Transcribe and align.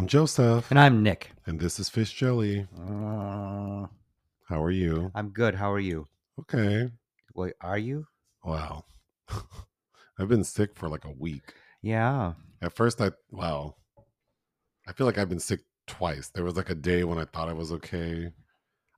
I'm 0.00 0.06
Joseph, 0.06 0.70
And 0.70 0.78
I'm 0.80 1.02
Nick. 1.02 1.32
and 1.44 1.60
this 1.60 1.78
is 1.78 1.90
Fish 1.90 2.14
Jelly. 2.14 2.66
Uh, 2.74 3.84
How 4.48 4.62
are 4.64 4.70
you? 4.70 5.12
I'm 5.14 5.28
good. 5.28 5.54
How 5.56 5.70
are 5.70 5.78
you? 5.78 6.08
Okay. 6.38 6.88
Wait, 7.34 7.52
are 7.60 7.76
you? 7.76 8.06
Wow. 8.42 8.86
I've 10.18 10.30
been 10.30 10.42
sick 10.42 10.70
for 10.74 10.88
like 10.88 11.04
a 11.04 11.12
week. 11.12 11.52
Yeah. 11.82 12.32
At 12.62 12.72
first, 12.72 12.98
I, 13.02 13.10
wow. 13.30 13.76
I 14.88 14.94
feel 14.94 15.06
like 15.06 15.18
I've 15.18 15.28
been 15.28 15.38
sick 15.38 15.60
twice. 15.86 16.30
There 16.30 16.44
was 16.44 16.56
like 16.56 16.70
a 16.70 16.74
day 16.74 17.04
when 17.04 17.18
I 17.18 17.26
thought 17.26 17.50
I 17.50 17.52
was 17.52 17.70
okay. 17.70 18.30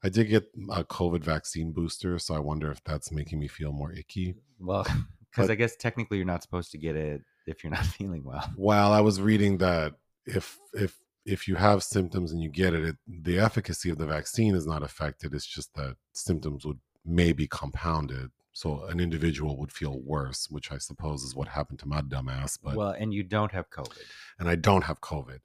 I 0.05 0.09
did 0.09 0.29
get 0.29 0.45
a 0.71 0.85
COVID 0.85 1.25
vaccine 1.25 1.73
booster, 1.73 2.21
so 2.21 2.37
I 2.37 2.39
wonder 2.39 2.71
if 2.71 2.81
that's 2.85 3.11
making 3.11 3.41
me 3.41 3.49
feel 3.49 3.73
more 3.73 3.91
icky. 3.93 4.37
Well, 4.61 4.87
because 5.33 5.51
I 5.51 5.57
guess 5.57 5.75
technically 5.75 6.19
you're 6.19 6.27
not 6.27 6.45
supposed 6.45 6.71
to 6.71 6.79
get 6.79 6.95
it 6.95 7.23
if 7.49 7.65
you're 7.65 7.73
not 7.73 7.87
feeling 7.99 8.23
well. 8.23 8.49
Well, 8.57 8.93
I 8.93 9.01
was 9.01 9.21
reading 9.21 9.59
that 9.59 9.95
if 10.27 10.59
if 10.75 10.99
if 11.25 11.47
you 11.47 11.55
have 11.55 11.83
symptoms 11.83 12.33
and 12.33 12.43
you 12.43 12.49
get 12.49 12.75
it, 12.75 12.85
it 12.85 12.97
the 13.07 13.39
efficacy 13.39 13.91
of 13.91 13.99
the 13.99 14.07
vaccine 14.07 14.55
is 14.55 14.67
not 14.67 14.83
affected. 14.83 15.35
It's 15.35 15.47
just 15.47 15.75
that 15.75 15.97
symptoms 16.13 16.65
would 16.65 16.81
maybe 17.05 17.47
compounded. 17.47 18.31
So 18.55 18.85
an 18.85 19.01
individual 19.01 19.57
would 19.59 19.73
feel 19.73 19.99
worse, 20.01 20.49
which 20.51 20.71
I 20.71 20.79
suppose 20.79 21.23
is 21.23 21.35
what 21.35 21.49
happened 21.49 21.79
to 21.81 21.89
my 21.89 22.03
dumbass. 22.03 22.59
But 22.63 22.77
well, 22.77 22.91
and 22.91 23.15
you 23.15 23.23
don't 23.23 23.53
have 23.53 23.71
COVID. 23.71 23.99
and 24.39 24.49
I 24.49 24.57
don't 24.57 24.85
have 24.85 25.01
COVID. 25.01 25.39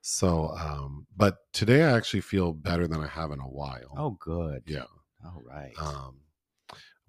So, 0.00 0.54
um, 0.56 1.06
but 1.16 1.38
today 1.52 1.82
I 1.82 1.94
actually 1.96 2.20
feel 2.22 2.52
better 2.52 2.86
than 2.86 3.00
I 3.00 3.08
have 3.08 3.30
in 3.32 3.40
a 3.40 3.48
while. 3.48 3.92
Oh, 3.96 4.10
good. 4.18 4.62
yeah. 4.66 4.84
All 5.24 5.42
right. 5.44 5.72
Um, 5.78 6.20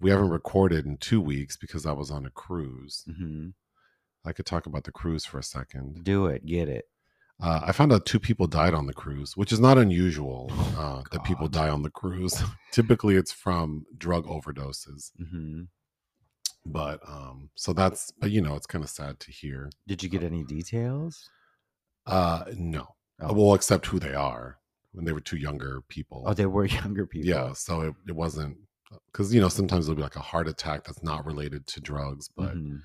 we 0.00 0.10
haven't 0.10 0.30
recorded 0.30 0.84
in 0.84 0.96
two 0.98 1.20
weeks 1.20 1.56
because 1.56 1.86
I 1.86 1.92
was 1.92 2.10
on 2.10 2.26
a 2.26 2.30
cruise. 2.30 3.04
hmm 3.06 3.50
I 4.22 4.32
could 4.32 4.44
talk 4.44 4.66
about 4.66 4.84
the 4.84 4.92
cruise 4.92 5.24
for 5.24 5.38
a 5.38 5.42
second. 5.42 6.04
Do 6.04 6.26
it. 6.26 6.44
Get 6.44 6.68
it. 6.68 6.84
Uh, 7.42 7.60
I 7.64 7.72
found 7.72 7.92
out 7.92 8.04
two 8.06 8.20
people 8.20 8.46
died 8.46 8.74
on 8.74 8.86
the 8.86 8.92
cruise, 8.92 9.36
which 9.36 9.52
is 9.52 9.60
not 9.60 9.78
unusual 9.78 10.50
uh, 10.76 11.02
that 11.12 11.24
people 11.24 11.48
die 11.48 11.68
on 11.70 11.82
the 11.82 11.90
cruise. 11.90 12.42
Typically, 12.72 13.16
it's 13.16 13.32
from 13.32 13.86
drug 13.96 14.24
overdoses. 14.26 15.10
hmm 15.18 15.62
But 16.66 17.00
um, 17.08 17.48
so 17.54 17.72
that's, 17.72 18.10
but 18.20 18.30
you 18.30 18.40
know, 18.42 18.56
it's 18.56 18.66
kind 18.66 18.84
of 18.84 18.90
sad 18.90 19.20
to 19.20 19.30
hear. 19.32 19.70
Did 19.86 20.02
you 20.02 20.08
get 20.08 20.22
any 20.22 20.44
details? 20.44 21.30
Uh, 22.06 22.44
no, 22.56 22.88
Oh. 23.22 23.32
well, 23.34 23.54
except 23.54 23.86
who 23.86 23.98
they 23.98 24.14
are 24.14 24.58
when 24.92 25.04
they 25.04 25.12
were 25.12 25.20
two 25.20 25.36
younger 25.36 25.82
people. 25.88 26.24
Oh, 26.26 26.34
they 26.34 26.46
were 26.46 26.64
younger 26.82 27.06
people. 27.06 27.28
yeah, 27.28 27.52
so 27.52 27.82
it, 27.82 27.94
it 28.08 28.16
wasn't 28.16 28.56
because 29.12 29.32
you 29.32 29.40
know 29.40 29.48
sometimes 29.48 29.86
it'll 29.86 29.96
be 29.96 30.02
like 30.02 30.16
a 30.16 30.20
heart 30.20 30.48
attack 30.48 30.84
that's 30.84 31.02
not 31.02 31.24
related 31.26 31.66
to 31.68 31.80
drugs, 31.80 32.28
but 32.36 32.54
Mhm. 32.56 32.80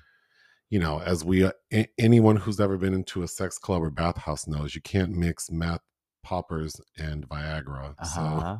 You 0.70 0.78
know, 0.78 1.00
as 1.00 1.24
we 1.24 1.44
uh, 1.44 1.52
a- 1.72 1.88
anyone 1.98 2.36
who's 2.36 2.60
ever 2.60 2.76
been 2.76 2.94
into 2.94 3.22
a 3.22 3.28
sex 3.28 3.58
club 3.58 3.82
or 3.82 3.90
bathhouse 3.90 4.46
knows, 4.46 4.74
you 4.74 4.80
can't 4.80 5.12
mix 5.12 5.50
meth 5.50 5.82
poppers 6.22 6.80
and 6.98 7.28
Viagra. 7.28 7.94
So 8.14 8.20
Uh-huh. 8.20 8.58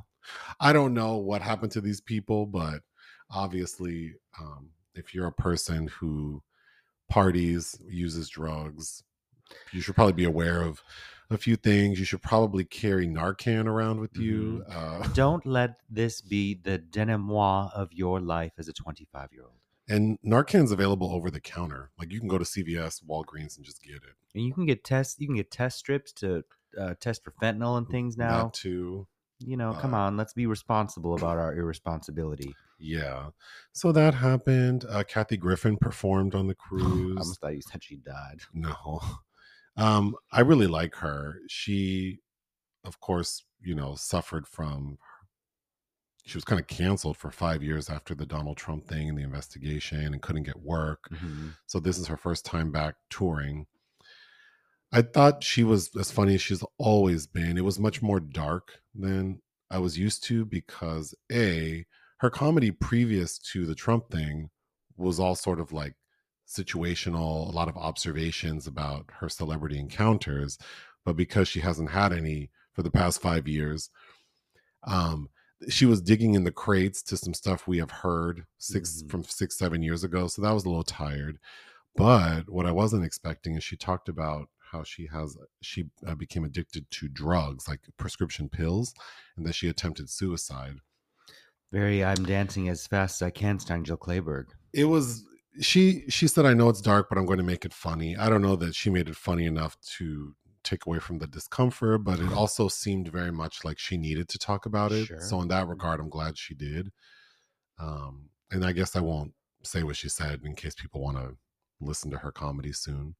I 0.60 0.72
don't 0.72 0.94
know 0.94 1.16
what 1.16 1.42
happened 1.42 1.72
to 1.72 1.80
these 1.80 2.00
people, 2.00 2.46
but 2.46 2.82
obviously, 3.30 4.14
um, 4.40 4.70
if 4.94 5.14
you're 5.14 5.26
a 5.26 5.32
person 5.32 5.88
who 5.88 6.42
parties, 7.08 7.78
uses 7.88 8.28
drugs, 8.28 9.02
you 9.72 9.80
should 9.80 9.94
probably 9.94 10.12
be 10.14 10.24
aware 10.24 10.62
of 10.62 10.82
a 11.30 11.36
few 11.38 11.56
things. 11.56 11.98
You 11.98 12.04
should 12.04 12.22
probably 12.22 12.64
carry 12.64 13.06
Narcan 13.06 13.66
around 13.66 14.00
with 14.00 14.16
you. 14.16 14.64
Uh, 14.68 15.06
Don't 15.14 15.44
let 15.46 15.78
this 15.88 16.20
be 16.20 16.54
the 16.54 16.78
denouement 16.78 17.72
of 17.74 17.92
your 17.92 18.20
life 18.20 18.52
as 18.58 18.68
a 18.68 18.72
25 18.72 19.28
year 19.32 19.42
old. 19.44 19.55
And 19.88 20.18
Narcan's 20.26 20.72
available 20.72 21.12
over 21.12 21.30
the 21.30 21.40
counter. 21.40 21.90
Like 21.98 22.12
you 22.12 22.20
can 22.20 22.28
go 22.28 22.38
to 22.38 22.44
CVS, 22.44 23.02
Walgreens, 23.04 23.56
and 23.56 23.64
just 23.64 23.82
get 23.82 23.96
it. 23.96 24.14
And 24.34 24.44
you 24.44 24.52
can 24.52 24.66
get 24.66 24.84
test. 24.84 25.20
You 25.20 25.26
can 25.28 25.36
get 25.36 25.50
test 25.50 25.78
strips 25.78 26.12
to 26.14 26.44
uh, 26.78 26.94
test 27.00 27.24
for 27.24 27.32
fentanyl 27.42 27.78
and 27.78 27.88
things 27.88 28.16
now. 28.16 28.44
That 28.44 28.54
too. 28.54 29.06
you 29.38 29.56
know, 29.56 29.72
come 29.74 29.94
uh, 29.94 29.98
on, 29.98 30.16
let's 30.16 30.32
be 30.34 30.46
responsible 30.46 31.14
about 31.14 31.38
our 31.38 31.54
irresponsibility. 31.54 32.54
Yeah. 32.78 33.28
So 33.72 33.92
that 33.92 34.14
happened. 34.14 34.84
Uh, 34.88 35.02
Kathy 35.04 35.36
Griffin 35.38 35.76
performed 35.78 36.34
on 36.34 36.46
the 36.46 36.56
I 36.64 36.68
cruise. 36.68 37.16
almost 37.18 37.40
thought 37.40 37.54
you 37.54 37.62
said 37.62 37.82
she 37.82 37.96
died. 37.96 38.40
No. 38.52 39.00
Um, 39.78 40.14
I 40.32 40.40
really 40.40 40.68
like 40.68 40.94
her. 40.94 41.36
She, 41.48 42.20
of 42.82 42.98
course, 42.98 43.44
you 43.60 43.74
know, 43.74 43.94
suffered 43.94 44.48
from 44.48 44.96
she 46.26 46.36
was 46.36 46.44
kind 46.44 46.60
of 46.60 46.66
canceled 46.66 47.16
for 47.16 47.30
five 47.30 47.62
years 47.62 47.88
after 47.88 48.12
the 48.14 48.26
Donald 48.26 48.56
Trump 48.56 48.88
thing 48.88 49.08
and 49.08 49.16
the 49.16 49.22
investigation 49.22 50.12
and 50.12 50.20
couldn't 50.20 50.42
get 50.42 50.60
work. 50.60 51.08
Mhm. 51.10 51.54
So 51.66 51.78
this 51.78 51.98
is 51.98 52.08
her 52.08 52.16
first 52.16 52.44
time 52.44 52.72
back 52.72 52.96
touring. 53.08 53.66
I 54.92 55.02
thought 55.02 55.44
she 55.44 55.62
was 55.62 55.94
as 55.96 56.10
funny 56.10 56.34
as 56.34 56.42
she's 56.42 56.64
always 56.78 57.26
been. 57.28 57.56
It 57.56 57.64
was 57.64 57.78
much 57.78 58.02
more 58.02 58.18
dark 58.18 58.80
than 58.92 59.40
I 59.70 59.78
was 59.78 59.98
used 59.98 60.24
to 60.24 60.44
because 60.44 61.14
A, 61.30 61.86
her 62.18 62.30
comedy 62.30 62.72
previous 62.72 63.38
to 63.52 63.64
the 63.64 63.74
Trump 63.74 64.10
thing 64.10 64.50
was 64.96 65.20
all 65.20 65.36
sort 65.36 65.60
of 65.60 65.72
like 65.72 65.94
situational, 66.48 67.48
a 67.48 67.52
lot 67.52 67.68
of 67.68 67.76
observations 67.76 68.66
about 68.66 69.10
her 69.20 69.28
celebrity 69.28 69.78
encounters. 69.78 70.58
But 71.04 71.16
because 71.16 71.46
she 71.46 71.60
hasn't 71.60 71.90
had 71.90 72.12
any 72.12 72.50
for 72.72 72.82
the 72.82 72.90
past 72.90 73.22
five 73.22 73.46
years, 73.46 73.90
um, 74.84 75.28
she 75.68 75.86
was 75.86 76.00
digging 76.02 76.34
in 76.34 76.44
the 76.44 76.52
crates 76.52 77.02
to 77.02 77.16
some 77.16 77.34
stuff 77.34 77.66
we 77.66 77.78
have 77.78 77.90
heard 77.90 78.46
6 78.58 79.02
Mhm. 79.02 79.10
from 79.10 79.24
six, 79.24 79.58
seven 79.58 79.82
years 79.82 80.04
ago. 80.04 80.28
So 80.28 80.42
that 80.42 80.52
was 80.52 80.64
a 80.64 80.68
little 80.68 80.84
tired. 80.84 81.38
But 81.94 82.50
what 82.50 82.66
I 82.66 82.72
wasn't 82.72 83.04
expecting 83.04 83.54
is 83.56 83.64
she 83.64 83.76
talked 83.76 84.08
about 84.08 84.48
how 84.70 84.82
she 84.82 85.06
has 85.06 85.36
she 85.62 85.86
uh, 86.06 86.14
became 86.14 86.44
addicted 86.44 86.90
to 86.90 87.08
drugs 87.08 87.68
like 87.68 87.80
prescription 87.96 88.48
pills 88.48 88.92
and 89.36 89.46
that 89.46 89.54
she 89.54 89.68
attempted 89.68 90.10
suicide. 90.10 90.76
Very, 91.72 92.04
I'm 92.04 92.24
dancing 92.24 92.68
as 92.68 92.86
fast 92.86 93.22
as 93.22 93.26
I 93.26 93.30
can, 93.30 93.58
starring 93.58 93.84
Jill 93.84 93.96
Clayburgh. 93.96 94.48
It 94.72 94.84
was 94.84 95.24
she 95.60 96.04
she 96.10 96.28
said 96.28 96.44
I 96.44 96.52
know 96.52 96.68
it's 96.68 96.82
dark 96.82 97.08
but 97.08 97.16
I'm 97.16 97.24
going 97.26 97.38
to 97.38 97.44
make 97.44 97.64
it 97.64 97.72
funny. 97.72 98.14
I 98.16 98.28
don't 98.28 98.42
know 98.42 98.56
that 98.56 98.74
she 98.74 98.90
made 98.90 99.08
it 99.08 99.16
funny 99.16 99.46
enough 99.46 99.78
to 99.96 100.34
take 100.66 100.86
away 100.86 100.98
from 100.98 101.18
the 101.18 101.26
discomfort, 101.26 102.04
but 102.04 102.18
it 102.20 102.32
also 102.32 102.68
seemed 102.68 103.08
very 103.08 103.30
much 103.32 103.64
like 103.64 103.78
she 103.78 103.96
needed 103.96 104.28
to 104.28 104.38
talk 104.38 104.66
about 104.66 104.92
it. 104.92 105.06
Sure. 105.06 105.20
So 105.20 105.40
in 105.40 105.48
that 105.48 105.68
regard 105.68 106.00
I'm 106.00 106.10
glad 106.10 106.36
she 106.36 106.54
did. 106.54 106.90
Um 107.78 108.30
and 108.50 108.64
I 108.64 108.72
guess 108.72 108.94
I 108.96 109.00
won't 109.00 109.32
say 109.62 109.82
what 109.82 109.96
she 109.96 110.08
said 110.08 110.40
in 110.44 110.54
case 110.54 110.74
people 110.74 111.00
want 111.02 111.16
to 111.16 111.36
listen 111.80 112.10
to 112.10 112.18
her 112.18 112.32
comedy 112.32 112.72
soon. 112.72 113.14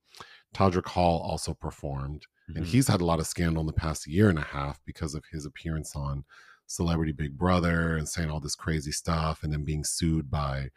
Todrick 0.55 0.87
Hall 0.87 1.21
also 1.21 1.53
performed, 1.53 2.27
and 2.49 2.65
Mhm. 2.65 2.69
he's 2.69 2.89
had 2.89 3.01
a 3.01 3.05
lot 3.05 3.19
of 3.21 3.27
scandal 3.27 3.61
in 3.61 3.67
the 3.67 3.73
past 3.73 4.07
year 4.07 4.31
and 4.31 4.39
a 4.39 4.43
half 4.43 4.81
because 4.85 5.15
of 5.15 5.25
his 5.31 5.45
appearance 5.45 5.95
on 5.97 6.25
Celebrity 6.67 7.13
Big 7.13 7.37
Brother 7.37 7.97
and 7.97 8.09
saying 8.09 8.31
all 8.31 8.41
this 8.41 8.55
crazy 8.55 8.93
stuff, 8.93 9.43
and 9.43 9.53
then 9.53 9.65
being 9.65 9.85
sued 9.85 10.31
by 10.31 10.71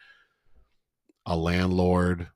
a 1.26 1.38
landlord 1.38 2.30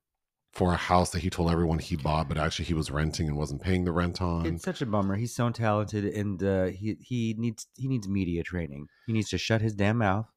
for 0.54 0.72
a 0.72 0.78
house 0.78 1.10
that 1.10 1.24
he 1.24 1.32
told 1.32 1.52
everyone 1.52 1.80
he 1.80 1.96
bought, 1.96 2.30
but 2.30 2.38
actually 2.38 2.66
he 2.66 2.76
was 2.76 2.92
renting 2.92 3.28
and 3.28 3.36
wasn't 3.36 3.62
paying 3.62 3.86
the 3.86 3.92
rent 3.92 4.22
on. 4.22 4.46
It's 4.46 4.64
such 4.64 4.82
a 4.84 4.86
bummer. 4.86 5.16
He's 5.16 5.36
so 5.36 5.50
talented, 5.50 6.06
and 6.06 6.42
uh, 6.44 6.66
he 6.66 6.96
he 7.02 7.36
needs 7.38 7.68
he 7.76 7.88
needs 7.88 8.08
media 8.08 8.44
training. 8.44 8.88
He 9.08 9.14
needs 9.14 9.30
to 9.30 9.38
shut 9.40 9.62
his 9.62 9.74
damn 9.74 9.98
mouth. 9.98 10.28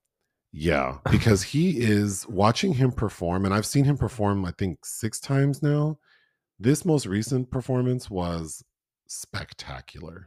Yeah, 0.53 0.99
because 1.11 1.43
he 1.43 1.79
is 1.79 2.27
watching 2.29 2.75
him 2.75 2.93
perform, 2.93 3.45
and 3.45 3.53
I've 3.53 3.67
seen 3.67 3.85
him 3.85 3.99
perform, 3.99 4.45
I 4.47 4.53
think, 4.53 4.87
six 4.87 5.21
times 5.21 5.63
now. 5.63 5.99
This 6.59 6.87
most 6.87 7.05
recent 7.05 7.51
performance 7.51 8.09
was 8.09 8.65
spectacular. 9.07 10.27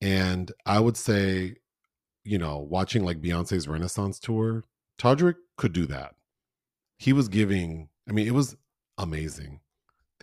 And 0.00 0.52
I 0.64 0.78
would 0.78 0.96
say, 0.96 1.56
you 2.24 2.38
know, 2.38 2.58
watching 2.58 3.04
like 3.04 3.20
Beyonce's 3.20 3.66
Renaissance 3.66 4.20
tour, 4.20 4.64
Todrick 4.98 5.34
could 5.56 5.72
do 5.72 5.86
that. 5.86 6.14
He 6.98 7.12
was 7.12 7.28
giving, 7.28 7.88
I 8.08 8.12
mean, 8.12 8.28
it 8.28 8.34
was 8.34 8.56
amazing. 8.98 9.60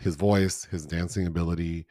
His 0.00 0.16
voice, 0.16 0.64
his 0.64 0.86
dancing 0.86 1.26
ability. 1.26 1.86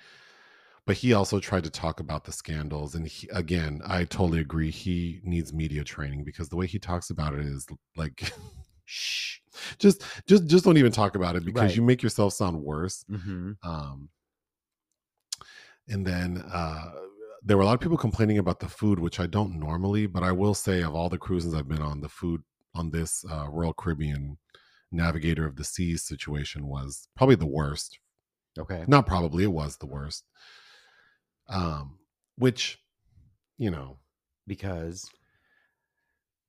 But 0.85 0.95
he 0.95 1.11
also 1.13 1.39
tried 1.41 1.65
to 1.65 1.69
talk 1.69 1.99
about 1.99 2.23
the 2.23 2.31
scandals. 2.31 2.95
And 2.95 3.05
he, 3.05 3.27
again, 3.33 3.81
I 3.85 4.05
totally 4.05 4.39
agree. 4.39 4.71
He 4.71 5.19
needs 5.23 5.51
media 5.51 5.83
training 5.83 6.23
because 6.23 6.47
the 6.47 6.55
way 6.55 6.65
he 6.65 6.79
talks 6.79 7.09
about 7.09 7.33
it 7.33 7.41
is 7.41 7.67
like, 7.97 8.31
shh, 8.85 9.39
just, 9.79 10.03
just, 10.27 10.47
just 10.47 10.63
don't 10.63 10.77
even 10.77 10.93
talk 10.93 11.15
about 11.15 11.35
it 11.35 11.43
because 11.43 11.63
Right. 11.63 11.75
you 11.75 11.81
make 11.81 12.01
yourself 12.01 12.31
sound 12.33 12.61
worse. 12.61 13.03
Mm-hmm. 13.11 13.51
Um, 13.69 14.07
and 15.89 16.05
then 16.07 16.41
uh, 16.53 16.91
there 17.43 17.57
were 17.57 17.63
a 17.63 17.65
lot 17.65 17.73
of 17.73 17.81
people 17.81 17.97
complaining 17.97 18.37
about 18.37 18.61
the 18.61 18.69
food, 18.69 18.97
which 18.97 19.19
I 19.19 19.27
don't 19.27 19.59
normally, 19.59 20.05
but 20.07 20.23
I 20.23 20.31
will 20.31 20.53
say 20.53 20.83
of 20.83 20.95
all 20.95 21.09
the 21.09 21.17
cruises 21.17 21.53
I've 21.53 21.67
been 21.67 21.81
on, 21.81 21.99
the 21.99 22.09
food 22.09 22.41
on 22.75 22.89
this 22.91 23.25
uh, 23.29 23.47
Royal 23.49 23.73
Caribbean 23.73 24.37
Navigator 24.91 25.45
of 25.45 25.55
the 25.55 25.63
Seas 25.63 26.03
situation 26.03 26.67
was 26.67 27.07
probably 27.15 27.35
the 27.35 27.45
worst. 27.45 27.99
Okay. 28.57 28.83
Not 28.87 29.05
probably, 29.05 29.43
it 29.43 29.51
was 29.51 29.77
the 29.77 29.85
worst. 29.85 30.23
Um, 31.49 31.99
which, 32.37 32.79
you 33.57 33.69
know, 33.71 33.97
Because 34.45 35.09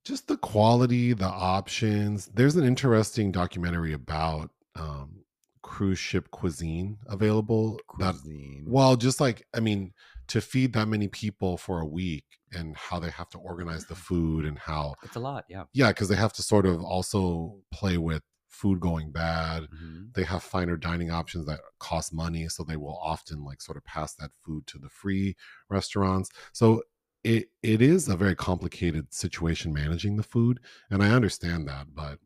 just 0.05 0.27
the 0.27 0.37
quality, 0.37 1.13
the 1.13 1.25
options. 1.25 2.27
There's 2.27 2.55
an 2.55 2.65
interesting 2.65 3.31
documentary 3.31 3.93
about 3.93 4.49
um, 4.75 5.23
cruise 5.61 5.99
ship 5.99 6.31
cuisine 6.31 6.97
available. 7.07 7.79
That 7.99 8.15
Cuisine. 8.15 8.65
well, 8.67 8.95
just 8.95 9.19
like 9.21 9.45
I 9.53 9.59
mean, 9.59 9.93
to 10.29 10.41
feed 10.41 10.73
that 10.73 10.87
many 10.87 11.07
people 11.07 11.57
for 11.57 11.79
a 11.79 11.85
week 11.85 12.25
and 12.53 12.75
how 12.77 12.99
they 12.99 13.09
have 13.11 13.29
to 13.29 13.37
organize 13.39 13.85
the 13.85 13.95
food 13.95 14.45
and 14.45 14.57
how 14.59 14.95
it's 15.03 15.15
a 15.15 15.19
lot, 15.19 15.45
yeah. 15.49 15.63
yeah, 15.73 15.89
because 15.89 16.09
they 16.09 16.15
have 16.15 16.33
to 16.33 16.43
sort 16.43 16.65
of 16.65 16.81
also 16.83 17.61
play 17.71 17.97
with 17.97 18.23
food 18.49 18.79
going 18.79 19.11
bad. 19.11 19.67
Mhm. 19.71 20.13
They 20.13 20.23
have 20.23 20.43
finer 20.43 20.77
dining 20.77 21.11
options 21.11 21.45
that 21.45 21.61
cost 21.79 22.13
money, 22.13 22.47
so 22.49 22.63
they 22.63 22.77
will 22.77 22.97
often 23.01 23.43
like 23.43 23.61
sort 23.61 23.77
of 23.77 23.85
pass 23.85 24.15
that 24.15 24.31
food 24.43 24.65
to 24.67 24.79
the 24.79 24.89
free 24.89 25.35
restaurants. 25.69 26.29
So 26.53 26.83
it 27.23 27.49
it 27.61 27.81
is 27.81 28.07
a 28.07 28.15
very 28.17 28.35
complicated 28.35 29.13
situation 29.13 29.73
managing 29.73 30.15
the 30.17 30.23
food, 30.23 30.59
and 30.89 31.03
I 31.03 31.11
understand 31.11 31.67
that, 31.67 31.93
but 31.93 32.19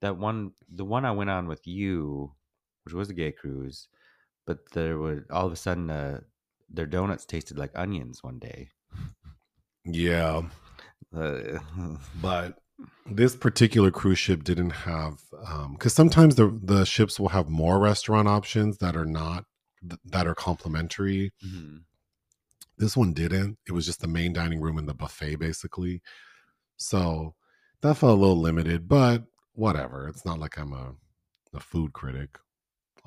That 0.00 0.16
one, 0.16 0.52
the 0.68 0.84
one 0.84 1.04
I 1.04 1.10
went 1.12 1.30
on 1.30 1.48
with 1.48 1.66
you, 1.66 2.34
which 2.84 2.94
was 2.94 3.10
a 3.10 3.14
gay 3.14 3.32
cruise, 3.32 3.88
but 4.46 4.70
there 4.72 4.98
was 4.98 5.20
all 5.30 5.46
of 5.46 5.52
a 5.52 5.56
sudden 5.56 5.90
uh, 5.90 6.20
their 6.68 6.86
donuts 6.86 7.24
tasted 7.24 7.58
like 7.58 7.70
onions 7.74 8.22
one 8.22 8.38
day. 8.38 8.68
yeah, 9.84 10.42
Uh, 11.14 11.58
but 12.20 12.58
this 13.06 13.34
particular 13.34 13.90
cruise 13.90 14.18
ship 14.18 14.44
didn't 14.44 14.70
have 14.70 15.18
because 15.72 15.94
sometimes 15.94 16.34
the 16.36 16.56
the 16.62 16.84
ships 16.84 17.18
will 17.18 17.30
have 17.30 17.48
more 17.48 17.78
restaurant 17.78 18.28
options 18.28 18.78
that 18.78 18.94
are 18.96 19.06
not 19.06 19.44
that 20.04 20.26
are 20.26 20.34
complimentary. 20.34 21.32
Mhm. 21.44 21.84
this 22.76 22.96
one 22.96 23.12
didn't. 23.12 23.58
It 23.66 23.72
was 23.72 23.86
just 23.86 24.00
the 24.00 24.06
main 24.06 24.32
dining 24.32 24.60
room 24.60 24.78
and 24.78 24.88
the 24.88 24.94
buffet 24.94 25.36
basically. 25.36 26.00
So 26.76 27.34
that 27.80 27.96
felt 27.96 28.16
a 28.16 28.20
little 28.20 28.38
limited 28.40 28.88
but 28.88 29.24
whatever. 29.54 30.06
It's 30.08 30.24
not 30.24 30.38
like 30.38 30.56
i'm 30.58 30.72
a, 30.72 30.94
a 31.54 31.60
food 31.60 31.92
critic 31.92 32.38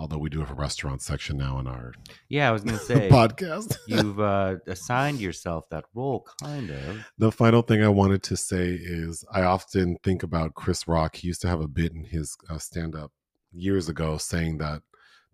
although 0.02 0.18
we 0.18 0.32
do 0.32 0.40
have 0.40 0.50
a 0.50 0.56
restaurant 0.56 1.00
section 1.00 1.38
now 1.38 1.60
in 1.60 1.68
our 1.68 1.94
Yeah, 2.28 2.50
I 2.50 2.52
was 2.52 2.64
gonna 2.64 2.80
say 2.92 3.08
podcast 3.08 3.78
you've 3.88 4.20
uh, 4.20 4.56
assigned 4.66 5.22
yourself 5.22 5.70
that 5.70 5.86
role, 5.94 6.28
kind 6.42 6.72
of. 6.72 7.06
The 7.20 7.32
final 7.32 7.62
thing 7.62 7.84
I 7.84 7.88
wanted 7.88 8.24
to 8.24 8.36
say 8.36 8.70
is 8.72 9.24
I 9.32 9.44
often 9.44 9.98
think 10.04 10.24
about 10.24 10.56
Chris 10.56 10.88
Rock. 10.88 11.18
He 11.18 11.28
used 11.28 11.42
to 11.42 11.48
have 11.48 11.62
a 11.62 11.68
bit 11.68 11.94
in 11.94 12.06
his 12.06 12.36
uh, 12.50 12.58
stand 12.58 12.96
up 12.96 13.12
years 13.54 13.90
ago 13.90 14.18
saying 14.18 14.58
that 14.58 14.82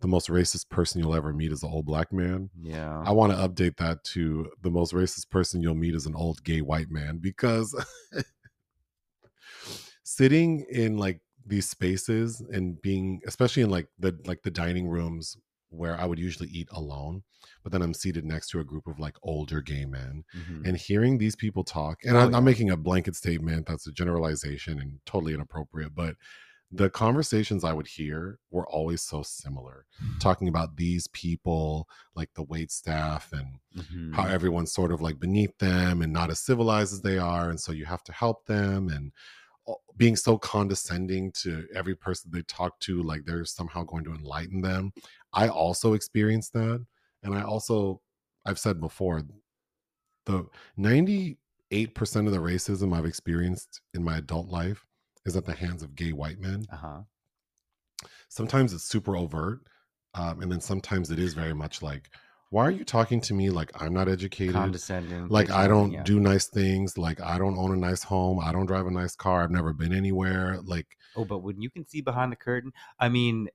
the 0.01 0.07
most 0.07 0.27
racist 0.27 0.69
person 0.69 0.99
you'll 0.99 1.15
ever 1.15 1.31
meet 1.31 1.53
is 1.53 1.63
an 1.63 1.71
old 1.71 1.85
black 1.85 2.11
man. 2.11 2.49
Yeah. 2.61 3.01
I 3.05 3.11
want 3.11 3.31
to 3.31 3.37
update 3.37 3.77
that 3.77 4.03
to 4.15 4.51
the 4.61 4.69
most 4.69 4.93
racist 4.93 5.29
person 5.29 5.61
you'll 5.61 5.75
meet 5.75 5.95
is 5.95 6.05
an 6.05 6.13
old 6.13 6.43
gay 6.43 6.61
white 6.61 6.91
man 6.91 7.19
because 7.19 7.73
sitting 10.03 10.65
in 10.69 10.97
like 10.97 11.21
these 11.47 11.69
spaces 11.69 12.41
and 12.51 12.81
being 12.81 13.21
especially 13.27 13.63
in 13.63 13.69
like 13.69 13.87
the 13.99 14.17
like 14.25 14.41
the 14.43 14.51
dining 14.51 14.87
rooms 14.87 15.37
where 15.69 15.99
I 15.99 16.05
would 16.05 16.17
usually 16.19 16.47
eat 16.49 16.69
alone, 16.71 17.23
but 17.61 17.73
then 17.73 17.81
I'm 17.81 17.93
seated 17.93 18.23
next 18.25 18.49
to 18.51 18.59
a 18.61 18.63
group 18.63 18.87
of 18.87 18.99
like 18.99 19.17
older 19.23 19.61
gay 19.61 19.85
men 19.85 20.23
Mhm. 20.35 20.65
and 20.65 20.77
hearing 20.77 21.17
these 21.17 21.35
people 21.35 21.63
talk 21.65 21.99
and 22.05 22.15
Oh, 22.15 22.21
I'm, 22.21 22.31
yeah. 22.31 22.37
I'm 22.37 22.45
making 22.45 22.69
a 22.71 22.77
blanket 22.77 23.15
statement 23.15 23.67
that's 23.67 23.85
a 23.87 23.91
generalization 23.91 24.79
and 24.79 24.99
totally 25.05 25.33
inappropriate 25.33 25.93
but 25.93 26.15
the 26.71 26.89
conversations 26.89 27.63
i 27.63 27.71
would 27.71 27.87
hear 27.87 28.39
were 28.51 28.67
always 28.67 29.01
so 29.01 29.23
similar 29.23 29.85
talking 30.19 30.49
about 30.49 30.75
these 30.75 31.07
people 31.07 31.87
like 32.15 32.29
the 32.33 32.43
wait 32.43 32.71
staff 32.71 33.31
and 33.31 33.47
Mhm. 33.77 34.13
how 34.13 34.25
everyone's 34.27 34.73
sort 34.73 34.91
of 34.91 34.99
like 35.01 35.17
beneath 35.19 35.57
them 35.59 36.01
and 36.01 36.11
not 36.11 36.29
as 36.29 36.39
civilized 36.39 36.91
as 36.93 37.01
they 37.01 37.17
are 37.17 37.49
and 37.49 37.59
so 37.59 37.71
you 37.71 37.85
have 37.85 38.03
to 38.03 38.11
help 38.13 38.45
them 38.47 38.89
and 38.89 39.13
being 39.97 40.15
so 40.15 40.37
condescending 40.37 41.31
to 41.31 41.65
every 41.75 41.95
person 41.95 42.31
they 42.31 42.41
talk 42.43 42.79
to 42.79 43.01
like 43.03 43.25
they're 43.25 43.45
somehow 43.45 43.83
going 43.83 44.03
to 44.03 44.13
enlighten 44.13 44.61
them 44.61 44.91
i 45.33 45.47
also 45.47 45.93
experienced 45.93 46.53
that 46.53 46.85
and 47.23 47.33
i 47.35 47.41
also 47.41 48.01
i've 48.45 48.59
said 48.59 48.79
before 48.79 49.21
the 50.25 50.45
98% 50.77 51.37
of 52.27 52.31
the 52.31 52.37
racism 52.37 52.95
i've 52.95 53.05
experienced 53.05 53.81
in 53.93 54.03
my 54.03 54.17
adult 54.17 54.47
life 54.49 54.85
is 55.25 55.35
at 55.35 55.45
the 55.45 55.53
hands 55.53 55.83
of 55.83 55.95
gay 55.95 56.11
white 56.11 56.39
men 56.39 56.65
Uh-huh. 56.71 56.99
sometimes 58.29 58.73
it's 58.73 58.83
super 58.83 59.15
overt 59.17 59.61
um, 60.13 60.41
and 60.41 60.51
then 60.51 60.61
sometimes 60.61 61.11
it 61.11 61.19
is 61.19 61.33
very 61.33 61.53
much 61.53 61.81
like 61.81 62.09
why 62.49 62.65
are 62.65 62.71
you 62.71 62.83
talking 62.85 63.19
to 63.21 63.33
me 63.33 63.49
like 63.49 63.71
i'm 63.81 63.93
not 63.93 64.07
educated 64.07 64.53
Condescending. 64.53 65.27
like 65.27 65.49
i 65.49 65.67
don't 65.67 65.91
yeah. 65.91 66.03
do 66.03 66.19
nice 66.19 66.47
things 66.47 66.97
like 66.97 67.19
i 67.21 67.37
don't 67.37 67.57
own 67.57 67.73
a 67.73 67.77
nice 67.77 68.03
home 68.03 68.39
i 68.39 68.51
don't 68.51 68.65
drive 68.65 68.87
a 68.87 68.91
nice 68.91 69.15
car 69.15 69.43
i've 69.43 69.51
never 69.51 69.73
been 69.73 69.93
anywhere 69.93 70.59
like 70.63 70.87
Oh, 71.17 71.25
but 71.25 71.39
when 71.39 71.59
you 71.59 71.69
can 71.69 71.85
see 71.85 72.01
behind 72.01 72.31
the 72.31 72.35
curtain, 72.35 72.71
I 72.99 73.09
mean, 73.09 73.49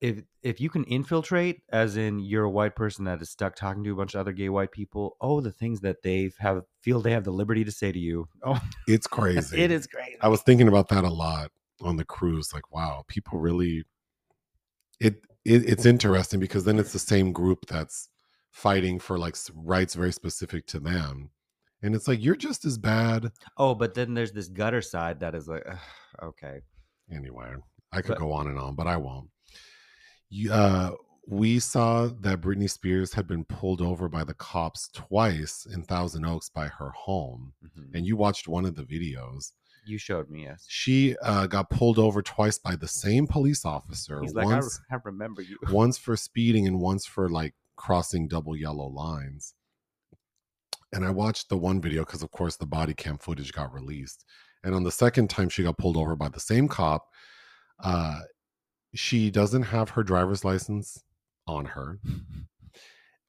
if 0.00 0.22
if 0.42 0.60
you 0.60 0.68
can 0.68 0.84
infiltrate, 0.84 1.62
as 1.70 1.96
in 1.96 2.20
you're 2.20 2.44
a 2.44 2.50
white 2.50 2.76
person 2.76 3.06
that 3.06 3.20
is 3.22 3.30
stuck 3.30 3.56
talking 3.56 3.82
to 3.82 3.92
a 3.92 3.96
bunch 3.96 4.14
of 4.14 4.20
other 4.20 4.32
gay 4.32 4.50
white 4.50 4.70
people, 4.70 5.16
oh, 5.20 5.40
the 5.40 5.50
things 5.50 5.80
that 5.80 6.02
they 6.02 6.30
have 6.38 6.62
feel 6.82 7.00
they 7.00 7.12
have 7.12 7.24
the 7.24 7.32
liberty 7.32 7.64
to 7.64 7.72
say 7.72 7.90
to 7.90 7.98
you. 7.98 8.28
Oh, 8.44 8.60
it's 8.86 9.06
crazy 9.06 9.60
it 9.62 9.70
is 9.70 9.86
crazy. 9.86 10.16
i 10.20 10.28
was 10.28 10.42
thinking 10.42 10.68
about 10.68 10.88
that 10.88 11.04
a 11.04 11.10
lot 11.10 11.50
on 11.80 11.96
the 11.96 12.04
cruise 12.04 12.52
like 12.54 12.72
wow 12.72 13.04
people 13.08 13.38
really 13.38 13.84
it, 15.00 15.16
it 15.44 15.68
it's 15.68 15.84
interesting 15.84 16.40
because 16.40 16.64
then 16.64 16.78
it's 16.78 16.92
the 16.92 16.98
same 16.98 17.32
group 17.32 17.66
that's 17.66 18.08
fighting 18.50 18.98
for 18.98 19.18
like 19.18 19.36
rights 19.54 19.94
very 19.94 20.12
specific 20.12 20.66
to 20.66 20.80
them 20.80 21.30
and 21.82 21.94
it's 21.94 22.08
like 22.08 22.22
you're 22.22 22.34
just 22.36 22.64
as 22.64 22.76
bad 22.78 23.30
Oh, 23.56 23.74
but 23.74 23.94
then 23.94 24.14
there's 24.14 24.32
this 24.32 24.48
gutter 24.48 24.82
side 24.82 25.20
that 25.20 25.34
is 25.34 25.46
like, 25.48 25.62
ugh, 25.68 25.78
okay, 26.22 26.60
anyway 27.12 27.52
i 27.92 28.00
could 28.00 28.12
But- 28.16 28.18
go 28.18 28.32
on 28.32 28.46
and 28.48 28.58
on 28.58 28.74
but 28.74 28.86
i 28.86 28.96
won't 28.96 29.28
you, 30.30 30.52
uh 30.52 30.92
we 31.30 31.58
saw 31.58 32.06
that 32.22 32.40
Britney 32.40 32.70
Spears 32.70 33.12
had 33.12 33.26
been 33.28 33.44
pulled 33.44 33.82
over 33.82 34.08
by 34.08 34.24
the 34.24 34.32
cops 34.32 34.88
twice 34.94 35.66
in 35.70 35.82
Thousand 35.82 36.24
Oaks 36.24 36.48
by 36.48 36.68
her 36.68 36.88
home. 36.88 37.52
Mhm. 37.62 37.94
And 37.94 38.06
you 38.06 38.16
watched 38.16 38.48
one 38.48 38.64
of 38.64 38.76
the 38.76 38.82
videos. 38.84 39.52
you 39.86 39.98
showed 39.98 40.30
me. 40.30 40.44
Yes, 40.44 40.64
She 40.68 41.16
uh, 41.18 41.46
got 41.46 41.68
pulled 41.68 41.98
over 41.98 42.22
twice 42.22 42.56
by 42.58 42.76
the 42.76 42.88
same 42.88 43.26
police 43.26 43.66
officer. 43.66 44.22
he's 44.22 44.32
like, 44.32 44.46
I, 44.46 44.56
re- 44.58 44.68
I 44.90 44.96
remember 45.04 45.42
you. 45.42 45.58
once 45.70 45.98
for 45.98 46.16
speeding 46.16 46.66
and 46.66 46.80
once 46.80 47.04
for 47.04 47.28
like 47.28 47.54
crossing 47.78 48.28
double 48.28 48.56
yellow 48.56 48.88
lines. 48.88 49.54
And 50.92 51.04
I 51.04 51.10
watched 51.10 51.48
the 51.48 51.56
one 51.56 51.80
video 51.80 52.04
because, 52.04 52.22
of 52.22 52.30
course, 52.30 52.56
the 52.56 52.66
body 52.66 52.94
cam 52.94 53.18
footage 53.18 53.52
got 53.52 53.72
released. 53.72 54.24
And 54.64 54.74
on 54.74 54.82
the 54.82 54.92
second 54.92 55.30
time 55.30 55.48
she 55.48 55.62
got 55.62 55.78
pulled 55.78 55.96
over 55.96 56.16
by 56.16 56.28
the 56.28 56.40
same 56.40 56.68
cop, 56.68 57.06
uh, 57.82 58.20
she 58.94 59.30
doesn't 59.30 59.62
have 59.62 59.90
her 59.90 60.02
driver's 60.02 60.44
license 60.44 61.02
on 61.46 61.64
her. 61.66 61.98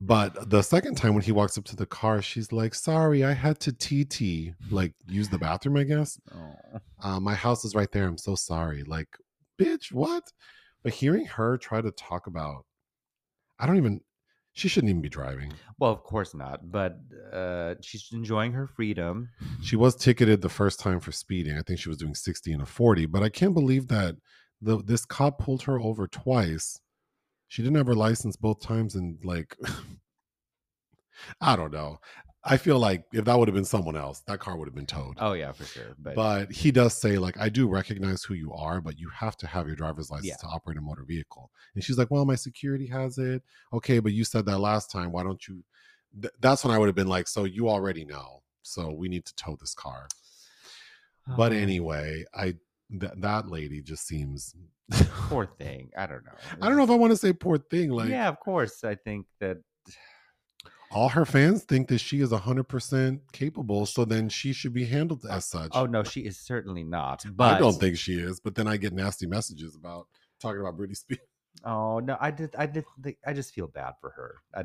But 0.02 0.50
the 0.50 0.62
second 0.62 0.96
time 0.96 1.14
when 1.14 1.24
he 1.24 1.34
walks 1.34 1.58
up 1.58 1.66
to 1.66 1.76
the 1.76 1.86
car, 1.86 2.22
she's 2.22 2.54
like, 2.54 2.74
"Sorry, 2.74 3.26
I 3.26 3.34
had 3.34 3.60
to 3.62 3.74
TT, 3.74 4.54
like 4.72 4.94
use 5.08 5.28
the 5.28 5.38
bathroom, 5.38 5.76
I 5.76 5.84
guess. 5.84 6.18
Uh, 7.04 7.20
my 7.20 7.36
house 7.36 7.66
is 7.66 7.76
right 7.76 7.92
there. 7.92 8.08
I'm 8.08 8.18
so 8.18 8.36
sorry." 8.36 8.84
Like, 8.84 9.10
bitch, 9.60 9.92
what? 9.92 10.24
But 10.84 10.94
hearing 10.94 11.26
her 11.26 11.58
try 11.58 11.82
to 11.82 11.92
talk 11.92 12.28
about, 12.28 12.66
I 13.60 13.66
don't 13.66 13.76
even. 13.76 14.00
She 14.60 14.68
shouldn't 14.68 14.90
even 14.90 15.02
be 15.02 15.08
driving. 15.08 15.54
Well, 15.80 15.90
of 15.90 16.04
course 16.04 16.36
not, 16.36 16.70
but 16.70 17.00
uh, 17.32 17.76
she's 17.80 18.10
enjoying 18.12 18.52
her 18.52 18.68
freedom. 18.68 19.30
She 19.64 19.78
was 19.78 19.96
ticketed 19.96 20.42
the 20.42 20.50
first 20.50 20.82
time 20.82 21.00
for 21.00 21.14
speeding. 21.14 21.58
I 21.58 21.62
think 21.62 21.80
she 21.80 21.88
was 21.88 21.98
doing 21.98 22.14
60 22.14 22.52
and 22.52 22.62
a 22.62 22.66
40, 22.66 23.06
but 23.06 23.24
I 23.24 23.30
can't 23.30 23.54
believe 23.54 23.88
that 23.88 24.18
the 24.62 24.84
this 24.84 25.06
cop 25.06 25.40
pulled 25.40 25.62
her 25.62 25.80
over 25.80 26.08
twice. 26.08 26.82
She 27.48 27.62
didn't 27.62 27.78
have 27.78 27.88
her 27.88 27.96
license 27.96 28.36
both 28.36 28.62
times 28.62 28.96
and 28.96 29.18
like 29.24 29.56
I 31.40 31.56
don't 31.56 31.72
know. 31.72 32.00
I 32.44 32.56
feel 32.58 32.80
like 32.80 33.04
if 33.12 33.26
that 33.26 33.38
would 33.38 33.48
have 33.50 33.56
been 33.56 33.66
someone 33.66 33.98
else, 33.98 34.22
that 34.28 34.40
car 34.40 34.56
would 34.58 34.68
have 34.68 34.74
been 34.76 34.86
towed. 34.86 35.16
Oh 35.20 35.34
yeah, 35.34 35.52
for 35.52 35.66
sure. 35.66 35.96
But, 36.00 36.16
But 36.16 36.52
he 36.52 36.72
does 36.72 36.94
say 36.94 37.18
like 37.18 37.38
I 37.38 37.50
do 37.50 37.68
recognize 37.68 38.24
who 38.24 38.34
you 38.34 38.54
are, 38.54 38.80
but 38.80 38.98
you 38.98 39.10
have 39.10 39.36
to 39.38 39.48
have 39.48 39.68
your 39.68 39.76
driver's 39.76 40.10
license 40.10 40.28
Yeah. 40.30 40.36
to 40.38 40.48
operate 40.48 40.78
a 40.78 40.82
motor 40.82 41.04
vehicle. 41.06 41.52
And 41.76 41.84
she's 41.84 41.98
like, 41.98 42.10
"Well, 42.10 42.24
my 42.26 42.36
security 42.36 42.88
has 42.88 43.18
it." 43.18 43.44
Okay, 43.74 44.00
but 44.00 44.14
you 44.14 44.24
said 44.24 44.46
that 44.46 44.60
last 44.60 44.90
time. 44.90 45.12
Why 45.12 45.24
don't 45.24 45.46
you 45.48 45.64
Th- 46.22 46.34
That's 46.40 46.64
when 46.64 46.74
I 46.74 46.78
would 46.80 46.88
have 46.88 46.96
been 46.96 47.08
like, 47.10 47.28
"So 47.28 47.44
you 47.44 47.70
already 47.70 48.04
know. 48.06 48.42
So 48.64 48.92
we 48.92 49.10
need 49.10 49.26
to 49.26 49.36
tow 49.36 49.58
this 49.60 49.74
car." 49.76 50.08
But 51.38 51.52
Oh, 51.52 51.56
anyway, 51.56 52.24
I 52.34 52.56
th- 53.00 53.14
that 53.18 53.48
lady 53.50 53.82
just 53.82 54.08
seems 54.08 54.56
poor 54.92 55.46
thing. 55.60 55.92
I 55.98 56.08
don't 56.08 56.26
know. 56.26 56.32
I 56.62 56.68
don't 56.68 56.78
know 56.78 56.84
if 56.84 56.90
I 56.90 56.96
want 56.96 57.12
to 57.12 57.18
say 57.18 57.34
poor 57.34 57.58
thing 57.58 57.92
like 57.92 58.10
yeah, 58.10 58.28
of 58.30 58.40
course. 58.40 58.84
I 58.84 58.96
think 58.96 59.28
that 59.40 59.58
all 60.92 61.10
her 61.10 61.26
fans 61.26 61.64
think 61.64 61.88
that 61.90 62.00
she 62.00 62.22
is 62.22 62.32
100% 62.32 63.20
capable, 63.32 63.86
so 63.86 64.06
then 64.06 64.30
she 64.30 64.54
should 64.54 64.74
be 64.74 64.86
handled 64.86 65.26
as 65.30 65.46
such. 65.46 65.72
Oh 65.74 65.86
no, 65.86 66.04
she 66.04 66.22
is 66.22 66.38
certainly 66.38 66.84
not. 66.84 67.24
But 67.36 67.56
I 67.56 67.60
don't 67.60 67.80
think 67.80 67.98
she 67.98 68.14
is, 68.16 68.40
but 68.40 68.56
then 68.56 68.68
I 68.68 68.78
get 68.78 68.94
nasty 68.94 69.28
messages 69.28 69.76
about 69.76 70.08
talking 70.40 70.62
about 70.62 70.78
Britney 70.78 70.98
Spears. 70.98 71.20
Oh 71.64 72.00
no, 72.00 72.18
I 72.20 72.32
did. 72.32 72.56
I 72.58 72.66
did. 72.66 72.86
I 73.26 73.34
just 73.34 73.54
feel 73.54 73.68
bad 73.68 73.94
for 74.00 74.12
her. 74.12 74.36
I, 74.56 74.64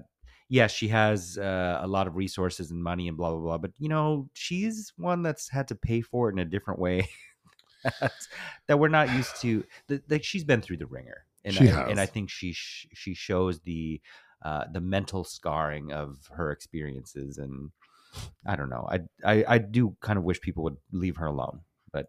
yes, 0.48 0.72
she 0.72 0.88
has 0.88 1.38
uh, 1.38 1.80
a 1.82 1.86
lot 1.86 2.06
of 2.06 2.16
resources 2.16 2.70
and 2.70 2.82
money 2.82 3.08
and 3.08 3.16
blah 3.16 3.30
blah 3.30 3.40
blah. 3.40 3.58
But 3.58 3.72
you 3.78 3.88
know, 3.88 4.28
she's 4.34 4.92
one 4.96 5.22
that's 5.22 5.48
had 5.48 5.68
to 5.68 5.74
pay 5.74 6.00
for 6.00 6.28
it 6.28 6.32
in 6.32 6.38
a 6.38 6.44
different 6.44 6.80
way 6.80 7.08
that, 8.68 8.78
we're 8.78 8.88
not 8.88 9.12
used 9.12 9.40
to. 9.42 9.64
That, 9.88 10.08
that 10.08 10.24
she's 10.24 10.44
been 10.44 10.60
through 10.60 10.78
the 10.78 10.86
ringer. 10.86 11.24
and 11.44 11.54
She 11.54 11.70
I, 11.70 11.88
and 11.88 12.00
I 12.00 12.06
think 12.06 12.30
she 12.30 12.52
sh- 12.52 12.88
she 12.94 13.14
shows 13.14 13.60
the 13.60 14.00
uh, 14.44 14.64
the 14.72 14.80
mental 14.80 15.24
scarring 15.24 15.92
of 15.92 16.18
her 16.36 16.50
experiences, 16.52 17.38
and 17.38 17.70
I 18.46 18.56
don't 18.56 18.68
know. 18.70 18.86
I, 18.90 19.00
I 19.24 19.44
I 19.54 19.58
do 19.58 19.96
kind 20.00 20.18
of 20.18 20.24
wish 20.24 20.40
people 20.40 20.62
would 20.64 20.76
leave 20.92 21.16
her 21.16 21.26
alone, 21.26 21.60
but 21.92 22.06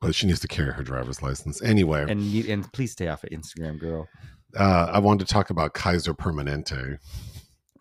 But 0.00 0.14
she 0.14 0.26
needs 0.26 0.40
to 0.40 0.48
carry 0.48 0.72
her 0.72 0.82
driver's 0.82 1.22
license 1.22 1.62
anyway. 1.62 2.02
and 2.08 2.34
and 2.46 2.72
please 2.72 2.92
stay 2.92 3.08
off 3.08 3.24
of 3.24 3.30
Instagram, 3.30 3.78
girl. 3.80 4.08
uh, 4.58 4.90
I 4.92 4.98
wanted 4.98 5.26
to 5.26 5.32
talk 5.32 5.50
about 5.50 5.74
Kaiser 5.74 6.14
Permanente. 6.14 6.98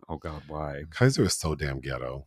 Oh 0.07 0.17
God, 0.17 0.41
why? 0.47 0.83
Kaiser 0.89 1.23
is 1.23 1.33
so 1.35 1.53
damn 1.55 1.79
ghetto. 1.79 2.25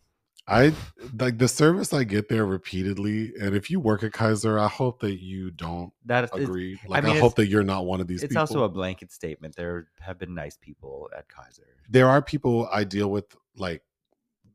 I 0.48 0.72
like 1.18 1.38
the 1.38 1.46
service 1.46 1.92
I 1.92 2.02
get 2.02 2.28
there 2.28 2.44
repeatedly, 2.44 3.32
and 3.40 3.54
if 3.54 3.70
you 3.70 3.78
work 3.78 4.02
at 4.02 4.12
Kaiser, 4.12 4.58
I 4.58 4.66
hope 4.66 5.00
that 5.00 5.22
you 5.22 5.52
don't 5.52 5.92
That 6.06 6.30
agree. 6.34 6.80
Like 6.86 7.04
I, 7.04 7.06
mean, 7.06 7.20
hope 7.20 7.36
that 7.36 7.46
you're 7.46 7.62
not 7.62 7.86
one 7.86 8.00
of 8.00 8.08
these. 8.08 8.22
People. 8.22 8.42
It's 8.42 8.50
people. 8.50 8.62
also 8.62 8.64
a 8.64 8.68
blanket 8.68 9.12
statement. 9.12 9.54
There 9.54 9.86
have 10.00 10.18
been 10.18 10.34
nice 10.34 10.56
people 10.56 11.08
at 11.16 11.28
Kaiser. 11.28 11.62
there 11.88 12.08
are 12.08 12.20
people 12.20 12.68
I 12.72 12.82
deal 12.82 13.08
with, 13.08 13.36
like 13.56 13.82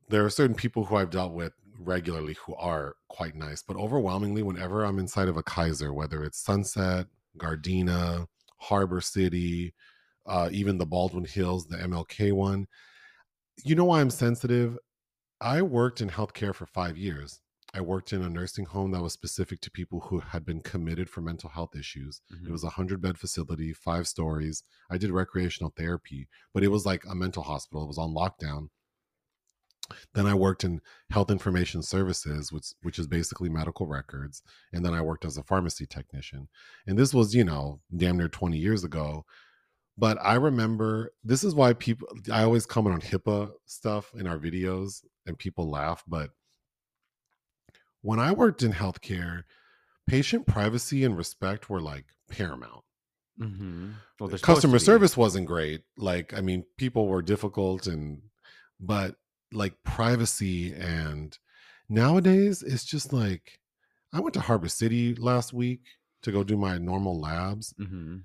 there 0.10 0.26
are 0.26 0.30
certain 0.30 0.56
people 0.56 0.84
who 0.84 0.98
I've 0.98 1.10
dealt 1.10 1.34
with 1.34 1.54
regularly 1.80 2.36
who 2.46 2.54
are 2.56 2.96
quite 3.08 3.36
nice, 3.36 3.64
but 3.64 3.78
overwhelmingly, 3.78 4.44
whenever 4.44 4.84
I'm 4.84 5.00
inside 5.00 5.30
of 5.30 5.38
a 5.38 5.44
Kaiser, 5.44 5.94
whether 5.94 6.24
it's 6.24 6.44
Sunset, 6.44 7.08
Gardena, 7.38 8.28
Harbor 8.58 9.00
City, 9.00 9.74
uh, 10.26 10.50
even 10.52 10.78
the 10.78 10.86
Baldwin 10.86 11.24
Hills, 11.24 11.66
the 11.68 11.78
MLK 11.78 12.34
one, 12.34 12.68
you 13.64 13.76
know 13.76 13.86
why 13.86 14.02
I'm 14.02 14.10
sensitive? 14.10 14.78
I 15.42 15.62
worked 15.62 16.02
in 16.02 16.10
healthcare 16.10 16.54
for 16.54 16.66
five 16.66 16.98
years. 16.98 17.42
I 17.74 17.82
worked 17.82 18.14
in 18.14 18.22
a 18.24 18.30
nursing 18.30 18.66
home 18.66 18.92
that 18.92 19.02
was 19.02 19.14
specific 19.14 19.60
to 19.62 19.72
people 19.72 20.00
who 20.00 20.20
had 20.20 20.46
been 20.46 20.62
committed 20.62 21.10
for 21.10 21.22
mental 21.22 21.50
health 21.50 21.76
issues. 21.76 22.22
Mhm. 22.32 22.48
It 22.48 22.52
was 22.52 22.64
a 22.64 22.70
hundred 22.72 23.02
bed 23.02 23.18
facility, 23.20 23.74
five 23.74 24.08
stories. 24.08 24.64
I 24.90 24.98
did 24.98 25.12
recreational 25.12 25.72
therapy, 25.76 26.30
but 26.54 26.64
it 26.64 26.70
was 26.70 26.86
like 26.86 27.06
a 27.06 27.14
mental 27.16 27.44
hospital. 27.44 27.84
It 27.84 27.88
was 27.88 27.98
on 27.98 28.14
lockdown. 28.14 28.70
Then 30.14 30.26
I 30.26 30.34
worked 30.34 30.64
in 30.66 30.82
health 31.12 31.32
information 31.32 31.82
services, 31.82 32.52
which 32.52 32.74
which 32.82 33.00
is 33.00 33.08
basically 33.08 33.50
medical 33.50 33.88
records, 33.88 34.44
and 34.74 34.84
then 34.84 34.94
I 34.94 35.02
worked 35.02 35.24
as 35.24 35.38
a 35.38 35.44
pharmacy 35.44 35.86
technician. 35.86 36.50
And 36.86 36.98
this 36.98 37.14
was, 37.14 37.34
you 37.34 37.44
know, 37.46 37.82
damn 37.96 38.18
near 38.18 38.28
20 38.28 38.58
years 38.58 38.84
ago. 38.84 39.26
But 39.98 40.18
I 40.22 40.36
remember 40.36 41.14
this 41.24 41.44
is 41.44 41.56
why 41.56 41.74
people 41.74 42.08
I 42.32 42.44
always 42.44 42.66
comment 42.66 42.96
on 42.96 43.02
HIPAA 43.02 43.52
stuff 43.66 44.14
in 44.16 44.28
our 44.28 44.38
videos 44.40 45.04
and 45.28 45.38
people 45.38 45.70
laugh, 45.70 46.04
but 46.08 46.32
when 48.02 48.20
I 48.20 48.32
worked 48.32 48.64
in 48.64 48.74
healthcare, 48.74 49.44
patient 50.08 50.48
privacy 50.48 51.04
and 51.04 51.18
respect 51.18 51.70
were 51.70 51.82
like 51.82 52.06
paramount 52.30 52.84
Mm-hmm. 53.40 53.92
Well, 54.20 54.30
they're 54.30 54.40
supposed 54.40 54.62
to 54.62 54.68
customer 54.68 54.80
service 54.80 55.16
wasn't 55.16 55.46
great 55.46 55.82
like 55.96 56.34
i 56.34 56.42
mean 56.42 56.64
people 56.76 57.08
were 57.08 57.22
difficult 57.22 57.86
and 57.86 58.20
but 58.80 59.14
like 59.54 59.76
privacy 59.84 60.74
and 60.74 61.38
nowadays 61.88 62.64
it's 62.64 62.84
just 62.84 63.14
like 63.14 63.60
i 64.12 64.20
went 64.20 64.34
to 64.34 64.40
harbor 64.40 64.68
city 64.68 65.14
last 65.14 65.54
week 65.54 65.82
to 66.24 66.32
go 66.32 66.44
do 66.44 66.58
my 66.58 66.80
normal 66.80 67.20
labs 67.20 67.76
Mm-hmm. 67.80 68.18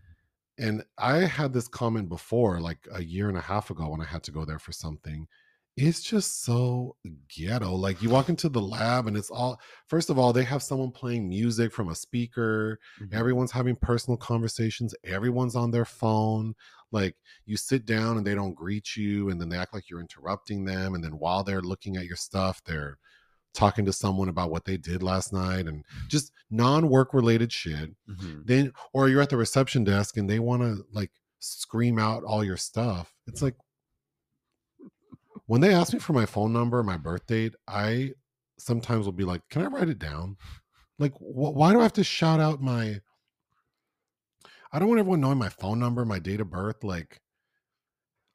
and 0.59 0.83
i 0.97 1.17
had 1.19 1.53
this 1.53 1.69
comment 1.69 2.09
before 2.09 2.59
like 2.59 2.79
a 2.95 3.05
year 3.05 3.29
and 3.29 3.37
a 3.37 3.43
half 3.43 3.69
ago 3.69 3.91
when 3.91 4.01
i 4.01 4.07
had 4.07 4.23
to 4.23 4.33
go 4.33 4.47
there 4.47 4.59
for 4.59 4.73
something 4.73 5.29
it's 5.77 6.03
just 6.03 6.45
so 6.45 6.95
ghetto 7.35 7.73
like 7.75 8.03
you 8.03 8.11
walk 8.11 8.29
into 8.29 8.49
the 8.51 8.61
lab 8.61 9.07
and 9.07 9.17
it's 9.17 9.31
all 9.31 9.59
first 9.87 10.11
of 10.11 10.19
all 10.19 10.31
they 10.33 10.45
have 10.45 10.63
someone 10.63 10.91
playing 10.91 11.27
music 11.29 11.73
from 11.73 11.89
a 11.89 11.95
speaker 11.95 12.79
Mm-hmm. 13.01 13.17
everyone's 13.17 13.51
having 13.53 13.77
personal 13.77 14.17
conversations 14.19 14.95
everyone's 15.05 15.57
on 15.57 15.71
their 15.71 15.87
phone 15.87 16.55
like 16.91 17.17
you 17.47 17.57
sit 17.57 17.87
down 17.87 18.19
and 18.19 18.27
they 18.27 18.35
don't 18.35 18.55
greet 18.55 18.97
you 18.97 19.31
and 19.31 19.41
then 19.41 19.49
they 19.49 19.57
act 19.57 19.73
like 19.73 19.89
you're 19.89 20.01
interrupting 20.01 20.65
them 20.67 20.95
and 20.95 21.03
then 21.03 21.13
while 21.13 21.43
they're 21.43 21.63
looking 21.63 21.97
at 21.97 22.05
your 22.05 22.17
stuff 22.17 22.61
they're 22.67 22.99
talking 23.55 23.85
to 23.87 23.93
someone 23.93 24.29
about 24.29 24.51
what 24.51 24.65
they 24.67 24.77
did 24.77 25.03
last 25.03 25.33
night 25.33 25.67
and 25.67 25.85
just 26.09 26.33
non-work 26.51 27.15
related 27.15 27.51
shit 27.51 27.91
Mm-hmm. 28.11 28.41
then 28.45 28.73
or 28.93 29.09
you're 29.09 29.23
at 29.23 29.31
the 29.31 29.37
reception 29.39 29.85
desk 29.85 30.19
and 30.19 30.29
they 30.29 30.39
want 30.39 30.61
to 30.63 30.85
like 30.93 31.11
scream 31.39 31.99
out 31.99 32.25
all 32.25 32.45
your 32.45 32.57
stuff 32.59 33.15
it's 33.27 33.41
like 33.43 33.55
when 35.47 35.61
they 35.61 35.75
ask 35.75 35.93
me 35.93 35.99
for 35.99 36.13
my 36.13 36.27
phone 36.27 36.53
number 36.53 36.83
my 36.83 36.97
birth 36.97 37.27
date 37.27 37.55
i 37.69 38.11
sometimes 38.59 39.05
will 39.05 39.13
be 39.13 39.25
like 39.25 39.43
can 39.51 39.63
i 39.63 39.67
write 39.67 39.89
it 39.89 39.99
down? 39.99 40.37
Like 40.99 41.15
wh- 41.15 41.55
why 41.55 41.73
do 41.73 41.81
i 41.81 41.83
have 41.83 41.93
to 41.95 42.05
shout 42.05 42.41
out 42.41 42.63
my 42.63 43.01
i 44.73 44.79
don't 44.79 44.89
want 44.89 45.01
everyone 45.01 45.21
knowing 45.21 45.39
my 45.39 45.49
phone 45.49 45.79
number 45.79 46.05
my 46.05 46.19
date 46.19 46.41
of 46.41 46.51
birth 46.51 46.85
like 46.85 47.21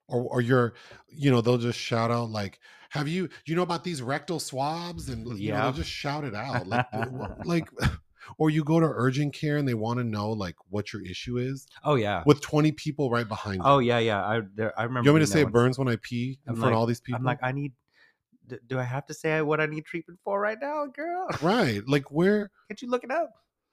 or 0.08 0.24
or 0.24 0.42
you're 0.42 0.74
you 1.10 1.32
know 1.32 1.42
they'll 1.42 1.58
just 1.58 1.80
shout 1.80 2.12
out 2.12 2.30
like 2.30 2.60
have 2.90 3.08
you 3.08 3.30
you 3.46 3.56
know 3.56 3.62
about 3.62 3.84
these 3.84 4.02
rectal 4.02 4.40
swabs? 4.40 5.10
And 5.10 5.38
you 5.38 5.52
know 5.52 5.62
they'll 5.62 5.74
just 5.74 5.90
shout 5.90 6.24
it 6.24 6.36
out 6.36 6.68
like 6.68 6.86
like 7.46 7.70
or 8.38 8.50
you 8.50 8.64
go 8.64 8.80
to 8.80 8.86
urgent 8.86 9.34
care 9.34 9.58
and 9.58 9.68
they 9.68 9.74
want 9.74 10.00
to 10.00 10.04
know 10.04 10.32
like 10.32 10.56
what 10.70 10.92
your 10.94 11.02
issue 11.06 11.38
is 11.38 11.68
Oh 11.84 11.96
yeah. 11.96 12.24
with 12.26 12.42
20 12.42 12.72
people 12.74 13.10
right 13.10 13.28
behind 13.28 13.62
oh, 13.64 13.80
you 13.80 13.92
Oh 13.92 13.98
yeah, 13.98 14.00
yeah. 14.00 14.26
I 14.26 14.42
there. 14.56 14.78
I 14.80 14.84
remember. 14.84 15.08
you 15.08 15.12
want 15.14 15.22
me 15.22 15.26
to 15.26 15.32
say 15.32 15.42
it 15.42 15.52
burns 15.52 15.78
when 15.80 15.88
i 15.88 15.98
pee 16.02 16.40
in 16.46 16.52
I'm 16.52 16.56
front 16.56 16.62
like- 16.66 16.72
of 16.74 16.78
all 16.80 16.86
these 16.86 17.02
people 17.02 17.18
I'm 17.20 17.24
like, 17.26 17.40
I 17.42 17.52
need. 17.52 17.74
d- 18.48 18.58
Do 18.68 18.80
I 18.80 18.84
have 18.84 19.06
to 19.08 19.14
say 19.14 19.42
what 19.42 19.60
I 19.62 19.66
need 19.66 19.86
treatment 19.86 20.20
for 20.24 20.40
right 20.40 20.58
now, 20.62 20.86
girl? 20.88 21.28
right 21.42 21.82
like 21.88 22.12
where 22.12 22.50
Can't 22.70 22.82
you 22.82 22.90
look 22.90 23.04
it 23.04 23.12
up? 23.12 23.30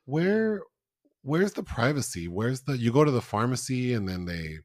where 0.06 0.62
where's 1.22 1.52
the 1.54 1.62
privacy 1.62 2.28
where's 2.28 2.60
the 2.62 2.76
you 2.76 2.92
go 2.92 3.04
to 3.04 3.10
the 3.10 3.22
pharmacy 3.22 3.94
and 3.94 4.06
then 4.08 4.24
they 4.26 4.58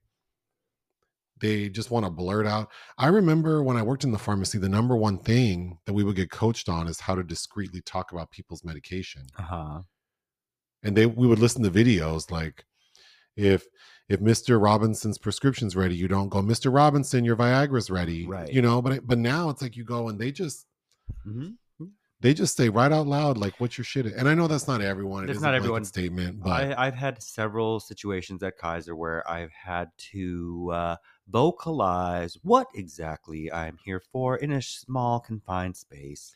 they 1.42 1.70
just 1.70 1.92
want 1.92 2.06
to 2.06 2.10
blurt 2.10 2.46
out 2.46 2.70
i 2.98 3.08
remember 3.08 3.64
when 3.64 3.78
i 3.78 3.82
worked 3.82 4.04
in 4.04 4.12
the 4.12 4.18
pharmacy 4.18 4.58
the 4.58 4.70
number 4.70 4.96
one 4.96 5.18
thing 5.18 5.78
that 5.86 5.94
we 5.94 6.04
would 6.04 6.16
get 6.16 6.30
coached 6.32 6.68
on 6.70 6.88
is 6.88 7.00
how 7.00 7.16
to 7.16 7.24
discreetly 7.24 7.82
talk 7.82 8.12
about 8.12 8.32
people's 8.32 8.64
medication 8.64 9.24
Uh 9.38 9.42
huh. 9.44 9.82
and 10.84 10.96
they 10.96 11.06
we 11.06 11.28
would 11.28 11.40
listen 11.40 11.64
to 11.64 11.72
videos 11.72 12.30
like 12.32 12.66
if 13.36 13.66
if 14.10 14.20
mr 14.20 14.62
robinson's 14.62 15.18
prescription's 15.18 15.76
ready 15.76 15.96
you 15.96 16.08
don't 16.08 16.30
go 16.30 16.42
mr 16.42 16.74
robinson 16.74 17.24
your 17.24 17.36
viagra's 17.36 17.90
ready 17.90 18.26
Right. 18.28 18.52
you 18.52 18.62
know 18.62 18.82
but 18.82 19.06
but 19.08 19.18
now 19.18 19.50
it's 19.50 19.62
like 19.62 19.76
you 19.78 19.84
go 19.86 20.10
and 20.10 20.20
they 20.20 20.32
just 20.32 20.66
Mm-hmm. 21.28 21.50
They 22.22 22.34
just 22.34 22.58
say 22.58 22.70
right 22.70 22.92
out 22.92 23.08
loud 23.08 23.38
like 23.38 23.60
what's 23.60 23.78
your 23.78 23.86
shit 23.86 24.06
and 24.06 24.28
i 24.28 24.34
know 24.34 24.48
that's 24.48 24.68
not 24.68 24.82
everyone 24.82 25.24
it 25.24 25.28
That's 25.28 25.38
is 25.38 25.44
not 25.44 25.62
blanket 25.62 25.86
statement 25.88 26.44
but 26.44 26.78
I, 26.78 26.88
I've 26.88 26.96
had 26.96 27.22
several 27.24 27.80
situations 27.80 28.44
at 28.44 28.58
Kaiser 28.58 28.96
where 28.96 29.30
I've 29.30 29.52
had 29.52 29.90
to 30.12 30.70
uh, 30.74 30.96
vocalize 31.50 32.38
what 32.44 32.68
exactly 32.76 33.52
I'm 33.52 33.78
here 33.84 34.02
for 34.12 34.36
in 34.38 34.52
a 34.52 34.62
small 34.62 35.20
confined 35.20 35.78
space. 35.78 36.36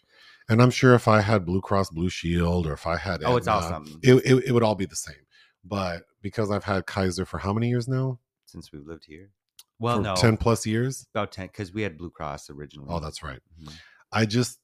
And 0.49 0.61
I'm 0.61 0.71
sure 0.71 0.93
if 0.95 1.07
I 1.07 1.21
had 1.21 1.45
Blue 1.45 1.61
Cross 1.61 1.91
Blue 1.91 2.09
Shield 2.09 2.67
or 2.67 2.73
if 2.73 2.85
I 2.87 2.97
had 2.97 3.23
Oh, 3.23 3.37
it's 3.37 3.47
awesome. 3.47 3.99
it, 4.03 4.13
it, 4.25 4.43
it 4.47 4.51
would 4.51 4.63
all 4.63 4.75
be 4.75 4.85
the 4.85 4.95
same. 4.95 5.15
But 5.63 6.03
because 6.21 6.51
I've 6.51 6.63
had 6.63 6.85
Kaiser 6.85 7.25
for 7.25 7.37
how 7.39 7.53
many 7.53 7.69
years 7.69 7.87
now? 7.87 8.19
since 8.45 8.71
we've 8.71 8.85
lived 8.85 9.05
here. 9.07 9.31
Well, 9.79 9.99
no, 9.99 10.15
10 10.15 10.37
plus 10.37 10.65
years? 10.67 11.07
about 11.13 11.31
ten 11.31 11.47
because 11.47 11.73
we 11.73 11.81
had 11.81 11.97
Blue 11.97 12.11
Cross 12.11 12.51
originally. 12.51 12.87
Oh, 12.91 12.99
that's 12.99 13.23
right. 13.23 13.39
Mhm. 13.61 13.73
I 14.11 14.25
just, 14.27 14.59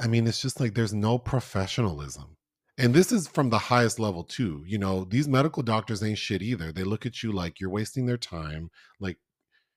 I 0.00 0.06
mean, 0.08 0.26
it's 0.26 0.42
just 0.42 0.60
like 0.60 0.74
there's 0.74 0.94
no 0.94 1.18
professionalism. 1.18 2.36
And 2.76 2.92
this 2.92 3.12
is 3.12 3.28
from 3.28 3.50
the 3.50 3.58
highest 3.58 4.00
level, 4.00 4.24
too. 4.24 4.64
You 4.66 4.78
know, 4.78 5.04
these 5.04 5.28
medical 5.28 5.62
doctors 5.62 6.02
ain't 6.02 6.18
shit 6.18 6.42
either. 6.42 6.72
They 6.72 6.82
look 6.82 7.06
at 7.06 7.22
you 7.22 7.30
like 7.30 7.60
you're 7.60 7.70
wasting 7.70 8.06
their 8.06 8.16
time, 8.18 8.70
like 8.98 9.18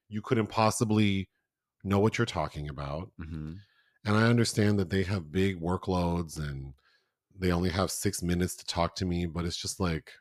you 0.10 0.22
couldn't 0.22 0.48
possibly 0.48 1.30
know 1.84 2.00
what 2.00 2.18
you're 2.18 2.26
talking 2.26 2.70
about. 2.70 3.12
Mhm. 3.20 3.60
And 4.06 4.16
I 4.18 4.24
understand 4.30 4.80
that 4.80 4.90
they 4.90 5.04
have 5.04 5.32
big 5.32 5.60
workloads 5.62 6.38
and 6.40 6.74
they 7.38 7.52
only 7.52 7.70
have 7.70 7.92
six 7.92 8.24
minutes 8.24 8.56
to 8.58 8.66
talk 8.66 8.96
to 8.96 9.06
me, 9.06 9.26
but 9.26 9.46
it's 9.46 9.58
just 9.58 9.80
like, 9.80 10.14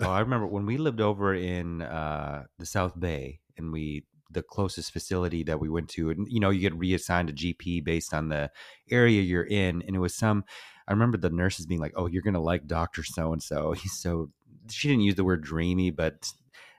oh, 0.00 0.10
I 0.10 0.20
remember 0.20 0.46
when 0.46 0.66
we 0.66 0.76
lived 0.76 1.00
over 1.00 1.34
in 1.34 1.82
uh, 1.82 2.44
the 2.58 2.66
South 2.66 2.98
Bay, 2.98 3.40
and 3.56 3.72
we 3.72 4.06
the 4.30 4.42
closest 4.42 4.92
facility 4.92 5.42
that 5.44 5.60
we 5.60 5.68
went 5.68 5.88
to, 5.90 6.10
and 6.10 6.26
you 6.30 6.40
know, 6.40 6.50
you 6.50 6.60
get 6.60 6.74
reassigned 6.74 7.30
a 7.30 7.32
GP 7.32 7.84
based 7.84 8.14
on 8.14 8.28
the 8.28 8.50
area 8.90 9.22
you're 9.22 9.44
in, 9.44 9.82
and 9.86 9.96
it 9.96 10.00
was 10.00 10.14
some. 10.14 10.44
I 10.88 10.92
remember 10.92 11.18
the 11.18 11.30
nurses 11.30 11.66
being 11.66 11.80
like, 11.80 11.92
"Oh, 11.96 12.06
you're 12.06 12.22
gonna 12.22 12.40
like 12.42 12.66
Doctor 12.66 13.02
So 13.04 13.32
and 13.32 13.42
So. 13.42 13.72
He's 13.80 13.92
so." 13.92 14.30
She 14.70 14.88
didn't 14.88 15.02
use 15.02 15.16
the 15.16 15.24
word 15.24 15.42
dreamy, 15.42 15.90
but 15.90 16.32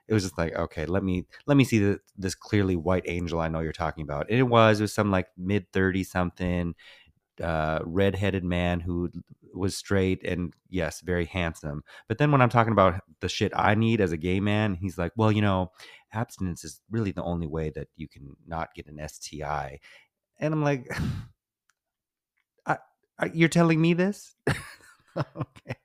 it 0.07 0.13
was 0.13 0.23
just 0.23 0.37
like, 0.37 0.53
okay, 0.55 0.85
let 0.85 1.03
me 1.03 1.25
let 1.45 1.55
me 1.55 1.63
see 1.63 1.79
the, 1.79 1.99
this 2.17 2.35
clearly 2.35 2.75
white 2.75 3.05
angel 3.07 3.39
I 3.39 3.47
know 3.47 3.61
you're 3.61 3.71
talking 3.71 4.03
about. 4.03 4.29
And 4.29 4.39
it 4.39 4.43
was 4.43 4.79
it 4.79 4.83
was 4.83 4.93
some 4.93 5.09
like 5.11 5.27
mid 5.37 5.71
thirty 5.71 6.03
something, 6.03 6.75
uh, 7.41 7.79
redheaded 7.83 8.43
man 8.43 8.79
who 8.79 9.09
was 9.53 9.75
straight 9.75 10.23
and 10.23 10.53
yes, 10.69 11.01
very 11.01 11.25
handsome. 11.25 11.83
But 12.07 12.17
then 12.17 12.31
when 12.31 12.41
I'm 12.41 12.49
talking 12.49 12.73
about 12.73 13.01
the 13.19 13.29
shit 13.29 13.51
I 13.55 13.75
need 13.75 14.01
as 14.01 14.11
a 14.11 14.17
gay 14.17 14.39
man, 14.39 14.75
he's 14.75 14.97
like, 14.97 15.11
well, 15.15 15.31
you 15.31 15.41
know, 15.41 15.71
abstinence 16.13 16.63
is 16.63 16.81
really 16.89 17.11
the 17.11 17.23
only 17.23 17.47
way 17.47 17.69
that 17.71 17.87
you 17.95 18.07
can 18.07 18.35
not 18.47 18.73
get 18.75 18.87
an 18.87 18.99
STI. 19.07 19.79
And 20.39 20.53
I'm 20.53 20.63
like, 20.63 20.89
I, 22.65 22.77
I, 23.19 23.31
you're 23.33 23.49
telling 23.49 23.81
me 23.81 23.93
this? 23.93 24.35
okay. 25.17 25.75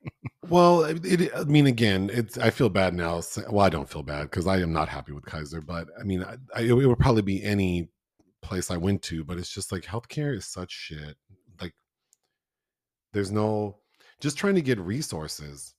Well, 0.49 0.83
it, 0.83 1.29
I 1.35 1.43
mean, 1.43 1.67
again, 1.67 2.09
it's. 2.13 2.37
I 2.37 2.51
feel 2.51 2.69
bad 2.69 2.93
now. 2.93 3.21
Well, 3.49 3.65
I 3.65 3.69
don't 3.69 3.89
feel 3.89 4.03
bad 4.03 4.23
because 4.23 4.47
I 4.47 4.59
am 4.59 4.71
not 4.71 4.87
happy 4.87 5.11
with 5.11 5.25
Kaiser. 5.25 5.59
But 5.59 5.89
I 5.99 6.03
mean, 6.03 6.23
I, 6.23 6.37
I, 6.55 6.61
it 6.61 6.73
would 6.73 6.99
probably 6.99 7.21
be 7.21 7.43
any 7.43 7.89
place 8.41 8.71
I 8.71 8.77
went 8.77 9.01
to. 9.03 9.25
But 9.25 9.37
it's 9.37 9.53
just 9.53 9.73
like 9.73 9.83
healthcare 9.83 10.35
is 10.35 10.45
such 10.45 10.71
shit. 10.71 11.17
There's 13.17 13.31
no 13.31 13.79
just 14.21 14.37
trying 14.37 14.53
to 14.53 14.61
get 14.61 14.77
resources, 14.77 15.73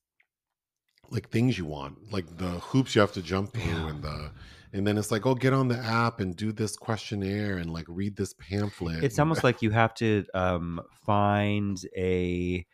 like 1.09 1.29
things 1.31 1.57
you 1.57 1.67
want, 1.67 2.11
like 2.13 2.27
the 2.37 2.49
hoops 2.59 2.97
you 2.97 3.01
have 3.01 3.13
to 3.13 3.23
jump 3.23 3.53
through, 3.53 3.63
Yeah. 3.63 3.91
and 3.91 4.03
the, 4.03 4.31
and 4.73 4.85
then 4.85 4.99
it's 4.99 5.13
like, 5.13 5.25
oh, 5.25 5.37
get 5.37 5.53
on 5.53 5.69
the 5.69 5.79
app 5.79 6.19
and 6.19 6.35
do 6.35 6.51
this 6.51 6.75
questionnaire 6.75 7.59
and 7.59 7.73
like 7.73 7.85
read 7.87 8.17
this 8.17 8.35
pamphlet. 8.35 9.05
It's 9.05 9.21
almost 9.21 9.45
like 9.45 9.63
you 9.63 9.71
have 9.71 9.95
to 9.95 10.25
um, 10.35 10.81
find 11.07 11.81
a. 11.97 12.67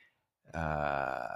Uh, 0.54 1.26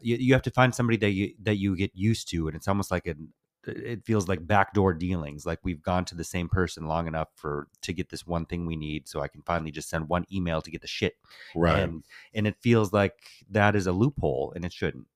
you, 0.00 0.16
you 0.16 0.32
have 0.32 0.42
to 0.42 0.50
find 0.50 0.74
somebody 0.74 0.96
that 0.96 1.10
you 1.10 1.34
that 1.42 1.56
you 1.58 1.76
get 1.76 1.90
used 1.94 2.30
to, 2.30 2.48
and 2.48 2.56
it's 2.56 2.66
almost 2.66 2.90
like 2.90 3.06
an. 3.06 3.34
It 3.66 4.04
feels 4.04 4.28
like 4.28 4.46
backdoor 4.46 4.94
dealings. 4.94 5.44
Like 5.46 5.60
we've 5.64 5.82
gone 5.82 6.04
to 6.06 6.14
the 6.14 6.24
same 6.24 6.48
person 6.48 6.86
long 6.86 7.06
enough 7.06 7.28
for 7.36 7.68
to 7.82 7.92
get 7.92 8.08
this 8.10 8.26
one 8.26 8.46
thing 8.46 8.66
we 8.66 8.76
need, 8.76 9.08
so 9.08 9.20
I 9.20 9.28
can 9.28 9.42
finally 9.42 9.70
just 9.70 9.88
send 9.88 10.08
one 10.08 10.24
email 10.32 10.62
to 10.62 10.70
get 10.70 10.82
the 10.82 10.86
shit. 10.88 11.14
right. 11.54 11.78
And 11.80 12.04
and 12.34 12.46
it 12.46 12.56
feels 12.60 12.92
like 12.92 13.14
that 13.50 13.74
is 13.76 13.86
a 13.86 13.92
loophole, 13.92 14.52
and 14.54 14.64
it 14.64 14.72
shouldn't. 14.72 15.06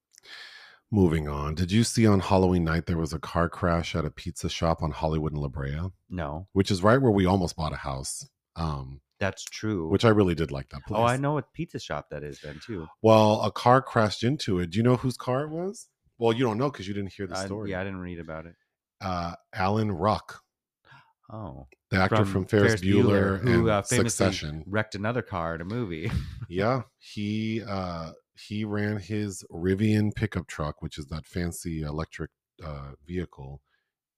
Moving 0.92 1.28
on. 1.28 1.54
Did 1.54 1.71
you 1.71 1.85
see 1.85 2.04
on 2.04 2.19
Halloween 2.19 2.64
night 2.64 2.87
there 2.87 2.99
was 2.99 3.12
a 3.12 3.21
car 3.21 3.49
crash 3.49 3.95
at 3.95 4.04
a 4.04 4.11
pizza 4.11 4.49
shop 4.49 4.83
on 4.83 4.90
Hollywood 4.90 5.33
and 5.33 5.40
La 5.40 5.47
Brea, 5.47 5.90
No, 6.09 6.49
which 6.52 6.71
is 6.71 6.83
right 6.83 7.00
where 7.00 7.12
we 7.12 7.26
almost 7.26 7.54
bought 7.57 7.73
a 7.73 7.76
house. 7.76 8.28
Um, 8.57 9.00
that's 9.21 9.45
true. 9.45 9.87
which 9.88 10.04
I 10.04 10.09
really 10.09 10.35
did 10.35 10.50
like 10.50 10.71
that 10.71 10.85
place. 10.87 10.99
oh, 10.99 11.04
I 11.04 11.16
know 11.16 11.35
what 11.35 11.52
pizza 11.52 11.78
shop 11.78 12.09
that 12.11 12.25
is 12.25 12.40
then 12.40 12.59
too. 12.66 12.88
Well, 13.02 13.40
a 13.42 13.52
car 13.52 13.80
crashed 13.83 14.25
into 14.25 14.59
it. 14.59 14.71
Do 14.71 14.78
you 14.78 14.83
know 14.83 14.97
whose 14.97 15.16
car 15.16 15.45
it 15.45 15.50
was? 15.50 15.87
Well, 16.21 16.33
you 16.35 16.45
don't 16.45 16.59
know 16.59 16.71
because 16.71 16.87
you 16.87 16.95
didn't 16.95 17.12
hear 17.12 17.27
the 17.27 17.37
I- 17.37 17.47
story. 17.47 17.71
yeah, 17.73 17.81
I 17.81 17.85
didn't 17.85 18.00
read 18.00 18.21
about 18.21 18.47
it. 18.47 18.55
Uh, 19.00 19.35
Alan 19.55 19.91
Ruck, 19.91 20.43
Oh, 21.33 21.67
the 21.91 21.97
actor 21.99 22.25
from, 22.25 22.45
Ferris, 22.45 22.81
Bueller, 22.83 23.41
who 23.41 23.61
and 23.61 23.69
uh, 23.71 23.83
famously 23.83 24.11
Succession. 24.11 24.65
wrecked 24.67 24.95
another 24.97 25.23
car 25.23 25.55
in 25.55 25.61
a 25.61 25.65
movie. 25.65 26.11
yeah, 26.49 26.83
he 26.99 27.62
uh, 27.67 28.11
he 28.35 28.65
ran 28.65 28.99
his 28.99 29.43
Rivian 29.50 30.15
pickup 30.15 30.47
truck, 30.49 30.83
which 30.83 30.99
is 30.99 31.07
that 31.07 31.25
fancy 31.27 31.83
electric 31.83 32.31
uh, 32.65 32.91
vehicle, 33.07 33.62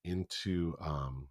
into 0.05 0.75
um, 0.81 1.29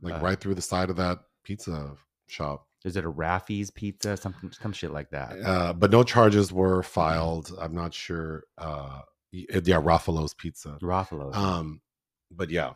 like 0.00 0.14
Uh, 0.14 0.20
right 0.20 0.40
through 0.40 0.54
the 0.54 0.62
side 0.62 0.88
of 0.90 0.96
that 0.96 1.18
pizza 1.44 1.92
shop. 2.26 2.66
Is 2.84 2.96
it 2.96 3.04
a 3.04 3.10
Raffy's 3.10 3.70
pizza? 3.70 4.16
Something, 4.16 4.50
some 4.50 4.72
shit 4.72 4.90
like 4.92 5.10
that. 5.10 5.38
Uh, 5.44 5.72
but 5.74 5.90
no 5.90 6.02
charges 6.02 6.50
were 6.52 6.82
filed. 6.82 7.52
I'm 7.60 7.74
not 7.74 7.92
sure. 7.92 8.44
Y- 9.32 9.46
yeah, 9.50 9.80
Raffalo's 9.80 10.34
Pizza. 10.34 10.78
Ruffalo. 10.82 11.34
Um, 11.34 11.80
but 12.30 12.50
yeah, 12.50 12.72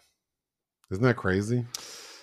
isn't 0.90 1.02
that 1.02 1.16
crazy? 1.16 1.66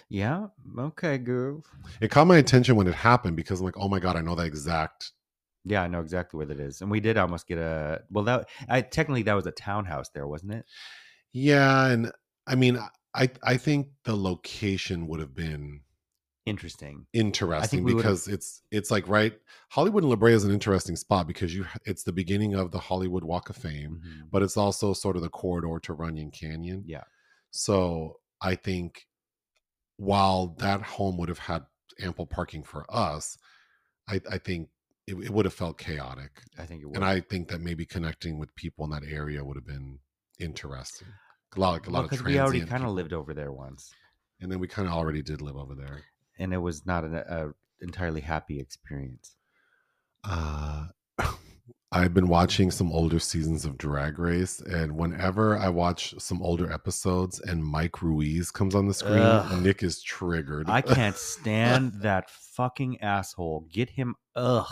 yeah. 0.09 0.47
Okay, 0.77 1.17
Groove. 1.17 1.65
It 2.01 2.11
caught 2.11 2.27
my 2.27 2.37
attention 2.37 2.75
when 2.75 2.87
it 2.87 2.93
happened 2.93 3.35
because 3.35 3.59
I'm 3.59 3.65
like, 3.65 3.77
oh 3.77 3.87
my 3.89 3.99
god, 3.99 4.15
I 4.15 4.21
know 4.21 4.35
that 4.35 4.45
exact. 4.45 5.11
Yeah, 5.63 5.83
I 5.83 5.87
know 5.87 5.99
exactly 6.01 6.37
what 6.37 6.49
it 6.49 6.59
is, 6.59 6.81
and 6.81 6.89
we 6.89 6.99
did 6.99 7.17
almost 7.17 7.47
get 7.47 7.57
a. 7.59 8.01
Well, 8.09 8.23
that 8.25 8.49
I 8.67 8.81
technically 8.81 9.23
that 9.23 9.33
was 9.33 9.45
a 9.45 9.51
townhouse 9.51 10.09
there, 10.09 10.27
wasn't 10.27 10.53
it? 10.53 10.65
Yeah, 11.33 11.87
and 11.87 12.11
I 12.47 12.55
mean, 12.55 12.79
I 13.13 13.29
I 13.43 13.57
think 13.57 13.87
the 14.05 14.15
location 14.15 15.07
would 15.07 15.19
have 15.19 15.35
been 15.35 15.81
Interesting. 16.45 17.05
interesting 17.13 17.83
would've- 17.83 17.97
because 17.97 18.27
it's 18.27 18.63
it's 18.71 18.89
like 18.89 19.07
right 19.07 19.39
Hollywood 19.69 20.03
and 20.03 20.09
La 20.09 20.15
Brea 20.15 20.33
is 20.33 20.43
an 20.43 20.51
interesting 20.51 20.95
spot 20.95 21.27
because 21.27 21.53
you 21.55 21.65
it's 21.85 22.03
the 22.03 22.11
beginning 22.11 22.55
of 22.55 22.71
the 22.71 22.79
Hollywood 22.79 23.23
Walk 23.23 23.49
of 23.49 23.55
Fame, 23.55 24.01
Mhm. 24.03 24.29
but 24.31 24.41
it's 24.41 24.57
also 24.57 24.93
sort 24.93 25.15
of 25.15 25.21
the 25.21 25.29
corridor 25.29 25.79
to 25.81 25.93
Runyon 25.93 26.31
Canyon. 26.31 26.83
Yeah. 26.85 27.03
So 27.51 28.19
I 28.41 28.55
think 28.55 29.07
while 29.97 30.47
that 30.59 30.81
home 30.81 31.17
would 31.17 31.29
have 31.29 31.37
had 31.39 31.65
ample 31.99 32.25
parking 32.25 32.63
for 32.63 32.85
us, 32.89 33.37
I, 34.07 34.19
I 34.29 34.37
think 34.39 34.69
it, 35.05 35.15
it 35.15 35.29
would 35.29 35.45
have 35.45 35.53
felt 35.53 35.77
chaotic. 35.77 36.41
I 36.57 36.65
think 36.65 36.81
it 36.81 36.85
was. 36.87 36.95
And 36.95 37.05
I 37.05 37.19
think 37.19 37.49
that 37.49 37.61
maybe 37.61 37.85
connecting 37.85 38.39
with 38.39 38.53
people 38.55 38.83
in 38.85 38.91
that 38.91 39.03
area 39.03 39.43
would 39.43 39.57
have 39.57 39.65
been 39.65 39.99
interesting. 40.39 41.07
A 41.55 41.59
lot, 41.59 41.71
like 41.73 41.87
a 41.87 41.89
lot 41.91 42.03
of 42.05 42.09
because 42.09 42.25
we 42.25 42.39
already 42.39 42.65
kind 42.65 42.83
of 42.83 42.91
lived 42.91 43.13
over 43.13 43.33
there 43.33 43.51
once, 43.51 43.93
and 44.39 44.51
then 44.51 44.59
we 44.59 44.67
kind 44.67 44.87
of 44.87 44.93
already 44.93 45.21
did 45.21 45.41
live 45.41 45.57
over 45.57 45.75
there. 45.75 46.01
And 46.39 46.53
it 46.53 46.57
was 46.57 46.85
not 46.85 47.03
an 47.03 47.15
a 47.15 47.49
entirely 47.81 48.21
happy 48.21 48.59
experience. 48.59 49.35
Uh, 50.23 50.87
I've 51.93 52.13
been 52.13 52.29
watching 52.29 52.71
some 52.71 52.89
older 52.91 53.19
seasons 53.19 53.65
of 53.65 53.77
Drag 53.77 54.17
Race, 54.17 54.61
and 54.61 54.95
whenever 54.95 55.57
I 55.57 55.67
watch 55.67 56.15
some 56.19 56.41
older 56.41 56.71
episodes 56.71 57.39
and 57.41 57.65
Mike 57.65 58.01
Ruiz 58.01 58.49
comes 58.49 58.75
on 58.75 58.87
the 58.87 58.93
screen, 58.93 59.19
Ugh. 59.19 59.61
Nick 59.61 59.83
is 59.83 60.01
triggered. 60.01 60.69
I 60.69 60.81
can't 60.81 61.17
stand 61.17 62.01
that 62.01 62.29
fucking 62.29 63.01
asshole. 63.01 63.67
Get 63.69 63.89
him. 63.89 64.15
Ugh. 64.37 64.67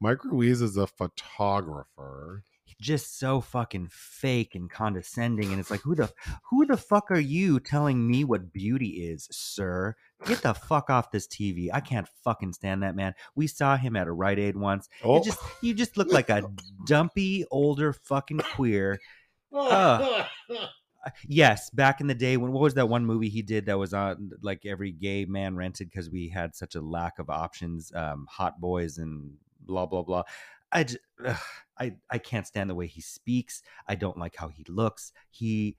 Mike 0.00 0.24
Ruiz 0.24 0.60
is 0.62 0.76
a 0.76 0.88
photographer. 0.88 2.42
Just 2.80 3.18
so 3.18 3.40
fucking 3.40 3.88
fake 3.90 4.54
and 4.54 4.70
condescending 4.70 5.50
and 5.50 5.60
it's 5.60 5.70
like 5.70 5.80
who 5.80 5.94
the 5.94 6.10
who 6.50 6.66
the 6.66 6.76
fuck 6.76 7.10
are 7.10 7.18
you 7.20 7.60
telling 7.60 8.06
me 8.06 8.24
what 8.24 8.52
beauty 8.52 9.06
is 9.08 9.28
sir? 9.30 9.94
Get 10.26 10.42
the 10.42 10.54
fuck 10.54 10.90
off 10.90 11.10
this 11.10 11.26
tv 11.26 11.68
i 11.72 11.80
can't 11.80 12.08
fucking 12.22 12.52
stand 12.52 12.82
that 12.82 12.96
man. 12.96 13.14
We 13.34 13.46
saw 13.46 13.76
him 13.76 13.96
at 13.96 14.06
a 14.06 14.12
rite 14.12 14.38
aid 14.38 14.56
once. 14.56 14.88
Oh, 15.02 15.16
It 15.16 15.24
just 15.24 15.38
you 15.62 15.74
just 15.74 15.96
look 15.96 16.12
like 16.12 16.30
a 16.30 16.42
dumpy 16.86 17.44
older 17.50 17.92
fucking 17.92 18.38
queer. 18.38 19.00
Uh, 19.52 20.24
yes 21.28 21.70
back 21.70 22.00
in 22.00 22.06
the 22.06 22.14
day 22.14 22.36
when 22.36 22.50
what 22.50 22.62
was 22.62 22.74
that 22.74 22.88
one 22.88 23.04
movie 23.04 23.28
he 23.28 23.42
did 23.42 23.66
that 23.66 23.78
was 23.78 23.92
on 23.92 24.30
like 24.42 24.64
every 24.66 24.90
gay 24.90 25.24
man 25.26 25.54
rented 25.54 25.88
because 25.90 26.10
we 26.10 26.28
had 26.28 26.56
such 26.56 26.74
a 26.74 26.80
lack 26.80 27.18
of 27.18 27.28
options 27.30 27.92
um 27.94 28.26
hot 28.28 28.60
boys 28.60 28.98
and 28.98 29.30
blah 29.60 29.86
blah 29.86 30.02
blah. 30.02 30.22
I 30.72 30.84
j- 30.84 30.96
ugh, 31.24 31.36
i 31.78 31.92
i 32.10 32.18
can't 32.18 32.46
stand 32.46 32.68
the 32.70 32.74
way 32.74 32.86
he 32.86 33.00
speaks 33.00 33.62
i 33.88 33.94
don't 33.94 34.18
like 34.18 34.36
how 34.36 34.48
he 34.48 34.64
looks 34.68 35.12
he 35.30 35.76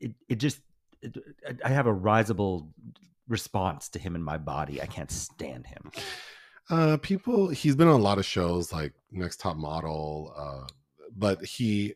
it, 0.00 0.12
it 0.28 0.36
just 0.36 0.60
it, 1.02 1.16
i 1.64 1.68
have 1.68 1.86
a 1.86 1.92
risible 1.92 2.68
response 3.28 3.88
to 3.88 3.98
him 3.98 4.14
in 4.14 4.22
my 4.22 4.38
body 4.38 4.80
i 4.80 4.86
can't 4.86 5.10
stand 5.10 5.66
him 5.66 5.90
Uh, 6.70 6.98
people, 6.98 7.48
he's 7.48 7.74
been 7.74 7.88
on 7.88 7.98
a 7.98 8.02
lot 8.02 8.18
of 8.18 8.26
shows 8.26 8.74
like 8.74 8.92
Next 9.10 9.40
Top 9.40 9.56
Model, 9.56 10.34
uh, 10.36 10.66
but 11.16 11.42
he 11.42 11.94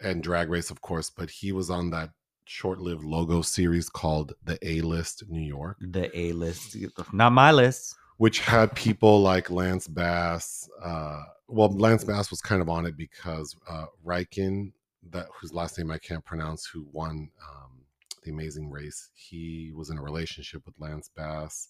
and 0.00 0.22
Drag 0.22 0.48
Race, 0.48 0.70
of 0.70 0.80
course. 0.80 1.10
But 1.10 1.28
he 1.28 1.52
was 1.52 1.68
on 1.68 1.90
that 1.90 2.08
short-lived 2.46 3.04
logo 3.04 3.42
series 3.42 3.90
called 3.90 4.32
The 4.44 4.58
A 4.66 4.80
List 4.80 5.24
New 5.28 5.42
York, 5.42 5.76
the 5.80 6.10
a 6.16 6.32
list 6.32 6.76
not 7.12 7.32
my 7.32 7.52
list 7.52 7.96
which 8.16 8.40
had 8.40 8.74
people 8.74 9.20
like 9.20 9.50
Lance 9.50 9.88
Bass. 9.88 10.68
Uh, 10.82 11.22
well, 11.48 11.70
Lance 11.70 12.04
Bass 12.04 12.30
was 12.30 12.40
kind 12.40 12.62
of 12.62 12.68
on 12.68 12.86
it 12.86 12.96
because 12.96 13.56
uh, 13.68 13.86
Reichen, 14.04 14.72
that 15.10 15.26
whose 15.38 15.52
last 15.52 15.78
name 15.78 15.90
I 15.90 15.98
can't 15.98 16.24
pronounce, 16.24 16.66
who 16.66 16.86
won 16.92 17.30
um, 17.42 17.82
the 18.22 18.30
Amazing 18.30 18.70
Race, 18.70 19.10
he 19.14 19.72
was 19.74 19.90
in 19.90 19.98
a 19.98 20.02
relationship 20.02 20.62
with 20.64 20.74
Lance 20.78 21.10
Bass. 21.14 21.68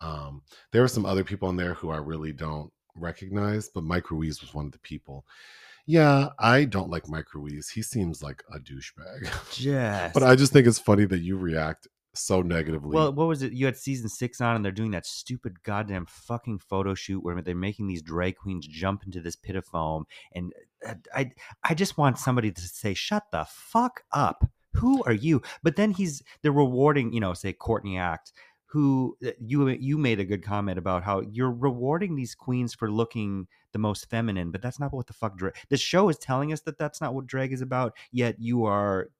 Um, 0.00 0.42
there 0.72 0.82
were 0.82 0.88
some 0.88 1.04
other 1.04 1.24
people 1.24 1.50
in 1.50 1.56
there 1.56 1.74
who 1.74 1.90
I 1.90 1.98
really 1.98 2.32
don't 2.32 2.72
recognize, 2.94 3.68
but 3.68 3.84
Mike 3.84 4.10
Ruiz 4.10 4.40
was 4.40 4.54
one 4.54 4.66
of 4.66 4.72
the 4.72 4.78
people. 4.78 5.24
Yeah, 5.86 6.28
I 6.38 6.64
don't 6.64 6.90
like 6.90 7.08
Mike 7.08 7.34
Ruiz. 7.34 7.68
He 7.68 7.82
seems 7.82 8.22
like 8.22 8.42
a 8.54 8.58
douchebag. 8.58 9.24
just 9.52 10.14
but 10.14 10.22
I 10.22 10.36
just 10.36 10.52
think 10.52 10.66
it's 10.66 10.78
funny 10.78 11.04
that 11.06 11.20
you 11.20 11.36
react 11.36 11.88
so 12.14 12.42
negatively. 12.42 12.94
Well, 12.94 13.12
what 13.12 13.28
was 13.28 13.42
it? 13.42 13.52
You 13.52 13.66
had 13.66 13.76
season 13.76 14.08
six 14.08 14.40
on, 14.40 14.56
and 14.56 14.64
they're 14.64 14.72
doing 14.72 14.90
that 14.92 15.06
stupid 15.06 15.62
goddamn 15.62 16.06
fucking 16.06 16.58
photo 16.58 16.94
shoot 16.94 17.22
where 17.22 17.40
they're 17.40 17.54
making 17.54 17.86
these 17.86 18.02
drag 18.02 18.36
queens 18.36 18.66
jump 18.66 19.04
into 19.04 19.20
this 19.20 19.36
pit 19.36 19.56
of 19.56 19.64
foam, 19.64 20.06
and 20.34 20.52
uh, 20.86 20.94
I, 21.14 21.32
I 21.62 21.74
just 21.74 21.98
want 21.98 22.18
somebody 22.18 22.50
to 22.50 22.60
say, 22.60 22.94
"Shut 22.94 23.24
the 23.32 23.46
fuck 23.48 24.02
up." 24.12 24.48
Who 24.74 25.02
are 25.04 25.12
you? 25.12 25.42
But 25.62 25.76
then 25.76 25.90
he's 25.90 26.22
they're 26.42 26.52
rewarding, 26.52 27.12
you 27.12 27.20
know, 27.20 27.34
say 27.34 27.52
Courtney 27.52 27.98
Act, 27.98 28.32
who 28.66 29.16
uh, 29.26 29.30
you 29.40 29.68
you 29.68 29.98
made 29.98 30.20
a 30.20 30.24
good 30.24 30.44
comment 30.44 30.78
about 30.78 31.02
how 31.02 31.20
you're 31.20 31.50
rewarding 31.50 32.14
these 32.14 32.34
queens 32.34 32.72
for 32.72 32.90
looking 32.90 33.46
the 33.72 33.78
most 33.78 34.08
feminine, 34.08 34.50
but 34.50 34.62
that's 34.62 34.78
not 34.78 34.92
what 34.92 35.06
the 35.06 35.12
fuck 35.12 35.36
drag. 35.36 35.54
The 35.70 35.76
show 35.76 36.08
is 36.08 36.18
telling 36.18 36.52
us 36.52 36.60
that 36.62 36.78
that's 36.78 37.00
not 37.00 37.14
what 37.14 37.26
drag 37.26 37.52
is 37.52 37.62
about. 37.62 37.96
Yet 38.12 38.36
you 38.38 38.64
are 38.64 39.10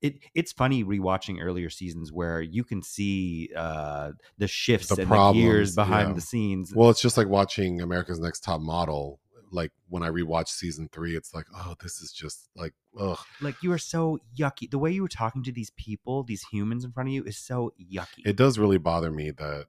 it 0.00 0.18
it's 0.34 0.52
funny 0.52 0.84
rewatching 0.84 1.42
earlier 1.42 1.70
seasons 1.70 2.12
where 2.12 2.40
you 2.40 2.64
can 2.64 2.82
see 2.82 3.50
uh 3.56 4.12
the 4.38 4.48
shifts 4.48 4.88
The 4.88 5.02
and 5.02 5.08
problems, 5.08 5.36
the 5.36 5.50
gears 5.50 5.74
behind 5.74 6.08
yeah. 6.10 6.14
the 6.14 6.20
scenes. 6.20 6.74
Well, 6.74 6.90
it's 6.90 7.02
just 7.02 7.16
like 7.16 7.28
watching 7.28 7.80
America's 7.80 8.18
Next 8.18 8.40
Top 8.40 8.60
Model. 8.60 9.18
Like 9.54 9.70
when 9.90 10.02
I 10.02 10.08
rewatch 10.08 10.48
season 10.48 10.88
three, 10.90 11.14
it's 11.14 11.34
like, 11.34 11.44
oh, 11.54 11.74
this 11.82 12.00
is 12.00 12.10
just 12.10 12.48
like, 12.56 12.72
ugh. 12.98 13.18
like 13.42 13.56
you 13.62 13.70
are 13.72 13.78
so 13.78 14.18
yucky. 14.34 14.70
The 14.70 14.78
way 14.78 14.90
you 14.90 15.02
were 15.02 15.08
talking 15.08 15.42
to 15.42 15.52
these 15.52 15.68
people, 15.76 16.22
these 16.22 16.42
humans 16.50 16.86
in 16.86 16.92
front 16.92 17.10
of 17.10 17.12
you, 17.12 17.22
is 17.24 17.36
so 17.36 17.74
yucky. 17.78 18.24
It 18.24 18.36
does 18.36 18.58
really 18.58 18.78
bother 18.78 19.10
me 19.10 19.30
that 19.32 19.66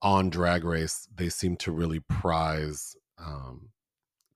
on 0.00 0.30
Drag 0.30 0.64
Race 0.64 1.08
they 1.14 1.28
seem 1.28 1.56
to 1.56 1.72
really 1.72 2.00
prize 2.00 2.96
um, 3.18 3.68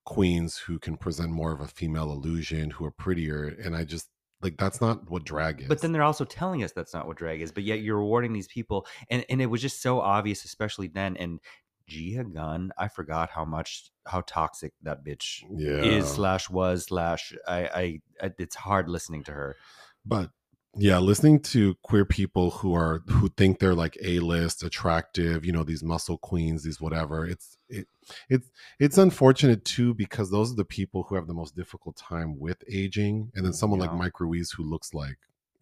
queens 0.05 0.57
who 0.57 0.79
can 0.79 0.97
present 0.97 1.31
more 1.31 1.51
of 1.51 1.59
a 1.59 1.67
female 1.67 2.11
illusion, 2.11 2.71
who 2.71 2.85
are 2.85 2.91
prettier, 2.91 3.47
and 3.47 3.75
I 3.75 3.83
just 3.83 4.09
like 4.41 4.57
that's 4.57 4.81
not 4.81 5.09
what 5.09 5.23
drag 5.23 5.61
is. 5.61 5.67
But 5.67 5.81
then 5.81 5.91
they're 5.91 6.03
also 6.03 6.25
telling 6.25 6.63
us 6.63 6.71
that's 6.71 6.93
not 6.93 7.07
what 7.07 7.17
drag 7.17 7.41
is. 7.41 7.51
But 7.51 7.63
yet 7.63 7.81
you're 7.81 7.97
rewarding 7.97 8.33
these 8.33 8.47
people, 8.47 8.85
and 9.09 9.25
and 9.29 9.41
it 9.41 9.47
was 9.47 9.61
just 9.61 9.81
so 9.81 9.99
obvious, 9.99 10.45
especially 10.45 10.87
then. 10.87 11.17
And 11.17 11.39
Gia 11.87 12.23
Gunn, 12.23 12.71
I 12.77 12.87
forgot 12.87 13.29
how 13.29 13.45
much 13.45 13.91
how 14.05 14.21
toxic 14.27 14.73
that 14.83 15.03
bitch 15.03 15.43
yeah, 15.49 15.81
is 15.81 16.07
slash 16.07 16.49
was 16.49 16.85
slash. 16.85 17.33
I, 17.47 17.57
I 17.57 18.01
I 18.21 18.31
it's 18.37 18.55
hard 18.55 18.89
listening 18.89 19.23
to 19.25 19.31
her. 19.31 19.55
but 20.05 20.31
yeah, 20.79 20.99
listening 20.99 21.39
to 21.39 21.75
queer 21.81 22.05
people 22.05 22.51
who 22.51 22.75
are 22.75 23.01
who 23.07 23.29
think 23.29 23.59
they're 23.59 23.73
like 23.73 23.97
a 24.03 24.19
list, 24.19 24.63
attractive, 24.63 25.43
you 25.43 25.51
know, 25.51 25.63
these 25.63 25.83
muscle 25.83 26.17
queens, 26.17 26.63
these 26.63 26.79
whatever. 26.79 27.25
It's 27.25 27.56
it 27.69 27.87
it's 28.29 28.49
it's 28.79 28.97
unfortunate 28.97 29.65
too 29.65 29.93
because 29.93 30.31
those 30.31 30.51
are 30.51 30.55
the 30.55 30.65
people 30.65 31.03
who 31.03 31.15
have 31.15 31.27
the 31.27 31.33
most 31.33 31.55
difficult 31.55 31.97
time 31.97 32.39
with 32.39 32.63
aging, 32.69 33.31
and 33.35 33.45
then 33.45 33.53
someone 33.53 33.79
like 33.79 33.93
Mike 33.93 34.19
Ruiz 34.19 34.51
who 34.51 34.63
looks 34.63 34.93
like 34.93 35.17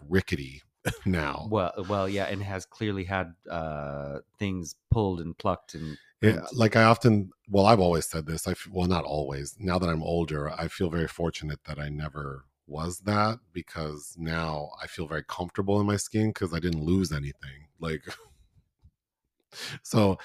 rickety 0.08 0.62
now. 1.06 1.48
Well, 1.50 1.74
well, 1.88 2.08
yeah, 2.10 2.26
and 2.26 2.42
has 2.44 2.66
clearly 2.66 3.06
had 3.06 3.34
uh 3.50 4.20
things 4.38 4.76
pulled 4.92 5.22
and 5.22 5.38
plucked 5.38 5.74
and 5.76 5.98
Yeah, 6.22 6.46
like 6.54 6.76
I 6.76 6.84
often, 6.84 7.32
well, 7.50 7.66
I've 7.66 7.80
always 7.80 8.06
said 8.06 8.26
this. 8.26 8.48
I 8.48 8.52
f- 8.52 8.68
well, 8.72 8.88
not 8.88 9.04
always. 9.06 9.56
Now 9.60 9.78
that 9.80 9.90
I'm 9.90 10.04
older, 10.04 10.50
I 10.50 10.68
feel 10.68 10.90
very 10.90 11.08
fortunate 11.08 11.60
that 11.66 11.78
I 11.80 11.90
never 11.90 12.46
was 12.68 13.00
that 13.02 13.40
because 13.54 14.16
now 14.18 14.70
I 14.82 14.88
feel 14.88 15.08
very 15.08 15.24
comfortable 15.24 15.80
in 15.80 15.86
my 15.86 15.98
skin 15.98 16.30
because 16.30 16.54
I 16.54 16.60
didn't 16.60 16.84
lose 16.84 17.12
anything. 17.12 17.68
Like, 17.80 18.04
so 19.84 20.18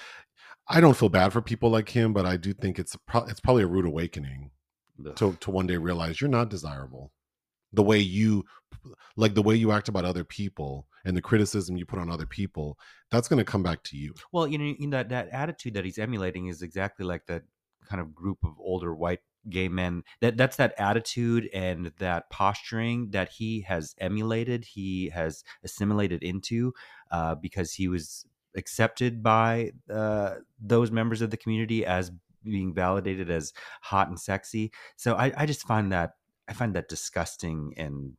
I 0.71 0.81
don't 0.81 0.97
feel 0.97 1.09
bad 1.09 1.33
for 1.33 1.41
people 1.41 1.69
like 1.69 1.89
him, 1.89 2.13
but 2.13 2.25
I 2.25 2.37
do 2.37 2.53
think 2.53 2.79
it's 2.79 2.95
a 2.95 2.99
pro- 2.99 3.25
it's 3.25 3.39
probably 3.39 3.63
a 3.63 3.67
rude 3.67 3.85
awakening 3.85 4.51
Ugh. 5.05 5.15
to 5.17 5.37
to 5.41 5.51
one 5.51 5.67
day 5.67 5.77
realize 5.77 6.21
you're 6.21 6.29
not 6.29 6.49
desirable. 6.49 7.11
The 7.73 7.83
way 7.83 7.99
you, 7.99 8.45
like 9.15 9.33
the 9.33 9.41
way 9.41 9.55
you 9.55 9.71
act 9.71 9.87
about 9.89 10.05
other 10.05 10.23
people 10.23 10.87
and 11.05 11.15
the 11.15 11.21
criticism 11.21 11.77
you 11.77 11.85
put 11.85 11.99
on 11.99 12.09
other 12.09 12.25
people, 12.25 12.77
that's 13.09 13.27
going 13.27 13.37
to 13.37 13.49
come 13.49 13.63
back 13.63 13.83
to 13.83 13.97
you. 13.97 14.13
Well, 14.31 14.47
you 14.47 14.57
know, 14.57 14.75
in 14.79 14.89
that 14.91 15.09
that 15.09 15.29
attitude 15.29 15.73
that 15.73 15.85
he's 15.85 15.97
emulating 15.97 16.47
is 16.47 16.61
exactly 16.61 17.05
like 17.05 17.25
that 17.27 17.43
kind 17.85 18.01
of 18.01 18.13
group 18.13 18.39
of 18.43 18.53
older 18.59 18.93
white 18.93 19.19
gay 19.49 19.67
men. 19.67 20.03
That 20.21 20.37
that's 20.37 20.57
that 20.57 20.73
attitude 20.77 21.49
and 21.53 21.91
that 21.99 22.29
posturing 22.29 23.11
that 23.11 23.29
he 23.29 23.61
has 23.61 23.95
emulated. 23.99 24.65
He 24.65 25.09
has 25.09 25.43
assimilated 25.63 26.23
into 26.23 26.73
uh, 27.11 27.35
because 27.35 27.73
he 27.73 27.87
was 27.87 28.25
accepted 28.55 29.23
by 29.23 29.71
uh, 29.89 30.35
those 30.59 30.91
members 30.91 31.21
of 31.21 31.29
the 31.29 31.37
community 31.37 31.85
as 31.85 32.11
being 32.43 32.73
validated 32.73 33.29
as 33.29 33.53
hot 33.81 34.07
and 34.07 34.19
sexy. 34.19 34.71
So 34.95 35.15
I, 35.15 35.31
I 35.37 35.45
just 35.45 35.65
find 35.67 35.91
that 35.91 36.11
I 36.47 36.53
find 36.53 36.73
that 36.75 36.89
disgusting 36.89 37.73
and 37.77 38.13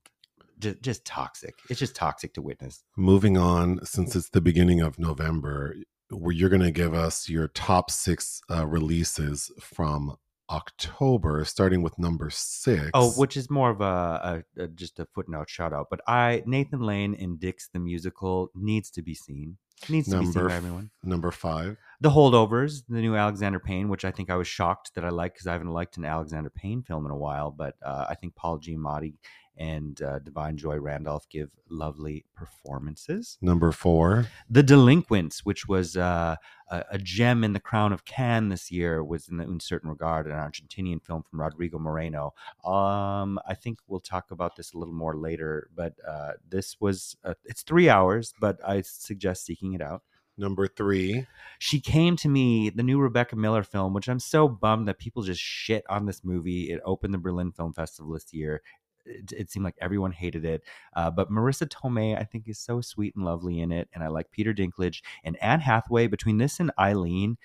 just 0.59 0.81
just 0.81 1.05
toxic. 1.05 1.55
It's 1.68 1.81
just 1.81 1.97
toxic 1.97 2.35
to 2.35 2.42
witness. 2.42 2.85
moving 2.97 3.37
on 3.37 3.85
since 3.85 4.14
it's 4.14 4.31
the 4.31 4.40
beginning 4.40 4.81
of 4.81 4.99
november 4.99 5.75
where 6.11 6.33
you're 6.33 6.51
going 6.51 6.62
to 6.62 6.71
give 6.71 6.95
us 6.95 7.29
your 7.29 7.49
top 7.49 7.90
six 7.90 8.40
uh, 8.51 8.66
releases 8.66 9.51
from 9.61 10.16
october 10.52 11.44
starting 11.44 11.82
with 11.82 11.98
number 11.98 12.26
oh, 12.26 12.30
six 12.32 12.90
Oh, 12.94 13.10
which 13.12 13.36
is 13.36 13.50
more 13.50 13.70
of 13.70 13.80
a, 13.80 14.44
a, 14.58 14.64
a 14.64 14.68
just 14.68 14.98
a 15.00 15.06
footnote 15.14 15.48
shout 15.48 15.72
out. 15.72 15.86
But 15.90 16.00
I 16.06 16.42
Nathan 16.46 16.80
Lane 16.80 17.14
in 17.14 17.38
Dicks 17.38 17.68
the 17.72 17.78
musical 17.78 18.50
needs 18.54 18.90
to 18.92 19.02
be 19.02 19.14
seen. 19.14 19.56
Needs 19.88 20.08
to 20.10 20.18
be 20.20 20.26
seen 20.26 20.46
by 20.46 20.54
everyone. 20.54 20.90
number 21.02 21.30
five 21.30 21.76
The 22.02 22.10
Holdovers, 22.10 22.82
the 22.88 23.00
new 23.00 23.14
Alexander 23.14 23.60
Payne, 23.60 23.88
which 23.88 24.04
I 24.04 24.10
think 24.10 24.28
I 24.28 24.34
was 24.34 24.48
shocked 24.48 24.96
that 24.96 25.04
I 25.04 25.10
liked 25.10 25.36
because 25.36 25.46
I 25.46 25.52
haven't 25.52 25.70
liked 25.70 25.96
an 25.98 26.04
Alexander 26.04 26.50
Payne 26.50 26.82
film 26.82 27.06
in 27.06 27.12
a 27.12 27.16
while. 27.16 27.52
But 27.52 27.76
uh, 27.80 28.06
I 28.10 28.16
think 28.16 28.34
Paul 28.34 28.58
Giamatti 28.58 29.14
and 29.56 30.02
uh, 30.02 30.18
Da'Vine 30.18 30.56
Joy 30.56 30.78
Randolph 30.78 31.28
give 31.28 31.50
lovely 31.70 32.24
performances. 32.34 33.38
number 33.40 33.70
four 33.70 34.26
The 34.50 34.64
Delinquents, 34.64 35.44
which 35.44 35.68
was 35.68 35.96
uh, 35.96 36.34
a, 36.68 36.84
a 36.90 36.98
gem 36.98 37.44
in 37.44 37.52
the 37.52 37.60
crown 37.60 37.92
of 37.92 38.04
Cannes 38.04 38.48
this 38.48 38.72
year, 38.72 39.04
was 39.04 39.28
in, 39.28 39.36
the 39.36 39.44
Un 39.44 39.60
Certain 39.60 39.88
Regard 39.88 40.26
an 40.26 40.32
Argentinian 40.32 41.00
film 41.00 41.22
from 41.22 41.40
Rodrigo 41.40 41.78
Moreno. 41.78 42.34
Um, 42.64 43.38
I 43.46 43.54
think 43.54 43.78
we'll 43.86 44.00
talk 44.00 44.32
about 44.32 44.56
this 44.56 44.72
a 44.72 44.78
little 44.78 44.94
more 44.94 45.16
later, 45.16 45.68
but 45.72 45.92
uh, 46.04 46.32
this 46.48 46.80
was 46.80 47.16
uh, 47.22 47.34
it's 47.44 47.62
three 47.62 47.88
hours, 47.88 48.34
but 48.40 48.58
I 48.66 48.80
suggest 48.80 49.46
seeking 49.46 49.74
it 49.74 49.80
out. 49.82 50.02
Number 50.38 50.66
three 50.66 51.27
She 51.59 51.81
came 51.81 52.16
to 52.16 52.29
me, 52.29 52.71
the 52.71 52.83
new 52.83 52.99
Rebecca 53.01 53.37
Miller 53.37 53.62
film, 53.62 53.92
which 53.92 54.09
I'm 54.09 54.18
so 54.18 54.49
bummed 54.49 54.88
that 54.88 54.99
people 54.99 55.23
just 55.23 55.40
shit 55.40 55.85
on 55.88 56.07
this 56.07 56.25
movie. 56.25 56.71
It 56.71 56.81
opened 56.85 57.14
the 57.14 57.18
Berlin 57.18 57.53
Film 57.53 57.73
Festival 57.73 58.12
this 58.12 58.33
year. 58.33 58.62
It, 59.05 59.33
it 59.33 59.51
seemed 59.51 59.64
like 59.64 59.77
everyone 59.81 60.12
hated 60.12 60.45
it. 60.45 60.62
Uh, 60.95 61.11
but 61.11 61.31
Marisa 61.31 61.68
Tomei, 61.68 62.18
I 62.18 62.25
think, 62.25 62.49
is 62.49 62.59
so 62.59 62.81
sweet 62.81 63.14
and 63.14 63.25
lovely 63.25 63.61
in 63.61 63.73
it. 63.73 63.88
And 63.95 64.03
I 64.03 64.09
like 64.09 64.31
Peter 64.31 64.55
Dinklage 64.55 65.03
and 65.23 65.37
Anne 65.42 65.61
Hathaway. 65.61 66.07
Between 66.07 66.38
this 66.38 66.61
and 66.61 66.71
Eileen, 66.79 67.37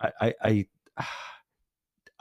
I, 0.00 0.12
I, 0.20 0.34
I, 0.42 0.66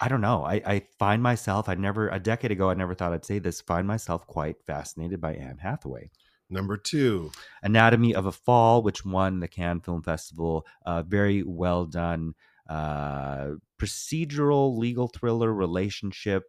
I 0.04 0.08
don't 0.08 0.22
know. 0.22 0.44
I, 0.44 0.62
I 0.66 0.82
find 0.98 1.22
myself, 1.22 1.70
I 1.70 1.76
never, 1.76 2.10
a 2.10 2.20
decade 2.20 2.52
ago, 2.52 2.70
I 2.70 2.74
never 2.74 2.96
thought 2.96 3.14
I'd 3.14 3.26
say 3.26 3.38
this, 3.38 3.62
find 3.62 3.88
myself 3.88 4.26
quite 4.26 4.64
fascinated 4.66 5.22
by 5.22 5.34
Anne 5.36 5.60
Hathaway. 5.60 6.10
Number 6.52 6.78
two 6.78 7.32
Anatomy 7.64 8.14
of 8.14 8.26
a 8.26 8.32
Fall, 8.32 8.84
which 8.84 9.06
won 9.06 9.40
the 9.40 9.48
Cannes 9.48 9.82
Film 9.82 10.04
Festival. 10.04 10.68
Uh, 10.86 11.02
very 11.02 11.42
well 11.44 11.86
done 11.86 12.34
uh, 12.70 13.56
procedural 13.80 14.78
legal 14.78 15.08
thriller 15.08 15.54
relationship 15.54 16.44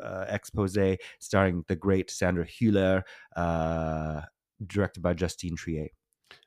uh, 0.00 0.24
expose 0.28 0.76
starring 1.20 1.64
the 1.68 1.76
great 1.76 2.10
Sandra 2.10 2.46
Hüller, 2.46 3.02
uh, 3.36 4.22
directed 4.66 5.02
by 5.02 5.14
Justine 5.14 5.56
Triet. 5.56 5.90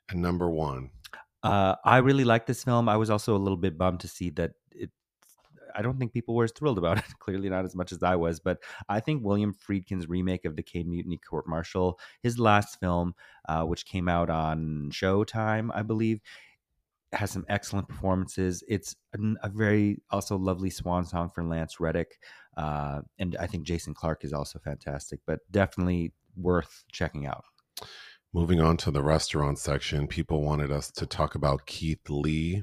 and 0.08 0.20
number 0.22 0.50
one 0.50 0.90
Uh, 1.42 1.76
I 1.84 1.98
really 1.98 2.24
like 2.24 2.46
this 2.46 2.64
film. 2.64 2.88
I 2.88 2.96
was 2.96 3.10
also 3.10 3.36
a 3.36 3.38
little 3.38 3.56
bit 3.56 3.78
bummed 3.78 4.00
to 4.00 4.08
see 4.08 4.30
that. 4.30 4.52
I 5.76 5.82
don't 5.82 5.98
think 5.98 6.12
people 6.12 6.34
were 6.34 6.44
as 6.44 6.52
thrilled 6.52 6.78
about 6.78 6.98
it. 6.98 7.04
Clearly, 7.20 7.48
not 7.48 7.64
as 7.64 7.74
much 7.74 7.92
as 7.92 8.02
I 8.02 8.16
was. 8.16 8.40
But 8.40 8.58
I 8.88 9.00
think 9.00 9.24
William 9.24 9.52
Friedkin's 9.52 10.08
remake 10.08 10.44
of 10.44 10.56
The 10.56 10.62
Caine 10.62 10.90
Mutiny 10.90 11.18
Court 11.18 11.46
Martial, 11.46 12.00
his 12.22 12.38
last 12.38 12.80
film, 12.80 13.14
uh, 13.48 13.62
which 13.64 13.84
came 13.84 14.08
out 14.08 14.30
on 14.30 14.90
Showtime, 14.92 15.70
I 15.74 15.82
believe, 15.82 16.20
has 17.12 17.30
some 17.30 17.44
excellent 17.48 17.88
performances. 17.88 18.64
It's 18.68 18.96
a 19.14 19.48
very 19.48 20.02
also 20.10 20.36
lovely 20.36 20.70
swan 20.70 21.04
song 21.04 21.30
for 21.34 21.44
Lance 21.44 21.78
Reddick, 21.78 22.18
uh, 22.56 23.02
and 23.18 23.36
I 23.38 23.46
think 23.46 23.64
Jason 23.64 23.94
Clarke 23.94 24.24
is 24.24 24.32
also 24.32 24.58
fantastic. 24.58 25.20
But 25.26 25.40
definitely 25.50 26.12
worth 26.36 26.84
checking 26.92 27.26
out. 27.26 27.44
moving 28.34 28.60
on 28.60 28.76
to 28.76 28.90
the 28.90 29.02
restaurant 29.02 29.58
section 29.58 30.06
people 30.06 30.42
wanted 30.42 30.70
us 30.70 30.90
to 30.90 31.06
talk 31.06 31.34
about 31.34 31.64
keith 31.64 32.10
lee 32.10 32.62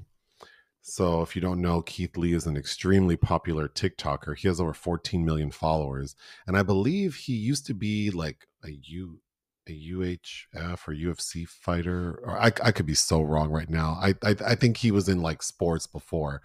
so 0.85 1.21
if 1.21 1.35
you 1.35 1.41
don't 1.41 1.61
know 1.61 1.81
keith 1.81 2.15
lee 2.17 2.33
is 2.33 2.45
an 2.45 2.57
extremely 2.57 3.17
popular 3.17 3.67
tiktoker 3.67 4.37
he 4.37 4.47
has 4.47 4.59
over 4.59 4.73
14 4.73 5.25
million 5.25 5.49
followers 5.49 6.15
and 6.45 6.55
i 6.55 6.61
believe 6.61 7.15
he 7.15 7.33
used 7.33 7.65
to 7.65 7.73
be 7.73 8.11
like 8.11 8.47
a 8.63 8.69
u 8.83 9.19
a 9.67 9.89
UHF 9.91 10.87
or 10.87 10.93
UFC 10.93 11.47
fighter, 11.47 12.19
or 12.23 12.37
I, 12.37 12.47
I 12.63 12.71
could 12.71 12.85
be 12.85 12.93
so 12.93 13.21
wrong 13.21 13.49
right 13.49 13.69
now. 13.69 13.97
I, 14.01 14.13
I 14.23 14.35
I 14.45 14.55
think 14.55 14.77
he 14.77 14.91
was 14.91 15.07
in 15.07 15.21
like 15.21 15.41
sports 15.41 15.87
before, 15.87 16.41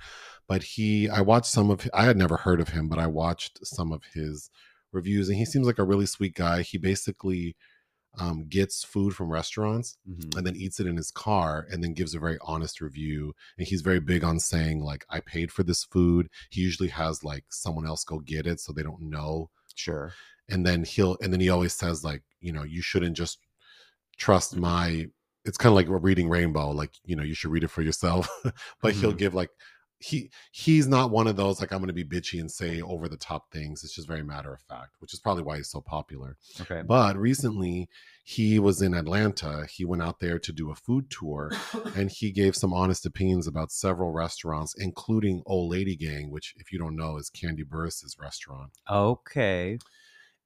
but 0.47 0.63
he 0.63 1.09
I 1.09 1.21
watched 1.21 1.47
some 1.47 1.71
of 1.71 1.89
I 1.93 2.05
had 2.05 2.17
never 2.17 2.37
heard 2.37 2.61
of 2.61 2.69
him, 2.69 2.89
but 2.89 2.99
I 2.99 3.07
watched 3.07 3.67
some 3.67 3.93
of 3.93 4.03
his 4.15 4.51
reviews, 4.93 5.29
and 5.29 5.39
he 5.39 5.45
seems 5.45 5.67
like 5.67 5.79
a 5.79 5.85
really 5.85 6.07
sweet 6.07 6.35
guy. 6.35 6.63
He 6.63 6.79
basically 6.79 7.57
um, 8.19 8.47
gets 8.49 8.83
food 8.83 9.15
from 9.15 9.29
restaurants 9.31 9.97
Mhm. 10.09 10.37
and 10.37 10.47
then 10.47 10.57
eats 10.57 10.81
it 10.81 10.87
in 10.87 10.97
his 10.97 11.11
car 11.11 11.67
and 11.71 11.83
then 11.85 11.93
gives 11.95 12.15
a 12.15 12.19
very 12.19 12.39
honest 12.43 12.81
review 12.81 13.35
and 13.59 13.67
he's 13.69 13.83
very 13.83 14.01
big 14.01 14.25
on 14.25 14.41
saying 14.41 14.81
like 14.81 15.05
i 15.11 15.21
paid 15.21 15.53
for 15.53 15.63
this 15.63 15.85
food 15.85 16.29
he 16.51 16.61
usually 16.63 16.89
has 16.89 17.23
like 17.23 17.45
someone 17.51 17.87
else 17.87 18.05
go 18.05 18.19
get 18.19 18.47
it 18.47 18.61
so 18.61 18.73
they 18.73 18.83
don't 18.83 19.03
know 19.03 19.51
Sure. 19.75 20.13
and 20.49 20.67
then 20.67 20.83
he'll 20.85 21.17
and 21.21 21.33
then 21.33 21.41
he 21.41 21.51
always 21.51 21.75
says 21.75 22.03
like 22.03 22.23
you 22.41 22.53
know 22.53 22.65
you 22.65 22.83
shouldn't 22.83 23.17
just 23.17 23.39
trust 24.17 24.57
my 24.57 25.07
it's 25.45 25.57
kind 25.59 25.71
of 25.71 25.77
like 25.77 26.03
reading 26.03 26.29
rainbow 26.29 26.71
like 26.71 26.93
you 27.05 27.15
know 27.15 27.23
you 27.23 27.35
should 27.35 27.51
read 27.53 27.63
it 27.65 27.69
for 27.71 27.83
yourself 27.83 28.29
but 28.83 28.95
he'll 28.95 29.13
Mhm. 29.13 29.19
give 29.19 29.35
like 29.35 29.51
he 30.01 30.31
he's 30.53 30.87
not 30.87 31.11
one 31.11 31.27
of 31.27 31.35
those 31.35 31.61
like 31.61 31.73
i'm 31.73 31.79
going 31.79 31.89
to 31.89 31.93
be 31.93 32.05
bitchy 32.05 32.39
and 32.41 32.51
say 32.51 32.81
over 32.83 33.09
the 33.09 33.17
top 33.17 33.51
things 33.51 33.83
it's 33.83 33.95
just 33.95 34.07
very 34.07 34.23
matter 34.23 34.53
of 34.53 34.61
fact 34.61 34.91
which 35.01 35.13
is 35.13 35.19
probably 35.19 35.43
why 35.43 35.57
he's 35.57 35.71
so 35.71 35.81
popular 35.81 36.37
Okay. 36.61 36.83
but 36.87 37.17
recently 37.17 37.89
he 38.23 38.61
was 38.61 38.81
in 38.81 38.95
atlanta 38.95 39.67
he 39.69 39.85
went 39.85 40.01
out 40.03 40.21
there 40.21 40.39
to 40.39 40.53
do 40.53 40.71
a 40.71 40.75
food 40.77 41.11
tour 41.11 41.51
and 41.97 42.11
he 42.11 42.31
gave 42.31 42.55
some 42.55 42.73
honest 42.73 43.07
opinions 43.07 43.49
about 43.49 43.73
several 43.73 44.13
restaurants 44.13 44.73
including 44.79 45.43
old 45.47 45.71
lady 45.71 45.97
gang 45.97 46.31
which 46.31 46.55
if 46.59 46.71
you 46.73 46.79
don't 46.79 46.95
know 46.97 47.17
is 47.17 47.29
Kandi 47.31 47.65
Burruss's 47.65 48.17
restaurant 48.21 48.71
Okay. 48.89 49.79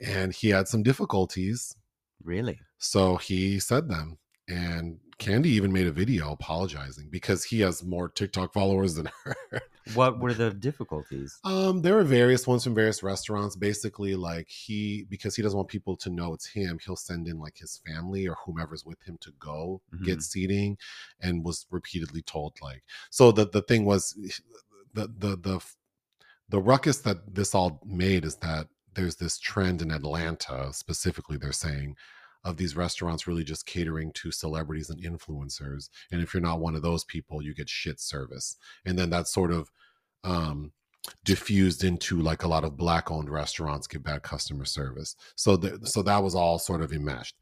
and 0.01 0.33
he 0.33 0.49
had 0.49 0.67
some 0.67 0.83
difficulties 0.83 1.77
Really? 2.25 2.61
so 2.79 3.17
he 3.17 3.59
said 3.59 3.89
them 3.89 4.17
and 4.49 4.99
Kandi 5.23 5.47
even 5.47 5.73
made 5.73 5.87
a 5.87 5.93
video 5.93 6.33
apologizing 6.33 7.09
because 7.11 7.45
he 7.45 7.61
has 7.61 7.85
more 7.85 8.09
TikTok 8.09 8.53
followers 8.53 8.95
than 8.97 9.09
her. 9.25 9.37
What 9.95 10.19
were 10.21 10.35
the 10.35 10.51
difficulties? 10.53 11.39
Um, 11.45 11.83
there 11.83 11.95
were 11.95 12.03
various 12.05 12.47
ones 12.47 12.65
from 12.65 12.75
various 12.75 13.03
restaurants. 13.03 13.55
Basically, 13.57 14.15
like 14.17 14.49
he 14.49 15.05
because 15.09 15.37
he 15.37 15.43
doesn't 15.43 15.57
want 15.57 15.69
people 15.69 15.97
to 15.99 16.11
know 16.11 16.35
it's 16.35 16.47
him, 16.47 16.79
he'll 16.85 16.97
send 16.97 17.29
in 17.29 17.39
like 17.39 17.57
his 17.59 17.81
family 17.87 18.27
or 18.29 18.37
whomever's 18.45 18.85
with 18.85 19.01
him 19.03 19.17
to 19.21 19.33
go 19.39 19.81
get 20.05 20.19
Mhm. 20.19 20.23
seating, 20.23 20.79
and 21.21 21.45
was 21.45 21.67
repeatedly 21.71 22.23
told 22.23 22.57
like. 22.61 22.83
So 23.11 23.31
the 23.33 23.47
the 23.49 23.63
thing 23.63 23.85
was, 23.85 24.13
the 24.95 25.09
the 25.19 25.37
the 25.37 25.61
the 26.49 26.61
ruckus 26.61 26.99
that 26.99 27.35
this 27.35 27.55
all 27.55 27.81
made 27.85 28.25
is 28.25 28.37
that 28.37 28.69
there's 28.95 29.17
this 29.17 29.39
trend 29.39 29.81
in 29.83 29.91
Atlanta 29.91 30.73
specifically. 30.73 31.37
They're 31.39 31.53
saying 31.53 31.97
of 32.45 32.57
these 32.57 32.77
restaurants 32.77 33.27
really 33.27 33.45
just 33.45 33.67
catering 33.67 34.13
to 34.13 34.33
celebrities 34.33 34.91
and 34.91 35.03
influencers, 35.03 35.89
and 36.11 36.21
if 36.23 36.35
you're 36.35 36.41
not 36.41 36.61
one 36.61 36.75
of 36.75 36.83
those 36.83 37.05
people, 37.05 37.43
you 37.43 37.55
get 37.55 37.69
shit 37.69 38.01
service, 38.01 38.57
and 38.85 38.99
then 38.99 39.11
that's 39.11 39.33
sort 39.33 39.53
of 39.53 39.71
um 40.25 40.73
diffused 41.25 41.83
into 41.83 42.21
like 42.21 42.45
a 42.45 42.49
lot 42.49 42.65
of 42.65 42.77
black 42.77 43.11
owned 43.11 43.29
restaurants 43.29 43.89
get 43.89 44.05
bad 44.05 44.23
customer 44.23 44.65
service. 44.65 45.17
So 45.37 45.61
so 45.85 46.03
that 46.03 46.23
was 46.23 46.35
all 46.35 46.59
sort 46.59 46.83
of 46.83 46.93
enmeshed. 46.93 47.37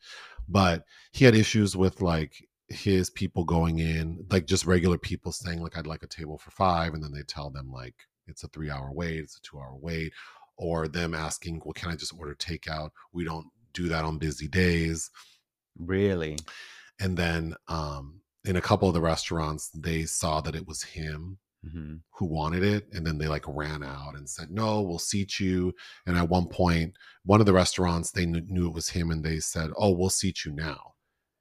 But 0.49 0.85
he 1.13 1.25
had 1.25 1.35
issues 1.35 1.77
with 1.77 2.01
like 2.01 2.47
his 2.69 3.11
people 3.11 3.45
going 3.45 3.81
in 3.81 4.25
like 4.31 4.47
just 4.47 4.65
regular 4.65 4.97
people 4.97 5.33
saying 5.33 5.61
like 5.61 5.77
i'd 5.77 5.89
like 5.89 6.05
a 6.05 6.07
table 6.07 6.39
for 6.39 6.53
five 6.53 6.95
and 6.95 7.03
then 7.03 7.11
they 7.11 7.23
tell 7.23 7.51
them 7.51 7.69
like 7.73 8.07
it's 8.29 8.45
a 8.45 8.49
three 8.49 8.71
hour 8.71 8.93
wait 8.93 9.19
it's 9.19 9.37
a 9.37 9.41
two 9.43 9.59
hour 9.59 9.75
wait 9.75 10.13
or 10.57 10.87
them 10.87 11.13
asking 11.13 11.61
well 11.65 11.73
can 11.73 11.91
i 11.91 11.97
just 11.97 12.15
order 12.17 12.35
takeout? 12.35 12.91
We 13.13 13.25
don't 13.25 13.47
do 13.73 13.89
that 13.89 14.05
on 14.05 14.19
busy 14.19 14.49
days. 14.49 15.11
Really? 15.79 16.37
and 17.01 17.17
then 17.17 17.55
um 17.69 18.21
in 18.45 18.57
a 18.57 18.61
couple 18.61 18.87
of 18.89 18.95
the 18.95 19.01
restaurants 19.01 19.71
they 19.75 20.05
saw 20.05 20.41
that 20.41 20.55
it 20.55 20.67
was 20.67 20.83
him 20.83 21.39
hmm 21.69 21.97
who 22.13 22.27
wanted 22.27 22.63
it 22.63 22.87
and 22.93 23.07
then 23.07 23.19
they 23.19 23.29
like 23.29 23.45
ran 23.49 23.83
out 23.83 24.15
and 24.15 24.29
said 24.29 24.51
no 24.51 24.83
we'll 24.83 24.99
seat 24.99 25.41
you. 25.41 25.75
And 26.07 26.17
at 26.17 26.29
one 26.29 26.47
point 26.47 26.95
one 27.25 27.41
of 27.41 27.47
the 27.47 27.53
restaurants 27.53 28.11
they 28.11 28.25
kn- 28.27 28.47
knew 28.49 28.67
it 28.67 28.75
was 28.75 28.91
him 28.91 29.11
and 29.11 29.25
they 29.25 29.41
said 29.41 29.71
oh 29.77 29.91
we'll 29.91 30.11
seat 30.11 30.45
you 30.45 30.53
now. 30.53 30.95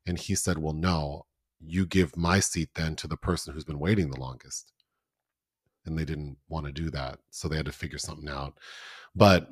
And 0.07 0.17
he 0.17 0.35
said 0.35 0.57
well 0.57 0.73
no 0.73 1.25
you 1.59 1.85
give 1.85 2.15
my 2.15 2.39
seat 2.39 2.69
then 2.75 2.95
to 2.97 3.07
the 3.07 3.17
person 3.17 3.53
who's 3.53 3.65
been 3.65 3.79
waiting 3.79 4.09
the 4.09 4.19
longest. 4.19 4.71
And 5.85 5.97
they 5.97 6.05
didn't 6.05 6.37
want 6.47 6.65
to 6.65 6.71
do 6.71 6.89
that 6.91 7.19
so 7.29 7.47
they 7.47 7.57
had 7.57 7.65
to 7.65 7.71
figure 7.73 7.97
something 7.97 8.29
out. 8.29 8.57
But 9.15 9.49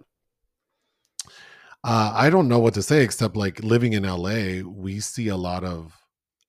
uh, 1.87 2.11
i 2.13 2.29
don't 2.29 2.47
know 2.47 2.59
what 2.59 2.73
to 2.73 2.83
say 2.83 3.01
except 3.03 3.35
like 3.35 3.57
living 3.63 3.93
in 3.93 4.03
la 4.03 4.61
we 4.85 4.99
see 4.99 5.27
a 5.29 5.37
lot 5.37 5.63
of 5.63 5.93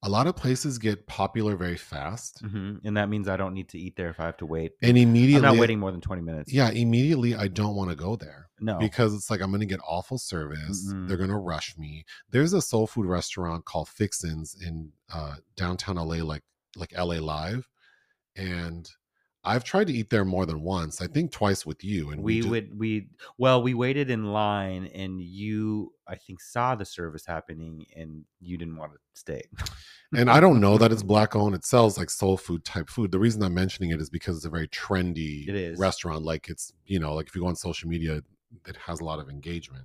a 0.04 0.08
lot 0.08 0.26
of 0.28 0.36
places 0.36 0.78
get 0.78 1.06
popular 1.08 1.56
very 1.56 1.76
fast 1.76 2.40
hmm 2.40 2.76
And 2.84 2.96
that 2.98 3.08
means 3.08 3.26
I 3.28 3.36
don't 3.36 3.52
need 3.58 3.68
to 3.70 3.78
eat 3.84 3.94
there 3.96 4.10
if 4.10 4.20
I 4.20 4.26
have 4.26 4.36
to 4.36 4.46
wait. 4.46 4.70
and 4.80 4.96
immediately, 4.96 5.48
I'm 5.48 5.54
not 5.56 5.60
waiting 5.60 5.80
more 5.80 5.90
than 5.90 6.00
20 6.00 6.22
minutes. 6.22 6.52
yeah 6.52 6.70
immediately 6.70 7.34
i 7.34 7.48
don't 7.48 7.74
want 7.74 7.90
to 7.90 7.96
go 7.96 8.14
there 8.14 8.42
No. 8.60 8.78
because 8.78 9.10
it's 9.16 9.28
like 9.30 9.40
i'm 9.42 9.50
gonna 9.50 9.66
get 9.74 9.80
awful 9.96 10.18
service 10.18 10.78
Mm-mm. 10.86 11.08
they're 11.08 11.16
gonna 11.24 11.38
rush 11.54 11.76
me 11.76 12.04
there's 12.30 12.52
a 12.52 12.62
soul 12.62 12.86
food 12.86 13.06
restaurant 13.06 13.64
called 13.64 13.88
fixins 13.88 14.56
in 14.66 14.74
uh 15.12 15.34
downtown 15.56 15.96
la 15.96 16.04
like 16.32 16.44
like 16.76 16.92
la 16.96 17.04
live 17.36 17.68
and 18.36 18.88
i've 19.48 19.64
tried 19.64 19.86
to 19.86 19.92
eat 19.92 20.10
there 20.10 20.24
more 20.24 20.44
than 20.46 20.60
once 20.60 21.00
i 21.00 21.06
think 21.06 21.32
twice 21.32 21.64
with 21.64 21.82
you 21.82 22.10
and 22.10 22.22
we, 22.22 22.42
we 22.42 22.48
would 22.48 22.78
we 22.78 23.08
well 23.38 23.62
we 23.62 23.74
waited 23.74 24.10
in 24.10 24.32
line 24.32 24.86
and 24.94 25.20
you 25.20 25.92
i 26.06 26.14
think 26.14 26.40
saw 26.40 26.74
the 26.74 26.84
service 26.84 27.24
happening 27.26 27.84
and 27.96 28.24
you 28.40 28.58
didn't 28.58 28.76
want 28.76 28.92
to 28.92 28.98
stay. 29.14 29.42
And 30.12 30.30
i 30.30 30.38
don't 30.44 30.60
know 30.60 30.76
that 30.78 30.92
it's 30.92 31.02
black 31.02 31.34
owned 31.34 31.54
it 31.54 31.64
sells 31.64 31.98
like 31.98 32.10
soul 32.10 32.36
food 32.36 32.64
type 32.64 32.88
food 32.88 33.10
the 33.10 33.18
reason 33.18 33.42
i'm 33.42 33.54
mentioning 33.54 33.90
it 33.90 34.00
is 34.00 34.10
because 34.10 34.36
it's 34.36 34.46
a 34.46 34.50
very 34.50 34.68
trendy 34.68 35.78
restaurant 35.78 36.24
like 36.24 36.48
it's 36.48 36.72
you 36.84 36.98
know 36.98 37.14
like 37.14 37.28
if 37.28 37.34
you 37.34 37.40
go 37.40 37.48
on 37.48 37.56
social 37.56 37.88
media 37.88 38.20
it 38.66 38.76
has 38.76 39.00
a 39.00 39.04
lot 39.04 39.18
of 39.18 39.28
engagement. 39.28 39.84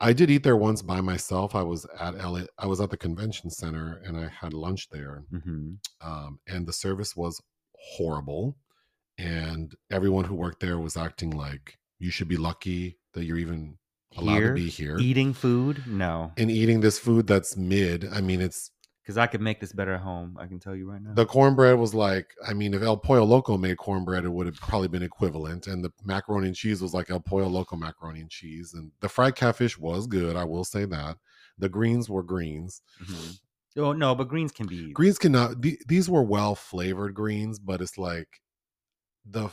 I 0.00 0.12
did 0.12 0.30
eat 0.30 0.44
there 0.44 0.56
once 0.56 0.80
by 0.80 1.00
myself 1.00 1.56
i 1.56 1.62
was 1.62 1.86
at 1.98 2.14
LA, 2.16 2.42
i 2.58 2.66
was 2.66 2.80
at 2.80 2.90
the 2.90 2.96
convention 2.96 3.50
center 3.50 4.00
and 4.04 4.16
i 4.16 4.28
had 4.28 4.52
lunch 4.52 4.88
there. 4.90 5.24
Hmm 5.30 5.74
um, 6.00 6.38
and 6.46 6.66
the 6.66 6.72
service 6.72 7.16
was 7.16 7.42
horrible 7.80 8.56
and 9.18 9.74
everyone 9.90 10.24
who 10.24 10.34
worked 10.34 10.60
there 10.60 10.78
was 10.78 10.96
acting 10.96 11.30
like 11.30 11.78
you 11.98 12.10
should 12.10 12.28
be 12.28 12.36
lucky 12.36 12.98
that 13.14 13.24
you're 13.24 13.38
even 13.38 13.76
allowed 14.16 14.34
Here? 14.36 14.48
to 14.48 14.54
be 14.54 14.68
here. 14.68 14.96
Eating 14.98 15.32
food? 15.32 15.82
No. 15.86 16.32
And 16.36 16.50
eating 16.50 16.80
this 16.80 16.98
food 16.98 17.26
that's 17.26 17.56
mid 17.56 18.06
i 18.12 18.20
mean 18.20 18.40
it's 18.40 18.70
because 19.02 19.16
i 19.16 19.26
could 19.26 19.40
make 19.40 19.58
this 19.60 19.72
better 19.72 19.94
at 19.94 20.00
home 20.00 20.36
i 20.38 20.46
can 20.46 20.60
tell 20.60 20.76
you 20.76 20.90
right 20.90 21.00
now. 21.02 21.14
The 21.14 21.26
cornbread 21.26 21.78
was 21.78 21.94
like 21.94 22.34
i 22.46 22.52
mean 22.52 22.74
if 22.74 22.82
el 22.82 22.96
pollo 22.96 23.24
loco 23.24 23.56
made 23.56 23.78
cornbread 23.78 24.24
it 24.24 24.32
would 24.32 24.46
have 24.46 24.56
probably 24.56 24.88
been 24.88 25.02
equivalent 25.02 25.66
and 25.66 25.84
the 25.84 25.90
macaroni 26.04 26.48
and 26.48 26.56
cheese 26.56 26.80
was 26.82 26.94
like 26.94 27.10
el 27.10 27.20
pollo 27.20 27.48
loco 27.48 27.76
macaroni 27.76 28.20
and 28.20 28.30
cheese 28.30 28.74
and 28.74 28.90
the 29.00 29.08
fried 29.08 29.34
catfish 29.34 29.78
was 29.78 30.06
good 30.06 30.36
i 30.36 30.44
will 30.44 30.64
say 30.64 30.84
that. 30.84 31.16
The 31.60 31.68
greens 31.68 32.08
were 32.08 32.22
greens. 32.22 32.82
Mhm. 33.02 33.40
Oh 33.78 33.92
no 33.92 34.14
but 34.14 34.28
greens 34.28 34.52
can 34.52 34.66
be 34.66 34.92
greens 34.92 35.18
cannot 35.18 35.62
th- 35.62 35.80
these 35.86 36.08
were 36.10 36.22
well 36.22 36.54
flavored 36.54 37.14
greens 37.14 37.58
but 37.58 37.80
it's 37.80 37.96
like 37.98 38.28
the 39.24 39.48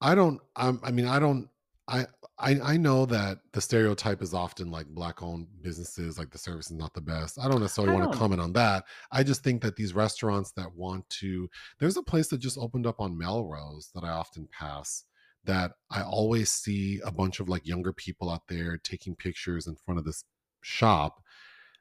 i 0.00 0.14
don't 0.14 0.40
I'm, 0.54 0.80
i 0.82 0.90
mean 0.90 1.06
i 1.06 1.18
don't 1.18 1.48
I, 1.88 2.06
I 2.38 2.58
i 2.62 2.76
know 2.76 3.06
that 3.06 3.38
the 3.52 3.60
stereotype 3.60 4.20
is 4.20 4.34
often 4.34 4.70
like 4.70 4.86
black 4.88 5.22
owned 5.22 5.46
businesses 5.62 6.18
like 6.18 6.30
the 6.30 6.38
service 6.38 6.66
is 6.66 6.76
not 6.76 6.92
the 6.94 7.00
best. 7.00 7.38
I 7.38 7.48
don't 7.48 7.60
necessarily 7.60 7.92
I 7.92 7.94
want 7.94 8.06
to 8.06 8.10
don't- 8.10 8.18
comment 8.18 8.40
on 8.40 8.52
that. 8.54 8.84
I 9.12 9.22
just 9.22 9.44
think 9.44 9.62
that 9.62 9.76
these 9.76 9.94
restaurants 9.94 10.50
that 10.56 10.74
want 10.74 11.08
to 11.20 11.48
there's 11.78 11.96
a 11.96 12.02
place 12.02 12.26
that 12.28 12.38
just 12.38 12.58
opened 12.58 12.86
up 12.88 12.98
on 13.00 13.16
melrose 13.16 13.90
that 13.94 14.02
i 14.02 14.08
often 14.08 14.48
pass 14.50 15.04
that 15.44 15.72
i 15.92 16.02
always 16.02 16.50
see 16.50 17.00
a 17.04 17.12
bunch 17.12 17.38
of 17.38 17.48
like 17.48 17.64
younger 17.64 17.92
people 17.92 18.30
out 18.30 18.42
there 18.48 18.78
taking 18.78 19.14
pictures 19.14 19.68
in 19.68 19.76
front 19.76 19.98
of 20.00 20.04
this 20.04 20.24
shop 20.62 21.22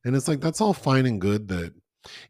and 0.05 0.15
it's 0.15 0.27
like 0.27 0.39
that's 0.39 0.61
all 0.61 0.73
fine 0.73 1.05
and 1.05 1.19
good 1.19 1.47
that 1.49 1.73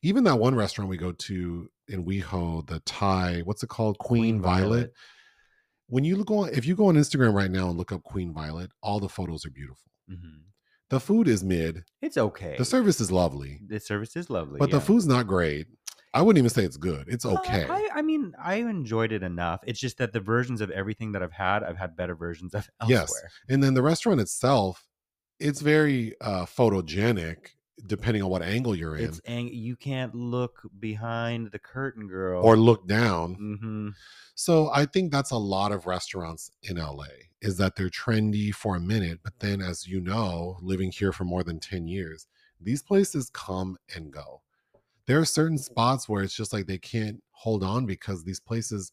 even 0.01 0.23
that 0.23 0.37
one 0.39 0.55
restaurant 0.55 0.89
we 0.89 0.97
go 0.97 1.11
to 1.11 1.69
in 1.89 2.03
WeHo, 2.05 2.65
the 2.65 2.79
Thai, 2.79 3.41
what's 3.43 3.61
it 3.61 3.69
called? 3.69 3.97
Queen, 3.99 4.21
Queen 4.21 4.41
Violet. 4.41 4.67
Violet. 4.69 4.93
When 5.87 6.03
you 6.03 6.23
go 6.23 6.39
on, 6.39 6.49
if 6.49 6.65
you 6.65 6.75
go 6.75 6.87
on 6.87 6.95
Instagram 6.95 7.33
right 7.35 7.51
now 7.51 7.69
and 7.69 7.77
look 7.77 7.91
up 7.91 8.01
Queen 8.03 8.33
Violet, 8.33 8.71
all 8.81 8.99
the 8.99 9.09
photos 9.09 9.45
are 9.45 9.51
beautiful. 9.51 9.91
Mhm. 10.09 10.41
The 10.89 10.99
food 10.99 11.27
is 11.27 11.43
mid. 11.43 11.83
it's 12.01 12.17
okay 12.17 12.55
The 12.57 12.65
service 12.65 12.99
is 13.01 13.11
lovely, 13.11 13.59
the 13.67 13.79
service 13.79 14.15
is 14.15 14.29
lovely 14.29 14.59
but 14.59 14.71
the 14.71 14.79
food's 14.81 15.05
not 15.07 15.27
great. 15.27 15.67
I 16.13 16.21
wouldn't 16.21 16.37
even 16.37 16.49
say 16.49 16.63
it's 16.63 16.77
good. 16.77 17.07
It's 17.09 17.25
Uh, 17.25 17.33
okay. 17.39 17.65
I, 17.69 17.89
I 17.95 18.01
mean, 18.01 18.33
I 18.41 18.55
enjoyed 18.55 19.11
it 19.11 19.21
enough. 19.21 19.59
It's 19.67 19.79
just 19.81 19.97
that 19.97 20.13
the 20.13 20.21
versions 20.21 20.61
of 20.61 20.71
everything 20.71 21.11
that 21.11 21.21
I've 21.21 21.33
had, 21.33 21.61
I've 21.61 21.77
had 21.77 21.97
better 21.97 22.15
versions 22.15 22.53
of 22.53 22.69
elsewhere. 22.79 23.01
Yes. 23.01 23.13
and 23.49 23.61
then 23.61 23.73
the 23.73 23.81
restaurant 23.83 24.21
itself, 24.21 24.87
it's 25.39 25.59
very 25.61 26.13
uh 26.21 26.45
photogenic 26.45 27.49
depending 27.87 28.23
on 28.23 28.29
what 28.29 28.41
angle 28.41 28.75
you're 28.75 28.95
in 28.95 29.05
It's 29.05 29.21
ang- 29.25 29.53
you 29.53 29.75
can't 29.75 30.13
look 30.15 30.61
behind 30.79 31.51
the 31.51 31.59
curtain, 31.59 32.07
girl. 32.07 32.43
or 32.43 32.57
look 32.57 32.87
down. 32.87 33.35
hmm 33.35 33.89
So 34.35 34.69
I 34.73 34.85
think 34.85 35.11
that's 35.11 35.31
a 35.31 35.37
lot 35.37 35.71
of 35.71 35.85
restaurants 35.85 36.51
in 36.63 36.77
LA 36.77 37.07
is 37.41 37.57
that 37.57 37.75
they're 37.75 37.89
trendy 37.89 38.53
for 38.53 38.75
a 38.75 38.79
minute, 38.79 39.19
but 39.23 39.33
then 39.39 39.61
as 39.61 39.87
you 39.87 40.01
know, 40.01 40.57
living 40.61 40.91
here 40.91 41.11
for 41.11 41.23
more 41.25 41.43
than 41.43 41.59
10 41.59 41.87
years, 41.87 42.27
these 42.59 42.81
places 42.81 43.29
come 43.29 43.77
and 43.95 44.11
go. 44.11 44.41
There 45.05 45.19
are 45.19 45.25
certain 45.25 45.57
spots 45.59 46.09
where 46.09 46.23
it's 46.23 46.35
just 46.35 46.51
like 46.53 46.65
they 46.65 46.79
can't 46.79 47.21
hold 47.31 47.63
on 47.63 47.85
because 47.85 48.23
these 48.23 48.39
places 48.39 48.91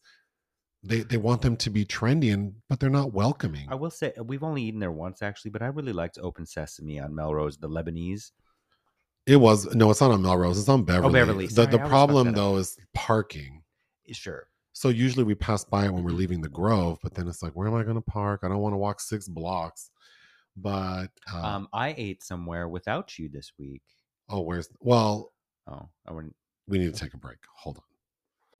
they 0.85 0.99
they 1.01 1.15
want 1.17 1.41
them 1.41 1.55
to 1.55 1.69
be 1.69 1.85
trendy 1.85 2.33
and 2.33 2.55
but 2.69 2.79
they're 2.79 2.89
not 2.89 3.13
welcoming. 3.13 3.65
I 3.69 3.75
will 3.75 3.89
say 3.89 4.11
we've 4.21 4.43
only 4.43 4.63
eaten 4.63 4.81
there 4.81 4.91
once 4.91 5.21
actually, 5.21 5.51
but 5.51 5.61
I 5.61 5.67
really 5.67 5.93
liked 5.93 6.19
Open 6.21 6.45
Sesame 6.45 6.99
on 6.99 7.15
Melrose, 7.15 7.57
the 7.57 7.69
Lebanese. 7.69 8.31
It 9.25 9.37
was 9.37 9.73
no, 9.73 9.89
it's 9.89 10.01
not 10.01 10.11
on 10.11 10.21
Melrose, 10.21 10.59
it's 10.59 10.67
on 10.69 10.83
Beverly. 10.83 11.09
Oh, 11.09 11.13
Beverly, 11.13 11.47
The 11.47 11.53
sorry, 11.53 11.67
the 11.67 11.77
I 11.77 11.81
always 11.81 11.81
fuck 11.83 11.89
problem 11.89 12.25
that 12.25 12.29
up. 12.31 12.35
though 12.35 12.55
is 12.57 12.77
parking. 12.93 13.63
Sure. 14.11 14.47
So 14.73 14.89
usually 14.89 15.23
we 15.23 15.33
pass 15.35 15.63
by 15.63 15.85
it 15.85 15.93
when 15.93 16.03
we're 16.03 16.11
leaving 16.11 16.41
the 16.41 16.49
Grove, 16.49 16.97
but 17.01 17.13
then 17.13 17.27
it's 17.27 17.41
like, 17.43 17.53
where 17.53 17.67
am 17.67 17.75
I 17.75 17.83
going 17.83 17.95
to 17.95 18.01
park? 18.01 18.41
I 18.43 18.47
don't 18.49 18.57
want 18.59 18.73
to 18.73 18.77
walk 18.77 18.99
six 18.99 19.27
blocks. 19.27 19.91
But 20.57 21.07
uh, 21.33 21.41
Um, 21.41 21.67
I 21.73 21.93
ate 21.97 22.21
somewhere 22.23 22.67
without 22.67 23.17
you 23.17 23.29
this 23.29 23.53
week. 23.57 23.81
oh, 24.29 24.41
where's 24.41 24.69
well, 24.81 25.31
Oh, 25.67 25.87
I 26.07 26.11
wouldn't. 26.11 26.35
we 26.67 26.77
need 26.79 26.93
to 26.93 26.99
take 26.99 27.13
a 27.13 27.17
break. 27.17 27.37
Hold 27.55 27.77
on. 27.77 27.83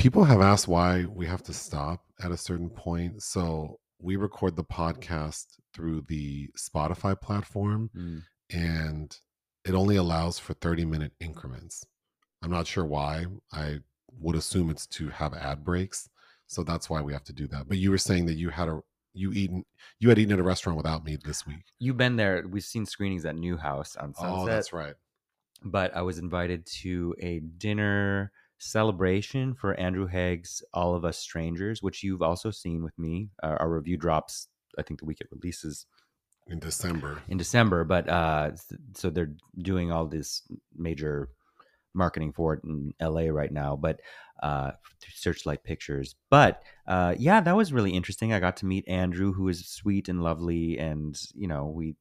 People 0.00 0.24
have 0.24 0.40
asked 0.40 0.66
why 0.66 1.04
we 1.04 1.26
have 1.26 1.42
to 1.44 1.52
stop 1.52 2.04
at 2.22 2.30
a 2.32 2.36
certain 2.36 2.70
point. 2.70 3.22
So 3.22 3.78
we 4.00 4.16
record 4.16 4.56
the 4.56 4.64
podcast 4.64 5.58
through 5.74 6.02
the 6.08 6.48
Spotify 6.58 7.20
platform 7.20 7.90
Mm. 7.94 8.22
and 8.50 9.16
it 9.64 9.74
only 9.74 9.96
allows 9.96 10.38
for 10.38 10.54
30 10.54 10.86
minute 10.86 11.12
increments. 11.20 11.84
I'm 12.42 12.50
not 12.50 12.66
sure 12.66 12.86
why. 12.86 13.26
I 13.52 13.80
would 14.18 14.36
assume 14.36 14.70
it's 14.70 14.86
to 14.86 15.10
have 15.10 15.34
ad 15.34 15.64
breaks. 15.64 16.08
So 16.46 16.64
that's 16.64 16.88
why 16.88 17.02
we 17.02 17.12
have 17.12 17.24
to 17.24 17.32
do 17.34 17.46
that. 17.48 17.68
But 17.68 17.76
you 17.76 17.90
were 17.90 17.98
saying 17.98 18.24
that 18.26 18.34
you 18.38 18.48
had 18.48 18.68
a 18.68 18.80
you 19.12 19.32
eaten 19.32 19.64
you 19.98 20.08
had 20.08 20.18
eaten 20.18 20.32
at 20.32 20.38
a 20.38 20.42
restaurant 20.42 20.76
without 20.76 21.04
me 21.04 21.16
this 21.22 21.46
week. 21.46 21.64
You've 21.78 21.96
been 21.98 22.16
there. 22.16 22.46
We've 22.48 22.64
seen 22.64 22.86
screenings 22.86 23.24
at 23.26 23.34
NeueHouse 23.36 24.00
on 24.02 24.14
Sunset. 24.14 24.24
Oh, 24.40 24.46
that's 24.46 24.72
right. 24.72 24.94
but 25.62 25.94
I 25.94 26.00
was 26.02 26.18
invited 26.18 26.64
to 26.82 27.14
a 27.18 27.40
dinner 27.40 28.32
celebration 28.60 29.54
for 29.54 29.74
Andrew 29.80 30.06
Haigh's 30.06 30.62
All 30.72 30.94
of 30.94 31.04
Us 31.04 31.18
Strangers, 31.18 31.82
which 31.82 32.02
you've 32.04 32.22
also 32.22 32.50
seen 32.50 32.84
with 32.84 32.96
me. 32.98 33.30
Uh, 33.42 33.56
our 33.58 33.70
review 33.70 33.96
drops, 33.96 34.48
I 34.78 34.82
think, 34.82 35.00
the 35.00 35.06
week 35.06 35.20
it 35.20 35.28
releases 35.32 35.86
In 36.46 36.58
December. 36.60 37.20
in 37.28 37.38
December. 37.38 37.84
But 37.84 38.08
uh, 38.08 38.52
so 38.94 39.10
they're 39.10 39.32
doing 39.58 39.90
all 39.90 40.06
this 40.06 40.42
major 40.76 41.30
marketing 41.94 42.32
for 42.32 42.54
it 42.54 42.60
in 42.64 42.94
LA 43.00 43.22
right 43.32 43.50
now, 43.50 43.74
but 43.76 44.00
uh, 44.42 44.70
Searchlight 45.14 45.64
Pictures. 45.64 46.14
But 46.30 46.62
uh, 46.86 47.14
yeah, 47.18 47.40
that 47.40 47.56
was 47.56 47.72
really 47.72 47.90
interesting. 47.90 48.32
I 48.32 48.40
got 48.40 48.58
to 48.58 48.66
meet 48.66 48.86
Andrew, 48.86 49.32
who 49.32 49.48
is 49.48 49.66
sweet 49.66 50.08
and 50.08 50.22
lovely, 50.22 50.78
and 50.78 51.18
you 51.34 51.48
know 51.48 51.66
we. 51.66 51.96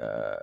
Uh, 0.00 0.36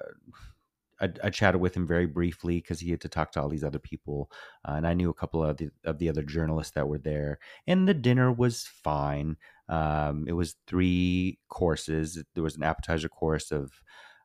I, 1.01 1.09
I 1.23 1.29
chatted 1.29 1.59
with 1.59 1.75
him 1.75 1.87
very 1.87 2.05
briefly 2.05 2.57
because 2.57 2.79
he 2.79 2.91
had 2.91 3.01
to 3.01 3.09
talk 3.09 3.31
to 3.31 3.41
all 3.41 3.49
these 3.49 3.63
other 3.63 3.79
people, 3.79 4.31
uh, 4.67 4.73
and 4.73 4.87
I 4.87 4.93
knew 4.93 5.09
a 5.09 5.13
couple 5.13 5.43
of 5.43 5.57
the 5.57 5.69
of 5.83 5.97
the 5.97 6.09
other 6.09 6.23
journalists 6.23 6.73
that 6.73 6.87
were 6.87 6.99
there. 6.99 7.39
And 7.67 7.87
the 7.87 7.93
dinner 7.93 8.31
was 8.31 8.67
fine. 8.83 9.37
Um, 9.67 10.25
it 10.27 10.33
was 10.33 10.55
three 10.67 11.39
courses. 11.49 12.23
There 12.33 12.43
was 12.43 12.57
an 12.57 12.63
appetizer 12.63 13.09
course 13.09 13.51
of 13.51 13.71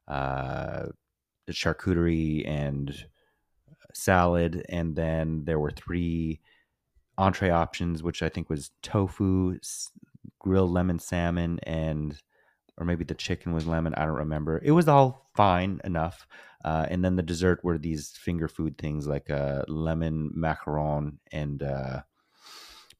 uh, 0.09 0.87
charcuterie 1.51 2.47
and 2.47 3.07
salad, 3.95 4.65
and 4.69 4.95
then 4.97 5.45
there 5.45 5.59
were 5.59 5.71
three 5.71 6.41
entree 7.19 7.51
options, 7.51 8.03
which 8.03 8.23
I 8.23 8.29
think 8.29 8.51
was 8.51 8.71
tofu, 8.83 9.59
grilled 10.39 10.71
lemon 10.71 10.99
salmon, 10.99 11.59
and 11.63 12.21
or 12.79 12.85
maybe 12.85 13.05
the 13.05 13.15
chicken 13.15 13.53
was 13.53 13.67
lemon. 13.67 13.95
I 13.95 14.05
don't 14.05 14.17
remember. 14.17 14.61
It 14.63 14.73
was 14.73 14.89
all 14.89 15.29
fine 15.35 15.81
enough. 15.85 16.27
Uh, 16.65 16.87
and 16.91 17.05
then 17.05 17.17
the 17.17 17.23
dessert 17.23 17.63
were 17.63 17.79
these 17.79 18.11
finger 18.11 18.49
food 18.49 18.77
things 18.77 19.07
like 19.07 19.31
uh, 19.31 19.63
lemon 19.69 20.33
macaron 20.37 21.19
and 21.31 21.63
uh, 21.63 22.01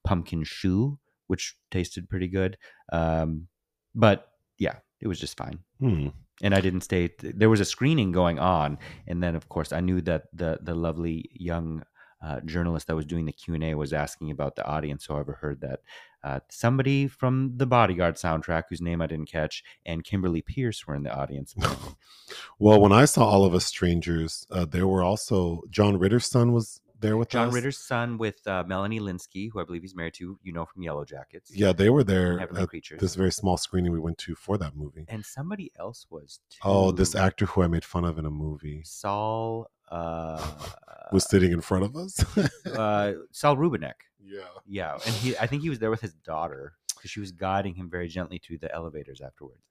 pumpkin 0.05 0.45
shoe, 0.45 0.99
which 1.27 1.57
tasted 1.71 2.09
pretty 2.09 2.29
good. 2.29 2.57
Um, 2.93 3.49
but 3.95 4.29
yeah, 4.59 4.77
it 5.01 5.09
was 5.09 5.19
just 5.21 5.37
fine 5.37 5.59
Hmm. 5.81 6.09
and 6.43 6.55
I 6.55 6.61
didn't 6.61 6.83
stay. 6.83 7.11
There 7.21 7.51
was 7.51 7.61
a 7.61 7.65
screening 7.65 8.13
going 8.13 8.39
on, 8.39 8.79
and 9.07 9.23
then 9.23 9.35
of 9.35 9.49
course 9.49 9.73
I 9.73 9.81
knew 9.81 10.01
that 10.03 10.25
the 10.33 10.59
the 10.63 10.75
lovely 10.75 11.29
young 11.33 11.83
uh, 12.23 12.41
journalist 12.41 12.87
that 12.87 12.97
was 12.97 13.07
doing 13.07 13.27
the 13.27 13.33
Q 13.33 13.55
and 13.55 13.65
A 13.65 13.75
was 13.75 13.93
asking 13.93 14.31
about 14.31 14.57
the 14.57 14.65
audience. 14.67 15.05
So 15.07 15.17
I 15.17 15.21
overheard 15.21 15.61
that 15.61 15.81
uh, 16.25 16.41
somebody 16.49 17.07
from 17.07 17.53
the 17.57 17.67
Bodyguard 17.67 18.17
soundtrack, 18.17 18.65
whose 18.69 18.81
name 18.81 19.01
I 19.01 19.07
didn't 19.07 19.31
catch, 19.31 19.63
and 19.85 20.03
Kimberly 20.03 20.43
Peirce 20.43 20.87
were 20.87 20.95
in 20.95 21.03
the 21.03 21.15
audience. 21.15 21.55
Well, 22.59 22.81
when 22.81 22.91
I 22.93 23.05
saw 23.05 23.25
All 23.25 23.45
of 23.45 23.55
Us 23.55 23.67
Strangers, 23.67 24.47
uh, 24.51 24.65
there 24.65 24.87
were 24.89 25.03
also 25.05 25.63
John 25.71 25.99
Ritter's 25.99 26.27
son 26.27 26.53
was 26.53 26.81
there 26.99 27.17
with 27.17 27.29
John 27.29 27.49
us. 27.49 27.55
Ritter's 27.55 27.77
son 27.79 28.19
with 28.19 28.45
uh, 28.47 28.65
Melanie 28.67 28.99
Lynskey, 28.99 29.51
who 29.53 29.61
I 29.61 29.65
believe 29.65 29.83
he's 29.83 29.95
married 29.95 30.15
to, 30.15 30.39
you 30.43 30.53
know 30.53 30.65
from 30.65 30.83
Yellow 30.83 31.05
Jackets. 31.05 31.55
Yeah, 31.55 31.73
they 31.73 31.91
were 31.91 32.03
there 32.03 32.39
Heavenly 32.39 32.63
at 32.63 32.69
Creatures. 32.69 33.01
this 33.01 33.15
very 33.15 33.31
small 33.31 33.57
screening 33.59 33.93
we 33.93 34.01
went 34.01 34.19
to 34.19 34.35
for 34.35 34.57
that 34.59 34.75
movie. 34.75 35.05
and 35.09 35.25
somebody 35.25 35.71
else 35.79 36.07
was 36.11 36.41
too. 36.51 36.59
Oh, 36.65 36.91
this 36.91 37.15
actor 37.15 37.47
who 37.47 37.63
I 37.63 37.67
made 37.69 37.85
fun 37.85 38.05
of 38.05 38.19
in 38.19 38.25
a 38.27 38.31
movie 38.31 38.81
Saul. 38.85 39.71
Uh, 39.89 40.45
was 41.13 41.25
sitting 41.25 41.53
in 41.53 41.61
front 41.61 41.85
of 41.85 41.97
us. 41.97 42.37
uh, 42.67 43.13
Saul 43.33 43.57
Rubinek. 43.57 43.95
yeah. 44.25 44.41
Yeah, 44.67 44.93
and 44.93 45.15
he 45.15 45.37
I 45.39 45.47
think 45.47 45.63
he 45.63 45.69
was 45.71 45.79
there 45.79 45.91
with 45.91 46.01
his 46.01 46.15
daughter 46.15 46.73
because 46.95 47.11
she 47.11 47.21
was 47.21 47.33
guiding 47.33 47.75
him 47.75 47.89
very 47.89 48.09
gently 48.09 48.39
to 48.41 48.59
the 48.59 48.73
elevators 48.75 49.21
afterwards. 49.21 49.63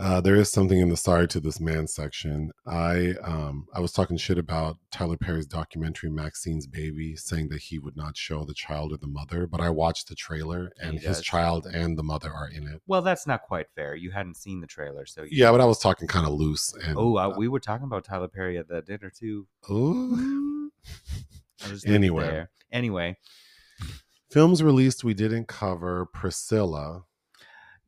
Uh, 0.00 0.18
there 0.20 0.36
is 0.36 0.50
something 0.50 0.78
in 0.80 0.88
the 0.88 0.96
sorry 0.96 1.28
to 1.28 1.40
this 1.40 1.60
man 1.60 1.86
section. 1.86 2.50
I 2.66 3.14
um 3.22 3.66
I 3.74 3.80
was 3.80 3.92
talking 3.92 4.16
shit 4.16 4.38
about 4.38 4.78
Tyler 4.90 5.18
Perry's 5.18 5.46
documentary 5.46 6.08
Maxine's 6.10 6.66
Baby, 6.66 7.16
saying 7.16 7.48
that 7.50 7.60
he 7.60 7.78
would 7.78 7.96
not 7.96 8.16
show 8.16 8.44
the 8.44 8.54
child 8.54 8.92
or 8.92 8.96
the 8.96 9.06
mother, 9.06 9.46
but 9.46 9.60
I 9.60 9.68
watched 9.68 10.08
the 10.08 10.14
trailer 10.14 10.72
And 10.80 10.94
his 10.94 11.18
does. 11.18 11.22
child 11.22 11.66
and 11.66 11.98
the 11.98 12.02
mother 12.02 12.32
are 12.32 12.48
in 12.48 12.66
it. 12.66 12.80
Well, 12.86 13.02
that's 13.02 13.26
not 13.26 13.42
quite 13.42 13.66
fair. 13.76 13.94
You 13.94 14.10
hadn't 14.10 14.38
seen 14.38 14.60
the 14.62 14.66
trailer, 14.66 15.04
so 15.04 15.22
you 15.22 15.28
Yeah, 15.32 15.52
but 15.52 15.60
I 15.60 15.66
was 15.66 15.78
talking 15.78 16.08
kind 16.08 16.26
of 16.26 16.32
loose 16.32 16.72
and 16.82 16.96
Oh, 16.96 17.16
uh, 17.18 17.34
we 17.36 17.46
were 17.48 17.60
talking 17.60 17.84
about 17.84 18.04
Tyler 18.04 18.28
Perry 18.28 18.56
at 18.56 18.68
that 18.68 18.86
dinner 18.86 19.12
too. 19.14 19.46
ooh. 19.70 20.70
I'll 21.62 21.68
just 21.68 21.84
leave 21.84 21.92
it 21.92 21.96
Anyway. 21.96 22.24
there. 22.24 22.50
anyway, 22.72 23.18
films 24.30 24.62
released 24.62 25.04
we 25.04 25.12
didn't 25.12 25.46
cover 25.48 26.06
Priscilla. 26.06 27.04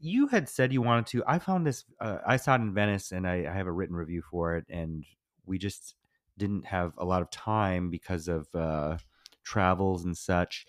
You 0.05 0.27
had 0.27 0.49
said 0.49 0.73
you 0.73 0.83
wanted 0.83 1.07
to. 1.07 1.23
I 1.29 1.38
found 1.38 1.65
this. 1.65 1.85
Uh, 2.01 2.19
I 2.27 2.37
saw 2.37 2.57
it 2.57 2.61
in 2.61 2.75
Venice, 2.75 3.12
and 3.12 3.27
I, 3.27 3.47
I 3.49 3.53
have 3.55 3.69
a 3.69 3.73
written 3.73 3.95
review 3.95 4.21
for 4.29 4.57
it, 4.57 4.67
and 4.69 5.05
we 5.47 5.59
just 5.59 5.95
didn't 6.38 6.67
have 6.67 6.93
a 6.99 7.05
lot 7.05 7.23
of 7.23 7.31
time 7.31 7.88
because 7.88 8.27
of 8.27 8.49
uh, 8.53 8.97
travels 9.45 10.05
and 10.05 10.17
such. 10.17 10.67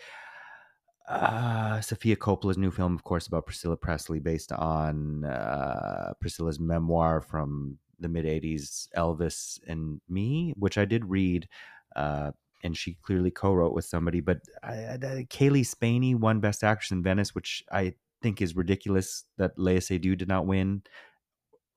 Uh, 1.09 1.81
Sofia 1.81 2.15
Coppola's 2.15 2.59
new 2.59 2.69
film, 2.69 2.93
of 2.93 3.03
course, 3.03 3.25
about 3.25 3.47
Priscilla 3.47 3.75
Presley, 3.75 4.19
based 4.19 4.51
on 4.51 5.25
uh, 5.25 6.13
Priscilla's 6.21 6.59
memoir 6.59 7.19
from 7.19 7.79
the 7.99 8.09
mid 8.09 8.25
'80s, 8.25 8.87
Elvis 8.95 9.59
and 9.67 9.99
Me, 10.07 10.53
which 10.57 10.77
I 10.77 10.85
did 10.85 11.05
read. 11.05 11.47
Uh, 11.95 12.33
and 12.63 12.77
she 12.77 12.97
clearly 13.01 13.31
co-wrote 13.31 13.73
with 13.73 13.83
somebody, 13.83 14.21
but 14.21 14.39
I, 14.63 14.73
I, 14.73 15.27
Cailee 15.29 15.65
Spaeny 15.65 16.15
won 16.15 16.39
Best 16.39 16.63
Actress 16.63 16.91
in 16.91 17.03
Venice, 17.03 17.35
which 17.35 17.63
I 17.71 17.95
think 18.23 18.41
is 18.41 18.55
ridiculous 18.55 19.25
that 19.37 19.51
Lea 19.57 19.77
Seydoux 19.77 20.17
did 20.17 20.27
not 20.27 20.47
win, 20.47 20.81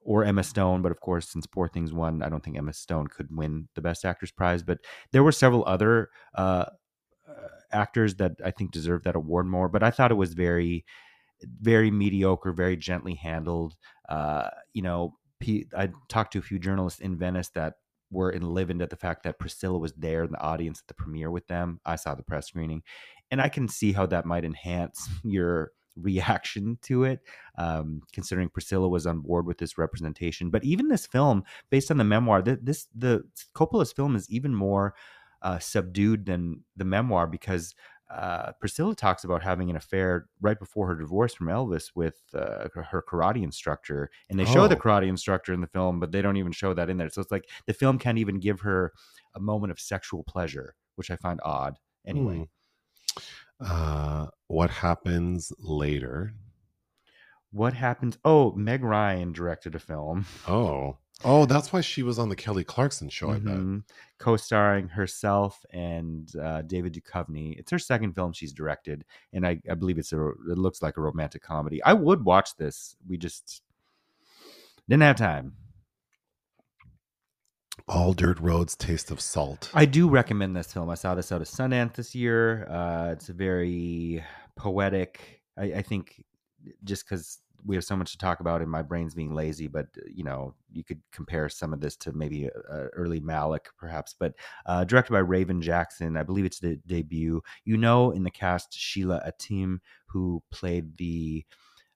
or 0.00 0.24
Emma 0.24 0.42
Stone. 0.42 0.80
But 0.80 0.92
of 0.92 1.00
course, 1.00 1.28
since 1.28 1.46
Poor 1.46 1.68
Things 1.68 1.92
won, 1.92 2.22
I 2.22 2.30
don't 2.30 2.42
think 2.42 2.56
Emma 2.56 2.72
Stone 2.72 3.08
could 3.08 3.28
win 3.30 3.68
the 3.74 3.82
Best 3.82 4.04
Actress 4.04 4.30
prize. 4.30 4.62
But 4.62 4.78
there 5.12 5.24
were 5.24 5.32
several 5.32 5.64
other 5.66 6.08
uh, 6.34 6.66
uh, 7.28 7.48
actors 7.72 8.14
that 8.14 8.32
I 8.42 8.52
think 8.52 8.70
deserved 8.70 9.04
that 9.04 9.16
award 9.16 9.46
more. 9.46 9.68
But 9.68 9.82
I 9.82 9.90
thought 9.90 10.12
it 10.12 10.14
was 10.14 10.32
very, 10.32 10.84
very 11.60 11.90
mediocre, 11.90 12.52
very 12.52 12.76
gently 12.76 13.14
handled. 13.14 13.74
Uh, 14.08 14.48
you 14.72 14.82
know, 14.82 15.14
I 15.76 15.90
talked 16.08 16.32
to 16.32 16.38
a 16.38 16.42
few 16.42 16.58
journalists 16.58 17.00
in 17.00 17.18
Venice 17.18 17.50
that 17.50 17.74
were 18.10 18.32
enlivened 18.32 18.82
at 18.82 18.90
the 18.90 18.96
fact 18.96 19.24
that 19.24 19.38
Priscilla 19.38 19.78
was 19.78 19.92
there 19.94 20.22
in 20.24 20.30
the 20.30 20.40
audience 20.40 20.80
at 20.80 20.86
the 20.86 20.94
premiere 20.94 21.30
with 21.30 21.46
them. 21.48 21.80
I 21.84 21.96
saw 21.96 22.14
the 22.14 22.22
press 22.22 22.46
screening, 22.46 22.82
and 23.30 23.40
I 23.40 23.48
can 23.48 23.68
see 23.68 23.92
how 23.92 24.06
that 24.06 24.24
might 24.24 24.44
enhance 24.44 25.08
your 25.24 25.72
reaction 25.96 26.78
to 26.82 27.04
it, 27.04 27.20
um, 27.58 28.02
considering 28.12 28.48
Priscilla 28.48 28.88
was 28.88 29.06
on 29.06 29.20
board 29.20 29.46
with 29.46 29.58
this 29.58 29.78
representation. 29.78 30.50
But 30.50 30.64
even 30.64 30.88
this 30.88 31.06
film, 31.06 31.44
based 31.70 31.90
on 31.90 31.96
the 31.96 32.04
memoir, 32.04 32.42
th- 32.42 32.60
this 32.62 32.86
the 32.94 33.24
Coppola's 33.54 33.92
film 33.92 34.14
is 34.16 34.28
even 34.30 34.54
more 34.54 34.94
uh, 35.42 35.58
subdued 35.58 36.26
than 36.26 36.62
the 36.76 36.84
memoir 36.84 37.26
because 37.26 37.74
uh, 38.08 38.52
Priscilla 38.60 38.94
talks 38.94 39.24
about 39.24 39.42
having 39.42 39.68
an 39.68 39.74
affair 39.74 40.28
right 40.40 40.58
before 40.60 40.86
her 40.86 40.94
divorce 40.94 41.34
from 41.34 41.48
Elvis 41.48 41.90
with 41.96 42.20
uh, 42.34 42.68
her 42.72 43.02
karate 43.08 43.42
instructor, 43.42 44.10
and 44.30 44.38
they 44.38 44.44
show 44.44 44.68
the 44.68 44.76
Oh. 44.76 44.78
karate 44.80 45.08
instructor 45.08 45.52
in 45.52 45.60
the 45.60 45.66
film, 45.66 45.98
but 45.98 46.12
they 46.12 46.22
don't 46.22 46.36
even 46.36 46.52
show 46.52 46.72
that 46.72 46.88
in 46.88 46.98
there. 46.98 47.08
So 47.10 47.20
it's 47.20 47.32
like 47.32 47.48
the 47.66 47.74
film 47.74 47.98
can't 47.98 48.18
even 48.18 48.38
give 48.38 48.60
her 48.60 48.92
a 49.34 49.40
moment 49.40 49.72
of 49.72 49.80
sexual 49.80 50.22
pleasure, 50.22 50.76
which 50.94 51.10
I 51.10 51.16
find 51.16 51.40
odd. 51.44 51.78
Anyway, 52.06 52.36
Hmm. 52.36 53.22
Uh, 53.60 54.26
what 54.48 54.70
happens 54.70 55.52
later? 55.58 56.32
what 57.52 57.72
happens? 57.72 58.18
Oh, 58.24 58.52
Meg 58.52 58.82
Ryan 58.84 59.32
directed 59.32 59.74
a 59.74 59.78
film. 59.78 60.26
Oh, 60.46 60.98
Oh, 61.24 61.46
that's 61.46 61.72
why 61.72 61.80
she 61.80 62.02
was 62.02 62.18
on 62.18 62.28
the 62.28 62.36
Kelly 62.36 62.62
Clarkson 62.64 63.08
show. 63.08 63.30
I 63.30 63.38
bet. 63.38 63.54
Mhm. 63.56 63.84
Co-starring 64.18 64.88
herself 64.88 65.64
and 65.70 66.30
uh, 66.36 66.60
David 66.60 66.92
Duchovny. 66.92 67.58
It's 67.58 67.70
her 67.70 67.78
second 67.78 68.12
film 68.12 68.34
she's 68.34 68.52
directed, 68.52 69.02
and 69.32 69.46
I, 69.46 69.58
I 69.70 69.72
believe 69.74 69.96
it's 69.96 70.12
a. 70.12 70.28
It 70.28 70.58
looks 70.58 70.82
like 70.82 70.98
a 70.98 71.00
romantic 71.00 71.40
comedy. 71.42 71.82
I 71.82 71.94
would 71.94 72.22
watch 72.22 72.54
this. 72.56 72.96
We 73.08 73.16
just 73.16 73.62
didn't 74.90 75.04
have 75.04 75.16
time. 75.16 75.54
All 77.88 78.12
Dirt 78.12 78.40
Roads 78.40 78.74
Taste 78.76 79.10
of 79.10 79.20
Salt. 79.20 79.70
I 79.74 79.84
do 79.84 80.08
recommend 80.08 80.56
this 80.56 80.72
film. 80.72 80.90
I 80.90 80.94
saw 80.94 81.14
this 81.14 81.30
out 81.30 81.40
of 81.40 81.48
Sundance 81.48 81.94
this 81.94 82.14
year. 82.14 82.66
Uh, 82.68 83.10
it's 83.12 83.28
a 83.28 83.32
very 83.32 84.24
poetic. 84.56 85.42
I, 85.56 85.64
I 85.64 85.82
think 85.82 86.24
just 86.84 87.08
because 87.08 87.38
we 87.64 87.76
have 87.76 87.84
so 87.84 87.96
much 87.96 88.12
to 88.12 88.18
talk 88.18 88.40
about 88.40 88.62
and 88.62 88.70
my 88.70 88.82
brain's 88.82 89.14
being 89.14 89.34
lazy, 89.34 89.66
but 89.66 89.86
uh, 89.98 90.02
you 90.08 90.24
know, 90.24 90.54
you 90.72 90.84
could 90.84 91.00
compare 91.12 91.48
some 91.48 91.72
of 91.72 91.80
this 91.80 91.96
to 91.96 92.12
maybe 92.12 92.48
uh, 92.48 92.86
early 92.92 93.20
Malick, 93.20 93.66
perhaps. 93.78 94.14
But 94.18 94.34
uh, 94.66 94.84
directed 94.84 95.12
by 95.12 95.20
Raven 95.20 95.60
Jackson, 95.60 96.16
I 96.16 96.22
believe 96.22 96.44
it's 96.44 96.60
the 96.60 96.76
debut. 96.86 97.42
You 97.64 97.76
know, 97.76 98.10
in 98.10 98.22
the 98.24 98.30
cast, 98.30 98.72
Sheila 98.72 99.22
Atim, 99.26 99.78
who 100.06 100.42
played 100.50 100.96
the 100.96 101.44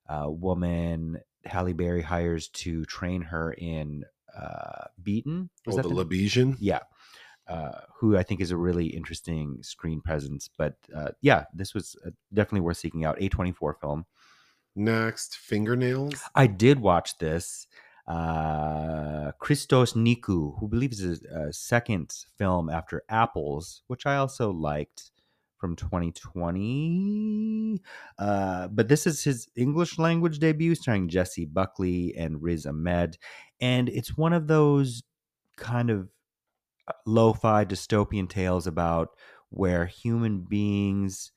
uh, 0.07 0.29
woman 0.29 1.19
Halle 1.45 1.73
Berry 1.73 2.01
hires 2.01 2.49
to 2.49 2.85
train 2.85 3.21
her 3.23 3.53
in 3.53 4.03
uh, 4.37 4.85
Beaten. 5.01 5.49
Was 5.65 5.73
Oh, 5.75 5.77
that 5.77 5.87
the 5.89 5.95
the- 5.95 6.05
Lebesian. 6.05 6.57
yeah 6.59 6.79
uh, 7.47 7.71
who 7.99 8.15
i 8.17 8.23
think 8.23 8.39
is 8.41 8.51
a 8.51 8.57
really 8.57 8.87
interesting 8.87 9.57
screen 9.61 9.99
presence 10.01 10.49
but 10.57 10.75
uh, 10.95 11.09
yeah 11.21 11.45
this 11.53 11.73
was 11.73 11.95
uh, 12.05 12.11
definitely 12.33 12.61
worth 12.61 12.77
seeking 12.77 13.03
out 13.05 13.19
a24 13.19 13.73
film 13.81 14.05
Next, 14.75 15.35
Fingernails. 15.37 16.21
i 16.35 16.47
did 16.47 16.79
watch 16.79 17.17
this 17.17 17.67
uh 18.07 19.31
christos 19.39 19.93
nikou 19.93 20.57
who 20.59 20.67
believes 20.67 21.01
is 21.01 21.21
a 21.23 21.51
second 21.53 22.13
film 22.37 22.69
after 22.69 23.03
apples 23.09 23.81
which 23.87 24.05
i 24.05 24.15
also 24.15 24.51
liked 24.51 25.11
from 25.61 25.75
2020 25.75 27.79
uh 28.17 28.67
but 28.67 28.87
this 28.87 29.05
is 29.05 29.23
his 29.23 29.47
english 29.55 29.99
language 29.99 30.39
debut 30.39 30.73
starring 30.73 31.07
jessie 31.07 31.45
buckley 31.45 32.13
and 32.17 32.41
riz 32.41 32.65
ahmed 32.65 33.17
and 33.61 33.87
it's 33.87 34.17
one 34.17 34.33
of 34.33 34.47
those 34.47 35.03
kind 35.57 35.91
of 35.91 36.09
uh, 36.87 36.93
lo-fi 37.05 37.63
dystopian 37.63 38.27
tales 38.27 38.65
about 38.65 39.09
where 39.49 39.85
human 39.85 40.41
beings 40.41 41.31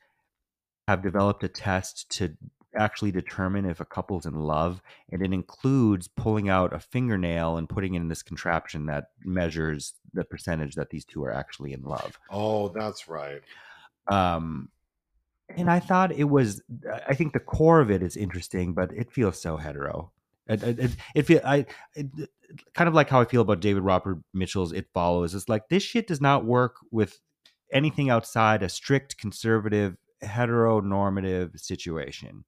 have 0.88 1.02
developed 1.02 1.44
a 1.44 1.48
test 1.48 2.10
to 2.10 2.34
actually 2.76 3.12
determine 3.12 3.64
if 3.64 3.78
a 3.78 3.84
couple's 3.84 4.26
in 4.26 4.34
love 4.34 4.82
and 5.12 5.22
it 5.22 5.32
includes 5.32 6.08
pulling 6.08 6.48
out 6.48 6.72
a 6.72 6.80
fingernail 6.80 7.56
and 7.56 7.68
putting 7.68 7.94
it 7.94 8.00
in 8.00 8.08
this 8.08 8.22
contraption 8.22 8.86
that 8.86 9.10
measures 9.24 9.92
the 10.12 10.24
percentage 10.24 10.74
that 10.74 10.90
these 10.90 11.04
two 11.04 11.22
are 11.22 11.32
actually 11.32 11.72
in 11.72 11.82
love 11.82 12.18
Oh, 12.30 12.68
that's 12.68 13.06
right. 13.06 13.42
Um 14.06 14.68
and 15.56 15.70
i 15.70 15.78
thought 15.78 16.10
it 16.10 16.24
was 16.24 16.62
i 17.06 17.14
think 17.14 17.34
the 17.34 17.38
core 17.38 17.80
of 17.80 17.90
it 17.90 18.02
is 18.02 18.16
interesting 18.16 18.72
but 18.72 18.90
it 18.92 19.12
feels 19.12 19.40
so 19.40 19.58
hetero. 19.58 20.10
It, 20.46 20.62
it, 20.62 20.78
it, 20.78 20.90
it 21.14 21.22
feel 21.26 21.40
i 21.44 21.66
it, 21.94 22.06
kind 22.74 22.88
of 22.88 22.94
like 22.94 23.10
how 23.10 23.20
i 23.20 23.24
feel 23.24 23.42
about 23.42 23.60
david 23.60 23.82
robert 23.82 24.18
mitchell's 24.32 24.72
it 24.72 24.86
follows. 24.94 25.34
It's 25.34 25.48
like 25.48 25.68
this 25.68 25.82
shit 25.82 26.06
does 26.06 26.20
not 26.20 26.44
work 26.44 26.76
with 26.90 27.20
anything 27.72 28.10
outside 28.10 28.62
a 28.62 28.68
strict 28.68 29.18
conservative 29.18 29.96
heteronormative 30.22 31.58
situation. 31.58 32.44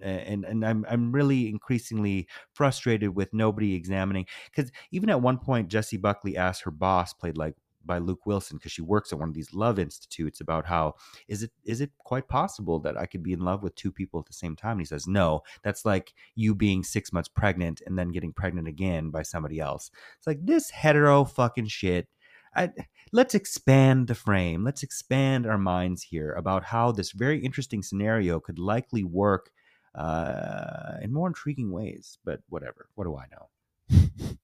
And 0.00 0.44
and 0.44 0.64
I'm 0.64 0.84
I'm 0.88 1.12
really 1.12 1.48
increasingly 1.48 2.26
frustrated 2.54 3.14
with 3.14 3.32
nobody 3.32 3.74
examining 3.74 4.26
because 4.46 4.72
even 4.90 5.10
at 5.10 5.20
one 5.20 5.38
point 5.38 5.68
Jessie 5.68 5.96
Buckley 5.96 6.36
asked 6.36 6.62
her 6.62 6.72
boss, 6.72 7.12
played 7.12 7.36
like 7.36 7.54
by 7.84 7.98
Luke 7.98 8.26
Wilson, 8.26 8.56
because 8.56 8.72
she 8.72 8.82
works 8.82 9.12
at 9.12 9.18
one 9.18 9.28
of 9.28 9.34
these 9.34 9.54
love 9.54 9.78
institutes, 9.78 10.40
about 10.40 10.66
how 10.66 10.94
is 11.28 11.42
it 11.42 11.50
is 11.64 11.80
it 11.80 11.90
quite 11.98 12.28
possible 12.28 12.78
that 12.80 12.96
I 12.96 13.06
could 13.06 13.22
be 13.22 13.32
in 13.32 13.40
love 13.40 13.62
with 13.62 13.74
two 13.74 13.92
people 13.92 14.20
at 14.20 14.26
the 14.26 14.32
same 14.32 14.56
time? 14.56 14.72
And 14.72 14.80
he 14.80 14.86
says, 14.86 15.06
no, 15.06 15.42
that's 15.62 15.84
like 15.84 16.12
you 16.34 16.54
being 16.54 16.82
six 16.84 17.12
months 17.12 17.28
pregnant 17.28 17.82
and 17.86 17.98
then 17.98 18.10
getting 18.10 18.32
pregnant 18.32 18.68
again 18.68 19.10
by 19.10 19.22
somebody 19.22 19.60
else. 19.60 19.90
It's 20.18 20.26
like 20.26 20.44
this 20.44 20.70
hetero 20.70 21.24
fucking 21.24 21.66
shit. 21.66 22.08
I, 22.54 22.70
let's 23.12 23.34
expand 23.34 24.08
the 24.08 24.14
frame. 24.14 24.62
Let's 24.62 24.82
expand 24.82 25.46
our 25.46 25.56
minds 25.56 26.02
here 26.02 26.32
about 26.32 26.64
how 26.64 26.92
this 26.92 27.12
very 27.12 27.38
interesting 27.38 27.82
scenario 27.82 28.40
could 28.40 28.58
likely 28.58 29.04
work 29.04 29.50
uh, 29.94 30.98
in 31.00 31.12
more 31.12 31.28
intriguing 31.28 31.70
ways. 31.70 32.18
But 32.24 32.40
whatever. 32.48 32.88
What 32.94 33.04
do 33.04 33.16
I 33.16 33.24
know? 33.32 34.36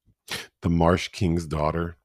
The 0.60 0.70
Marsh 0.70 1.08
King's 1.08 1.46
Daughter. 1.46 1.96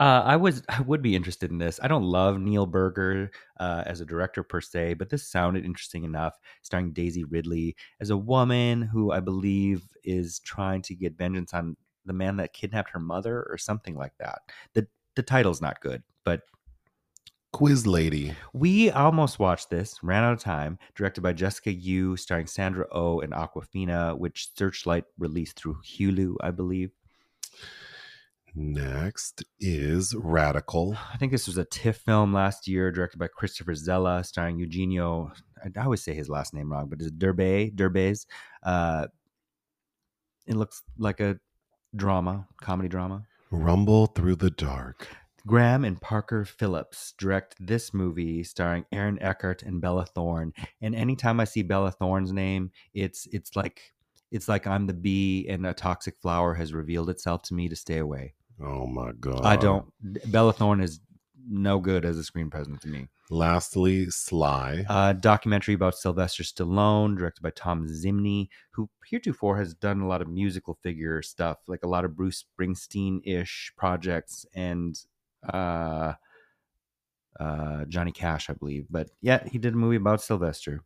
Uh, 0.00 0.22
I 0.24 0.36
was 0.36 0.62
I 0.70 0.80
would 0.80 1.02
be 1.02 1.14
interested 1.14 1.50
in 1.50 1.58
this. 1.58 1.78
I 1.82 1.86
don't 1.86 2.04
love 2.04 2.40
Neil 2.40 2.64
Burger 2.64 3.30
uh, 3.60 3.84
as 3.84 4.00
a 4.00 4.06
director 4.06 4.42
per 4.42 4.62
se, 4.62 4.94
but 4.94 5.10
this 5.10 5.28
sounded 5.28 5.66
interesting 5.66 6.04
enough. 6.04 6.38
Starring 6.62 6.92
Daisy 6.92 7.24
Ridley 7.24 7.76
as 8.00 8.08
a 8.08 8.16
woman 8.16 8.80
who 8.80 9.12
I 9.12 9.20
believe 9.20 9.84
is 10.02 10.40
trying 10.40 10.80
to 10.82 10.94
get 10.94 11.18
vengeance 11.18 11.52
on 11.52 11.76
the 12.06 12.14
man 12.14 12.38
that 12.38 12.54
kidnapped 12.54 12.90
her 12.92 12.98
mother 12.98 13.46
or 13.50 13.58
something 13.58 13.94
like 13.94 14.14
that. 14.18 14.38
the 14.72 14.86
The 15.16 15.22
title's 15.22 15.60
not 15.60 15.82
good, 15.82 16.02
but 16.24 16.40
Quiz 17.52 17.86
Lady. 17.86 18.34
we 18.54 18.90
almost 18.90 19.38
watched 19.38 19.68
this. 19.68 19.98
Ran 20.02 20.24
out 20.24 20.32
of 20.32 20.38
time. 20.38 20.78
Directed 20.94 21.20
by 21.20 21.34
Jessica 21.34 21.72
Yu, 21.72 22.16
starring 22.16 22.46
Sandra 22.46 22.86
O 22.90 23.16
oh 23.16 23.20
and 23.20 23.34
Awkwafina, 23.34 24.16
which 24.16 24.48
Searchlight 24.56 25.04
released 25.18 25.56
through 25.56 25.76
Hulu, 25.84 26.36
I 26.40 26.52
believe. 26.52 26.92
Next 28.54 29.44
is 29.60 30.14
Radical. 30.14 30.96
I 31.12 31.16
think 31.16 31.30
this 31.30 31.46
was 31.46 31.56
a 31.56 31.64
TIFF 31.64 31.98
film 31.98 32.32
last 32.32 32.66
year, 32.66 32.90
directed 32.90 33.18
by 33.18 33.28
Christopher 33.28 33.74
Zalla, 33.74 34.24
starring 34.24 34.58
Eugenio. 34.58 35.32
I 35.64 35.80
always 35.80 36.02
say 36.02 36.14
his 36.14 36.28
last 36.28 36.52
name 36.52 36.72
wrong, 36.72 36.88
but 36.88 37.00
it's 37.00 37.10
Derbe, 37.10 37.70
Derbez. 37.74 38.26
Uh, 38.62 39.06
it 40.46 40.56
looks 40.56 40.82
like 40.98 41.20
a 41.20 41.38
drama, 41.94 42.48
comedy 42.60 42.88
drama. 42.88 43.24
Rumble 43.50 44.06
Through 44.06 44.36
the 44.36 44.50
Dark. 44.50 45.08
Graham 45.46 45.84
and 45.84 46.00
Parker 46.00 46.44
Phillips 46.44 47.14
direct 47.18 47.54
this 47.58 47.94
movie, 47.94 48.44
starring 48.44 48.84
Aaron 48.92 49.18
Eckhart 49.22 49.62
and 49.62 49.80
Bella 49.80 50.06
Thorne. 50.06 50.52
And 50.82 50.94
anytime 50.94 51.40
I 51.40 51.44
see 51.44 51.62
Bella 51.62 51.92
Thorne's 51.92 52.32
name, 52.32 52.72
it's 52.94 53.26
it's 53.32 53.56
like 53.56 53.92
it's 54.30 54.48
like 54.48 54.66
I'm 54.66 54.86
the 54.86 54.92
bee 54.92 55.46
and 55.48 55.66
a 55.66 55.72
toxic 55.72 56.18
flower 56.20 56.54
has 56.54 56.74
revealed 56.74 57.10
itself 57.10 57.42
to 57.42 57.54
me 57.54 57.68
to 57.68 57.76
stay 57.76 57.98
away. 57.98 58.34
Oh 58.62 58.86
my 58.86 59.12
God. 59.12 59.44
I 59.44 59.56
don't. 59.56 59.86
Bella 60.30 60.52
Thorne 60.52 60.80
is 60.80 61.00
no 61.48 61.78
good 61.78 62.04
as 62.04 62.18
a 62.18 62.24
screen 62.24 62.50
presence 62.50 62.82
to 62.82 62.88
me. 62.88 63.08
Lastly, 63.30 64.10
Sly. 64.10 64.84
A 64.88 65.14
documentary 65.14 65.74
about 65.74 65.94
Sylvester 65.94 66.42
Stallone, 66.42 67.16
directed 67.16 67.42
by 67.42 67.50
Thom 67.50 67.86
Zimny, 67.86 68.48
who 68.72 68.90
heretofore 69.06 69.56
has 69.56 69.72
done 69.74 70.00
a 70.00 70.06
lot 70.06 70.20
of 70.20 70.28
musical 70.28 70.78
figure 70.82 71.22
stuff, 71.22 71.58
like 71.66 71.84
a 71.84 71.88
lot 71.88 72.04
of 72.04 72.16
Bruce 72.16 72.44
Springsteen 72.44 73.20
ish 73.24 73.72
projects 73.76 74.44
and 74.54 74.98
uh, 75.52 76.14
uh, 77.38 77.84
Johnny 77.86 78.12
Cash, 78.12 78.50
I 78.50 78.54
believe. 78.54 78.86
But 78.90 79.10
yeah, 79.20 79.46
he 79.46 79.58
did 79.58 79.74
a 79.74 79.76
movie 79.76 79.96
about 79.96 80.22
Sylvester. 80.22 80.82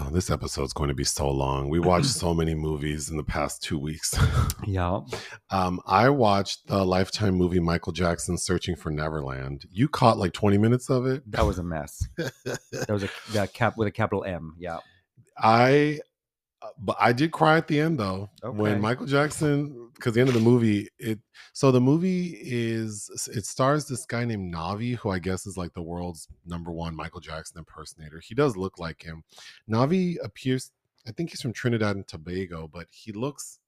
Oh, 0.00 0.10
this 0.10 0.30
episode's 0.30 0.72
going 0.72 0.88
to 0.88 0.94
be 0.94 1.02
so 1.04 1.28
long. 1.28 1.68
We 1.68 1.80
watched 1.80 2.06
so 2.24 2.32
many 2.32 2.54
movies 2.54 3.10
in 3.10 3.16
the 3.16 3.24
past 3.24 3.62
two 3.62 3.78
weeks. 3.78 4.14
Yeah. 4.66 5.00
um, 5.50 5.80
I 5.86 6.10
watched 6.10 6.66
the 6.66 6.84
Lifetime 6.84 7.34
movie 7.36 7.58
Michael 7.60 7.92
Jackson 7.92 8.36
Searching 8.36 8.76
for 8.76 8.90
Neverland. 8.90 9.64
You 9.70 9.88
caught 9.88 10.18
like 10.18 10.32
20 10.34 10.58
minutes 10.58 10.90
of 10.90 11.06
it. 11.06 11.22
That 11.30 11.46
was 11.46 11.58
a 11.58 11.62
mess. 11.62 12.06
that 12.16 12.90
was 12.90 13.04
a 13.04 13.08
that 13.32 13.54
cap 13.54 13.78
with 13.78 13.88
a 13.88 13.90
capital 13.90 14.24
M. 14.24 14.54
Yeah. 14.58 14.78
I, 15.38 16.00
uh, 16.60 16.68
but 16.78 16.96
I 16.98 17.12
did 17.12 17.30
cry 17.32 17.56
at 17.56 17.68
the 17.68 17.78
end 17.80 17.98
though 18.00 18.30
Okay. 18.42 18.56
when 18.56 18.80
Michael 18.80 19.06
Jackson, 19.06 19.90
because 19.94 20.14
the 20.14 20.20
end 20.20 20.28
of 20.28 20.34
the 20.34 20.40
movie, 20.40 20.88
it 20.98 21.18
so 21.52 21.70
the 21.70 21.80
movie 21.80 22.38
is 22.42 23.10
it 23.34 23.44
stars 23.46 23.86
this 23.86 24.04
guy 24.06 24.24
named 24.24 24.52
Navi, 24.52 24.96
who 24.96 25.10
I 25.10 25.18
guess 25.18 25.46
is 25.46 25.56
like 25.56 25.72
the 25.74 25.82
world's 25.82 26.28
number 26.46 26.70
one 26.72 26.94
Michael 26.96 27.20
Jackson 27.20 27.58
impersonator. 27.58 28.20
He 28.20 28.34
does 28.34 28.56
look 28.56 28.78
like 28.78 29.02
him. 29.02 29.22
Navi 29.70 30.16
appears, 30.22 30.72
I 31.06 31.12
think 31.12 31.30
he's 31.30 31.40
from 31.42 31.52
Trinidad 31.52 31.96
and 31.96 32.06
Tobago, 32.06 32.68
but 32.72 32.86
he 32.90 33.12
looks, 33.12 33.60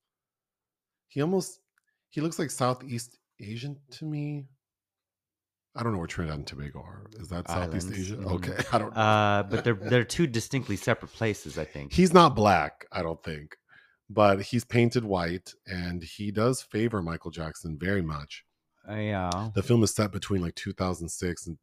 he 1.08 1.20
almost, 1.20 1.60
he 2.08 2.20
looks 2.20 2.38
like 2.38 2.50
Southeast 2.50 3.18
Asian 3.40 3.76
to 3.92 4.04
me. 4.04 4.46
I 5.80 5.82
don't 5.82 5.92
know 5.92 5.98
where 5.98 6.06
Trinidad 6.06 6.36
and 6.38 6.46
Tobago 6.46 6.80
are. 6.80 7.06
Is 7.18 7.28
that 7.28 7.48
Southeast 7.48 7.86
Islands. 7.86 7.98
Asia? 8.10 8.16
Mhm. 8.16 8.32
Okay, 8.32 8.64
I 8.72 8.78
don't. 8.78 8.94
know. 8.94 9.00
Uh, 9.00 9.42
but 9.44 9.64
they're 9.64 9.72
they're 9.74 10.04
two 10.04 10.26
distinctly 10.26 10.76
separate 10.76 11.10
places, 11.12 11.56
I 11.58 11.64
think. 11.64 11.92
He's 11.94 12.12
not 12.12 12.36
black, 12.36 12.84
I 12.92 13.02
don't 13.02 13.22
think, 13.24 13.56
but 14.10 14.42
he's 14.42 14.64
painted 14.64 15.04
white, 15.04 15.54
and 15.66 16.02
he 16.02 16.30
does 16.30 16.60
favor 16.60 17.00
Michael 17.00 17.30
Jackson 17.30 17.78
very 17.80 18.02
much. 18.02 18.44
Uh, 18.88 18.94
yeah. 18.96 19.50
The 19.54 19.62
film 19.62 19.82
is 19.82 19.94
set 19.94 20.12
between 20.12 20.42
like 20.42 20.54
2006 20.54 21.46
and 21.46 21.58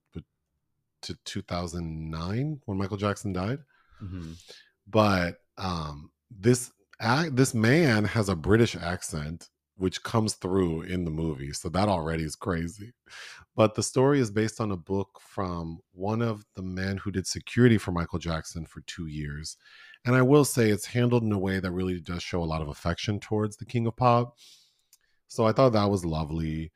to 1.03 1.15
2009 1.25 2.61
when 2.65 2.77
Michael 2.77 2.97
Jackson 2.97 3.31
died. 3.33 3.59
hmm 3.99 4.31
But 4.87 5.35
um, 5.57 6.09
this 6.31 6.71
this 7.31 7.53
man 7.53 8.05
has 8.05 8.29
a 8.29 8.35
British 8.35 8.75
accent, 8.75 9.49
which 9.77 10.03
comes 10.03 10.35
through 10.35 10.81
in 10.81 11.05
the 11.05 11.11
movie. 11.11 11.53
So 11.53 11.69
that 11.69 11.87
already 11.87 12.23
is 12.23 12.35
crazy. 12.35 12.93
But 13.55 13.75
the 13.75 13.83
story 13.83 14.19
is 14.19 14.31
based 14.31 14.59
on 14.59 14.71
a 14.71 14.77
book 14.77 15.19
from 15.21 15.79
one 15.93 16.21
of 16.21 16.45
the 16.55 16.63
men 16.63 16.97
who 16.97 17.11
did 17.11 17.27
security 17.27 17.77
for 17.77 17.91
Michael 17.91 18.19
Jackson 18.19 18.65
for 18.65 18.81
two 18.81 19.07
years. 19.07 19.57
And 20.05 20.15
I 20.15 20.21
will 20.21 20.45
say 20.45 20.69
it's 20.69 20.85
handled 20.85 21.23
in 21.23 21.31
a 21.31 21.39
way 21.39 21.59
that 21.59 21.71
really 21.71 21.99
does 21.99 22.23
show 22.23 22.41
a 22.41 22.45
lot 22.45 22.61
of 22.61 22.69
affection 22.69 23.19
towards 23.19 23.57
the 23.57 23.65
King 23.65 23.87
of 23.87 23.95
Pop. 23.95 24.35
So 25.27 25.45
I 25.45 25.51
thought 25.51 25.73
that 25.73 25.89
was 25.89 26.05
lovely. 26.05 26.71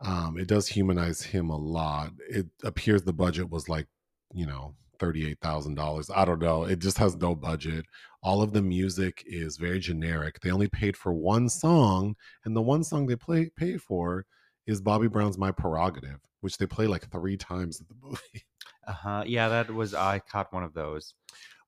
Um, 0.00 0.36
it 0.38 0.48
does 0.48 0.68
humanize 0.68 1.22
him 1.22 1.50
a 1.50 1.56
lot. 1.56 2.12
It 2.28 2.46
appears 2.64 3.02
the 3.02 3.12
budget 3.12 3.50
was 3.50 3.68
like, 3.68 3.86
you 4.34 4.46
know, 4.46 4.74
$38,000. 4.98 6.10
I 6.14 6.24
don't 6.24 6.40
know. 6.40 6.64
It 6.64 6.78
just 6.78 6.98
has 6.98 7.16
no 7.16 7.34
budget. 7.34 7.86
All 8.22 8.42
of 8.42 8.52
the 8.52 8.62
music 8.62 9.22
is 9.26 9.56
very 9.56 9.78
generic. 9.78 10.40
They 10.40 10.50
only 10.50 10.68
paid 10.68 10.96
for 10.96 11.12
one 11.12 11.48
song, 11.48 12.16
and 12.44 12.56
the 12.56 12.62
one 12.62 12.84
song 12.84 13.06
they 13.06 13.16
play 13.16 13.50
paid 13.56 13.80
for 13.82 14.26
is 14.66 14.80
Bobby 14.80 15.08
Brown's 15.08 15.38
My 15.38 15.50
Prerogative, 15.50 16.20
which 16.40 16.58
they 16.58 16.66
play 16.66 16.86
like 16.86 17.10
three 17.10 17.36
times 17.36 17.80
in 17.80 17.86
the 17.88 17.94
movie. 18.02 18.44
Uh 18.86 18.92
huh. 18.92 19.24
Yeah, 19.26 19.48
that 19.48 19.70
was 19.72 19.94
I 19.94 20.18
caught 20.18 20.52
one 20.52 20.64
of 20.64 20.74
those. 20.74 21.14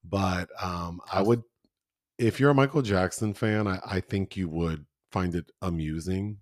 But 0.04 0.48
um, 0.60 1.00
I 1.12 1.22
would, 1.22 1.42
if 2.18 2.40
you're 2.40 2.50
a 2.50 2.54
Michael 2.54 2.82
Jackson 2.82 3.34
fan, 3.34 3.66
I, 3.66 3.78
I 3.84 4.00
think 4.00 4.36
you 4.36 4.48
would 4.48 4.86
find 5.12 5.34
it 5.34 5.50
amusing. 5.62 6.38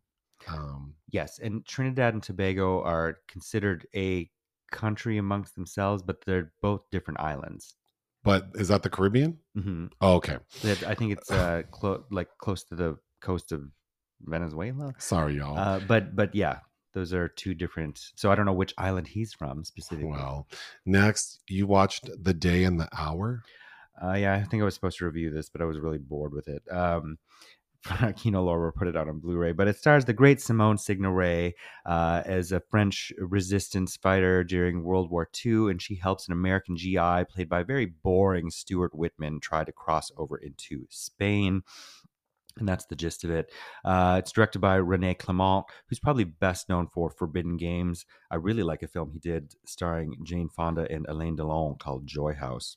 Um, 0.49 0.95
Yes, 1.11 1.39
and 1.39 1.65
Trinidad 1.65 2.15
and 2.15 2.23
Tobago 2.23 2.83
are 2.83 3.19
considered 3.29 3.87
a 3.95 4.31
country 4.71 5.19
amongst 5.19 5.55
themselves, 5.55 6.03
but 6.03 6.25
they're 6.25 6.53
both 6.63 6.83
different 6.91 7.21
islands. 7.21 7.75
but 8.25 8.49
is 8.55 8.69
that 8.69 8.83
the 8.83 8.91
Caribbean? 8.91 9.39
hmm 9.55 9.87
Oh, 10.01 10.15
okay. 10.15 10.39
I 10.65 10.95
think 10.95 11.13
it's 11.13 11.31
uh, 11.43 11.63
clo- 11.71 12.05
like 12.11 12.29
close 12.39 12.65
to 12.65 12.75
the 12.75 12.99
coast 13.21 13.53
of 13.53 13.63
Venezuela. 14.23 14.95
Sorry, 14.99 15.37
y'all. 15.37 15.57
Uh, 15.59 15.81
but 15.81 16.15
but 16.17 16.35
yeah, 16.35 16.59
those 16.95 17.13
are 17.15 17.29
two 17.29 17.55
different. 17.55 18.01
So 18.17 18.31
I 18.31 18.35
don't 18.35 18.47
know 18.47 18.53
which 18.53 18.75
island 18.79 19.09
he's 19.09 19.33
from 19.33 19.65
specifically. 19.65 20.11
well, 20.11 20.49
next, 20.85 21.41
you 21.49 21.67
watched 21.67 22.09
The 22.23 22.35
Day 22.35 22.65
and 22.65 22.81
the 22.81 22.89
Hour. 22.97 23.43
Uh, 24.03 24.13
yeah, 24.15 24.35
I 24.35 24.45
think 24.45 24.61
I 24.61 24.65
was 24.65 24.75
supposed 24.75 24.99
to 24.99 25.07
review 25.07 25.31
this, 25.31 25.49
but 25.51 25.61
I 25.61 25.65
was 25.65 25.79
really 25.81 25.99
bored 25.99 26.33
with 26.33 26.49
it. 26.49 26.63
Um, 26.71 27.19
Kino 28.17 28.45
Lorber 28.45 28.75
put 28.75 28.89
it 28.89 28.97
out 28.97 29.09
on 29.09 29.21
Blu-ray, 29.21 29.53
but 29.53 29.69
it 29.69 29.77
stars 29.77 30.05
the 30.05 30.13
great 30.13 30.41
Simone 30.41 30.77
Signoret 30.77 31.53
uh, 31.87 32.23
as 32.27 32.53
a 32.53 32.61
French 32.61 33.13
resistance 33.19 33.97
fighter 33.97 34.43
during 34.45 34.83
World 34.83 35.11
War 35.11 35.29
II, 35.45 35.71
and 35.71 35.81
she 35.81 35.95
helps 35.95 36.27
an 36.27 36.33
American 36.33 36.77
GI 36.77 37.25
played 37.31 37.49
by 37.49 37.63
very 37.63 37.87
boring 37.87 38.51
Stuart 38.51 38.95
Whitman 38.95 39.41
try 39.41 39.65
to 39.65 39.73
cross 39.73 40.11
over 40.17 40.37
into 40.37 40.87
Spain. 40.91 41.63
And 42.59 42.69
that's 42.69 42.87
the 42.87 42.97
gist 42.97 43.23
of 43.23 43.31
it. 43.31 43.53
Uh, 43.85 44.17
it's 44.19 44.33
directed 44.33 44.59
by 44.59 44.77
Rene 44.77 45.15
Clement, 45.15 45.65
who's 45.89 46.01
probably 46.01 46.25
best 46.25 46.69
known 46.69 46.89
for 46.93 47.09
Forbidden 47.09 47.57
Games. 47.57 48.05
I 48.33 48.37
really 48.37 48.65
like 48.65 48.83
a 48.83 48.89
film 48.89 49.11
he 49.13 49.21
did 49.21 49.55
starring 49.65 50.17
Jane 50.25 50.49
Fonda 50.49 50.87
and 50.91 51.07
Alain 51.09 51.37
Delon 51.37 51.79
called 51.79 52.09
Joy 52.09 52.35
House. 52.35 52.77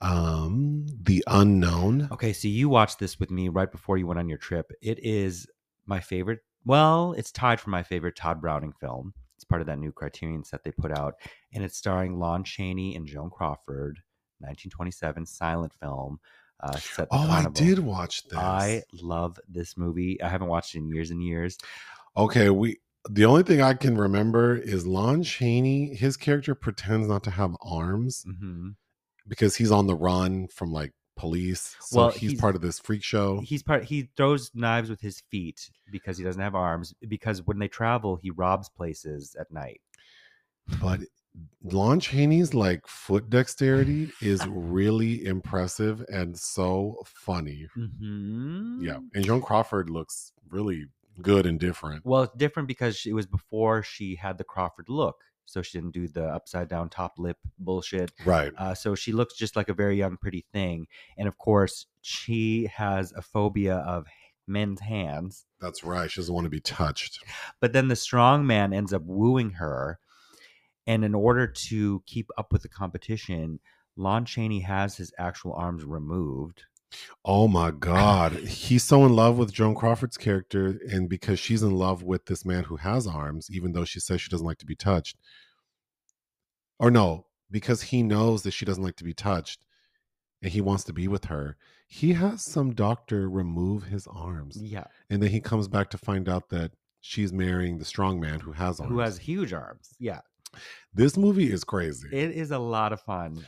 Um, 0.00 0.77
The 1.08 1.24
Unknown. 1.26 2.06
Okay, 2.12 2.34
so 2.34 2.48
you 2.48 2.68
watched 2.68 2.98
this 2.98 3.18
with 3.18 3.30
me 3.30 3.48
right 3.48 3.72
before 3.72 3.96
you 3.96 4.06
went 4.06 4.18
on 4.18 4.28
your 4.28 4.36
trip. 4.36 4.70
It 4.82 4.98
is 5.02 5.46
my 5.86 6.00
favorite. 6.00 6.40
Well, 6.66 7.14
it's 7.16 7.32
tied 7.32 7.60
for 7.60 7.70
my 7.70 7.82
favorite 7.82 8.14
Tod 8.14 8.42
Browning 8.42 8.74
film. 8.78 9.14
It's 9.34 9.44
part 9.44 9.62
of 9.62 9.66
that 9.68 9.78
new 9.78 9.90
Criterion 9.90 10.44
set 10.44 10.64
they 10.64 10.70
put 10.70 10.92
out, 10.92 11.14
and 11.54 11.64
it's 11.64 11.78
starring 11.78 12.18
Lon 12.18 12.44
Chaney 12.44 12.94
and 12.94 13.06
Joan 13.06 13.30
Crawford. 13.30 14.00
1927 14.40 15.24
silent 15.24 15.72
film. 15.80 16.20
Uh, 16.60 16.76
set 16.76 17.08
Oh, 17.10 17.30
I 17.30 17.48
did 17.54 17.78
watch 17.78 18.24
this. 18.24 18.38
I 18.38 18.82
love 19.00 19.40
this 19.48 19.78
movie. 19.78 20.20
I 20.20 20.28
haven't 20.28 20.48
watched 20.48 20.74
it 20.74 20.80
in 20.80 20.88
years 20.88 21.10
and 21.10 21.22
years. 21.22 21.56
Okay, 22.18 22.50
we. 22.50 22.80
The 23.08 23.24
only 23.24 23.44
thing 23.44 23.62
I 23.62 23.72
can 23.72 23.96
remember 23.96 24.56
is 24.56 24.86
Lon 24.86 25.22
Chaney. 25.22 25.94
His 25.94 26.18
character 26.18 26.54
pretends 26.54 27.08
not 27.08 27.24
to 27.24 27.30
have 27.30 27.56
arms 27.62 28.26
hmm 28.26 28.72
because 29.28 29.56
he's 29.56 29.70
on 29.70 29.86
the 29.86 29.94
run 29.94 30.48
from 30.48 30.72
like 30.72 30.92
police. 31.18 31.76
So 31.80 31.98
Well, 31.98 32.10
he's, 32.10 32.30
he's- 32.30 32.40
part 32.40 32.54
of 32.56 32.62
this 32.62 32.78
freak 32.78 33.02
show. 33.02 33.40
He's 33.40 33.62
part. 33.62 33.84
He 33.84 34.08
throws 34.16 34.50
knives 34.54 34.88
with 34.88 35.00
his 35.02 35.20
feet 35.30 35.70
because 35.90 36.16
he 36.16 36.24
doesn't 36.24 36.40
have 36.40 36.54
arms. 36.54 36.94
Because 37.06 37.42
when 37.46 37.58
they 37.58 37.68
travel, 37.68 38.16
he 38.16 38.30
robs 38.30 38.68
places 38.70 39.36
at 39.38 39.50
night. 39.52 39.80
but 40.80 41.00
Lon 41.62 42.00
Chaney's 42.00 42.52
like 42.54 42.86
foot 42.86 43.30
dexterity 43.30 44.10
is 44.20 44.44
really 44.48 45.24
impressive 45.24 46.04
and 46.08 46.36
so 46.38 46.96
funny. 47.04 47.68
Mm-hmm. 47.76 48.82
Yeah, 48.84 48.98
and 49.14 49.24
Joan 49.24 49.40
Crawford 49.42 49.88
looks 49.90 50.32
really 50.50 50.86
good 51.22 51.46
and 51.46 51.58
different. 51.60 52.04
Well, 52.04 52.24
it's 52.24 52.34
different 52.36 52.66
because 52.68 53.04
it 53.06 53.12
was 53.12 53.26
before 53.26 53.82
she 53.82 54.16
had 54.16 54.36
the 54.38 54.44
Crawford 54.44 54.88
look, 54.88 55.16
so 55.48 55.62
she 55.62 55.78
didn't 55.78 55.94
do 55.94 56.06
the 56.06 56.24
upside 56.24 56.68
down 56.68 56.90
top 56.90 57.14
lip 57.18 57.38
bullshit. 57.58 58.12
Right. 58.24 58.52
Uh, 58.56 58.74
so 58.74 58.94
she 58.94 59.12
looks 59.12 59.34
just 59.34 59.56
like 59.56 59.70
a 59.70 59.74
very 59.74 59.96
young, 59.96 60.18
pretty 60.18 60.44
thing. 60.52 60.86
And 61.16 61.26
of 61.26 61.38
course, 61.38 61.86
she 62.02 62.66
has 62.66 63.12
a 63.12 63.22
phobia 63.22 63.76
of 63.76 64.06
men's 64.46 64.80
hands. 64.80 65.46
That's 65.58 65.82
right. 65.82 66.10
She 66.10 66.20
doesn't 66.20 66.34
want 66.34 66.44
to 66.44 66.50
be 66.50 66.60
touched. 66.60 67.24
But 67.60 67.72
then 67.72 67.88
the 67.88 67.96
strong 67.96 68.46
man 68.46 68.74
ends 68.74 68.92
up 68.92 69.02
wooing 69.04 69.52
her, 69.52 69.98
and 70.86 71.04
in 71.04 71.14
order 71.14 71.46
to 71.46 72.02
keep 72.06 72.28
up 72.36 72.52
with 72.52 72.62
the 72.62 72.68
competition, 72.68 73.60
Lon 73.96 74.24
Chaney 74.26 74.60
has 74.60 74.96
his 74.96 75.12
actual 75.18 75.54
arms 75.54 75.84
removed. 75.84 76.64
Oh 77.24 77.48
my 77.48 77.70
God. 77.70 78.32
He's 78.32 78.82
so 78.82 79.04
in 79.04 79.14
love 79.14 79.36
with 79.38 79.52
Joan 79.52 79.74
Crawford's 79.74 80.16
character, 80.16 80.78
and 80.90 81.08
because 81.08 81.38
she's 81.38 81.62
in 81.62 81.72
love 81.72 82.02
with 82.02 82.26
this 82.26 82.44
man 82.44 82.64
who 82.64 82.76
has 82.76 83.06
arms, 83.06 83.48
even 83.50 83.72
though 83.72 83.84
she 83.84 84.00
says 84.00 84.20
she 84.20 84.30
doesn't 84.30 84.46
like 84.46 84.58
to 84.58 84.66
be 84.66 84.74
touched. 84.76 85.16
Or 86.78 86.90
no, 86.90 87.26
because 87.50 87.82
he 87.82 88.02
knows 88.02 88.42
that 88.42 88.52
she 88.52 88.64
doesn't 88.64 88.82
like 88.82 88.96
to 88.96 89.04
be 89.04 89.14
touched 89.14 89.64
and 90.42 90.52
he 90.52 90.60
wants 90.60 90.84
to 90.84 90.92
be 90.92 91.08
with 91.08 91.24
her. 91.26 91.56
He 91.88 92.12
has 92.12 92.44
some 92.44 92.72
doctor 92.74 93.28
remove 93.28 93.84
his 93.84 94.06
arms. 94.06 94.56
Yeah, 94.60 94.84
And 95.10 95.22
then 95.22 95.30
he 95.30 95.40
comes 95.40 95.66
back 95.68 95.90
to 95.90 95.98
find 95.98 96.28
out 96.28 96.50
that 96.50 96.72
she's 97.00 97.32
marrying 97.32 97.78
the 97.78 97.84
strong 97.84 98.20
man 98.20 98.40
who 98.40 98.52
has 98.52 98.78
arms. 98.78 98.92
who 98.92 98.98
has 99.00 99.18
huge 99.18 99.52
arms. 99.52 99.90
Yeah, 99.98 100.20
this 100.94 101.16
movie 101.16 101.50
is 101.50 101.64
crazy. 101.64 102.08
it 102.12 102.30
is 102.30 102.50
a 102.52 102.58
lot 102.58 102.92
of 102.92 103.00
fun. 103.00 103.44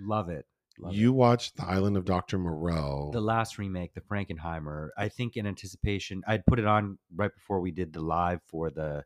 Love 0.00 0.28
it. 0.28 0.46
Love 0.80 0.92
it. 0.92 0.96
you 0.96 1.12
watched 1.12 1.56
The 1.56 1.66
Island 1.66 1.96
of 1.96 2.04
Dr. 2.04 2.38
Moreau. 2.38 3.10
the 3.12 3.20
last 3.20 3.58
remake, 3.58 3.94
the 3.94 4.00
Frankenheimer, 4.00 4.88
I 4.96 5.08
think 5.08 5.36
in 5.36 5.46
anticipation, 5.46 6.22
I'd 6.26 6.46
put 6.46 6.58
it 6.58 6.66
on 6.66 6.98
right 7.14 7.34
before 7.34 7.60
we 7.60 7.70
did 7.72 7.92
the 7.92 8.00
live 8.00 8.40
for 8.46 8.70
the 8.70 9.04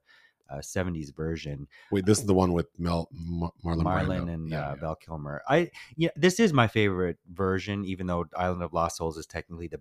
uh, 0.51 0.57
70s 0.59 1.15
version. 1.17 1.67
Wait, 1.91 2.05
this 2.05 2.19
is 2.19 2.27
the 2.27 2.35
one 2.35 2.53
with 2.53 2.67
Mel 2.79 3.09
Mar- 3.11 3.53
Marlon, 3.65 3.83
Marlon 3.85 4.07
Brando. 4.27 4.35
and 4.35 4.49
Yeah, 4.51 4.67
uh, 4.67 4.75
yeah. 4.75 4.81
Val 4.81 4.95
Kilmer. 4.97 5.43
I 5.49 5.71
yeah, 5.97 6.11
this 6.15 6.39
is 6.41 6.53
my 6.53 6.69
favorite 6.69 7.17
version, 7.33 7.85
even 7.87 8.07
though 8.07 8.27
Island 8.37 8.63
of 8.63 8.75
Lost 8.75 8.99
Souls 8.99 9.17
is 9.17 9.27
technically 9.27 9.69
the 9.69 9.81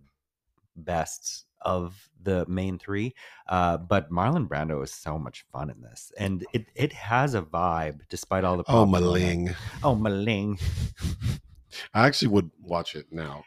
best 0.78 1.46
of 1.62 2.10
the 2.24 2.46
main 2.48 2.80
three. 2.80 3.14
Uh, 3.50 3.76
but 3.78 4.10
Marlon 4.12 4.48
Brando 4.48 4.82
is 4.82 4.94
so 4.94 5.20
much 5.20 5.44
fun 5.52 5.70
in 5.70 5.82
this, 5.82 6.12
and 6.18 6.46
it 6.54 6.68
it 6.74 6.94
has 6.94 7.36
a 7.36 7.42
vibe 7.42 8.02
despite 8.10 8.46
all 8.46 8.56
the 8.56 8.64
Oh, 8.70 8.84
it. 8.84 8.88
Maling. 8.88 9.54
Oh, 9.84 9.96
Maling. 9.96 10.58
I 11.93 12.07
actually 12.07 12.30
would 12.30 12.51
watch 12.61 12.95
it 12.95 13.07
now. 13.11 13.43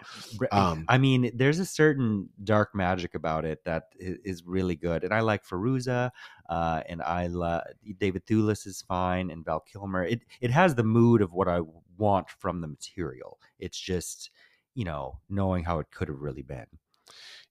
Um, 0.53 0.85
I 0.89 0.99
mean, 0.99 1.31
there's 1.35 1.59
a 1.59 1.67
certain 1.67 2.29
dark 2.43 2.75
magic 2.75 3.15
about 3.15 3.45
it 3.45 3.65
that 3.65 3.89
is 3.99 4.45
really 4.45 4.77
good, 4.77 5.05
and 5.05 5.13
I 5.13 5.21
like 5.21 5.45
Fairuza, 5.45 6.11
uh, 6.49 6.83
and 6.89 7.03
I 7.03 7.27
love 7.27 7.63
David 7.99 8.27
Thewlis 8.27 8.67
is 8.67 8.83
fine, 8.83 9.31
and 9.31 9.45
Val 9.45 9.61
Kilmer. 9.61 10.05
It 10.05 10.23
it 10.41 10.51
has 10.51 10.75
the 10.75 10.85
mood 10.85 11.21
of 11.21 11.33
what 11.33 11.49
I 11.49 11.61
want 11.97 12.31
from 12.31 12.61
the 12.61 12.69
material. 12.69 13.39
It's 13.59 13.79
just 13.79 14.31
you 14.75 14.85
know 14.85 15.21
knowing 15.29 15.65
how 15.65 15.79
it 15.79 15.91
could 15.91 16.09
have 16.09 16.21
really 16.21 16.43
been. 16.43 16.67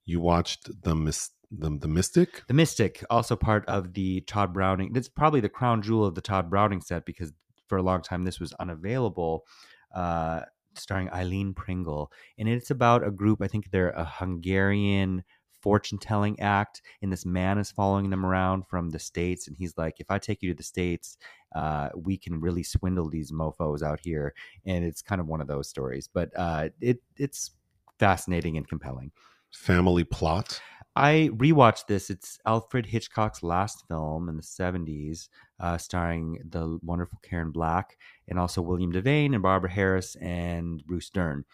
You 0.05 0.19
watched 0.19 0.83
the 0.83 0.95
Mis- 0.95 1.31
the, 1.49 1.77
the 1.77 1.87
Mystic? 1.87 2.43
The 2.47 2.53
Mystic, 2.53 3.03
also 3.09 3.35
part 3.35 3.65
of 3.67 3.93
the 3.93 4.21
Tod 4.21 4.53
Browning. 4.53 4.93
That's 4.93 5.09
probably 5.09 5.39
the 5.39 5.49
crown 5.49 5.81
jewel 5.81 6.05
of 6.05 6.15
the 6.15 6.21
Tod 6.21 6.49
Browning 6.49 6.81
set 6.81 7.05
because 7.05 7.31
for 7.67 7.77
a 7.77 7.83
long 7.83 8.01
time 8.01 8.25
this 8.25 8.39
was 8.39 8.53
unavailable. 8.53 9.45
Uh, 9.93 10.41
starring 10.75 11.09
Aileen 11.09 11.53
Pringle, 11.53 12.11
and 12.37 12.47
it's 12.49 12.71
about 12.71 13.05
a 13.05 13.11
group. 13.11 13.41
I 13.41 13.47
think 13.47 13.71
they're 13.71 13.91
a 13.91 14.05
Hungarian 14.05 15.23
fortune 15.61 15.97
telling 15.97 16.39
act, 16.41 16.81
and 17.01 17.11
this 17.11 17.25
man 17.25 17.57
is 17.57 17.71
following 17.71 18.09
them 18.09 18.25
around 18.25 18.67
from 18.67 18.89
the 18.89 18.99
states, 18.99 19.47
and 19.47 19.55
he's 19.57 19.77
like, 19.77 19.95
"If 19.99 20.11
I 20.11 20.19
take 20.19 20.41
you 20.41 20.49
to 20.49 20.57
the 20.57 20.63
states, 20.63 21.17
uh, 21.55 21.89
we 21.95 22.17
can 22.17 22.41
really 22.41 22.63
swindle 22.63 23.09
these 23.09 23.31
mofo's 23.31 23.81
out 23.81 24.01
here." 24.03 24.33
And 24.65 24.83
it's 24.83 25.01
kind 25.01 25.21
of 25.21 25.27
one 25.27 25.41
of 25.41 25.47
those 25.47 25.69
stories, 25.69 26.09
but 26.13 26.29
uh, 26.35 26.69
it 26.81 27.01
it's 27.17 27.51
fascinating 27.97 28.57
and 28.57 28.67
compelling. 28.67 29.11
Family 29.51 30.03
Plot. 30.03 30.59
I 30.95 31.31
rewatched 31.33 31.87
this. 31.87 32.09
It's 32.09 32.37
Alfred 32.45 32.85
Hitchcock's 32.85 33.41
last 33.41 33.83
film 33.87 34.29
in 34.29 34.37
the 34.37 34.43
70s, 34.43 35.27
uh, 35.59 35.77
starring 35.77 36.39
the 36.47 36.77
wonderful 36.83 37.19
Karen 37.23 37.51
Black 37.51 37.97
and 38.27 38.37
also 38.37 38.61
William 38.61 38.93
Devane 38.93 39.33
and 39.33 39.41
Barbara 39.41 39.71
Harris 39.71 40.15
and 40.21 40.83
Bruce 40.85 41.09
Dern. 41.09 41.45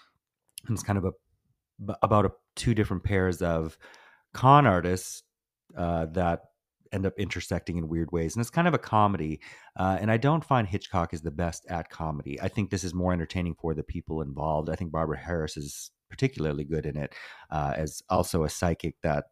And 0.67 0.75
it's 0.75 0.83
kind 0.83 0.97
of 0.97 1.05
a, 1.05 1.95
about 2.01 2.25
a, 2.25 2.31
two 2.55 2.73
different 2.73 3.05
pairs 3.05 3.41
of 3.41 3.77
con 4.33 4.65
artists 4.65 5.23
uh, 5.77 6.07
that 6.07 6.41
end 6.91 7.05
up 7.05 7.13
intersecting 7.17 7.77
in 7.77 7.87
weird 7.87 8.11
ways. 8.11 8.35
And 8.35 8.41
it's 8.41 8.49
kind 8.49 8.67
of 8.67 8.73
a 8.73 8.79
comedy. 8.79 9.39
Uh, 9.77 9.97
and 10.01 10.11
I 10.11 10.17
don't 10.17 10.43
find 10.43 10.67
Hitchcock 10.67 11.13
is 11.13 11.21
the 11.21 11.31
best 11.31 11.65
at 11.69 11.89
comedy. 11.89 12.41
I 12.41 12.49
think 12.49 12.69
this 12.69 12.83
is 12.83 12.93
more 12.93 13.13
entertaining 13.13 13.55
for 13.55 13.73
the 13.73 13.83
people 13.83 14.21
involved. 14.21 14.69
I 14.69 14.75
think 14.75 14.91
Barbara 14.91 15.17
Harris 15.17 15.55
is 15.55 15.91
particularly 16.09 16.63
good 16.63 16.85
in 16.85 16.97
it 16.97 17.13
uh, 17.51 17.73
as 17.75 18.01
also 18.09 18.43
a 18.43 18.49
psychic 18.49 18.95
that 19.03 19.25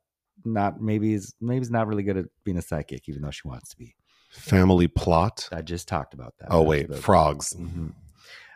not 0.46 0.82
maybe 0.82 1.14
is 1.14 1.34
maybe 1.42 1.62
is 1.62 1.72
not 1.72 1.88
really 1.88 2.04
good 2.04 2.18
at 2.18 2.26
being 2.44 2.58
a 2.58 2.62
psychic, 2.62 3.10
even 3.10 3.22
though 3.22 3.32
she 3.32 3.48
wants 3.48 3.70
to 3.72 3.78
be. 3.78 3.96
Family 4.30 4.88
plot. 4.88 5.48
I 5.52 5.62
just 5.62 5.88
talked 5.88 6.14
about 6.14 6.36
that. 6.40 6.50
Oh 6.52 6.62
wait, 6.62 6.94
frogs. 6.96 7.54
Mhm. 7.54 7.94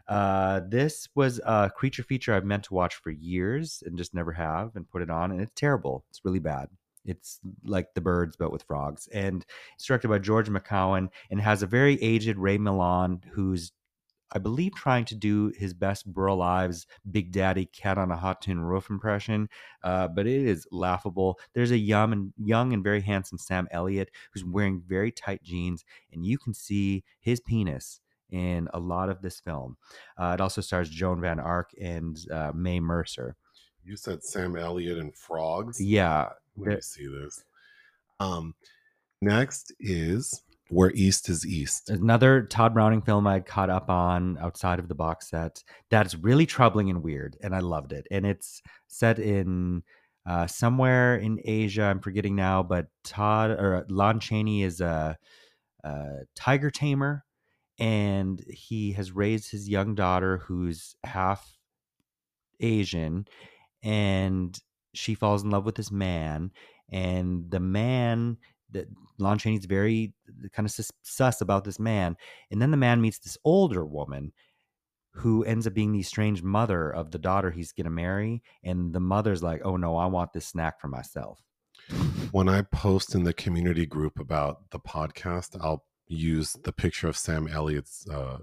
Uh, 0.08 0.62
this 0.68 1.08
was 1.16 1.40
a 1.46 1.70
creature 1.70 2.04
feature 2.04 2.34
I've 2.34 2.44
meant 2.44 2.66
to 2.66 2.74
watch 2.74 2.96
for 2.96 3.12
years 3.12 3.82
and 3.86 3.98
just 3.98 4.14
never 4.14 4.34
have 4.34 4.76
and 4.76 4.90
put 4.90 5.02
it 5.02 5.10
on, 5.10 5.32
and 5.32 5.40
it's 5.42 5.54
terrible. 5.56 6.04
It's 6.10 6.22
really 6.26 6.40
bad. 6.40 6.68
It's 7.06 7.40
like 7.64 7.94
the 7.96 8.02
birds, 8.02 8.36
but 8.38 8.52
with 8.52 8.64
frogs. 8.64 9.08
And 9.08 9.46
it's 9.76 9.86
directed 9.86 10.10
by 10.10 10.20
George 10.20 10.50
McCowan 10.50 11.10
and 11.30 11.42
has 11.42 11.64
a 11.64 11.68
very 11.68 12.02
aged 12.02 12.38
Ray 12.38 12.58
Milland, 12.58 13.24
who's, 13.32 13.72
I 14.34 14.40
believe, 14.40 14.74
trying 14.76 15.06
to 15.06 15.16
do 15.16 15.52
his 15.58 15.74
best 15.74 16.06
Burl 16.06 16.42
Ives 16.42 16.88
Big 17.10 17.32
Daddy 17.32 17.66
Cat 17.66 17.98
on 17.98 18.12
a 18.12 18.18
Hot 18.18 18.42
Tin 18.42 18.62
Roof 18.62 18.90
impression. 18.90 19.50
Uh, 19.84 20.08
but 20.08 20.28
it 20.28 20.46
is 20.46 20.68
laughable. 20.72 21.40
There's 21.54 21.72
a 21.72 21.78
young 21.78 22.14
and 22.14 22.34
young 22.38 22.74
and 22.74 22.84
very 22.84 23.02
handsome 23.02 23.38
Sam 23.38 23.68
Elliott 23.72 24.12
who's 24.34 24.46
wearing 24.46 24.82
very 24.88 25.12
tight 25.12 25.44
jeans, 25.44 25.84
and 26.12 26.26
you 26.26 26.38
can 26.38 26.54
see 26.54 27.04
his 27.20 27.40
penis 27.40 28.00
in 28.30 28.70
a 28.74 28.80
lot 28.80 29.10
of 29.10 29.22
this 29.22 29.40
film. 29.40 29.78
Uh, 30.18 30.32
it 30.34 30.42
also 30.42 30.62
stars 30.62 30.90
Joan 30.90 31.20
Van 31.22 31.40
Ark 31.40 31.72
and 31.82 32.18
uh, 32.32 32.52
Mae 32.56 32.80
Mercer. 32.80 33.36
You 33.84 33.98
said 33.98 34.24
Sam 34.24 34.56
Elliott 34.56 34.98
and 34.98 35.16
frogs. 35.16 35.82
Yeah, 35.82 36.30
Let 36.56 36.76
me 36.76 36.82
see 36.82 37.08
this. 37.08 37.44
Um, 38.20 38.54
next 39.22 39.74
is 39.80 40.44
Where 40.72 40.92
East 40.92 41.28
is 41.28 41.46
East. 41.46 41.90
another 41.90 42.44
Tod 42.44 42.74
Browning 42.74 43.02
film 43.02 43.28
I 43.28 43.42
caught 43.42 43.70
up 43.70 43.90
on 43.90 44.38
outside 44.38 44.80
of 44.80 44.88
the 44.88 44.96
box 44.96 45.30
set 45.30 45.62
that's 45.90 46.16
really 46.16 46.46
troubling 46.46 46.90
and 46.90 47.04
weird, 47.04 47.36
and 47.44 47.54
I 47.54 47.60
loved 47.60 47.92
it. 47.92 48.08
And 48.10 48.26
it's 48.26 48.62
set 48.88 49.20
in 49.20 49.84
uh, 50.26 50.48
somewhere 50.48 51.18
in 51.18 51.42
Asia. 51.44 51.84
I'm 51.84 52.00
forgetting 52.00 52.38
now, 52.38 52.64
but 52.64 52.88
Tod 53.04 53.52
or 53.52 53.86
Lon 53.90 54.22
Chaney 54.22 54.64
is 54.64 54.80
a, 54.80 55.18
a 55.84 56.06
tiger 56.38 56.72
tamer, 56.72 57.26
and 57.78 58.42
he 58.48 58.94
has 58.94 59.12
raised 59.12 59.52
his 59.52 59.68
young 59.68 59.94
daughter 59.94 60.38
who's 60.38 60.96
half 61.04 61.58
Asian, 62.62 63.28
and 63.84 64.58
she 64.94 65.16
falls 65.16 65.44
in 65.44 65.50
love 65.50 65.66
with 65.66 65.76
this 65.76 65.92
man, 65.92 66.52
and 66.90 67.52
the 67.52 67.60
man 67.60 68.38
that 68.72 68.88
Lon 69.18 69.38
Chaney's 69.38 69.66
very 69.66 70.14
kind 70.54 70.66
of 70.66 70.72
sus, 70.72 70.92
sus 71.04 71.42
about 71.42 71.64
this 71.64 71.80
man, 71.80 72.16
and 72.50 72.62
then 72.62 72.72
the 72.72 72.78
man 72.78 73.02
meets 73.02 73.20
this 73.20 73.38
older 73.44 73.86
woman 73.86 74.34
who 75.14 75.44
ends 75.44 75.68
up 75.68 75.74
being 75.74 75.92
the 75.92 76.04
strange 76.04 76.42
mother 76.42 76.90
of 76.90 77.12
the 77.12 77.20
daughter 77.20 77.52
he's 77.52 77.74
going 77.74 77.86
to 77.86 77.92
marry, 77.92 78.42
and 78.64 78.94
the 78.94 79.00
mother's 79.00 79.44
like, 79.44 79.62
"Oh 79.64 79.78
no, 79.78 79.98
I 79.98 80.06
want 80.06 80.34
this 80.34 80.48
snack 80.48 80.80
for 80.80 80.88
myself." 80.88 81.40
When 82.32 82.48
I 82.48 82.62
post 82.62 83.16
in 83.16 83.24
the 83.24 83.34
community 83.34 83.86
group 83.86 84.20
about 84.20 84.72
the 84.72 84.80
podcast, 84.80 85.58
I'll 85.62 85.84
use 86.08 86.54
the 86.64 86.72
picture 86.72 87.08
of 87.08 87.18
Sam 87.18 87.48
Elliott's 87.48 88.08
uh, 88.10 88.38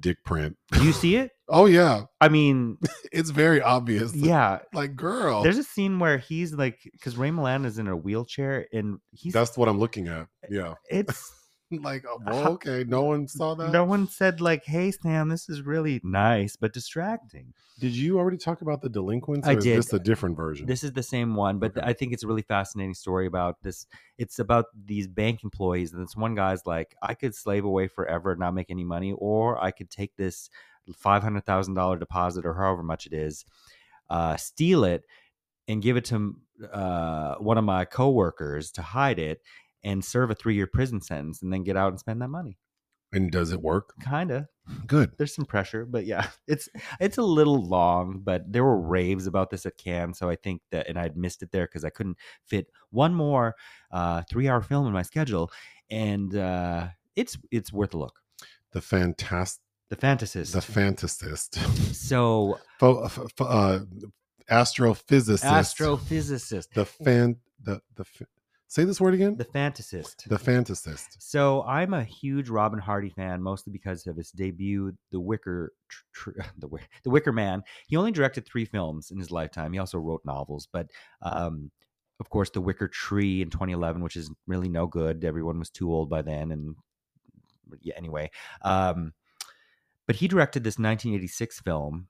dick 0.00 0.24
print. 0.24 0.56
Do 0.72 0.84
you 0.84 0.92
see 1.02 1.16
it? 1.16 1.30
Oh 1.48 1.66
yeah, 1.66 2.02
I 2.20 2.28
mean, 2.28 2.78
it's 3.12 3.30
very 3.30 3.60
obvious. 3.62 4.14
yeah. 4.14 4.60
like 4.72 4.96
girl. 4.96 5.42
There's 5.42 5.58
a 5.58 5.62
scene 5.62 5.98
where 5.98 6.18
he's 6.18 6.52
like, 6.52 6.78
because 6.92 7.16
Ray 7.16 7.30
Milland 7.30 7.66
is 7.66 7.78
in 7.78 7.86
a 7.86 7.96
wheelchair, 7.96 8.66
and 8.72 8.98
he's 9.12 9.32
That's 9.32 9.56
what 9.56 9.68
I'm 9.68 9.78
looking 9.78 10.08
at. 10.08 10.26
Yeah, 10.50 10.74
it's 10.90 11.32
like 11.70 12.04
oh, 12.08 12.20
well, 12.24 12.48
okay. 12.52 12.84
No 12.86 13.02
one 13.02 13.28
saw 13.28 13.54
that. 13.54 13.72
no 13.72 13.84
one 13.84 14.08
said 14.08 14.40
like, 14.40 14.64
"Hey 14.64 14.90
Sam, 14.90 15.28
this 15.28 15.48
is 15.48 15.62
really 15.62 16.00
nice 16.02 16.56
but 16.56 16.72
distracting." 16.72 17.52
Did 17.78 17.94
you 17.94 18.18
already 18.18 18.38
talk 18.38 18.62
about 18.62 18.80
the 18.80 18.88
delinquents? 18.88 19.46
I 19.46 19.52
or 19.52 19.58
is 19.58 19.64
did. 19.64 19.78
This 19.78 19.92
a 19.92 19.98
different 19.98 20.36
version. 20.36 20.66
This 20.66 20.82
is 20.82 20.92
the 20.92 21.02
same 21.02 21.34
one, 21.34 21.58
but 21.58 21.76
Okay. 21.76 21.86
I 21.86 21.92
think 21.92 22.12
it's 22.14 22.22
a 22.22 22.26
really 22.26 22.42
fascinating 22.42 22.94
story 22.94 23.26
about 23.26 23.62
this. 23.62 23.86
It's 24.16 24.38
about 24.38 24.66
these 24.86 25.06
bank 25.06 25.44
employees, 25.44 25.92
and 25.92 26.02
this 26.02 26.16
one 26.16 26.34
guy's 26.34 26.64
like, 26.64 26.94
I 27.02 27.14
could 27.14 27.34
slave 27.34 27.64
away 27.64 27.88
forever 27.88 28.30
and 28.30 28.40
not 28.40 28.54
make 28.54 28.70
any 28.70 28.84
money, 28.84 29.12
or 29.12 29.62
I 29.62 29.72
could 29.72 29.90
take 29.90 30.16
this 30.16 30.48
five 30.94 31.22
hundred 31.22 31.44
thousand 31.44 31.74
dollar 31.74 31.98
deposit 31.98 32.46
or 32.46 32.54
however 32.54 32.82
much 32.82 33.06
it 33.06 33.12
is, 33.12 33.44
uh, 34.08 34.36
steal 34.36 34.84
it, 34.84 35.04
and 35.68 35.82
give 35.82 35.98
it 35.98 36.06
to 36.06 36.36
uh, 36.72 37.34
one 37.34 37.58
of 37.58 37.64
my 37.64 37.84
coworkers 37.84 38.70
to 38.72 38.80
hide 38.82 39.18
it, 39.18 39.42
and 39.86 40.04
serve 40.04 40.30
a 40.30 40.34
three 40.34 40.54
year 40.54 40.66
prison 40.66 41.00
sentence, 41.00 41.40
and 41.42 41.50
then 41.52 41.62
get 41.64 41.76
out 41.76 41.92
and 41.92 41.98
spend 42.00 42.20
that 42.22 42.28
money. 42.28 42.58
and 43.12 43.30
does 43.30 43.52
it 43.52 43.60
work? 43.62 43.94
Kinda. 44.02 44.48
Good. 44.86 45.12
There's 45.16 45.32
some 45.34 45.46
pressure, 45.46 45.86
but 45.86 46.04
yeah, 46.06 46.26
it's 46.48 46.68
it's 47.00 47.18
a 47.18 47.22
little 47.22 47.62
long. 47.64 48.20
But 48.24 48.40
there 48.52 48.64
were 48.64 48.80
raves 48.80 49.26
about 49.28 49.48
this 49.50 49.64
at 49.64 49.78
Cannes, 49.78 50.14
so 50.18 50.28
I 50.28 50.36
think 50.36 50.60
that, 50.72 50.88
and 50.88 50.98
I'd 50.98 51.16
missed 51.16 51.42
it 51.44 51.52
there 51.52 51.66
because 51.66 51.84
I 51.84 51.90
couldn't 51.90 52.16
fit 52.44 52.66
one 52.90 53.14
more 53.14 53.54
uh, 53.92 54.22
three 54.28 54.48
hour 54.48 54.60
film 54.60 54.86
in 54.88 54.92
my 54.92 55.02
schedule, 55.02 55.50
and 55.88 56.34
uh, 56.36 56.88
it's 57.14 57.38
it's 57.52 57.72
worth 57.72 57.94
a 57.94 57.98
look. 57.98 58.16
The 58.72 58.80
fantastic, 58.80 59.62
The 59.88 59.96
Fantasist. 59.96 60.52
the 60.52 60.60
fantasist, 60.80 61.50
so 61.94 62.58
f- 62.82 63.18
f- 63.18 63.40
uh, 63.40 63.78
astrophysicist, 64.50 65.44
astrophysicist, 65.44 66.68
the 66.74 66.84
fan, 66.84 67.36
the 67.62 67.80
the. 67.94 68.02
f- 68.04 68.26
Say 68.68 68.84
this 68.84 69.00
word 69.00 69.14
again. 69.14 69.36
the 69.36 69.44
Fantasist. 69.44 70.24
The 70.28 70.36
fantasist. 70.38 71.16
So 71.20 71.62
I'm 71.62 71.94
a 71.94 72.02
huge 72.02 72.48
Robin 72.48 72.80
Hardy 72.80 73.10
fan, 73.10 73.40
mostly 73.40 73.72
because 73.72 74.06
of 74.08 74.16
his 74.16 74.32
debut, 74.32 74.92
The 75.12 75.20
Wicker, 75.20 75.72
tr- 75.88 76.02
tr- 76.12 76.40
the, 76.58 76.66
Wick- 76.66 76.88
the 77.04 77.10
Wicker 77.10 77.32
Man. 77.32 77.62
He 77.86 77.96
only 77.96 78.10
directed 78.10 78.44
three 78.44 78.64
films 78.64 79.10
in 79.12 79.18
his 79.18 79.30
lifetime. 79.30 79.72
He 79.72 79.78
also 79.78 79.98
wrote 79.98 80.22
novels, 80.24 80.68
but 80.72 80.88
um, 81.22 81.70
of 82.18 82.28
course, 82.28 82.50
The 82.50 82.60
Wicker 82.60 82.88
Tree 82.88 83.40
in 83.40 83.50
2011, 83.50 84.02
which 84.02 84.16
is 84.16 84.30
really 84.48 84.68
no 84.68 84.86
good. 84.88 85.24
Everyone 85.24 85.58
was 85.60 85.70
too 85.70 85.92
old 85.92 86.10
by 86.10 86.22
then, 86.22 86.50
and 86.50 86.74
yeah. 87.80 87.94
Anyway, 87.96 88.30
um, 88.62 89.12
but 90.06 90.16
he 90.16 90.26
directed 90.28 90.64
this 90.64 90.74
1986 90.78 91.60
film 91.60 92.08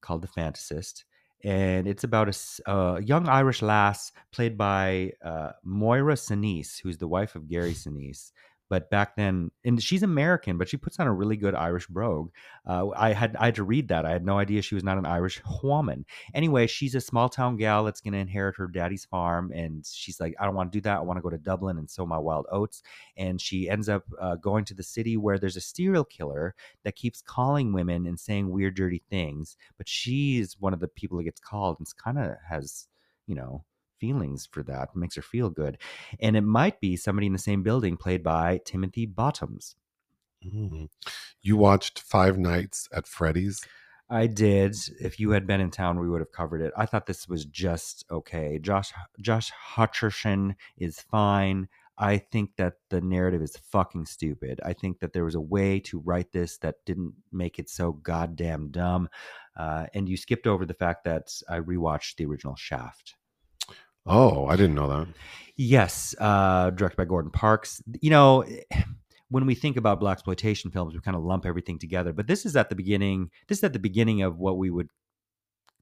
called 0.00 0.22
The 0.22 0.28
Fantasist. 0.28 1.04
And 1.44 1.88
it's 1.88 2.04
about 2.04 2.28
a, 2.28 2.70
a 2.70 3.02
young 3.02 3.28
Irish 3.28 3.62
lass 3.62 4.12
played 4.30 4.56
by 4.56 5.12
uh, 5.24 5.52
Moira 5.64 6.14
Sinise, 6.14 6.80
who's 6.80 6.98
the 6.98 7.08
wife 7.08 7.34
of 7.34 7.48
Gary 7.48 7.74
Sinise. 7.74 8.30
But 8.72 8.88
back 8.88 9.16
then, 9.16 9.50
and 9.66 9.82
she's 9.82 10.02
American, 10.02 10.56
but 10.56 10.66
she 10.66 10.78
puts 10.78 10.98
on 10.98 11.06
a 11.06 11.12
really 11.12 11.36
good 11.36 11.54
Irish 11.54 11.86
brogue. 11.88 12.30
Uh, 12.66 12.88
I 12.96 13.12
had 13.12 13.36
I 13.36 13.44
had 13.44 13.56
to 13.56 13.64
read 13.64 13.88
that. 13.88 14.06
I 14.06 14.12
had 14.12 14.24
no 14.24 14.38
idea 14.38 14.62
she 14.62 14.74
was 14.74 14.82
not 14.82 14.96
an 14.96 15.04
Irish 15.04 15.42
woman. 15.62 16.06
Anyway, 16.32 16.66
she's 16.66 16.94
a 16.94 17.00
small 17.02 17.28
town 17.28 17.58
gal 17.58 17.84
that's 17.84 18.00
going 18.00 18.14
to 18.14 18.18
inherit 18.18 18.56
her 18.56 18.66
daddy's 18.66 19.04
farm, 19.04 19.52
and 19.52 19.84
she's 19.84 20.18
like, 20.18 20.34
I 20.40 20.46
don't 20.46 20.54
want 20.54 20.72
to 20.72 20.78
do 20.78 20.80
that. 20.84 20.96
I 20.96 21.02
want 21.02 21.18
to 21.18 21.22
go 21.22 21.28
to 21.28 21.36
Dublin 21.36 21.76
and 21.76 21.90
sow 21.90 22.06
my 22.06 22.16
wild 22.16 22.46
oats. 22.50 22.82
And 23.18 23.38
she 23.38 23.68
ends 23.68 23.90
up 23.90 24.04
uh, 24.18 24.36
going 24.36 24.64
to 24.64 24.74
the 24.74 24.82
city 24.82 25.18
where 25.18 25.38
there's 25.38 25.58
a 25.58 25.60
serial 25.60 26.06
killer 26.06 26.54
that 26.82 26.96
keeps 26.96 27.20
calling 27.20 27.74
women 27.74 28.06
and 28.06 28.18
saying 28.18 28.48
weird, 28.48 28.74
dirty 28.74 29.02
things. 29.10 29.58
But 29.76 29.86
she's 29.86 30.58
one 30.58 30.72
of 30.72 30.80
the 30.80 30.88
people 30.88 31.18
that 31.18 31.24
gets 31.24 31.40
called 31.40 31.76
and 31.78 31.86
kind 32.02 32.18
of 32.18 32.36
has, 32.48 32.88
you 33.26 33.34
know, 33.34 33.64
feelings 34.02 34.48
for 34.50 34.64
that. 34.64 34.96
Makes 34.96 35.14
her 35.14 35.22
feel 35.22 35.48
good. 35.48 35.78
And 36.18 36.36
it 36.36 36.40
might 36.40 36.80
be 36.80 36.96
somebody 36.96 37.28
in 37.28 37.32
the 37.32 37.38
same 37.38 37.62
building 37.62 37.96
played 37.96 38.24
by 38.24 38.60
Timothy 38.64 39.06
Bottoms. 39.06 39.76
Mm. 40.44 40.88
You 41.40 41.56
watched 41.56 42.00
Five 42.00 42.36
Nights 42.36 42.88
at 42.92 43.06
Freddy's. 43.06 43.64
I 44.10 44.26
did. 44.26 44.74
If 45.00 45.20
you 45.20 45.30
had 45.30 45.46
been 45.46 45.60
in 45.60 45.70
town, 45.70 46.00
we 46.00 46.08
would 46.08 46.20
have 46.20 46.32
covered 46.32 46.62
it. 46.62 46.72
I 46.76 46.84
thought 46.84 47.06
this 47.06 47.28
was 47.28 47.44
just 47.44 48.04
okay. 48.10 48.58
Josh 48.60 48.92
Josh 49.20 49.52
Hutcherson 49.76 50.56
is 50.76 51.00
fine. 51.00 51.68
I 51.96 52.18
think 52.18 52.56
that 52.56 52.74
the 52.90 53.00
narrative 53.00 53.40
is 53.40 53.56
fucking 53.56 54.06
stupid. 54.06 54.60
I 54.64 54.72
think 54.72 54.98
that 54.98 55.12
there 55.12 55.24
was 55.24 55.36
a 55.36 55.40
way 55.40 55.78
to 55.80 56.00
write 56.00 56.32
this 56.32 56.58
that 56.58 56.84
didn't 56.84 57.14
make 57.30 57.60
it 57.60 57.70
so 57.70 57.92
goddamn 57.92 58.72
dumb. 58.72 59.08
Uh, 59.56 59.86
and 59.94 60.08
you 60.08 60.16
skipped 60.16 60.48
over 60.48 60.66
the 60.66 60.74
fact 60.74 61.04
that 61.04 61.30
I 61.48 61.60
rewatched 61.60 62.16
the 62.16 62.26
original 62.26 62.56
Shaft. 62.56 63.14
Oh, 64.06 64.46
I 64.46 64.56
didn't 64.56 64.74
know 64.74 64.88
that. 64.88 65.08
Yes, 65.56 66.14
uh, 66.18 66.70
directed 66.70 66.96
by 66.96 67.04
Gordon 67.04 67.30
Parks. 67.30 67.82
You 68.00 68.10
know, 68.10 68.44
when 69.28 69.46
we 69.46 69.54
think 69.54 69.76
about 69.76 70.00
black 70.00 70.14
exploitation 70.16 70.70
films, 70.70 70.94
we 70.94 71.00
kind 71.00 71.16
of 71.16 71.22
lump 71.22 71.46
everything 71.46 71.78
together. 71.78 72.12
But 72.12 72.26
this 72.26 72.44
is 72.44 72.56
at 72.56 72.68
the 72.68 72.74
beginning. 72.74 73.30
This 73.48 73.58
is 73.58 73.64
at 73.64 73.72
the 73.72 73.78
beginning 73.78 74.22
of 74.22 74.38
what 74.38 74.58
we 74.58 74.70
would 74.70 74.88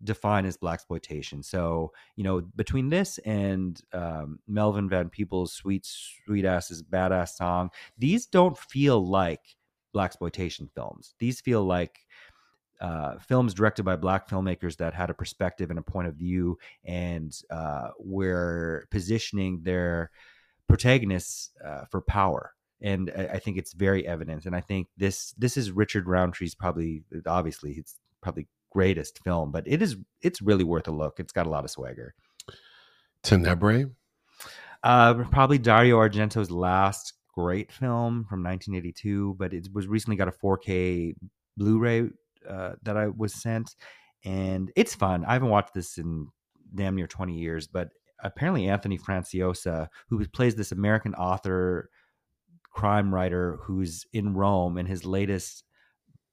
define 0.03 0.47
as 0.47 0.57
black 0.57 0.75
exploitation. 0.75 1.43
So 1.43 1.93
you 2.17 2.25
know, 2.25 2.41
between 2.57 2.89
this 2.91 3.19
and 3.19 3.81
um, 3.93 4.39
Melvin 4.47 4.89
Van 4.89 5.09
Peebles' 5.09 5.53
"Sweet 5.53 5.87
Sweetback's 6.29 6.83
Baadasssss 6.83 7.37
Song," 7.37 7.71
these 7.99 8.27
don't 8.27 8.57
feel 8.57 9.07
like 9.07 9.57
black 9.93 10.11
exploitation 10.11 10.69
films. 10.75 11.15
These 11.19 11.41
feel 11.41 11.65
like 11.65 12.01
uh, 12.81 13.19
films 13.19 13.55
directed 13.55 13.83
by 13.85 13.97
black 13.97 14.29
filmmakers 14.29 14.77
that 14.79 14.95
had 14.95 15.11
a 15.11 15.15
perspective 15.15 15.71
and 15.71 15.79
a 15.79 15.83
point 15.83 16.09
of 16.09 16.15
view 16.15 16.59
and 16.85 17.37
uh, 17.51 17.89
were 17.99 18.87
positioning 18.91 19.61
their 19.63 20.11
protagonists 20.69 21.51
uh, 21.65 21.85
for 21.91 22.01
power. 22.01 22.55
And 22.81 23.13
I, 23.17 23.35
I 23.35 23.39
think 23.39 23.59
it's 23.59 23.75
very 23.75 24.07
evident. 24.07 24.47
And 24.47 24.57
i 24.57 24.61
think 24.61 24.89
this 24.97 25.33
this 25.37 25.57
is 25.57 25.71
richard 25.71 26.07
roundtree's 26.07 26.55
probably 26.55 27.03
obviously 27.27 27.73
it's 27.73 27.97
probably 28.23 28.47
greatest 28.71 29.23
film 29.25 29.51
but 29.51 29.65
it 29.67 29.83
is 29.83 29.97
it's 30.23 30.41
really 30.41 30.65
worth 30.65 30.89
a 30.89 30.93
look. 30.93 31.21
It's 31.21 31.33
got 31.33 31.47
a 31.47 31.51
lot 31.51 31.65
of 31.65 31.71
swagger. 31.71 32.15
Tenebrae. 33.23 33.87
uh, 34.83 35.15
probably 35.31 35.59
Dario 35.59 35.99
Argento's 35.99 36.51
last 36.51 37.15
great 37.35 37.71
film 37.71 38.25
from 38.29 38.43
1982, 38.43 39.37
but 39.39 39.53
it 39.53 39.69
was 39.73 39.87
recently 39.87 40.17
got 40.17 40.29
a 40.29 40.33
4K 40.33 41.15
Blu-ray 41.57 42.09
uh, 42.49 42.73
that 42.83 42.97
I 42.97 43.09
was 43.09 43.35
sent, 43.35 43.77
and 44.25 44.71
it's 44.77 44.95
fun. 44.95 45.25
I 45.25 45.33
haven't 45.35 45.49
watched 45.49 45.75
this 45.75 45.99
in 45.99 46.29
damn 46.75 46.97
near 46.97 47.07
20 47.07 47.35
years, 47.35 47.67
but 47.67 47.89
apparently 48.23 48.69
Anthony 48.69 48.99
Franciosa, 48.99 49.89
who 50.09 50.27
plays 50.29 50.55
this 50.55 50.73
American 50.73 51.15
author, 51.15 51.91
crime 52.71 53.13
writer 53.13 53.59
who's 53.63 54.07
in 54.13 54.35
Rome, 54.35 54.77
and 54.79 54.89
his 54.89 55.05
latest 55.05 55.65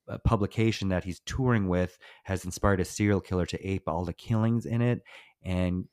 uh, 0.07 0.17
publication 0.19 0.89
that 0.89 1.03
he's 1.03 1.19
touring 1.21 1.67
with 1.67 1.97
has 2.23 2.45
inspired 2.45 2.79
a 2.79 2.85
serial 2.85 3.21
killer 3.21 3.45
to 3.45 3.67
ape 3.67 3.87
all 3.87 4.05
the 4.05 4.13
killings 4.13 4.65
in 4.65 4.81
it, 4.81 5.01
and 5.43 5.85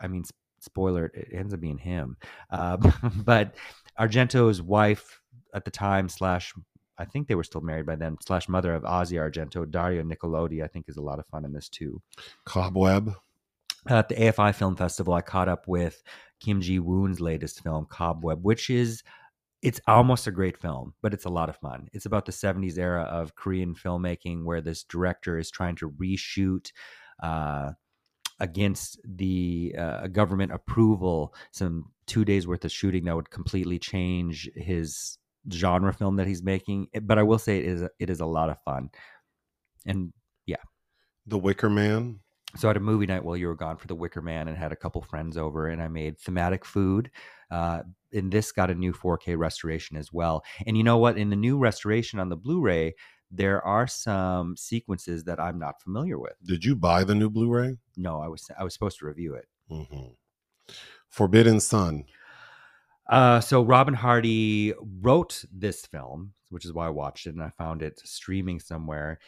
I 0.00 0.08
mean, 0.08 0.24
spoiler, 0.60 1.06
it 1.14 1.28
ends 1.32 1.52
up 1.52 1.60
being 1.60 1.78
him. 1.78 2.16
Uh, 2.50 2.76
but 3.24 3.54
Argento's 3.98 4.62
wife 4.62 5.20
at 5.54 5.64
the 5.64 5.70
time, 5.70 6.08
slash, 6.08 6.54
I 7.00 7.06
think 7.06 7.26
they 7.26 7.34
were 7.34 7.44
still 7.44 7.62
married 7.62 7.86
by 7.86 7.96
then, 7.96 8.18
slash 8.20 8.48
mother 8.48 8.74
of 8.74 8.82
Ozzy 8.82 9.18
Argento, 9.18 9.68
Dario 9.68 10.02
Nicolodi, 10.02 10.62
I 10.62 10.66
think 10.66 10.86
is 10.86 10.98
a 10.98 11.02
lot 11.02 11.18
of 11.18 11.26
fun 11.26 11.46
in 11.46 11.52
this 11.52 11.68
too. 11.68 12.02
Cobweb. 12.44 13.14
At 13.88 14.10
the 14.10 14.16
AFI 14.16 14.54
Film 14.54 14.76
Festival, 14.76 15.14
I 15.14 15.22
caught 15.22 15.48
up 15.48 15.66
with 15.66 16.02
Kim 16.38 16.60
Ji 16.60 16.78
Woon's 16.78 17.18
latest 17.18 17.62
film, 17.62 17.86
Cobweb, 17.86 18.44
which 18.44 18.68
is 18.68 19.02
it's 19.62 19.80
almost 19.86 20.26
a 20.26 20.30
great 20.30 20.58
film, 20.58 20.94
but 21.02 21.14
it's 21.14 21.24
a 21.24 21.30
lot 21.30 21.48
of 21.48 21.56
fun. 21.56 21.88
It's 21.92 22.06
about 22.06 22.26
the 22.26 22.32
70s 22.32 22.78
era 22.78 23.02
of 23.02 23.34
Korean 23.34 23.74
filmmaking 23.74 24.44
where 24.44 24.60
this 24.60 24.84
director 24.84 25.38
is 25.38 25.50
trying 25.50 25.76
to 25.76 25.90
reshoot 25.90 26.72
uh, 27.22 27.72
against 28.38 28.98
the 29.04 29.74
uh, 29.78 30.06
government 30.08 30.52
approval 30.52 31.34
some 31.50 31.92
two 32.06 32.24
days 32.24 32.46
worth 32.46 32.64
of 32.64 32.72
shooting 32.72 33.04
that 33.04 33.16
would 33.16 33.30
completely 33.30 33.78
change 33.78 34.50
his 34.56 35.18
genre 35.52 35.92
film 35.92 36.16
that 36.16 36.26
he's 36.26 36.42
making. 36.42 36.88
But 37.02 37.18
I 37.18 37.22
will 37.22 37.38
say 37.38 37.58
it 37.58 37.64
is 37.64 37.82
it 37.98 38.10
is 38.10 38.20
a 38.20 38.26
lot 38.26 38.50
of 38.50 38.56
fun. 38.64 38.90
And 39.86 40.12
yeah, 40.46 40.56
The 41.26 41.38
Wicker 41.38 41.70
Man. 41.70 42.20
so 42.56 42.68
I 42.68 42.70
had 42.70 42.76
a 42.76 42.80
movie 42.80 43.06
night 43.06 43.24
while 43.24 43.36
you 43.36 43.46
were 43.46 43.54
gone 43.54 43.76
for 43.76 43.86
The 43.86 43.94
Wicker 43.94 44.20
Man 44.20 44.48
and 44.48 44.56
had 44.56 44.72
a 44.72 44.76
couple 44.76 45.00
friends 45.02 45.36
over, 45.36 45.68
and 45.68 45.82
I 45.82 45.88
made 45.88 46.18
thematic 46.18 46.64
food. 46.64 47.10
Uh, 47.50 47.82
and 48.12 48.30
this 48.30 48.52
got 48.52 48.70
a 48.70 48.74
new 48.74 48.92
4K 48.92 49.38
restoration 49.38 49.96
as 49.96 50.12
well. 50.12 50.42
And 50.66 50.76
you 50.76 50.82
know 50.84 50.98
what? 50.98 51.16
In 51.16 51.30
the 51.30 51.36
new 51.36 51.58
restoration 51.58 52.18
on 52.18 52.28
the 52.28 52.36
Blu-ray, 52.36 52.94
there 53.30 53.64
are 53.64 53.86
some 53.86 54.56
sequences 54.56 55.24
that 55.24 55.38
I'm 55.38 55.58
not 55.58 55.80
familiar 55.80 56.18
with. 56.18 56.32
Did 56.44 56.64
you 56.64 56.74
buy 56.74 57.04
the 57.04 57.14
new 57.14 57.30
Blu-ray? 57.30 57.76
No, 57.96 58.20
I 58.20 58.28
was 58.28 58.50
I 58.58 58.64
was 58.64 58.74
supposed 58.74 58.98
to 58.98 59.06
review 59.06 59.34
it. 59.34 59.46
Mm-hmm. 59.70 60.74
Forbidden 61.08 61.60
Sun. 61.60 62.04
Uh, 63.10 63.40
so 63.40 63.62
Robin 63.62 63.92
Hardy 63.94 64.72
wrote 65.00 65.44
this 65.52 65.84
film, 65.84 66.32
which 66.50 66.64
is 66.64 66.72
why 66.72 66.86
I 66.86 66.90
watched 66.90 67.26
it 67.26 67.34
and 67.34 67.42
I 67.42 67.50
found 67.50 67.82
it 67.82 68.00
streaming 68.04 68.60
somewhere. 68.60 69.18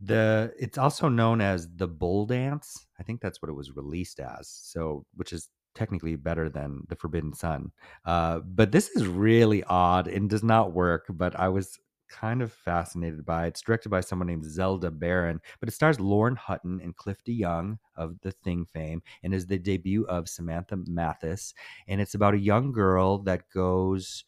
The 0.00 0.52
it's 0.58 0.78
also 0.78 1.08
known 1.08 1.40
as 1.40 1.68
the 1.76 1.86
Bull 1.86 2.26
Dance. 2.26 2.86
I 2.98 3.02
think 3.02 3.20
that's 3.20 3.40
what 3.40 3.50
it 3.50 3.54
was 3.54 3.76
released 3.76 4.20
as. 4.20 4.48
So, 4.48 5.04
which 5.14 5.32
is 5.32 5.48
technically 5.74 6.16
better 6.16 6.48
than 6.48 6.82
the 6.88 6.96
Forbidden 6.96 7.34
Sun. 7.34 7.72
Uh, 8.06 8.38
but 8.40 8.72
this 8.72 8.88
is 8.90 9.06
really 9.06 9.62
odd 9.64 10.08
and 10.08 10.30
does 10.30 10.42
not 10.42 10.72
work. 10.72 11.04
But 11.10 11.38
I 11.38 11.48
was 11.48 11.78
kind 12.08 12.42
of 12.42 12.52
fascinated 12.52 13.24
by 13.24 13.46
it. 13.46 13.48
It's 13.48 13.62
directed 13.62 13.88
by 13.88 14.00
someone 14.00 14.28
named 14.28 14.44
Zelda 14.44 14.90
Barron, 14.90 15.40
but 15.60 15.68
it 15.68 15.72
stars 15.72 16.00
Lauren 16.00 16.36
Hutton 16.36 16.80
and 16.82 16.96
Cliff 16.96 17.22
De 17.24 17.32
Young 17.32 17.78
of 17.96 18.20
the 18.20 18.32
Thing 18.32 18.64
fame, 18.64 19.02
and 19.22 19.34
is 19.34 19.46
the 19.46 19.58
debut 19.58 20.04
of 20.06 20.28
Samantha 20.28 20.76
Mathis 20.86 21.54
and 21.88 22.00
it's 22.00 22.14
about 22.14 22.34
a 22.34 22.38
young 22.38 22.72
girl 22.72 23.18
that 23.18 23.48
goes 23.50 24.24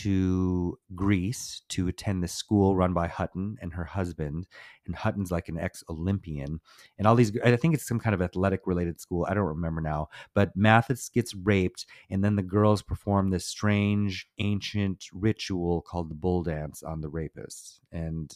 to 0.00 0.78
Greece 0.94 1.62
to 1.68 1.88
attend 1.88 2.22
the 2.22 2.28
school 2.28 2.74
run 2.76 2.94
by 2.94 3.08
Hutton 3.08 3.56
and 3.60 3.74
her 3.74 3.84
husband. 3.84 4.46
And 4.86 4.94
Hutton's 4.94 5.30
like 5.30 5.48
an 5.48 5.58
ex 5.58 5.84
Olympian. 5.90 6.60
And 6.98 7.06
all 7.06 7.14
these, 7.14 7.32
I 7.44 7.56
think 7.56 7.74
it's 7.74 7.86
some 7.86 8.00
kind 8.00 8.14
of 8.14 8.22
athletic 8.22 8.62
related 8.66 9.00
school. 9.00 9.26
I 9.28 9.34
don't 9.34 9.44
remember 9.44 9.80
now. 9.80 10.08
But 10.34 10.56
Mathis 10.56 11.08
gets 11.08 11.34
raped. 11.34 11.86
And 12.10 12.24
then 12.24 12.36
the 12.36 12.42
girls 12.42 12.82
perform 12.82 13.30
this 13.30 13.46
strange 13.46 14.26
ancient 14.38 15.04
ritual 15.12 15.82
called 15.82 16.10
the 16.10 16.14
bull 16.14 16.42
dance 16.42 16.82
on 16.82 17.00
the 17.00 17.10
rapists. 17.10 17.80
And 17.90 18.32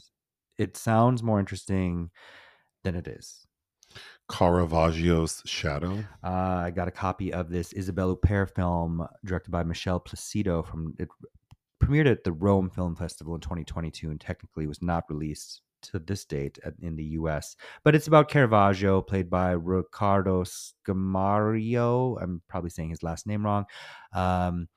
it 0.58 0.76
sounds 0.76 1.22
more 1.22 1.40
interesting 1.40 2.10
than 2.84 2.94
it 2.94 3.08
is. 3.08 3.46
Caravaggio's 4.28 5.42
Shadow. 5.46 6.04
Uh, 6.22 6.28
I 6.64 6.70
got 6.74 6.88
a 6.88 6.92
copy 6.92 7.32
of 7.32 7.48
this 7.48 7.72
Isabelle 7.72 8.16
Huppert 8.16 8.54
film 8.54 9.06
directed 9.24 9.50
by 9.50 9.62
Michelle 9.62 10.00
Placido 10.00 10.62
from 10.66 10.94
it 10.98 11.08
premiered 11.82 12.10
at 12.10 12.24
the 12.24 12.32
Rome 12.32 12.70
Film 12.70 12.96
Festival 12.96 13.34
in 13.34 13.40
2022 13.40 14.10
and 14.10 14.20
technically 14.20 14.66
was 14.66 14.82
not 14.82 15.04
released 15.08 15.62
to 15.82 15.98
this 15.98 16.24
date 16.24 16.58
in 16.80 16.96
the 16.96 17.04
US. 17.04 17.56
But 17.84 17.94
it's 17.94 18.06
about 18.06 18.28
Caravaggio, 18.28 19.02
played 19.02 19.30
by 19.30 19.52
Riccardo 19.52 20.44
Scamario. 20.44 22.16
I'm 22.20 22.42
probably 22.48 22.70
saying 22.70 22.90
his 22.90 23.02
last 23.02 23.26
name 23.26 23.44
wrong. 23.44 23.64
Um, 24.12 24.68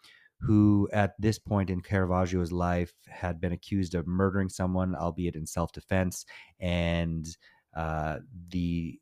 who 0.41 0.87
at 0.93 1.15
this 1.19 1.37
point 1.37 1.69
in 1.69 1.81
Caravaggio's 1.81 2.51
life 2.51 2.93
had 3.07 3.41
been 3.41 3.51
accused 3.51 3.93
of 3.93 4.07
murdering 4.07 4.47
someone, 4.47 4.95
albeit 4.95 5.35
in 5.35 5.45
self 5.45 5.71
defense. 5.73 6.25
And 6.59 7.27
uh, 7.75 8.19
the 8.49 8.99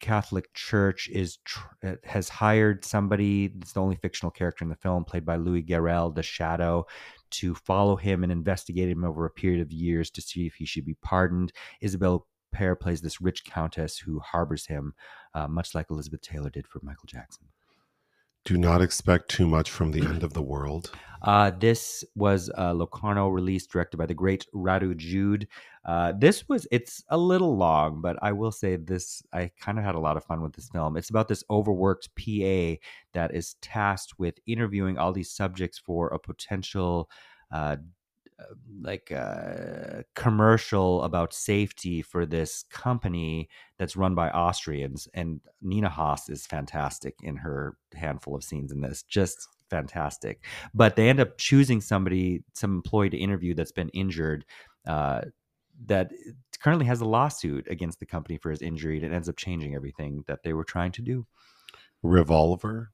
Catholic 0.00 0.52
Church 0.54 1.08
is 1.08 1.38
tr- 1.44 1.66
uh, 1.84 1.94
has 2.04 2.28
hired 2.28 2.84
somebody. 2.84 3.52
It's 3.60 3.72
the 3.72 3.82
only 3.82 3.96
fictional 3.96 4.30
character 4.30 4.64
in 4.64 4.68
the 4.68 4.76
film, 4.76 5.04
played 5.04 5.24
by 5.24 5.36
Louis 5.36 5.62
Garrel, 5.62 6.14
the 6.14 6.22
Shadow, 6.22 6.86
to 7.30 7.54
follow 7.54 7.96
him 7.96 8.22
and 8.22 8.32
investigate 8.32 8.88
him 8.88 9.04
over 9.04 9.26
a 9.26 9.30
period 9.30 9.60
of 9.60 9.72
years 9.72 10.10
to 10.12 10.22
see 10.22 10.46
if 10.46 10.54
he 10.54 10.64
should 10.64 10.86
be 10.86 10.96
pardoned. 11.02 11.52
Isabelle 11.80 12.26
Huppert 12.54 12.80
plays 12.80 13.00
this 13.00 13.20
rich 13.20 13.44
countess 13.44 13.98
who 13.98 14.20
harbors 14.20 14.66
him, 14.66 14.94
uh, 15.34 15.48
much 15.48 15.74
like 15.74 15.90
Elizabeth 15.90 16.22
Taylor 16.22 16.50
did 16.50 16.66
for 16.66 16.80
Michael 16.82 17.06
Jackson. 17.06 17.46
Do 18.48 18.56
not 18.56 18.80
expect 18.80 19.28
too 19.28 19.46
much 19.46 19.70
from 19.70 19.90
the 19.90 20.00
end 20.00 20.22
of 20.22 20.32
the 20.32 20.40
world. 20.40 20.90
Uh, 21.20 21.50
this 21.50 22.02
was 22.14 22.50
a 22.54 22.72
Locarno 22.72 23.28
release 23.28 23.66
directed 23.66 23.98
by 23.98 24.06
the 24.06 24.14
great 24.14 24.46
Radu 24.54 24.96
Jude. 24.96 25.46
Uh, 25.84 26.14
this 26.18 26.48
was, 26.48 26.66
it's 26.72 27.04
a 27.10 27.18
little 27.18 27.58
long, 27.58 28.00
but 28.00 28.16
I 28.22 28.32
will 28.32 28.50
say 28.50 28.76
this, 28.76 29.22
I 29.34 29.50
kind 29.60 29.78
of 29.78 29.84
had 29.84 29.96
a 29.96 30.00
lot 30.00 30.16
of 30.16 30.24
fun 30.24 30.40
with 30.40 30.54
this 30.54 30.70
film. 30.70 30.96
It's 30.96 31.10
about 31.10 31.28
this 31.28 31.44
overworked 31.50 32.08
PA 32.16 32.80
that 33.12 33.34
is 33.34 33.56
tasked 33.60 34.18
with 34.18 34.38
interviewing 34.46 34.96
all 34.96 35.12
these 35.12 35.30
subjects 35.30 35.78
for 35.78 36.08
a 36.08 36.18
potential, 36.18 37.10
uh, 37.52 37.76
uh, 37.76 37.76
like 38.80 39.10
uh, 39.12 40.02
commercial 40.14 41.02
about 41.02 41.32
safety 41.32 42.02
for 42.02 42.26
this 42.26 42.64
company 42.70 43.48
that's 43.78 43.96
run 43.96 44.14
by 44.14 44.30
Austrians. 44.30 45.08
And 45.14 45.40
Nina 45.60 45.88
Hoss 45.88 46.28
is 46.28 46.46
fantastic 46.46 47.16
in 47.22 47.36
her 47.36 47.76
handful 47.94 48.34
of 48.34 48.44
scenes 48.44 48.72
in 48.72 48.80
this. 48.80 49.02
Just 49.02 49.48
fantastic. 49.70 50.44
But 50.74 50.96
they 50.96 51.08
end 51.08 51.20
up 51.20 51.38
choosing 51.38 51.80
somebody, 51.80 52.44
some 52.54 52.76
employee 52.76 53.10
to 53.10 53.16
interview 53.18 53.54
that's 53.54 53.72
been 53.72 53.90
injured. 53.90 54.44
Uh, 54.86 55.22
that 55.86 56.10
currently 56.60 56.86
has 56.86 57.00
a 57.00 57.04
lawsuit 57.04 57.66
against 57.70 58.00
the 58.00 58.06
company 58.06 58.36
for 58.36 58.50
his 58.50 58.62
injury. 58.62 58.96
and 58.96 59.06
It 59.06 59.14
ends 59.14 59.28
up 59.28 59.36
changing 59.36 59.74
everything 59.74 60.24
that 60.26 60.42
they 60.42 60.52
were 60.52 60.64
trying 60.64 60.92
to 60.92 61.02
do. 61.02 61.26
Revolver. 62.02 62.90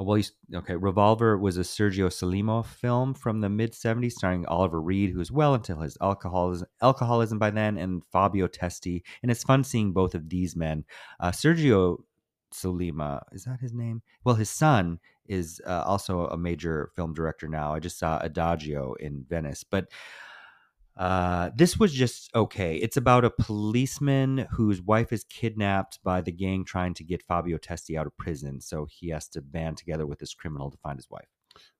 Uh, 0.00 0.04
Well, 0.04 0.18
you, 0.18 0.24
okay. 0.54 0.76
Revolver 0.76 1.38
was 1.38 1.56
a 1.56 1.60
Sergio 1.60 2.08
Sollima 2.08 2.64
film 2.64 3.14
from 3.14 3.40
the 3.40 3.48
mid 3.48 3.72
70s, 3.72 4.12
starring 4.12 4.46
Oliver 4.46 4.80
Reed, 4.80 5.10
who 5.10 5.18
was 5.18 5.32
well 5.32 5.54
into 5.54 5.76
his 5.76 5.96
alcoholism, 6.00 6.68
alcoholism 6.80 7.38
by 7.38 7.50
then, 7.50 7.78
and 7.78 8.02
Fabio 8.12 8.48
Testi. 8.48 9.02
And 9.22 9.30
it's 9.30 9.44
fun 9.44 9.64
seeing 9.64 9.92
both 9.92 10.14
of 10.14 10.28
these 10.28 10.56
men. 10.56 10.84
Uh, 11.20 11.30
Sergio 11.30 11.98
Sollima, 12.52 13.22
is 13.32 13.44
that 13.44 13.60
his 13.60 13.72
name? 13.72 14.02
Well, 14.24 14.34
his 14.34 14.50
son 14.50 15.00
is 15.26 15.60
uh, 15.66 15.82
also 15.86 16.26
a 16.26 16.36
major 16.36 16.90
film 16.94 17.14
director 17.14 17.48
now. 17.48 17.74
I 17.74 17.78
just 17.78 17.98
saw 17.98 18.18
Adagio 18.18 18.94
in 18.94 19.24
Venice, 19.28 19.64
but 19.64 19.88
uh, 20.96 21.50
this 21.54 21.78
was 21.78 21.92
just 21.92 22.30
okay. 22.34 22.76
It's 22.76 22.96
about 22.96 23.24
a 23.24 23.30
policeman 23.30 24.46
whose 24.52 24.82
wife 24.82 25.12
is 25.12 25.24
kidnapped 25.24 25.98
by 26.04 26.20
the 26.20 26.32
gang 26.32 26.64
trying 26.64 26.94
to 26.94 27.04
get 27.04 27.22
Fabio 27.22 27.58
Testi 27.58 27.98
out 27.98 28.06
of 28.06 28.16
prison. 28.16 28.60
So 28.60 28.86
he 28.90 29.08
has 29.08 29.28
to 29.28 29.40
band 29.40 29.78
together 29.78 30.06
with 30.06 30.18
this 30.18 30.34
criminal 30.34 30.70
to 30.70 30.76
find 30.78 30.98
his 30.98 31.08
wife. 31.10 31.28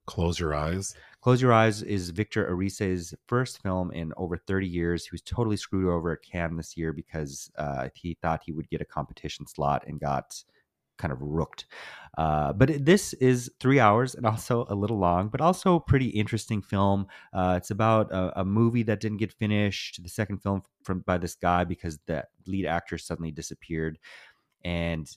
Close 0.05 0.39
Your 0.39 0.53
Eyes. 0.53 0.95
Close 1.21 1.41
Your 1.41 1.53
Eyes 1.53 1.81
is 1.81 2.09
Victor 2.09 2.45
Erice's 2.47 3.13
first 3.27 3.61
film 3.61 3.91
in 3.91 4.11
over 4.17 4.35
30 4.35 4.67
years. 4.67 5.05
He 5.05 5.09
was 5.13 5.21
totally 5.21 5.57
screwed 5.57 5.89
over 5.89 6.11
at 6.11 6.23
Cannes 6.23 6.57
this 6.57 6.75
year 6.75 6.91
because 6.91 7.49
uh, 7.57 7.89
he 7.95 8.17
thought 8.21 8.41
he 8.45 8.51
would 8.51 8.69
get 8.69 8.81
a 8.81 8.85
competition 8.85 9.47
slot 9.47 9.85
and 9.87 9.99
got 9.99 10.43
kind 10.97 11.11
of 11.11 11.21
rooked. 11.21 11.65
Uh, 12.17 12.53
but 12.53 12.85
this 12.85 13.13
is 13.13 13.51
three 13.59 13.79
hours 13.79 14.13
and 14.13 14.25
also 14.25 14.65
a 14.69 14.75
little 14.75 14.99
long, 14.99 15.29
but 15.29 15.41
also 15.41 15.79
pretty 15.79 16.09
interesting 16.09 16.61
film. 16.61 17.07
Uh, 17.33 17.55
it's 17.57 17.71
about 17.71 18.11
a, 18.11 18.41
a 18.41 18.45
movie 18.45 18.83
that 18.83 18.99
didn't 18.99 19.17
get 19.17 19.33
finished, 19.33 20.01
the 20.03 20.09
second 20.09 20.37
film 20.37 20.61
from 20.83 20.99
by 20.99 21.17
this 21.17 21.35
guy 21.35 21.63
because 21.63 21.97
the 22.05 22.23
lead 22.45 22.65
actor 22.65 22.97
suddenly 22.97 23.31
disappeared. 23.31 23.97
And 24.63 25.09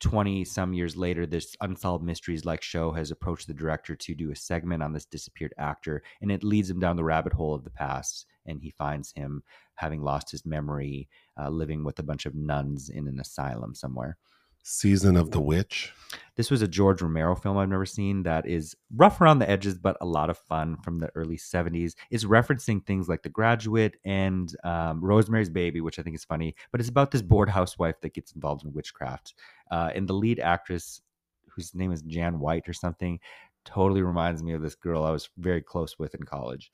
20 0.00 0.44
some 0.44 0.74
years 0.74 0.96
later, 0.96 1.26
this 1.26 1.56
Unsolved 1.60 2.04
Mysteries 2.04 2.44
like 2.44 2.60
show 2.60 2.90
has 2.92 3.10
approached 3.10 3.46
the 3.46 3.54
director 3.54 3.94
to 3.94 4.14
do 4.14 4.30
a 4.32 4.36
segment 4.36 4.82
on 4.82 4.92
this 4.92 5.06
disappeared 5.06 5.54
actor, 5.58 6.02
and 6.20 6.30
it 6.30 6.42
leads 6.42 6.68
him 6.68 6.80
down 6.80 6.96
the 6.96 7.04
rabbit 7.04 7.32
hole 7.32 7.54
of 7.54 7.64
the 7.64 7.70
past. 7.70 8.26
And 8.44 8.60
he 8.60 8.70
finds 8.70 9.12
him 9.12 9.44
having 9.76 10.02
lost 10.02 10.32
his 10.32 10.44
memory, 10.44 11.08
uh, 11.40 11.48
living 11.48 11.84
with 11.84 12.00
a 12.00 12.02
bunch 12.02 12.26
of 12.26 12.34
nuns 12.34 12.88
in 12.88 13.06
an 13.06 13.20
asylum 13.20 13.76
somewhere. 13.76 14.18
Season 14.62 15.16
of 15.16 15.30
the 15.32 15.40
Witch. 15.40 15.92
This 16.36 16.50
was 16.50 16.62
a 16.62 16.68
George 16.68 17.02
Romero 17.02 17.34
film 17.34 17.58
I've 17.58 17.68
never 17.68 17.84
seen 17.84 18.22
that 18.22 18.46
is 18.46 18.76
rough 18.94 19.20
around 19.20 19.38
the 19.38 19.50
edges, 19.50 19.76
but 19.76 19.96
a 20.00 20.06
lot 20.06 20.30
of 20.30 20.38
fun 20.38 20.76
from 20.82 20.98
the 20.98 21.10
early 21.14 21.36
70s. 21.36 21.94
It's 22.10 22.24
referencing 22.24 22.84
things 22.84 23.08
like 23.08 23.22
The 23.22 23.28
Graduate 23.28 23.96
and 24.04 24.54
um, 24.64 25.04
Rosemary's 25.04 25.50
Baby, 25.50 25.80
which 25.80 25.98
I 25.98 26.02
think 26.02 26.16
is 26.16 26.24
funny, 26.24 26.54
but 26.70 26.80
it's 26.80 26.90
about 26.90 27.10
this 27.10 27.22
bored 27.22 27.48
housewife 27.48 28.00
that 28.02 28.14
gets 28.14 28.32
involved 28.32 28.64
in 28.64 28.72
witchcraft. 28.72 29.34
Uh, 29.70 29.90
and 29.94 30.08
the 30.08 30.14
lead 30.14 30.38
actress, 30.38 31.00
whose 31.48 31.74
name 31.74 31.92
is 31.92 32.02
Jan 32.02 32.38
White 32.38 32.68
or 32.68 32.72
something, 32.72 33.18
totally 33.64 34.02
reminds 34.02 34.42
me 34.42 34.52
of 34.52 34.62
this 34.62 34.74
girl 34.74 35.04
I 35.04 35.10
was 35.10 35.28
very 35.38 35.62
close 35.62 35.98
with 35.98 36.14
in 36.14 36.22
college. 36.22 36.72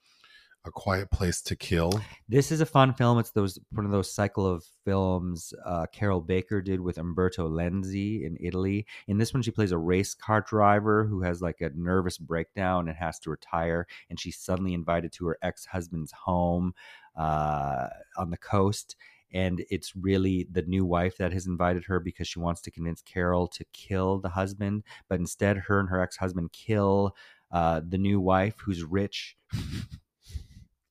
A 0.69 0.71
Quiet 0.71 1.11
Place 1.11 1.41
to 1.43 1.57
Kill. 1.57 1.99
This 2.29 2.53
is 2.53 2.61
a 2.61 2.67
fun 2.67 2.93
film. 2.93 3.19
It's 3.19 3.31
those 3.31 3.59
one 3.73 3.87
of 3.87 3.91
those 3.91 4.13
cycle 4.13 4.47
of 4.47 4.65
films 4.85 5.55
uh, 5.65 5.87
Carroll 5.93 6.21
Baker 6.21 6.61
did 6.61 6.79
with 6.81 6.99
Umberto 6.99 7.49
Lenzi 7.49 8.25
in 8.25 8.37
Italy. 8.39 8.87
In 9.07 9.17
this 9.17 9.33
one, 9.33 9.43
she 9.43 9.51
plays 9.51 9.73
a 9.73 9.79
race 9.79 10.13
car 10.13 10.43
driver 10.43 11.07
who 11.07 11.23
has 11.23 11.41
like 11.41 11.63
a 11.63 11.71
nervous 11.75 12.19
breakdown 12.19 12.87
and 12.87 12.99
has 12.99 13.19
to 13.21 13.31
retire. 13.31 13.87
And 14.11 14.21
she's 14.21 14.39
suddenly 14.39 14.75
invited 14.75 15.11
to 15.13 15.27
her 15.29 15.39
ex 15.43 15.65
husband's 15.65 16.13
home 16.13 16.75
uh, 17.17 17.89
on 18.19 18.29
the 18.31 18.37
coast. 18.37 18.95
And 19.33 19.65
it's 19.71 19.97
really 19.97 20.49
the 20.51 20.63
new 20.63 20.85
wife 20.85 21.17
that 21.17 21.33
has 21.33 21.47
invited 21.47 21.85
her 21.85 21.99
because 21.99 22.29
she 22.29 22.41
wants 22.41 22.61
to 22.63 22.71
convince 22.71 23.01
Carroll 23.01 23.49
to 23.49 23.65
kill 23.73 24.19
the 24.19 24.31
husband. 24.31 24.85
But 25.09 25.19
instead, 25.19 25.57
her 25.57 25.81
and 25.81 25.89
her 25.89 26.03
ex 26.03 26.19
husband 26.19 26.53
kill 26.53 27.17
uh, 27.51 27.81
the 27.89 27.99
new 27.99 28.21
wife 28.21 28.57
who's 28.59 28.85
rich. 28.85 29.35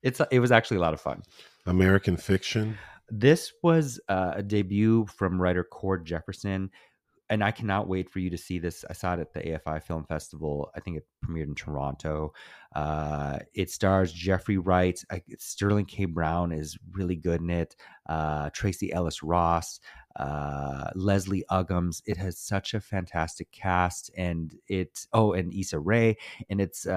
it's 0.08 0.22
it 0.32 0.40
was 0.40 0.52
actually 0.52 0.78
a 0.78 0.80
lot 0.80 0.94
of 0.94 1.02
fun. 1.02 1.22
American 1.66 2.16
Fiction. 2.16 2.78
This 3.10 3.52
was 3.62 4.00
uh, 4.08 4.34
a 4.36 4.44
debut 4.44 5.06
from 5.08 5.42
writer 5.42 5.64
Cord 5.64 6.06
Jefferson, 6.06 6.72
and 7.30 7.44
I 7.44 7.52
cannot 7.52 7.90
wait 7.90 8.10
for 8.10 8.20
you 8.20 8.30
to 8.30 8.38
see 8.38 8.58
this. 8.58 8.86
I 8.90 8.94
saw 8.94 9.14
it 9.16 9.20
at 9.20 9.34
the 9.34 9.42
AFI 9.42 9.84
Film 9.84 10.06
Festival. 10.06 10.72
I 10.76 10.80
think 10.80 10.98
it 10.98 11.08
premiered 11.26 11.48
in 11.48 11.56
Toronto. 11.56 12.34
Uh, 12.74 13.40
it 13.54 13.70
stars 13.70 14.14
Jeffrey 14.14 14.58
Wright. 14.58 15.02
I, 15.12 15.22
Sterling 15.40 15.86
K. 15.86 16.06
Brown 16.06 16.54
is 16.54 16.78
really 16.94 17.18
good 17.18 17.42
in 17.42 17.50
it. 17.50 17.76
Uh, 18.08 18.50
Tracee 18.52 18.94
Ellis 18.94 19.24
Ross, 19.24 19.82
uh, 20.16 20.90
Leslie 20.96 21.44
Uggams. 21.52 22.02
It 22.06 22.16
has 22.16 22.40
such 22.40 22.74
a 22.74 22.80
fantastic 22.80 23.52
cast, 23.52 24.10
and 24.18 24.56
it. 24.68 25.06
Oh, 25.12 25.34
and 25.34 25.54
Issa 25.54 25.80
Rae, 25.80 26.18
and 26.50 26.62
it's. 26.62 26.88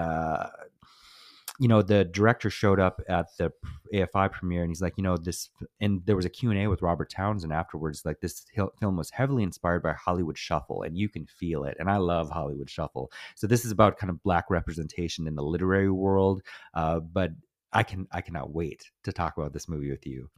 You 1.61 1.69
know 1.69 1.83
the 1.83 2.05
director 2.05 2.51
showed 2.51 2.81
up 2.81 3.03
at 3.09 3.27
the 3.39 3.53
AFI 3.95 4.33
premiere 4.33 4.63
and 4.63 4.71
he's 4.71 4.81
like 4.81 4.95
you 4.97 5.03
know 5.03 5.17
this 5.17 5.51
and 5.81 6.01
there 6.07 6.17
was 6.17 6.25
a 6.25 6.31
Q&A 6.31 6.67
with 6.69 6.83
Robert 6.83 7.11
Townsend 7.11 7.53
afterwards 7.53 8.03
like 8.05 8.21
this 8.21 8.45
film 8.55 8.97
was 8.97 9.11
heavily 9.11 9.43
inspired 9.43 9.83
by 9.83 9.93
Hollywood 9.93 10.39
Shuffle 10.39 10.83
and 10.83 10.97
you 10.97 11.09
can 11.09 11.27
feel 11.27 11.65
it 11.65 11.77
and 11.79 11.91
I 11.91 11.99
love 11.99 12.31
Hollywood 12.31 12.71
Shuffle 12.71 13.13
so 13.37 13.47
this 13.47 13.65
is 13.65 13.73
about 13.73 13.99
kind 13.99 14.11
of 14.11 14.23
black 14.23 14.47
representation 14.49 15.27
in 15.27 15.35
the 15.35 15.43
literary 15.43 15.91
world 15.91 16.43
uh, 16.75 17.01
but 17.01 17.33
I 17.73 17.83
can 17.83 18.07
I 18.11 18.23
cannot 18.23 18.53
wait 18.53 18.91
to 19.05 19.13
talk 19.13 19.37
about 19.37 19.53
this 19.53 19.69
movie 19.69 19.91
with 19.91 20.07
you 20.07 20.31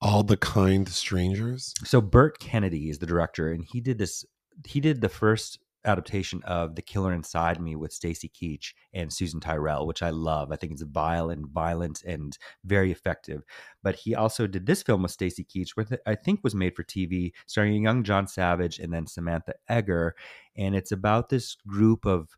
All 0.00 0.22
the 0.22 0.36
Kind 0.38 0.88
Strangers. 0.88 1.74
so 1.84 2.00
Burt 2.00 2.38
Kennedy 2.38 2.88
is 2.88 2.98
the 2.98 3.06
director 3.06 3.52
and 3.52 3.62
he 3.62 3.80
did 3.80 3.98
this 3.98 4.24
he 4.64 4.80
did 4.80 5.02
the 5.02 5.08
first 5.10 5.58
adaptation 5.86 6.42
of 6.44 6.74
The 6.74 6.82
Killer 6.82 7.12
Inside 7.12 7.60
Me 7.60 7.76
with 7.76 7.92
Stacy 7.92 8.28
Keach 8.28 8.74
and 8.92 9.12
Susan 9.12 9.40
Tyrrell, 9.40 9.86
which 9.86 10.02
I 10.02 10.10
love. 10.10 10.52
I 10.52 10.56
think 10.56 10.72
it's 10.72 10.82
vile 10.82 11.30
and 11.30 11.46
violent 11.46 12.02
and 12.04 12.36
very 12.64 12.90
effective. 12.92 13.42
But 13.82 13.96
he 13.96 14.14
also 14.14 14.46
did 14.46 14.66
this 14.66 14.82
film 14.82 15.02
with 15.02 15.12
Stacy 15.12 15.44
Keach, 15.44 15.70
which 15.74 15.88
I 16.06 16.14
think 16.14 16.40
was 16.42 16.54
made 16.54 16.74
for 16.74 16.84
TV, 16.84 17.32
starring 17.46 17.82
young 17.82 18.02
John 18.02 18.26
Savage 18.26 18.78
and 18.78 18.92
then 18.92 19.06
Samantha 19.06 19.54
Eggar. 19.70 20.12
And 20.56 20.74
it's 20.74 20.92
about 20.92 21.28
this 21.28 21.56
group 21.66 22.04
of 22.04 22.28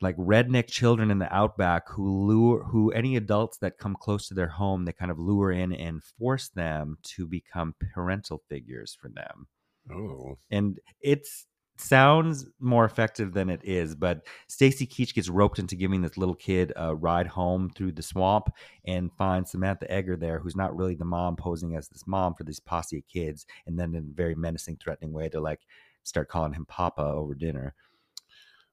like 0.00 0.16
redneck 0.16 0.66
children 0.66 1.10
in 1.10 1.18
the 1.20 1.32
outback 1.32 1.88
who 1.88 2.26
lure 2.26 2.64
who 2.64 2.90
any 2.90 3.16
adults 3.16 3.58
that 3.58 3.78
come 3.78 3.94
close 3.94 4.26
to 4.26 4.34
their 4.34 4.48
home 4.48 4.84
they 4.84 4.92
kind 4.92 5.12
of 5.12 5.18
lure 5.18 5.52
in 5.52 5.72
and 5.72 6.02
force 6.02 6.48
them 6.48 6.98
to 7.04 7.24
become 7.24 7.72
parental 7.94 8.42
figures 8.48 8.96
for 9.00 9.08
them 9.08 9.46
Oh. 9.92 10.38
and 10.50 10.78
it's 11.00 11.46
sounds 11.76 12.46
more 12.60 12.84
effective 12.84 13.32
than 13.32 13.48
it 13.48 13.60
is 13.64 13.94
but 13.94 14.24
stacy 14.46 14.86
keach 14.86 15.14
gets 15.14 15.28
roped 15.28 15.58
into 15.58 15.74
giving 15.74 16.02
this 16.02 16.16
little 16.16 16.34
kid 16.34 16.72
a 16.76 16.94
ride 16.94 17.26
home 17.26 17.70
through 17.70 17.90
the 17.90 18.02
swamp 18.02 18.48
and 18.86 19.10
finds 19.16 19.50
samantha 19.50 19.86
eggar 19.86 20.18
there 20.18 20.38
who's 20.38 20.56
not 20.56 20.76
really 20.76 20.94
the 20.94 21.04
mom 21.04 21.34
posing 21.34 21.74
as 21.74 21.88
this 21.88 22.06
mom 22.06 22.34
for 22.34 22.44
these 22.44 22.60
posse 22.60 22.98
of 22.98 23.08
kids 23.08 23.46
and 23.66 23.78
then 23.78 23.94
in 23.94 24.04
a 24.10 24.14
very 24.14 24.34
menacing 24.34 24.76
threatening 24.76 25.12
way 25.12 25.28
to 25.28 25.40
like 25.40 25.60
start 26.04 26.28
calling 26.28 26.52
him 26.52 26.66
papa 26.66 27.02
over 27.02 27.34
dinner 27.34 27.74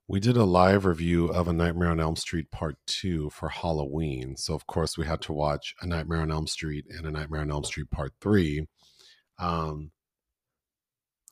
We 0.07 0.19
did 0.19 0.37
a 0.37 0.43
live 0.43 0.85
review 0.85 1.27
of 1.27 1.47
A 1.47 1.53
Nightmare 1.53 1.91
on 1.91 1.99
Elm 1.99 2.15
Street 2.15 2.49
Part 2.49 2.77
2 2.87 3.29
for 3.29 3.49
Halloween. 3.49 4.35
So, 4.37 4.55
of 4.55 4.65
course, 4.65 4.97
we 4.97 5.05
had 5.05 5.21
to 5.21 5.33
watch 5.33 5.75
A 5.81 5.85
Nightmare 5.85 6.21
on 6.21 6.31
Elm 6.31 6.47
Street 6.47 6.85
and 6.89 7.05
A 7.05 7.11
Nightmare 7.11 7.41
on 7.41 7.51
Elm 7.51 7.63
Street 7.63 7.91
Part 7.91 8.13
3. 8.19 8.67
Um, 9.37 9.91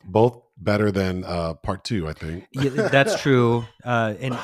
both 0.06 0.41
better 0.58 0.91
than 0.91 1.24
uh, 1.24 1.54
Part 1.56 1.84
2, 1.84 2.08
I 2.08 2.14
think. 2.14 2.48
yeah, 2.52 2.70
that's 2.89 3.22
true. 3.22 3.66
Uh, 3.84 4.16
and 4.20 4.38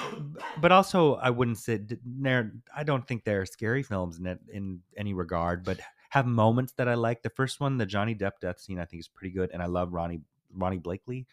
but 0.59 0.71
also, 0.71 1.15
I 1.15 1.29
wouldn't 1.29 1.57
say 1.57 1.79
they're. 2.05 2.51
I 2.75 2.83
don't 2.83 3.07
think 3.07 3.23
they're 3.23 3.45
scary 3.45 3.83
films 3.83 4.19
in 4.19 4.27
it, 4.27 4.39
in 4.51 4.81
any 4.97 5.13
regard, 5.13 5.63
but 5.63 5.79
have 6.09 6.25
moments 6.27 6.73
that 6.77 6.87
I 6.87 6.93
like. 6.93 7.23
The 7.23 7.29
first 7.31 7.59
one, 7.59 7.77
the 7.77 7.85
Johnny 7.85 8.13
Depp 8.15 8.33
death 8.41 8.59
scene, 8.59 8.79
I 8.79 8.85
think 8.85 8.99
is 9.01 9.07
pretty 9.07 9.33
good, 9.33 9.49
and 9.51 9.61
I 9.63 9.65
love 9.65 9.89
Ronee 9.89 10.21
Ronee 10.55 10.81
Blakley. 10.81 11.25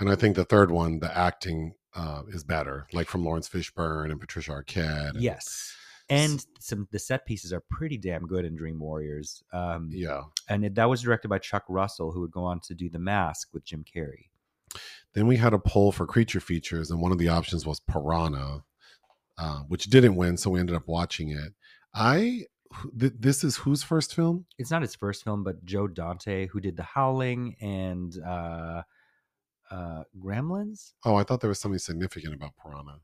And 0.00 0.10
I 0.10 0.14
think 0.14 0.36
the 0.36 0.44
third 0.44 0.70
one, 0.70 0.98
the 0.98 1.16
acting 1.16 1.74
uh, 1.94 2.22
is 2.28 2.44
better, 2.44 2.86
like 2.92 3.08
from 3.08 3.24
Laurence 3.24 3.48
Fishburne 3.48 4.10
and 4.10 4.20
Patricia 4.20 4.50
Arquette. 4.50 5.10
and- 5.10 5.22
Yes, 5.22 5.74
and 6.08 6.44
some 6.60 6.86
the 6.92 6.98
set 6.98 7.26
pieces 7.26 7.52
are 7.52 7.62
pretty 7.70 7.96
damn 7.98 8.26
good 8.26 8.44
in 8.44 8.54
Dream 8.56 8.78
Warriors. 8.78 9.42
Um, 9.52 9.88
Yeah. 9.92 10.22
and 10.48 10.64
it, 10.64 10.74
that 10.76 10.88
was 10.88 11.02
directed 11.02 11.28
by 11.28 11.38
Chuck 11.38 11.64
Russell, 11.68 12.12
who 12.12 12.20
would 12.20 12.30
go 12.30 12.44
on 12.44 12.60
to 12.60 12.74
do 12.74 12.88
The 12.88 12.98
Mask 12.98 13.48
with 13.52 13.64
Jim 13.64 13.84
Carrey. 13.84 14.26
Then 15.14 15.26
we 15.26 15.36
had 15.36 15.52
a 15.54 15.58
poll 15.58 15.92
for 15.92 16.06
creature 16.06 16.40
features, 16.40 16.90
and 16.90 17.00
one 17.00 17.12
of 17.12 17.18
the 17.18 17.28
options 17.28 17.64
was 17.66 17.80
Piranha, 17.80 18.62
uh, 19.38 19.60
which 19.68 19.84
didn't 19.86 20.16
win, 20.16 20.36
so 20.36 20.50
we 20.50 20.60
ended 20.60 20.76
up 20.76 20.86
watching 20.86 21.30
it. 21.30 21.54
I 21.94 22.44
th- 22.98 23.14
this 23.18 23.42
is 23.42 23.56
whose 23.56 23.82
first 23.82 24.14
film? 24.14 24.44
It's 24.58 24.70
not 24.70 24.82
his 24.82 24.94
first 24.94 25.24
film, 25.24 25.42
but 25.44 25.64
Joe 25.64 25.86
Dante, 25.86 26.46
who 26.48 26.60
did 26.60 26.76
The 26.76 26.82
Howling 26.82 27.56
and 27.60 28.14
uh, 28.26 28.82
uh, 29.70 30.02
Gremlins. 30.18 30.92
Oh, 31.04 31.14
I 31.16 31.24
thought 31.24 31.40
there 31.40 31.48
was 31.48 31.60
something 31.60 31.78
significant 31.78 32.34
about 32.34 32.52
Piranha 32.62 33.00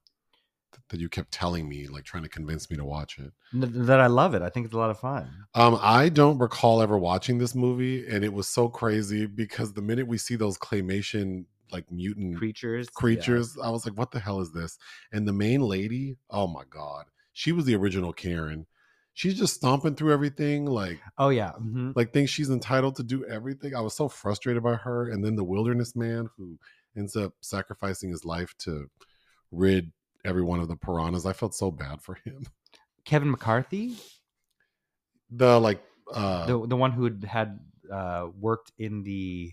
that 0.89 1.01
you 1.01 1.09
kept 1.09 1.33
telling 1.33 1.68
me, 1.68 1.87
like 1.87 2.05
trying 2.05 2.23
to 2.23 2.29
convince 2.29 2.70
me 2.70 2.77
to 2.77 2.85
watch 2.85 3.18
it. 3.18 3.33
That 3.53 4.01
I 4.01 4.07
love 4.07 4.35
it. 4.35 4.43
I 4.43 4.49
think 4.49 4.66
it's 4.66 4.75
a 4.75 4.79
lot 4.79 4.91
of 4.91 4.99
fun. 4.99 5.31
Um, 5.55 5.79
I 5.81 6.09
don't 6.09 6.39
recall 6.39 6.83
ever 6.83 6.99
watching 6.99 7.39
this 7.39 7.55
movie, 7.55 8.07
and 8.07 8.25
it 8.25 8.33
was 8.33 8.49
so 8.49 8.68
crazy 8.68 9.27
because 9.27 9.73
the 9.73 9.83
minute 9.83 10.07
we 10.07 10.18
see 10.18 10.37
those 10.37 10.59
claymation 10.59 11.45
like 11.70 11.91
mutant 11.91 12.37
Creatures, 12.37 12.87
yeah. 12.89 13.01
creatures, 13.01 13.57
I 13.62 13.70
was 13.70 13.87
like, 13.87 13.97
"What 13.97 14.11
the 14.11 14.20
hell 14.20 14.41
is 14.41 14.53
this?" 14.53 14.79
And 15.12 15.27
the 15.27 15.33
main 15.33 15.61
lady, 15.62 16.16
oh 16.31 16.47
my 16.47 16.64
god, 16.68 17.07
she 17.33 17.53
was 17.53 17.64
the 17.64 17.75
original 17.77 18.12
Karen. 18.12 18.66
She's 19.14 19.39
just 19.39 19.55
stomping 19.55 19.95
through 19.95 20.12
everything, 20.12 20.64
like 20.66 21.01
Oh 21.18 21.29
yeah, 21.29 21.53
mhm. 21.61 21.95
like 21.95 22.12
thinks 22.12 22.31
she's 22.33 22.51
entitled 22.51 22.97
to 22.97 23.03
do 23.03 23.25
everything. 23.27 23.75
I 23.75 23.81
was 23.81 23.95
so 23.95 24.09
frustrated 24.09 24.62
by 24.62 24.75
her. 24.77 25.11
And 25.11 25.23
then 25.25 25.37
the 25.37 25.45
wilderness 25.45 25.95
man 25.95 26.29
who 26.37 26.59
ends 26.97 27.14
up 27.14 27.35
sacrificing 27.41 28.11
his 28.11 28.25
life 28.25 28.55
to 28.61 28.89
rid 29.51 29.93
everyone 30.25 30.61
of 30.61 30.68
the 30.68 30.77
piranhas. 30.77 31.27
I 31.27 31.33
felt 31.33 31.55
so 31.55 31.70
bad 31.70 32.03
for 32.03 32.16
him. 32.25 32.47
Kevin 33.05 33.31
McCarthy, 33.31 33.97
The 35.31 35.59
like 35.59 35.83
uh 36.12 36.47
the, 36.47 36.66
the 36.66 36.77
one 36.77 36.93
who 36.93 37.05
had, 37.05 37.25
had 37.25 37.61
uh, 37.93 38.29
worked 38.39 38.73
in 38.79 39.03
the 39.03 39.53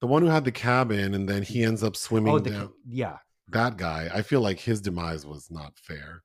the 0.00 0.06
one 0.06 0.22
who 0.22 0.28
had 0.28 0.44
the 0.44 0.52
cabin 0.52 1.14
and 1.14 1.28
then 1.28 1.42
he 1.42 1.64
ends 1.64 1.82
up 1.82 1.96
swimming 1.96 2.34
oh 2.34 2.38
the, 2.38 2.50
down. 2.50 2.72
yeah 2.86 3.16
that 3.48 3.76
guy, 3.76 4.08
I 4.12 4.22
feel 4.22 4.40
like 4.40 4.58
his 4.58 4.80
demise 4.80 5.26
was 5.26 5.50
not 5.50 5.78
fair. 5.78 6.22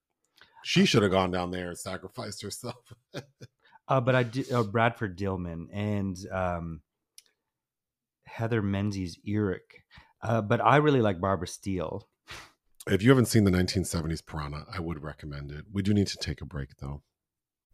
She 0.63 0.85
should 0.85 1.03
have 1.03 1.11
gone 1.11 1.31
down 1.31 1.51
there 1.51 1.69
and 1.69 1.77
sacrificed 1.77 2.41
herself. 2.41 2.93
Uh, 3.87 3.99
but 3.99 4.13
I 4.13 4.21
did 4.21 4.51
uh, 4.51 4.61
Bradford 4.61 5.17
Dillman 5.17 5.65
and 5.73 6.15
um, 6.31 6.81
Heather 8.27 8.61
Menzies 8.61 9.17
Urich. 9.27 9.81
Uh, 10.21 10.41
but 10.41 10.61
I 10.61 10.75
really 10.75 11.01
like 11.01 11.19
Barbara 11.19 11.47
Steele. 11.47 12.07
If 12.89 13.03
you 13.03 13.09
haven't 13.09 13.25
seen 13.25 13.43
the 13.43 13.51
1970s 13.51 14.25
Piranha, 14.25 14.65
I 14.73 14.79
would 14.79 15.03
recommend 15.03 15.51
it. 15.51 15.65
We 15.71 15.81
do 15.81 15.93
need 15.93 16.07
to 16.07 16.17
take 16.17 16.41
a 16.41 16.45
break 16.45 16.77
though. 16.81 17.01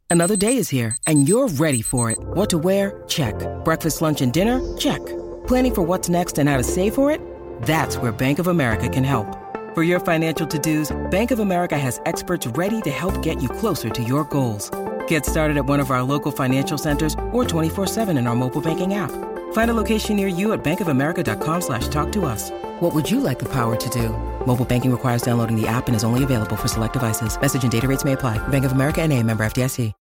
Another 0.09 0.35
day 0.35 0.57
is 0.57 0.69
here, 0.69 0.95
and 1.07 1.27
you're 1.27 1.47
ready 1.47 1.81
for 1.81 2.11
it. 2.11 2.17
What 2.19 2.49
to 2.51 2.57
wear? 2.57 3.03
Check. 3.07 3.35
Breakfast, 3.65 4.01
lunch, 4.01 4.21
and 4.21 4.31
dinner? 4.31 4.61
Check. 4.77 5.03
Planning 5.47 5.75
for 5.75 5.81
what's 5.81 6.09
next 6.09 6.37
and 6.37 6.47
how 6.47 6.57
to 6.57 6.63
save 6.63 6.95
for 6.95 7.11
it? 7.11 7.19
That's 7.63 7.97
where 7.97 8.11
Bank 8.11 8.39
of 8.39 8.47
America 8.47 8.87
can 8.87 9.03
help. 9.03 9.27
For 9.73 9.83
your 9.83 9.99
financial 9.99 10.47
to 10.47 10.59
dos, 10.59 10.95
Bank 11.11 11.31
of 11.31 11.39
America 11.39 11.77
has 11.77 11.99
experts 12.05 12.47
ready 12.47 12.81
to 12.83 12.89
help 12.89 13.21
get 13.21 13.41
you 13.41 13.49
closer 13.49 13.89
to 13.89 14.03
your 14.03 14.23
goals. 14.25 14.71
Get 15.07 15.25
started 15.25 15.57
at 15.57 15.65
one 15.65 15.79
of 15.79 15.91
our 15.91 16.03
local 16.03 16.31
financial 16.31 16.77
centers 16.77 17.13
or 17.33 17.43
24-7 17.43 18.17
in 18.17 18.27
our 18.27 18.35
mobile 18.35 18.61
banking 18.61 18.93
app. 18.93 19.11
Find 19.55 19.71
a 19.71 19.73
location 19.73 20.17
near 20.17 20.27
you 20.27 20.51
at 20.51 20.65
bankofamerica.com 20.65 21.61
slash 21.61 21.87
talk 21.87 22.11
to 22.11 22.25
us. 22.25 22.51
What 22.81 22.93
would 22.93 23.09
you 23.09 23.21
like 23.21 23.39
the 23.39 23.47
power 23.53 23.77
to 23.77 23.89
do? 23.89 24.09
Mobile 24.45 24.65
banking 24.65 24.91
requires 24.91 25.21
downloading 25.21 25.55
the 25.55 25.65
app 25.65 25.87
and 25.87 25.95
is 25.95 26.03
only 26.03 26.25
available 26.25 26.57
for 26.57 26.67
select 26.67 26.91
devices. 26.91 27.39
Message 27.39 27.63
and 27.63 27.71
data 27.71 27.87
rates 27.87 28.03
may 28.03 28.13
apply. 28.13 28.37
Bank 28.49 28.65
of 28.65 28.73
America 28.73 29.01
and 29.01 29.13
a 29.13 29.23
member 29.23 29.45
FDIC. 29.45 29.93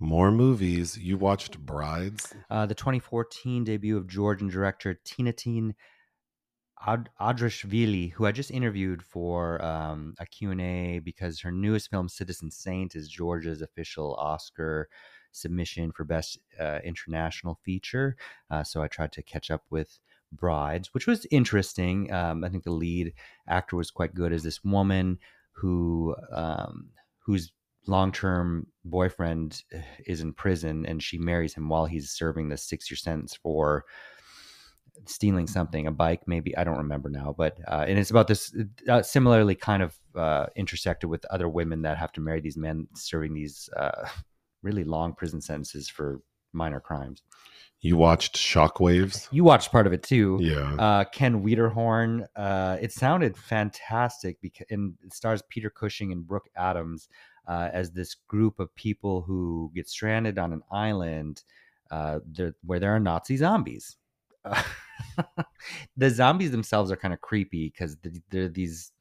More 0.00 0.30
movies. 0.30 0.98
You 0.98 1.16
watched 1.16 1.58
Brides? 1.58 2.34
Uh, 2.50 2.66
the 2.66 2.74
2014 2.74 3.64
debut 3.64 3.96
of 3.96 4.06
Georgian 4.06 4.48
director 4.48 5.00
Tinatin 5.06 5.72
Ad- 6.86 7.08
Adrashvili, 7.18 8.12
who 8.12 8.26
I 8.26 8.32
just 8.32 8.50
interviewed 8.50 9.02
for 9.02 9.64
um, 9.64 10.12
a 10.18 10.26
Q&A 10.26 10.98
because 10.98 11.40
her 11.40 11.50
newest 11.50 11.88
film, 11.88 12.10
Citizen 12.10 12.50
Saint, 12.50 12.94
is 12.94 13.08
Georgia's 13.08 13.62
official 13.62 14.14
Oscar 14.16 14.90
submission 15.32 15.92
for 15.92 16.04
Best 16.04 16.38
uh, 16.58 16.78
International 16.84 17.58
Feature. 17.64 18.16
Uh, 18.50 18.62
so 18.62 18.82
I 18.82 18.88
tried 18.88 19.12
to 19.12 19.22
catch 19.22 19.50
up 19.50 19.64
with 19.70 19.98
Brides, 20.32 20.94
which 20.94 21.06
was 21.06 21.26
interesting. 21.30 22.12
Um, 22.12 22.44
I 22.44 22.48
think 22.48 22.64
the 22.64 22.70
lead 22.70 23.14
actor 23.48 23.76
was 23.76 23.90
quite 23.90 24.14
good 24.14 24.32
as 24.32 24.42
this 24.42 24.62
woman 24.64 25.18
who 25.52 26.14
um, 26.32 26.90
whose 27.18 27.52
long-term 27.86 28.66
boyfriend 28.84 29.62
uh, 29.74 29.80
is 30.06 30.20
in 30.20 30.32
prison 30.32 30.86
and 30.86 31.02
she 31.02 31.18
marries 31.18 31.54
him 31.54 31.68
while 31.68 31.86
he's 31.86 32.10
serving 32.10 32.48
the 32.48 32.56
six-year 32.56 32.96
sentence 32.96 33.34
for 33.42 33.84
stealing 35.06 35.46
something, 35.46 35.86
a 35.86 35.90
bike, 35.90 36.22
maybe 36.26 36.56
I 36.56 36.64
don't 36.64 36.78
remember 36.78 37.08
now, 37.08 37.34
but 37.36 37.58
uh, 37.66 37.84
and 37.88 37.98
it's 37.98 38.10
about 38.10 38.28
this 38.28 38.54
uh, 38.88 39.02
similarly 39.02 39.54
kind 39.54 39.82
of 39.82 39.98
uh, 40.14 40.46
intersected 40.56 41.08
with 41.08 41.24
other 41.26 41.48
women 41.48 41.82
that 41.82 41.98
have 41.98 42.12
to 42.12 42.20
marry 42.20 42.40
these 42.40 42.56
men 42.56 42.86
serving 42.94 43.34
these 43.34 43.68
uh, 43.76 44.08
really 44.62 44.84
long 44.84 45.14
prison 45.14 45.40
sentences 45.40 45.88
for 45.88 46.20
minor 46.52 46.80
crimes. 46.80 47.22
You 47.80 47.96
watched 47.96 48.36
Shockwaves? 48.36 49.28
You 49.30 49.42
watched 49.42 49.72
part 49.72 49.86
of 49.86 49.94
it 49.94 50.02
too. 50.02 50.38
Yeah. 50.42 50.74
Uh, 50.74 51.04
Ken 51.04 51.42
Wiederhorn. 51.42 52.26
Uh, 52.36 52.76
it 52.80 52.92
sounded 52.92 53.36
fantastic 53.36 54.38
because 54.42 54.66
and 54.70 54.94
it 55.02 55.14
stars 55.14 55.42
Peter 55.48 55.70
Cushing 55.70 56.12
and 56.12 56.26
Brooke 56.26 56.48
Adams 56.56 57.08
uh, 57.48 57.70
as 57.72 57.90
this 57.90 58.14
group 58.14 58.60
of 58.60 58.74
people 58.76 59.22
who 59.22 59.72
get 59.74 59.88
stranded 59.88 60.38
on 60.38 60.52
an 60.52 60.62
island 60.70 61.42
uh, 61.90 62.20
where 62.64 62.78
there 62.78 62.94
are 62.94 63.00
Nazi 63.00 63.36
zombies. 63.38 63.96
the 65.96 66.10
zombies 66.10 66.50
themselves 66.50 66.90
are 66.92 66.96
kind 66.96 67.14
of 67.14 67.20
creepy 67.20 67.68
because 67.68 67.96
they're 68.30 68.48
these, 68.48 68.92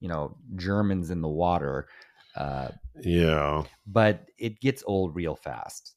you 0.00 0.08
know, 0.08 0.36
Germans 0.56 1.10
in 1.10 1.22
the 1.22 1.28
water. 1.28 1.88
Uh, 2.36 2.68
yeah. 3.00 3.64
But 3.86 4.28
it 4.38 4.60
gets 4.60 4.82
old 4.86 5.14
real 5.14 5.36
fast. 5.36 5.94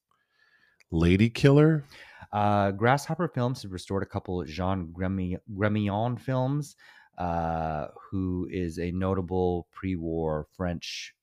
Lady 0.92 1.30
Killer? 1.30 1.84
Uh, 2.32 2.72
Grasshopper 2.72 3.28
Films 3.28 3.62
has 3.64 3.72
restored 3.72 4.04
a 4.04 4.08
couple 4.08 4.44
Jean 4.46 4.94
Gremillon 4.94 6.20
films, 6.20 6.76
uh, 7.18 7.88
who 8.10 8.48
is 8.52 8.80
a 8.80 8.92
notable 8.92 9.68
pre 9.72 9.96
war 9.96 10.48
French 10.56 11.14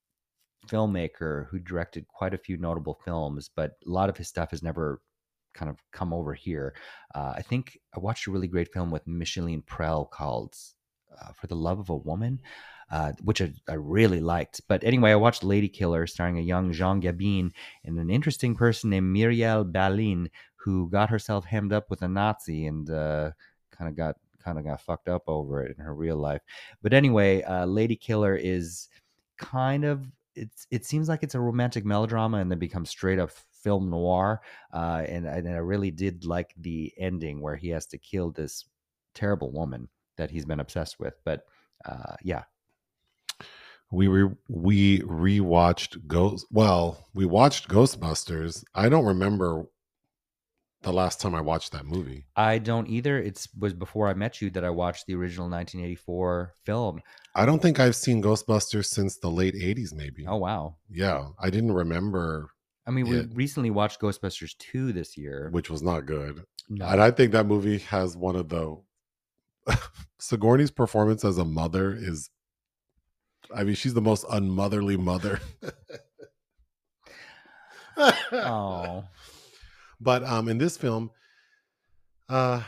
filmmaker 0.68 1.46
who 1.48 1.58
directed 1.58 2.06
quite 2.08 2.34
a 2.34 2.38
few 2.38 2.56
notable 2.56 3.00
films, 3.04 3.50
but 3.54 3.72
a 3.86 3.90
lot 3.90 4.08
of 4.08 4.16
his 4.16 4.28
stuff 4.28 4.50
has 4.50 4.62
never 4.62 5.00
kind 5.54 5.70
of 5.70 5.76
come 5.92 6.12
over 6.12 6.34
here. 6.34 6.74
Uh, 7.14 7.34
I 7.36 7.42
think 7.42 7.78
I 7.94 8.00
watched 8.00 8.26
a 8.26 8.30
really 8.30 8.48
great 8.48 8.72
film 8.72 8.90
with 8.90 9.06
Micheline 9.06 9.62
Presle 9.62 10.06
called 10.06 10.54
uh, 11.20 11.32
For 11.32 11.46
the 11.46 11.56
Love 11.56 11.78
of 11.78 11.90
a 11.90 11.96
Woman, 11.96 12.40
uh, 12.90 13.12
which 13.22 13.42
I, 13.42 13.52
I, 13.68 13.74
really 13.74 14.20
liked. 14.20 14.60
But 14.68 14.84
anyway, 14.84 15.12
I 15.12 15.16
watched 15.16 15.42
Lady 15.42 15.68
Killer 15.68 16.06
starring 16.06 16.38
a 16.38 16.42
young 16.42 16.72
Jean 16.72 17.00
Gabin 17.00 17.52
and 17.84 17.98
an 17.98 18.10
interesting 18.10 18.54
person 18.54 18.90
named 18.90 19.12
Mireille 19.12 19.64
Balin 19.64 20.30
who 20.56 20.88
got 20.88 21.10
herself 21.10 21.44
hemmed 21.44 21.72
up 21.72 21.90
with 21.90 22.02
a 22.02 22.08
Nazi 22.08 22.66
and 22.66 22.86
kind 22.86 23.88
of 23.88 23.96
got 23.96 24.16
kind 24.46 24.58
of 24.58 24.64
got 24.64 24.80
fucked 24.80 25.08
up 25.08 25.24
over 25.26 25.64
it 25.64 25.76
in 25.76 25.84
her 25.84 25.94
real 25.94 26.16
life. 26.16 26.40
But 26.82 26.92
anyway, 26.92 27.42
uh, 27.42 27.66
Lady 27.66 27.96
Killer 27.96 28.36
is 28.36 28.88
kind 29.36 29.84
of 29.84 30.06
it's 30.36 30.66
it 30.70 30.84
seems 30.84 31.08
like 31.08 31.22
it's 31.22 31.34
a 31.34 31.40
romantic 31.40 31.84
melodrama 31.84 32.38
and 32.38 32.50
then 32.50 32.58
becomes 32.58 32.90
straight 32.90 33.18
up 33.18 33.30
film 33.62 33.90
noir. 33.90 34.40
Uh, 34.72 35.02
and, 35.08 35.26
and 35.26 35.48
I 35.48 35.56
really 35.56 35.90
did 35.90 36.24
like 36.24 36.54
the 36.56 36.92
ending 36.98 37.40
where 37.40 37.56
he 37.56 37.70
has 37.70 37.86
to 37.86 37.98
kill 37.98 38.30
this 38.30 38.64
terrible 39.14 39.50
woman 39.50 39.88
that 40.16 40.30
he's 40.30 40.44
been 40.44 40.60
obsessed 40.60 41.00
with. 41.00 41.14
But 41.24 41.42
uh, 41.84 42.14
yeah. 42.22 42.44
We 43.90 44.08
re- 44.08 44.34
we 44.48 45.00
rewatched 45.00 46.06
Ghost. 46.06 46.46
Well, 46.50 47.06
we 47.14 47.24
watched 47.24 47.68
Ghostbusters. 47.68 48.64
I 48.74 48.88
don't 48.88 49.04
remember 49.06 49.66
the 50.82 50.92
last 50.92 51.20
time 51.20 51.34
I 51.34 51.40
watched 51.40 51.72
that 51.72 51.86
movie. 51.86 52.26
I 52.36 52.58
don't 52.58 52.88
either. 52.88 53.18
It 53.18 53.46
was 53.58 53.74
before 53.74 54.08
I 54.08 54.14
met 54.14 54.42
you 54.42 54.50
that 54.50 54.64
I 54.64 54.70
watched 54.70 55.06
the 55.06 55.14
original 55.14 55.48
1984 55.48 56.54
film. 56.64 57.00
I 57.34 57.46
don't 57.46 57.62
think 57.62 57.78
I've 57.78 57.96
seen 57.96 58.22
Ghostbusters 58.22 58.86
since 58.86 59.18
the 59.18 59.30
late 59.30 59.54
80s, 59.54 59.94
maybe. 59.94 60.26
Oh, 60.26 60.36
wow. 60.36 60.76
Yeah. 60.90 61.28
I 61.38 61.50
didn't 61.50 61.72
remember 61.72 62.50
I 62.86 62.92
mean, 62.92 63.08
we 63.08 63.20
recently 63.34 63.70
watched 63.70 64.00
Ghostbusters 64.00 64.56
2 64.58 64.92
this 64.92 65.16
year, 65.16 65.48
which 65.50 65.68
was 65.68 65.82
not 65.82 66.06
good. 66.06 66.44
No. 66.68 66.86
And 66.86 67.02
I 67.02 67.10
think 67.10 67.32
that 67.32 67.46
movie 67.46 67.78
has 67.78 68.16
one 68.16 68.36
of 68.36 68.48
the 68.48 68.80
Sigourney's 70.20 70.70
performance 70.70 71.24
as 71.24 71.38
a 71.38 71.44
mother 71.44 71.92
is 71.92 72.30
I 73.54 73.64
mean, 73.64 73.74
she's 73.74 73.94
the 73.94 74.00
most 74.00 74.24
unmotherly 74.30 74.96
mother. 74.96 75.40
oh. 78.32 79.04
But 79.98 80.24
um 80.24 80.48
in 80.48 80.58
this 80.58 80.76
film, 80.76 81.10
uh 82.28 82.62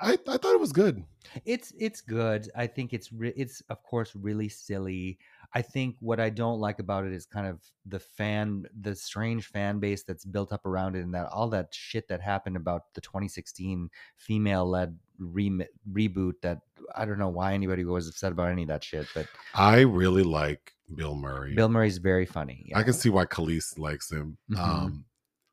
I 0.00 0.12
I 0.12 0.36
thought 0.38 0.54
it 0.54 0.60
was 0.60 0.72
good. 0.72 1.04
It's 1.44 1.72
it's 1.78 2.00
good. 2.00 2.48
I 2.56 2.66
think 2.66 2.92
it's 2.92 3.12
re- 3.12 3.34
it's 3.36 3.60
of 3.68 3.82
course 3.82 4.12
really 4.14 4.48
silly. 4.48 5.18
I 5.52 5.62
think 5.62 5.96
what 6.00 6.20
I 6.20 6.30
don't 6.30 6.60
like 6.60 6.78
about 6.78 7.04
it 7.04 7.12
is 7.12 7.26
kind 7.26 7.46
of 7.46 7.60
the 7.84 7.98
fan, 7.98 8.64
the 8.80 8.94
strange 8.94 9.46
fan 9.46 9.78
base 9.78 10.04
that's 10.04 10.24
built 10.24 10.52
up 10.52 10.64
around 10.64 10.96
it, 10.96 11.00
and 11.00 11.12
that 11.14 11.26
all 11.26 11.48
that 11.48 11.68
shit 11.72 12.08
that 12.08 12.20
happened 12.20 12.56
about 12.56 12.94
the 12.94 13.00
2016 13.00 13.90
female-led 14.16 14.96
re- 15.18 15.66
reboot. 15.92 16.34
That 16.42 16.60
I 16.94 17.04
don't 17.04 17.18
know 17.18 17.28
why 17.28 17.54
anybody 17.54 17.84
was 17.84 18.08
upset 18.08 18.32
about 18.32 18.50
any 18.50 18.62
of 18.62 18.68
that 18.68 18.84
shit, 18.84 19.06
but 19.14 19.26
I 19.54 19.80
really 19.80 20.22
like 20.22 20.72
Bill 20.94 21.14
Murray. 21.14 21.54
Bill 21.54 21.68
Murray's 21.68 21.98
very 21.98 22.26
funny. 22.26 22.66
Yeah. 22.68 22.78
I 22.78 22.82
can 22.82 22.92
see 22.92 23.08
why 23.08 23.26
Khalees 23.26 23.78
likes 23.78 24.10
him. 24.10 24.38
Mm-hmm. 24.50 24.60
Um, 24.60 25.04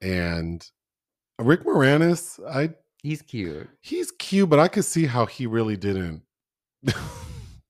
and 0.02 0.66
Rick 1.40 1.64
Moranis, 1.64 2.40
I 2.48 2.72
he's 3.02 3.22
cute. 3.22 3.70
He's 3.82 4.12
cute, 4.12 4.50
but 4.50 4.60
I 4.60 4.68
could 4.68 4.86
see 4.86 5.06
how 5.06 5.26
he 5.26 5.48
really 5.48 5.78
didn't 5.78 6.24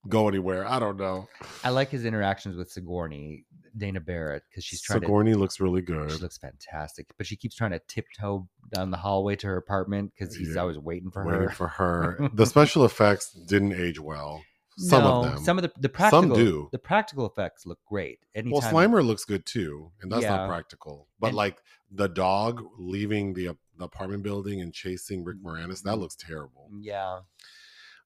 go 0.08 0.28
anywhere. 0.28 0.66
I 0.66 0.80
don't 0.80 0.98
know. 0.98 1.28
I 1.64 1.70
like 1.70 1.90
his 1.90 2.06
interactions 2.06 2.56
with 2.56 2.72
Sigourney, 2.72 3.46
Dana 3.76 4.00
Barrett, 4.00 4.44
because 4.50 4.64
she's 4.64 4.82
trying 4.82 5.02
Sigourney 5.02 5.34
to, 5.34 5.40
looks 5.40 5.60
really 5.60 5.82
good. 5.82 6.12
She 6.12 6.18
looks 6.20 6.38
fantastic, 6.38 7.08
but 7.18 7.26
she 7.26 7.36
keeps 7.36 7.56
trying 7.56 7.72
to 7.72 7.80
tiptoe 7.88 8.48
down 8.74 8.92
the 8.92 8.98
hallway 8.98 9.36
to 9.38 9.48
her 9.48 9.58
apartment 9.58 10.12
because 10.18 10.36
he's 10.36 10.56
yeah. 10.56 10.62
always 10.62 10.78
waiting 10.78 11.12
for 11.12 11.26
waiting 11.26 11.42
her. 11.42 11.50
for 11.50 11.68
her. 11.68 12.30
the 12.34 12.46
special 12.46 12.86
effects 12.86 13.32
didn't 13.32 13.74
age 13.74 14.00
well. 14.00 14.44
Some 14.78 15.04
no, 15.04 15.24
of 15.24 15.26
them. 15.26 15.44
Some 15.44 15.58
of 15.58 15.64
the 15.64 15.72
the 15.80 15.90
practical. 15.90 16.22
Some 16.22 16.34
do. 16.34 16.70
The 16.72 16.78
practical 16.78 17.26
effects 17.26 17.66
look 17.66 17.80
great. 17.88 18.20
Anytime 18.36 18.52
well, 18.52 18.62
Slimer 18.62 19.04
looks 19.04 19.26
good 19.26 19.46
too, 19.46 19.92
and 20.02 20.12
that's 20.12 20.22
Yeah. 20.22 20.36
not 20.36 20.50
practical. 20.50 21.08
But 21.20 21.28
And- 21.28 21.36
like 21.36 21.62
the 21.90 22.08
dog 22.08 22.64
leaving 22.78 23.34
the, 23.34 23.50
uh, 23.50 23.54
the 23.78 23.86
apartment 23.86 24.22
building 24.22 24.62
and 24.62 24.74
chasing 24.74 25.24
Rick 25.24 25.38
Moranis, 25.44 25.82
that 25.84 25.96
mm. 25.96 26.00
looks 26.00 26.16
terrible. 26.16 26.70
Yeah. 26.80 27.22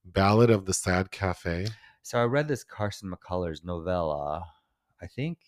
Ballad 0.06 0.50
of 0.50 0.66
the 0.66 0.74
Sad 0.74 1.12
Cafe. 1.12 1.68
So 2.02 2.20
I 2.20 2.24
read 2.24 2.48
this 2.48 2.64
Carson 2.64 3.12
McCullers 3.12 3.64
novella, 3.64 4.46
I 5.02 5.08
think, 5.08 5.40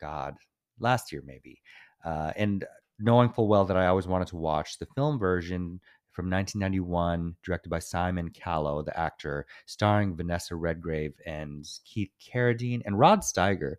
God, 0.00 0.36
last 0.78 1.12
year 1.12 1.22
maybe. 1.24 1.60
Uh, 2.04 2.32
and 2.36 2.64
knowing 2.98 3.28
full 3.28 3.48
well 3.48 3.64
that 3.64 3.76
I 3.76 3.86
always 3.86 4.06
wanted 4.06 4.28
to 4.28 4.36
watch 4.36 4.78
the 4.78 4.86
film 4.94 5.18
version 5.18 5.80
from 6.12 6.30
1991, 6.30 7.34
directed 7.42 7.68
by 7.68 7.80
Simon 7.80 8.30
Callow, 8.30 8.82
the 8.82 8.96
actor, 8.98 9.46
starring 9.66 10.16
Vanessa 10.16 10.54
Redgrave 10.54 11.14
and 11.26 11.66
Keith 11.84 12.12
Carradine 12.24 12.82
and 12.86 12.98
Rod 12.98 13.20
Steiger. 13.20 13.74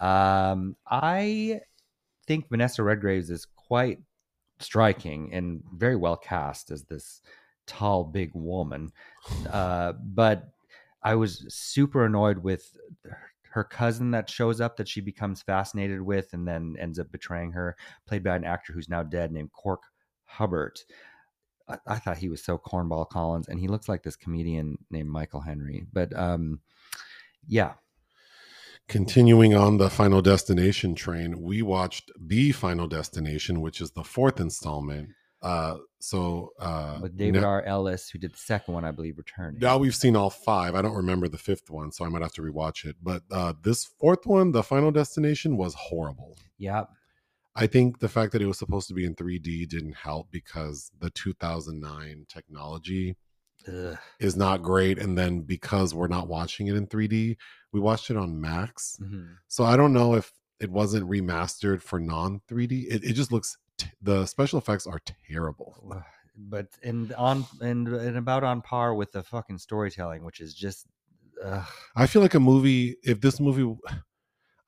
Um, 0.00 0.76
I 0.86 1.60
think 2.26 2.50
Vanessa 2.50 2.82
Redgraves 2.82 3.30
is 3.30 3.46
quite 3.56 4.00
striking 4.60 5.32
and 5.32 5.62
very 5.74 5.96
well 5.96 6.16
cast 6.16 6.70
as 6.70 6.84
this 6.84 7.22
tall, 7.66 8.04
big 8.04 8.32
woman. 8.34 8.92
Uh, 9.50 9.92
but 9.92 10.50
I 11.02 11.14
was 11.14 11.46
super 11.48 12.04
annoyed 12.04 12.38
with 12.38 12.76
her 13.58 13.64
cousin 13.64 14.12
that 14.12 14.30
shows 14.30 14.60
up 14.60 14.76
that 14.76 14.86
she 14.86 15.00
becomes 15.00 15.42
fascinated 15.42 16.00
with 16.00 16.32
and 16.32 16.46
then 16.46 16.76
ends 16.78 16.96
up 16.96 17.10
betraying 17.10 17.50
her, 17.50 17.76
played 18.06 18.22
by 18.22 18.36
an 18.36 18.44
actor 18.44 18.72
who's 18.72 18.88
now 18.88 19.02
dead 19.02 19.32
named 19.32 19.50
Cork 19.50 19.82
Hubbard. 20.26 20.78
I, 21.68 21.78
I 21.84 21.96
thought 21.96 22.18
he 22.18 22.28
was 22.28 22.40
so 22.40 22.56
cornball 22.56 23.08
Collins, 23.08 23.48
and 23.48 23.58
he 23.58 23.66
looks 23.66 23.88
like 23.88 24.04
this 24.04 24.14
comedian 24.14 24.78
named 24.92 25.08
Michael 25.08 25.40
Henry. 25.40 25.84
But 25.92 26.16
um, 26.16 26.60
yeah, 27.48 27.72
Continuing 28.86 29.54
on 29.54 29.78
the 29.78 29.90
Final 29.90 30.22
Destination 30.22 30.94
train, 30.94 31.42
we 31.42 31.60
watched 31.60 32.12
The 32.18 32.52
Final 32.52 32.86
Destination, 32.86 33.60
which 33.60 33.80
is 33.80 33.90
the 33.90 34.04
fourth 34.04 34.38
installment. 34.38 35.10
Uh, 35.40 35.76
so 36.00 36.52
uh, 36.58 36.98
with 37.00 37.16
David 37.16 37.42
now, 37.42 37.48
R. 37.48 37.62
Ellis, 37.62 38.10
who 38.10 38.18
did 38.18 38.32
the 38.32 38.38
second 38.38 38.74
one, 38.74 38.84
I 38.84 38.90
believe, 38.90 39.18
returning. 39.18 39.60
now 39.60 39.78
we've 39.78 39.94
seen 39.94 40.16
all 40.16 40.30
five. 40.30 40.74
I 40.74 40.82
don't 40.82 40.96
remember 40.96 41.28
the 41.28 41.38
fifth 41.38 41.70
one, 41.70 41.92
so 41.92 42.04
I 42.04 42.08
might 42.08 42.22
have 42.22 42.32
to 42.34 42.42
rewatch 42.42 42.84
it. 42.84 42.96
But 43.02 43.22
uh, 43.30 43.52
this 43.62 43.84
fourth 43.84 44.26
one, 44.26 44.52
The 44.52 44.62
Final 44.62 44.90
Destination, 44.90 45.56
was 45.56 45.74
horrible. 45.74 46.36
Yeah, 46.56 46.84
I 47.54 47.66
think 47.66 47.98
the 47.98 48.08
fact 48.08 48.32
that 48.32 48.42
it 48.42 48.46
was 48.46 48.58
supposed 48.58 48.88
to 48.88 48.94
be 48.94 49.04
in 49.04 49.14
3D 49.14 49.68
didn't 49.68 49.96
help 49.96 50.30
because 50.30 50.90
the 51.00 51.10
2009 51.10 52.26
technology 52.28 53.16
Ugh. 53.66 53.98
is 54.20 54.36
not 54.36 54.62
great. 54.62 54.98
And 54.98 55.18
then 55.18 55.40
because 55.40 55.92
we're 55.94 56.06
not 56.08 56.28
watching 56.28 56.68
it 56.68 56.76
in 56.76 56.86
3D, 56.86 57.36
we 57.72 57.80
watched 57.80 58.10
it 58.10 58.16
on 58.16 58.40
Max. 58.40 58.98
Mhm. 59.02 59.30
So 59.48 59.64
I 59.64 59.76
don't 59.76 59.92
know 59.92 60.14
if 60.14 60.32
it 60.60 60.70
wasn't 60.70 61.08
remastered 61.08 61.82
for 61.82 61.98
non 62.00 62.40
3D. 62.48 62.86
It, 62.88 63.02
it 63.04 63.12
just 63.14 63.32
looks, 63.32 63.56
t- 63.78 63.88
the 64.02 64.26
special 64.26 64.58
effects 64.58 64.86
are 64.86 65.00
terrible. 65.30 65.74
But 66.36 66.66
and 66.82 67.12
on 67.14 67.46
and 67.60 67.88
and 67.88 68.16
about 68.16 68.44
on 68.44 68.62
par 68.62 68.94
with 68.94 69.12
the 69.12 69.22
fucking 69.22 69.58
storytelling, 69.58 70.24
which 70.24 70.40
is 70.40 70.54
just. 70.54 70.86
I 71.94 72.06
feel 72.06 72.20
like 72.20 72.34
a 72.34 72.40
movie, 72.40 72.96
if 73.04 73.20
this 73.20 73.38
movie, 73.38 73.76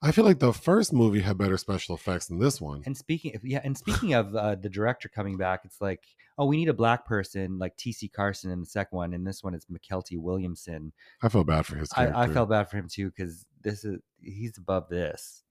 I 0.01 0.11
feel 0.11 0.25
like 0.25 0.39
the 0.39 0.53
first 0.53 0.93
movie 0.93 1.19
had 1.19 1.37
better 1.37 1.57
special 1.57 1.95
effects 1.95 2.27
than 2.27 2.39
this 2.39 2.59
one. 2.59 2.81
And 2.85 2.97
speaking 2.97 3.35
of 3.35 3.45
yeah, 3.45 3.61
and 3.63 3.77
speaking 3.77 4.13
of 4.13 4.35
uh, 4.35 4.55
the 4.55 4.69
director 4.69 5.09
coming 5.09 5.37
back, 5.37 5.61
it's 5.63 5.79
like, 5.79 6.03
oh, 6.37 6.45
we 6.47 6.57
need 6.57 6.69
a 6.69 6.73
black 6.73 7.05
person 7.05 7.59
like 7.59 7.77
T.C. 7.77 8.07
Carson 8.07 8.51
in 8.51 8.61
the 8.61 8.65
second 8.65 8.95
one, 8.95 9.13
and 9.13 9.27
this 9.27 9.43
one 9.43 9.53
is 9.53 9.65
Mykelti 9.65 10.17
Williamson. 10.17 10.93
I 11.21 11.29
feel 11.29 11.43
bad 11.43 11.65
for 11.65 11.75
his 11.75 11.89
character. 11.89 12.17
I, 12.17 12.23
I 12.23 12.27
felt 12.29 12.49
bad 12.49 12.69
for 12.69 12.77
him 12.77 12.87
too 12.89 13.11
because 13.11 13.45
this 13.61 13.85
is 13.85 13.99
he's 14.21 14.57
above 14.57 14.89
this. 14.89 15.43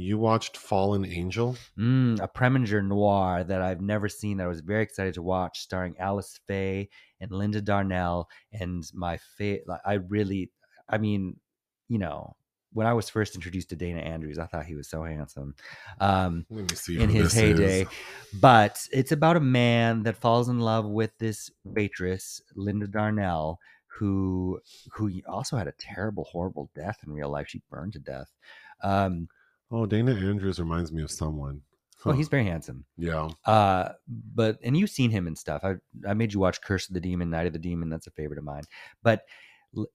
You 0.00 0.18
watched 0.18 0.56
Fallen 0.56 1.04
Angel? 1.04 1.56
Mm, 1.78 2.20
a 2.20 2.28
Preminger 2.28 2.82
noir 2.84 3.44
that 3.44 3.60
I've 3.60 3.80
never 3.80 4.08
seen 4.08 4.38
that 4.38 4.44
I 4.44 4.48
was 4.48 4.60
very 4.60 4.82
excited 4.82 5.14
to 5.14 5.22
watch, 5.22 5.60
starring 5.60 5.94
Alice 5.98 6.40
Faye 6.46 6.88
and 7.20 7.30
Linda 7.30 7.60
Darnell. 7.60 8.28
And 8.52 8.84
my 8.94 9.18
favorite, 9.36 9.68
like, 9.68 9.80
I 9.84 9.94
really, 9.94 10.50
I 10.88 10.98
mean, 10.98 11.36
you 11.88 11.98
know, 11.98 12.34
when 12.72 12.86
I 12.86 12.94
was 12.94 13.08
first 13.08 13.34
introduced 13.34 13.70
to 13.70 13.76
Dana 13.76 14.00
Andrews, 14.00 14.38
I 14.38 14.46
thought 14.46 14.64
he 14.64 14.76
was 14.76 14.88
so 14.88 15.02
handsome. 15.02 15.54
Um, 16.00 16.46
Let 16.50 16.70
me 16.70 16.76
see. 16.76 17.00
in 17.00 17.10
his 17.10 17.32
heyday. 17.32 17.82
is. 17.82 17.88
But 18.40 18.86
it's 18.92 19.12
about 19.12 19.36
a 19.36 19.40
man 19.40 20.04
that 20.04 20.16
falls 20.16 20.48
in 20.48 20.60
love 20.60 20.86
with 20.86 21.16
this 21.18 21.50
waitress, 21.64 22.40
Linda 22.54 22.86
Darnell, 22.86 23.58
who 23.86 24.60
who 24.92 25.10
also 25.28 25.56
had 25.56 25.66
a 25.66 25.74
terrible, 25.78 26.24
horrible 26.24 26.70
death 26.74 26.98
in 27.04 27.12
real 27.12 27.28
life. 27.28 27.48
She 27.48 27.60
burned 27.70 27.94
to 27.94 27.98
death. 27.98 28.30
Um, 28.82 29.28
Oh, 29.70 29.86
Dana 29.86 30.12
Andrews 30.14 30.58
reminds 30.58 30.90
me 30.92 31.02
of 31.02 31.10
someone. 31.10 31.62
well, 32.04 32.14
Huh. 32.14 32.18
he's 32.18 32.28
very 32.28 32.44
handsome. 32.44 32.84
yeah. 32.96 33.28
Uh, 33.46 33.92
but 34.34 34.58
and 34.64 34.76
you've 34.76 34.90
seen 34.90 35.10
him 35.10 35.26
and 35.26 35.36
stuff. 35.38 35.62
I 35.64 35.74
I 36.08 36.14
made 36.14 36.32
you 36.32 36.40
watch 36.40 36.60
Curse 36.62 36.88
of 36.88 36.94
the 36.94 37.00
Demon, 37.00 37.30
Night 37.30 37.46
of 37.46 37.52
the 37.52 37.58
Demon. 37.58 37.88
That's 37.88 38.06
a 38.06 38.10
favorite 38.12 38.38
of 38.38 38.44
mine. 38.44 38.64
But 39.02 39.24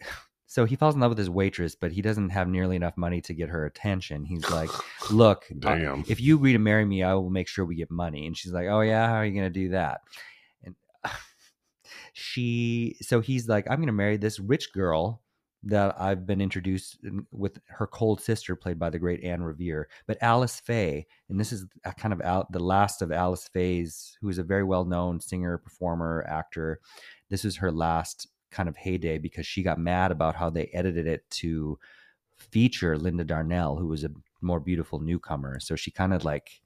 so 0.47 0.63
he 0.65 0.75
falls 0.75 0.93
in 0.95 1.01
love 1.01 1.09
with 1.09 1.17
his 1.17 1.29
waitress, 1.29 1.75
but 1.75 1.91
he 1.91 2.01
doesn't 2.01 2.29
have 2.29 2.47
nearly 2.47 2.75
enough 2.75 2.95
money 2.95 3.19
to 3.21 3.33
get 3.33 3.49
her 3.49 3.65
attention. 3.65 4.23
He's 4.23 4.47
like, 4.51 4.69
"Look, 5.11 5.45
Damn. 5.59 6.05
if 6.07 6.21
you 6.21 6.35
agree 6.37 6.53
to 6.53 6.59
marry 6.59 6.85
me, 6.85 7.01
I 7.03 7.13
will 7.15 7.29
make 7.31 7.47
sure 7.47 7.65
we 7.65 7.75
get 7.75 7.89
money." 7.91 8.27
And 8.27 8.37
she's 8.37 8.53
like, 8.53 8.67
"Oh 8.67 8.81
yeah, 8.81 9.07
how 9.07 9.15
are 9.15 9.25
you 9.25 9.33
going 9.33 9.51
to 9.51 9.59
do 9.59 9.69
that?" 9.69 10.01
And 10.63 10.75
she, 12.13 12.95
so 13.01 13.19
he's 13.19 13.47
like, 13.49 13.65
"I'm 13.69 13.77
going 13.77 13.87
to 13.87 13.93
marry 13.93 14.17
this 14.17 14.39
rich 14.39 14.71
girl." 14.73 15.21
That 15.67 15.99
I've 15.99 16.27
been 16.27 16.41
introduced 16.41 17.03
in- 17.03 17.25
with 17.31 17.59
her 17.67 17.87
cold 17.87 18.21
sister, 18.21 18.55
played 18.55 18.77
by 18.77 18.91
the 18.91 18.99
great 18.99 19.23
Anne 19.23 19.41
Revere, 19.41 19.89
but 20.05 20.21
Alice 20.21 20.59
Faye, 20.59 21.07
and 21.29 21.39
this 21.39 21.51
is 21.51 21.65
kind 21.97 22.13
of 22.13 22.21
out 22.21 22.51
the 22.51 22.59
last 22.59 23.01
of 23.01 23.11
Alice 23.11 23.47
Faye's, 23.47 24.15
who 24.21 24.29
is 24.29 24.37
a 24.37 24.43
very 24.43 24.63
well 24.63 24.85
known 24.85 25.19
singer, 25.19 25.57
performer, 25.57 26.23
actor. 26.27 26.79
This 27.29 27.45
is 27.45 27.57
her 27.57 27.71
last 27.71 28.27
kind 28.51 28.69
of 28.69 28.77
heyday 28.77 29.17
because 29.17 29.45
she 29.45 29.63
got 29.63 29.79
mad 29.79 30.11
about 30.11 30.35
how 30.35 30.49
they 30.49 30.67
edited 30.67 31.07
it 31.07 31.29
to 31.29 31.77
feature 32.37 32.97
Linda 32.97 33.23
Darnell, 33.23 33.75
who 33.77 33.87
was 33.87 34.03
a 34.03 34.11
more 34.41 34.59
beautiful 34.59 34.99
newcomer. 34.99 35.59
So 35.59 35.75
she 35.75 35.91
kind 35.91 36.13
of 36.13 36.23
like 36.23 36.61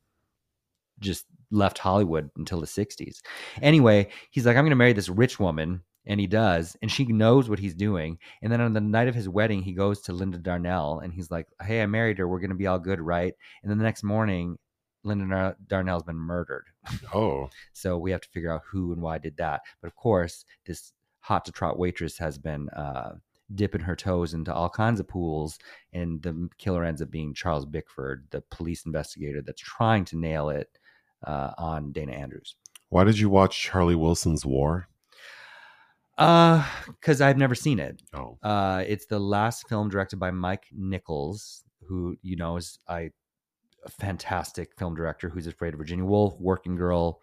just 1.00 1.26
left 1.52 1.78
Hollywood 1.78 2.30
until 2.38 2.60
the 2.60 2.68
60s. 2.68 3.22
Anyway, 3.62 4.10
he's 4.32 4.46
like, 4.46 4.56
I'm 4.56 4.64
going 4.64 4.72
to 4.72 4.76
marry 4.76 4.94
this 4.94 5.10
rich 5.10 5.40
woman. 5.40 5.82
And 6.06 6.20
he 6.20 6.28
does. 6.28 6.76
And 6.82 6.92
she 6.92 7.06
knows 7.06 7.50
what 7.50 7.60
he's 7.60 7.76
doing. 7.76 8.18
And 8.42 8.52
then 8.52 8.62
on 8.62 8.74
the 8.74 8.82
night 8.82 9.08
of 9.08 9.16
his 9.16 9.30
wedding, 9.30 9.62
he 9.62 9.74
goes 9.74 10.02
to 10.02 10.14
Linda 10.14 10.38
Darnell 10.38 11.00
and 11.04 11.14
he's 11.14 11.30
like, 11.30 11.48
Hey, 11.62 11.82
I 11.82 11.86
married 11.86 12.18
her. 12.18 12.28
We're 12.28 12.40
going 12.40 12.50
to 12.50 12.56
be 12.56 12.68
all 12.68 12.80
good, 12.80 13.00
right? 13.00 13.34
And 13.62 13.70
then 13.70 13.78
the 13.78 13.84
next 13.84 14.04
morning, 14.04 14.58
Linda 15.04 15.28
Dar- 15.28 15.58
Darnell's 15.68 16.04
been 16.04 16.16
murdered. 16.16 16.66
Oh, 17.14 17.50
So 17.74 17.98
we 17.98 18.12
have 18.12 18.22
to 18.22 18.30
figure 18.30 18.52
out 18.52 18.64
who 18.70 18.92
and 18.94 19.02
why 19.02 19.18
did 19.18 19.38
that. 19.38 19.62
But 19.82 19.88
of 19.88 19.96
course, 19.96 20.46
this 20.66 20.94
hot 21.20 21.46
to 21.46 21.52
trot 21.52 21.78
waitress 21.78 22.18
has 22.18 22.38
been 22.38 22.70
uh, 22.70 23.14
dipping 23.56 23.82
her 23.82 23.96
toes 23.96 24.34
into 24.34 24.54
all 24.54 24.70
kinds 24.70 25.00
of 25.00 25.08
pools, 25.08 25.58
and 25.94 26.22
the 26.22 26.50
killer 26.58 26.84
ends 26.84 27.02
up 27.02 27.12
being 27.12 27.34
Charles 27.34 27.66
Bickford, 27.66 28.26
the 28.32 28.42
police 28.52 28.86
investigator 28.86 29.42
that's 29.42 29.62
trying 29.62 30.06
to 30.06 30.18
nail 30.18 30.50
it 30.50 30.70
uh, 31.26 31.52
on 31.58 31.92
Dana 31.92 32.14
Andrews. 32.14 32.56
why 32.90 33.04
did 33.04 33.20
you 33.20 33.30
watch 33.30 33.60
Charlie 33.60 33.96
Wilson's 33.96 34.46
War? 34.46 34.88
Uh, 36.20 36.66
because 36.88 37.22
I've 37.22 37.38
never 37.38 37.56
seen 37.56 37.80
it. 37.80 38.02
Oh, 38.14 38.38
Uh, 38.44 38.84
it's 38.86 39.06
the 39.06 39.20
last 39.20 39.68
film 39.70 39.90
directed 39.90 40.20
by 40.20 40.32
Mike 40.32 40.66
Nichols, 40.74 41.64
who 41.88 42.18
you 42.22 42.36
know 42.36 42.58
is 42.58 42.78
I, 42.88 43.12
a 43.86 43.90
fantastic 43.90 44.78
film 44.78 44.96
director 44.96 45.30
who's 45.30 45.48
afraid 45.48 45.74
of 45.74 45.80
Virginia 45.80 46.04
Woolf, 46.06 46.38
Working 46.40 46.76
Girl, 46.76 47.22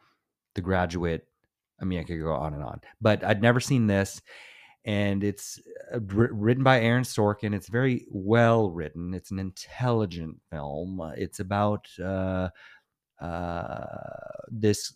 The 0.55 0.62
Graduate. 0.62 1.26
I 1.78 1.84
mean, 1.84 2.01
I 2.01 2.05
could 2.05 2.20
go 2.20 2.32
on 2.32 2.55
and 2.55 2.62
on, 2.64 2.80
but 3.01 3.22
I'd 3.22 3.42
never 3.42 3.61
seen 3.61 3.86
this, 3.86 4.22
and 4.86 5.22
it's 5.22 5.61
uh, 5.94 6.01
written 6.01 6.64
by 6.64 6.80
Aaron 6.80 7.05
Sorkin. 7.05 7.55
It's 7.55 7.68
very 7.68 8.07
well 8.11 8.70
written. 8.70 9.12
It's 9.12 9.30
an 9.30 9.38
intelligent 9.38 10.40
film. 10.51 11.12
It's 11.18 11.38
about 11.38 11.86
uh, 12.03 12.49
uh, 13.20 13.86
this 14.49 14.94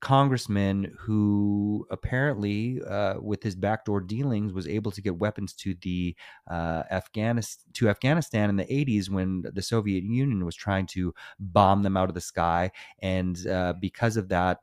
congressman 0.00 0.94
who 0.98 1.86
apparently, 1.90 2.80
uh, 2.88 3.14
with 3.20 3.42
his 3.42 3.54
backdoor 3.54 4.00
dealings, 4.00 4.52
was 4.52 4.66
able 4.66 4.90
to 4.92 5.02
get 5.02 5.18
weapons 5.18 5.52
to 5.54 5.74
the 5.82 6.16
uh, 6.50 6.82
Afghanistan 6.90 7.72
to 7.74 7.88
Afghanistan 7.88 8.50
in 8.50 8.56
the 8.56 8.64
80s 8.64 9.10
when 9.10 9.44
the 9.52 9.62
Soviet 9.62 10.04
Union 10.04 10.44
was 10.44 10.56
trying 10.56 10.86
to 10.86 11.14
bomb 11.38 11.82
them 11.82 11.96
out 11.96 12.08
of 12.08 12.14
the 12.14 12.20
sky, 12.20 12.70
and 13.00 13.46
uh, 13.46 13.74
because 13.80 14.16
of 14.16 14.28
that. 14.28 14.58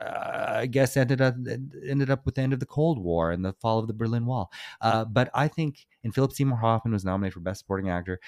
uh, 0.00 0.58
I 0.62 0.66
guess 0.66 0.96
ended 0.96 1.20
up 1.20 1.34
ended 1.88 2.10
up 2.10 2.26
with 2.26 2.34
the 2.36 2.42
end 2.42 2.52
of 2.52 2.60
the 2.60 2.66
Cold 2.66 2.98
War 2.98 3.30
and 3.30 3.44
the 3.44 3.52
fall 3.54 3.78
of 3.78 3.86
the 3.86 3.92
Berlin 3.94 4.26
Wall. 4.26 4.50
Uh, 4.80 5.04
but 5.04 5.30
I 5.34 5.48
think, 5.48 5.86
and 6.02 6.14
Philip 6.14 6.32
Seymour 6.32 6.58
Hoffman 6.58 6.92
was 6.92 7.04
nominated 7.04 7.34
for 7.34 7.40
Best 7.40 7.60
Supporting 7.60 7.90
Actor. 7.90 8.20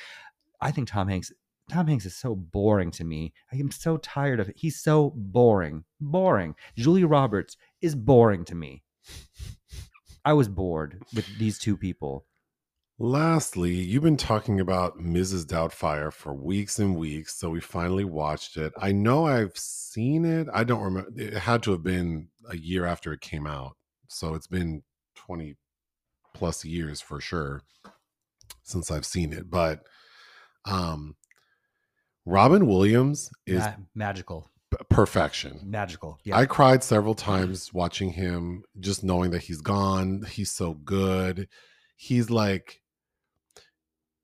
I 0.61 0.71
think 0.71 0.89
Tom 0.89 1.09
Hanks 1.09 1.33
Tom 1.69 1.89
Hanks 1.89 2.07
is 2.07 2.17
so 2.17 2.35
boring 2.35 2.91
to 2.93 3.05
me. 3.05 3.33
I 3.53 3.57
am 3.57 3.71
so 3.71 3.97
tired 3.97 4.41
of 4.41 4.49
it. 4.49 4.57
He's 4.57 4.81
so 4.81 5.13
boring. 5.17 5.85
Boring. 6.01 6.55
Julia 6.77 7.07
Roberts 7.07 7.57
is 7.81 7.95
boring 7.95 8.45
to 8.47 8.55
me. 8.55 8.83
I 10.25 10.33
was 10.33 10.49
bored 10.49 11.03
with 11.15 11.27
these 11.39 11.59
two 11.59 11.77
people. 11.77 12.25
Lastly, 12.99 13.75
you've 13.75 14.03
been 14.03 14.17
talking 14.17 14.59
about 14.59 14.99
Mrs. 14.99 15.45
Doubtfire 15.45 16.13
for 16.13 16.33
weeks 16.33 16.79
and 16.79 16.97
weeks, 16.97 17.37
so 17.37 17.51
we 17.51 17.61
finally 17.61 18.05
watched 18.05 18.57
it. 18.57 18.73
I 18.79 18.93
know 18.93 19.27
I've 19.27 19.57
seen 19.57 20.25
it. 20.25 20.49
I 20.53 20.65
don't 20.65 20.83
remember. 20.83 21.11
It 21.15 21.35
had 21.35 21.63
to 21.65 21.73
have 21.73 21.83
been 21.83 22.29
a 22.49 22.57
year 22.57 22.87
after 22.87 23.13
it 23.13 23.21
came 23.21 23.47
out, 23.47 23.77
so 24.09 24.35
it's 24.35 24.47
been 24.47 24.83
20 25.17 25.57
plus 26.33 26.65
years 26.65 27.01
for 27.01 27.21
sure 27.21 27.63
since 28.63 28.91
I've 28.91 29.07
seen 29.07 29.33
it. 29.33 29.51
But 29.51 29.81
um 30.65 31.17
Robin 32.27 32.67
Williams 32.67 33.31
is 33.47 33.61
Ma- 33.61 33.75
magical. 33.95 34.51
p- 34.73 34.85
perfection. 34.91 35.61
Magical. 35.65 36.19
Yeah. 36.25 36.37
I 36.37 36.47
cried 36.47 36.83
several 36.83 37.15
times 37.15 37.73
watching 37.73 38.11
him, 38.11 38.65
just 38.81 39.05
knowing 39.05 39.31
that 39.31 39.43
he's 39.43 39.61
gone. 39.61 40.25
He's 40.29 40.51
so 40.51 40.75
good. 40.75 41.49
He's 41.97 42.29
like, 42.29 42.83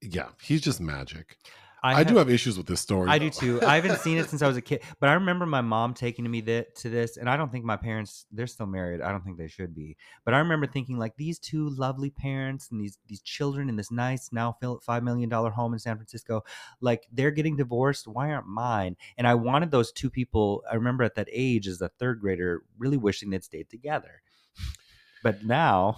yeah, 0.02 0.28
he's 0.42 0.60
just 0.60 0.80
magic. 0.80 1.36
I, 1.82 2.04
do 2.04 2.16
have 2.16 2.30
issues 2.30 2.56
with 2.56 2.66
this 2.66 2.80
story. 2.80 3.10
I 3.10 3.18
do 3.18 3.28
too. 3.28 3.60
I 3.62 3.74
haven't 3.74 3.98
seen 3.98 4.18
it 4.18 4.30
since 4.30 4.40
I 4.40 4.46
was 4.46 4.56
a 4.56 4.62
kid, 4.62 4.82
but 5.00 5.08
I 5.08 5.14
remember 5.14 5.46
my 5.46 5.62
mom 5.62 5.94
taking 5.94 6.30
me 6.30 6.40
to 6.42 6.64
this, 6.84 7.16
and 7.16 7.28
I 7.28 7.36
don't 7.36 7.50
think 7.50 7.64
my 7.64 7.76
parents 7.76 8.26
they're 8.30 8.46
still 8.46 8.66
married. 8.66 9.00
I 9.00 9.10
don't 9.10 9.24
think 9.24 9.36
they 9.36 9.48
should 9.48 9.74
be, 9.74 9.96
but 10.24 10.34
I 10.34 10.38
remember 10.38 10.66
thinking 10.66 10.98
like 10.98 11.16
these 11.16 11.38
two 11.38 11.70
lovely 11.70 12.10
parents 12.10 12.68
and 12.70 12.80
these 12.80 12.98
these 13.08 13.20
children 13.20 13.68
in 13.68 13.76
this 13.76 13.90
nice 13.90 14.30
now 14.32 14.56
five 14.82 15.02
million 15.02 15.28
dollar 15.28 15.50
home 15.50 15.72
in 15.72 15.78
San 15.78 15.96
Francisco, 15.96 16.44
like 16.80 17.06
they're 17.10 17.30
getting 17.30 17.56
divorced. 17.56 18.06
Why 18.06 18.30
aren't 18.30 18.46
mine? 18.46 18.96
And 19.16 19.26
I 19.26 19.34
wanted 19.34 19.70
those 19.70 19.90
two 19.92 20.10
people. 20.10 20.62
I 20.70 20.76
remember 20.76 21.02
at 21.04 21.16
that 21.16 21.28
age 21.32 21.66
as 21.66 21.80
a 21.80 21.88
third 21.88 22.20
grader, 22.20 22.62
really 22.78 22.96
wishing 22.96 23.30
they'd 23.30 23.44
stayed 23.44 23.70
together. 23.70 24.22
But 25.22 25.44
now, 25.44 25.96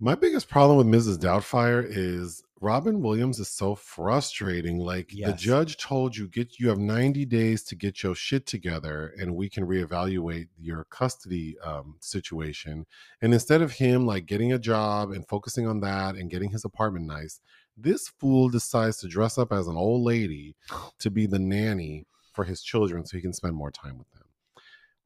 My 0.00 0.14
biggest 0.14 0.48
problem 0.48 0.78
with 0.78 0.86
Mrs. 0.86 1.18
Doubtfire 1.18 1.84
is 1.86 2.42
Robin 2.62 3.02
Williams 3.02 3.40
is 3.40 3.48
so 3.48 3.74
frustrating. 3.74 4.78
Like 4.78 5.08
the 5.08 5.32
judge 5.32 5.78
told 5.78 6.16
you, 6.16 6.28
get 6.28 6.60
you 6.60 6.68
have 6.68 6.78
90 6.78 7.24
days 7.26 7.64
to 7.64 7.74
get 7.74 8.04
your 8.04 8.14
shit 8.14 8.46
together 8.46 9.12
and 9.18 9.34
we 9.34 9.48
can 9.48 9.66
reevaluate 9.66 10.46
your 10.60 10.84
custody 10.84 11.56
um, 11.64 11.96
situation. 11.98 12.86
And 13.20 13.34
instead 13.34 13.62
of 13.62 13.72
him 13.72 14.06
like 14.06 14.26
getting 14.26 14.52
a 14.52 14.60
job 14.60 15.10
and 15.10 15.26
focusing 15.26 15.66
on 15.66 15.80
that 15.80 16.14
and 16.14 16.30
getting 16.30 16.50
his 16.50 16.64
apartment 16.64 17.06
nice, 17.06 17.40
this 17.76 18.08
fool 18.08 18.48
decides 18.48 18.98
to 18.98 19.08
dress 19.08 19.38
up 19.38 19.52
as 19.52 19.66
an 19.66 19.76
old 19.76 20.02
lady 20.02 20.54
to 21.00 21.10
be 21.10 21.26
the 21.26 21.40
nanny 21.40 22.06
for 22.32 22.44
his 22.44 22.62
children 22.62 23.04
so 23.04 23.16
he 23.16 23.22
can 23.22 23.32
spend 23.32 23.56
more 23.56 23.72
time 23.72 23.98
with 23.98 24.10
them. 24.12 24.22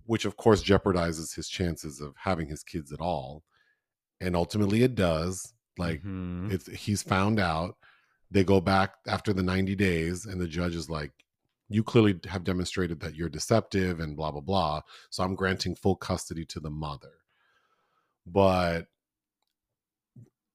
Which 0.05 0.27
of 0.27 0.37
course 0.37 0.63
jeopardizes 0.63 1.35
his 1.35 1.49
chances 1.49 2.03
of 2.03 2.13
having 2.19 2.49
his 2.49 2.63
kids 2.63 2.93
at 2.93 3.01
all. 3.01 3.45
And 4.21 4.37
ultimately 4.37 4.83
it 4.83 4.95
does. 4.95 5.55
Like 5.79 6.03
Mhm. 6.03 6.51
it's 6.53 6.67
he's 6.69 7.03
found 7.03 7.39
out 7.41 7.77
they 8.31 8.45
go 8.45 8.61
back 8.61 8.95
after 9.07 9.33
the 9.33 9.43
90 9.43 9.75
days 9.77 10.27
and 10.27 10.41
the 10.41 10.49
judge 10.49 10.75
is 10.75 10.89
like 10.91 11.13
you 11.69 11.83
clearly 11.83 12.19
have 12.29 12.45
demonstrated 12.45 13.01
that 13.01 13.15
you're 13.15 13.29
deceptive 13.29 14.01
and 14.01 14.17
blah 14.17 14.31
blah 14.31 14.41
blah 14.41 14.81
so 15.11 15.23
i'm 15.25 15.35
granting 15.35 15.75
full 15.77 15.97
custody 15.97 16.45
to 16.45 16.59
the 16.61 16.71
mother 16.71 17.13
but 18.27 18.87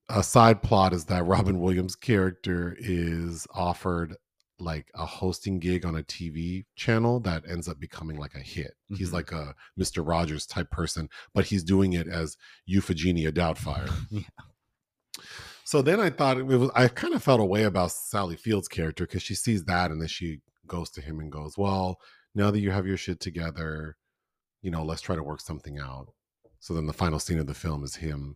a 0.10 0.24
side 0.24 0.62
plot 0.62 0.94
is 0.94 1.06
that 1.06 1.26
robin 1.26 1.60
williams 1.60 1.96
character 1.96 2.76
is 2.80 3.48
offered 3.54 4.16
like 4.60 4.92
a 4.96 5.06
hosting 5.06 5.60
gig 5.60 5.86
on 5.86 5.96
a 5.96 6.04
tv 6.04 6.66
channel 6.76 7.20
that 7.20 7.44
ends 7.50 7.68
up 7.68 7.80
becoming 7.80 8.18
like 8.18 8.36
a 8.36 8.40
hit 8.40 8.74
he's 8.90 9.10
Mhm. 9.10 9.14
like 9.14 9.32
a 9.32 9.56
mr 9.80 10.06
rogers 10.06 10.46
type 10.46 10.70
person 10.72 11.10
but 11.34 11.46
he's 11.46 11.64
doing 11.64 11.94
it 11.94 12.08
as 12.08 12.38
euphegenia 12.70 13.32
doubtfire 13.32 13.90
Yeah. 14.12 14.22
So 15.72 15.82
then 15.82 16.02
I 16.02 16.10
thought 16.10 16.38
it 16.38 16.46
was, 16.46 16.70
I 16.76 16.90
kind 16.90 17.14
of 17.14 17.24
felt 17.24 17.40
a 17.40 17.46
way 17.46 17.64
about 17.64 17.94
Sally 17.94 18.36
Field's 18.36 18.68
character 18.68 19.06
because 19.06 19.24
she 19.24 19.36
sees 19.36 19.64
that 19.64 19.90
and 19.90 20.02
then 20.02 20.10
she 20.10 20.42
goes 20.68 20.90
to 20.90 21.02
him 21.02 21.22
and 21.22 21.32
goes, 21.32 21.58
Well, 21.58 21.98
now 22.36 22.52
that 22.52 22.60
you 22.60 22.72
have 22.72 22.86
your 22.86 22.98
shit 22.98 23.22
together, 23.22 23.96
you 24.62 24.70
know, 24.70 24.84
let's 24.84 25.00
try 25.00 25.16
to 25.16 25.24
work 25.24 25.40
something 25.40 25.80
out. 25.80 26.08
So 26.60 26.74
then 26.74 26.88
the 26.88 26.94
final 26.94 27.20
scene 27.20 27.40
of 27.40 27.48
the 27.48 27.54
film 27.54 27.86
is 27.86 27.96
him. 27.96 28.36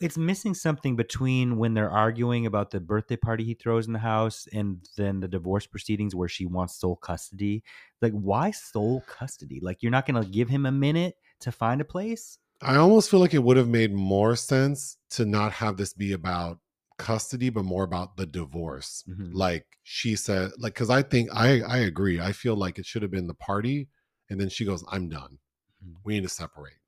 it's 0.00 0.18
missing 0.18 0.54
something 0.54 0.96
between 0.96 1.56
when 1.56 1.74
they're 1.74 1.88
arguing 1.88 2.46
about 2.46 2.72
the 2.72 2.80
birthday 2.80 3.16
party 3.16 3.44
he 3.44 3.54
throws 3.54 3.86
in 3.86 3.92
the 3.92 4.00
house 4.00 4.48
and 4.52 4.88
then 4.96 5.20
the 5.20 5.28
divorce 5.28 5.68
proceedings 5.68 6.16
where 6.16 6.28
she 6.28 6.46
wants 6.46 6.80
sole 6.80 6.96
custody. 6.96 7.62
Like, 8.02 8.12
why 8.12 8.50
sole 8.50 9.04
custody? 9.06 9.60
Like, 9.62 9.84
you're 9.84 9.92
not 9.92 10.04
going 10.04 10.20
to 10.20 10.28
give 10.28 10.48
him 10.48 10.66
a 10.66 10.72
minute 10.72 11.14
to 11.42 11.52
find 11.52 11.80
a 11.80 11.84
place? 11.84 12.38
I 12.62 12.76
almost 12.76 13.10
feel 13.10 13.20
like 13.20 13.34
it 13.34 13.42
would 13.42 13.56
have 13.56 13.68
made 13.68 13.92
more 13.92 14.34
sense 14.36 14.96
to 15.10 15.24
not 15.24 15.52
have 15.52 15.76
this 15.76 15.92
be 15.92 16.12
about 16.12 16.58
custody, 16.98 17.50
but 17.50 17.64
more 17.64 17.84
about 17.84 18.16
the 18.16 18.26
divorce. 18.26 19.04
Mhm. 19.08 19.30
Like 19.34 19.66
she 19.82 20.16
said, 20.16 20.52
like, 20.58 20.74
because 20.74 20.90
I 20.90 21.02
think 21.02 21.28
I, 21.32 21.60
I 21.62 21.78
agree. 21.78 22.20
I 22.20 22.32
feel 22.32 22.56
like 22.56 22.78
it 22.78 22.86
should 22.86 23.02
have 23.02 23.10
been 23.10 23.26
the 23.26 23.34
party. 23.34 23.88
And 24.30 24.40
then 24.40 24.48
she 24.48 24.64
goes, 24.64 24.84
I'm 24.90 25.08
done. 25.08 25.38
Mhm. 25.84 25.96
We 26.04 26.14
need 26.14 26.22
to 26.22 26.28
separate. 26.30 26.78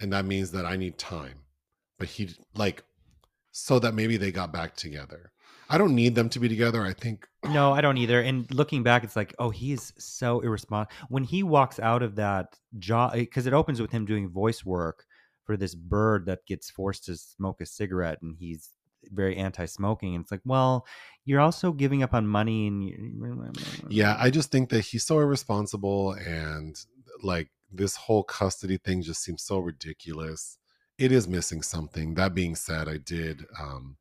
And 0.00 0.12
that 0.12 0.24
means 0.26 0.50
that 0.52 0.66
I 0.66 0.76
need 0.76 0.98
time. 0.98 1.44
But 1.98 2.08
he, 2.08 2.34
like, 2.54 2.84
so 3.52 3.78
that 3.80 3.94
maybe 3.94 4.16
they 4.16 4.32
got 4.32 4.52
back 4.52 4.76
together. 4.76 5.31
I 5.72 5.78
don't 5.78 5.94
need 5.94 6.14
them 6.14 6.28
to 6.28 6.38
be 6.38 6.48
together. 6.48 6.84
I 6.84 6.92
think 6.92 7.26
No, 7.48 7.72
I 7.72 7.80
don't 7.80 7.96
either. 7.96 8.20
And 8.20 8.48
looking 8.52 8.82
back, 8.82 9.04
it's 9.04 9.16
like, 9.16 9.34
oh, 9.38 9.48
he's 9.48 9.94
so 9.96 10.40
irresponsible. 10.40 10.94
When 11.08 11.24
he 11.24 11.42
walks 11.42 11.80
out 11.80 12.02
of 12.02 12.16
that 12.16 12.58
job, 12.78 13.14
because 13.14 13.46
it 13.46 13.54
opens 13.54 13.80
with 13.80 13.90
him 13.90 14.04
doing 14.04 14.28
voice 14.28 14.66
work 14.66 15.06
for 15.44 15.56
this 15.56 15.74
bird 15.74 16.26
that 16.26 16.44
gets 16.46 16.68
forced 16.70 17.06
to 17.06 17.16
smoke 17.16 17.62
a 17.62 17.66
cigarette, 17.66 18.20
and 18.20 18.36
he's 18.38 18.68
very 19.10 19.34
anti-smoking. 19.36 20.14
And 20.14 20.22
it's 20.22 20.30
like, 20.30 20.42
well, 20.44 20.86
you're 21.24 21.40
also 21.40 21.72
giving 21.72 22.02
up 22.02 22.12
on 22.12 22.26
money, 22.26 22.66
and 22.66 22.84
you, 22.84 23.52
Yeah, 23.88 24.14
I 24.18 24.28
just 24.28 24.52
think 24.52 24.68
that 24.68 24.80
he's 24.82 25.04
so 25.04 25.20
irresponsible 25.20 26.12
and 26.12 26.76
like 27.22 27.48
this 27.72 27.96
whole 27.96 28.24
custody 28.24 28.76
thing 28.76 29.00
just 29.00 29.22
seems 29.22 29.42
so 29.42 29.58
ridiculous. 29.58 30.58
It 30.98 31.12
is 31.12 31.26
missing 31.26 31.62
something. 31.62 32.14
That 32.14 32.34
being 32.34 32.56
said, 32.56 32.88
I 32.88 32.98
did 32.98 33.46
um 33.58 33.96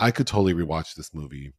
I 0.00 0.10
could 0.10 0.26
totally 0.26 0.54
rewatch 0.54 0.94
this 0.94 1.12
movie. 1.14 1.52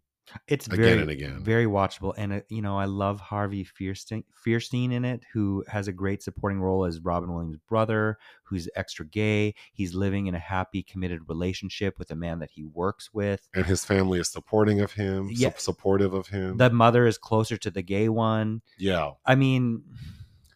it's 0.48 0.68
again 0.68 0.78
very, 0.80 1.02
and 1.02 1.10
again. 1.10 1.44
very 1.44 1.66
watchable. 1.66 2.14
And 2.18 2.32
uh, 2.34 2.40
you 2.50 2.62
know, 2.62 2.78
I 2.78 2.86
love 2.86 3.20
Harvey 3.20 3.66
Fierstein, 3.66 4.24
Fierstein 4.46 4.94
in 4.94 5.04
it, 5.04 5.24
who 5.34 5.64
has 5.68 5.88
a 5.90 5.92
great 5.92 6.24
supporting 6.24 6.62
role 6.62 6.86
as 6.86 7.00
Robin 7.02 7.34
Williams' 7.34 7.58
brother, 7.68 8.18
who's 8.44 8.70
extra 8.76 9.06
gay. 9.06 9.54
He's 9.74 9.94
living 9.94 10.28
in 10.28 10.36
a 10.36 10.40
happy, 10.40 10.84
committed 10.84 11.22
relationship 11.28 12.00
with 12.00 12.12
a 12.12 12.16
man 12.16 12.40
that 12.40 12.50
he 12.52 12.64
works 12.64 13.10
with. 13.14 13.48
And 13.54 13.66
his 13.66 13.84
family 13.84 14.20
is 14.20 14.30
supporting 14.30 14.80
of 14.80 14.94
him, 14.94 15.36
su- 15.36 15.52
supportive 15.58 16.14
of 16.14 16.28
him. 16.28 16.56
The 16.58 16.70
mother 16.70 17.06
is 17.08 17.18
closer 17.18 17.58
to 17.58 17.70
the 17.72 17.82
gay 17.82 18.08
one. 18.10 18.62
yeah. 18.78 19.12
I 19.26 19.36
mean, 19.36 19.84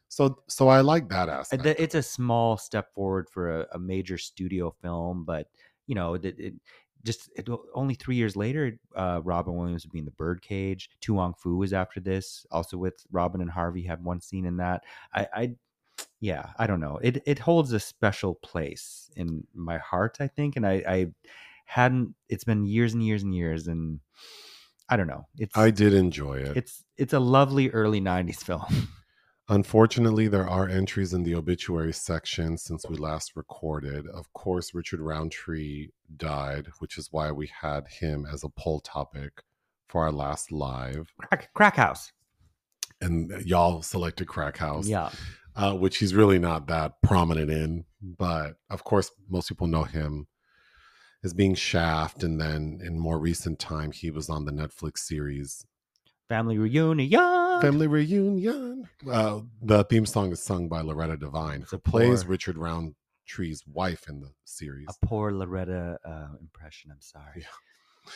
So 0.08 0.40
so 0.48 0.70
I 0.70 0.80
like 0.82 1.10
that 1.10 1.28
uh, 1.28 1.34
aspect. 1.40 1.66
it's 1.66 1.96
a 1.96 2.04
small 2.04 2.58
step 2.58 2.94
forward 2.94 3.28
for 3.30 3.62
a, 3.62 3.68
a 3.74 3.80
major 3.80 4.18
studio 4.18 4.74
film, 4.82 5.26
but 5.26 5.48
you 5.88 5.96
know, 5.96 6.14
it, 6.16 6.24
it 6.40 6.54
just 7.06 7.30
it, 7.36 7.48
only 7.74 7.94
three 7.94 8.16
years 8.16 8.36
later, 8.36 8.78
uh, 8.96 9.22
Robin 9.24 9.56
Williams 9.56 9.86
would 9.86 9.94
be 9.94 10.00
in 10.00 10.06
the 10.06 10.12
Birdcage. 10.12 10.90
To 11.02 11.14
Wong 11.14 11.36
Foo 11.36 11.58
was 11.58 11.72
after 11.72 12.00
this, 12.00 12.46
also 12.52 12.78
with 12.78 13.06
Robin 13.12 13.42
and 13.42 13.52
Harvey 13.52 13.84
had 13.84 14.04
one 14.04 14.20
scene 14.20 14.46
in 14.46 14.58
that. 14.58 14.84
I, 15.14 15.28
I 15.34 15.56
yeah, 16.20 16.50
I 16.58 16.68
don't 16.68 16.80
know. 16.80 17.00
It 17.02 17.22
it 17.26 17.40
holds 17.40 17.72
a 17.72 17.80
special 17.80 18.36
place 18.36 19.10
in 19.16 19.46
my 19.54 19.78
heart, 19.78 20.18
I 20.20 20.28
think, 20.28 20.56
and 20.56 20.66
I, 20.66 20.84
I 20.88 21.08
hadn't. 21.66 22.16
It's 22.28 22.44
been 22.44 22.66
years 22.66 22.94
and 22.94 23.04
years 23.06 23.24
and 23.24 23.34
years, 23.34 23.68
and 23.68 24.00
I 24.90 24.98
don't 24.98 25.08
know. 25.08 25.28
It's 25.38 25.56
I 25.56 25.70
did 25.72 25.94
enjoy 25.94 26.40
it. 26.40 26.58
it's 26.58 26.84
it's 26.98 27.14
a 27.14 27.20
lovely 27.20 27.70
early 27.70 28.02
'90s 28.02 28.38
film. 28.44 28.90
Unfortunately, 29.48 30.28
there 30.28 30.50
are 30.50 30.68
entries 30.68 31.14
in 31.14 31.22
the 31.24 31.36
obituary 31.36 31.94
section 31.94 32.58
since 32.58 32.84
we 32.90 32.98
last 32.98 33.36
recorded. 33.36 34.08
Of 34.08 34.32
course, 34.34 34.74
Richard 34.74 35.00
Roundtree 35.00 35.90
died, 36.18 36.68
which 36.80 36.98
is 36.98 37.10
why 37.12 37.32
we 37.32 37.52
had 37.62 37.88
him 37.88 38.26
as 38.32 38.44
a 38.44 38.50
poll 38.50 38.80
topic 38.80 39.44
for 39.88 40.02
our 40.04 40.12
last 40.12 40.52
live. 40.52 41.14
Crack, 41.20 41.50
Crack 41.54 41.76
House. 41.76 42.12
And 43.02 43.30
y'all 43.46 43.84
selected 43.84 44.28
Crack 44.28 44.58
House, 44.58 44.88
Yeah. 44.88 45.12
uh, 45.56 45.76
which 45.76 45.98
he's 45.98 46.16
really 46.16 46.40
not 46.40 46.66
that 46.68 47.02
prominent 47.04 47.52
in. 47.52 47.86
But 48.02 48.56
of 48.72 48.84
course, 48.84 49.12
most 49.30 49.48
people 49.50 49.68
know 49.68 49.84
him 49.84 50.26
as 51.24 51.34
being 51.36 51.54
Shaft. 51.54 52.24
And 52.24 52.42
then 52.42 52.80
in 52.84 52.98
more 52.98 53.20
recent 53.20 53.60
time, 53.60 53.92
he 53.92 54.10
was 54.10 54.28
on 54.28 54.46
the 54.46 54.52
Netflix 54.52 55.00
series 55.00 55.68
Family 56.28 56.58
reunion. 56.58 57.62
Family 57.62 57.88
Reunion. 57.88 58.88
Uh, 59.10 59.42
the 59.62 59.84
theme 59.86 60.06
song 60.06 60.32
is 60.32 60.42
sung 60.42 60.68
by 60.68 60.82
Loretta 60.82 61.18
Devine, 61.18 61.66
who 61.70 61.78
plays 61.78 62.24
poor- 62.24 62.32
Richard 62.32 62.58
Roundtree's 62.58 63.64
wife 63.68 64.10
in 64.10 64.22
the 64.22 64.32
series. 64.44 64.88
A 64.90 65.06
poor 65.06 65.32
Loretta 65.32 65.98
uh, 66.04 66.28
impression. 66.42 66.92
I'm 66.92 67.02
sorry. 67.02 67.38
Yeah. 67.38 68.12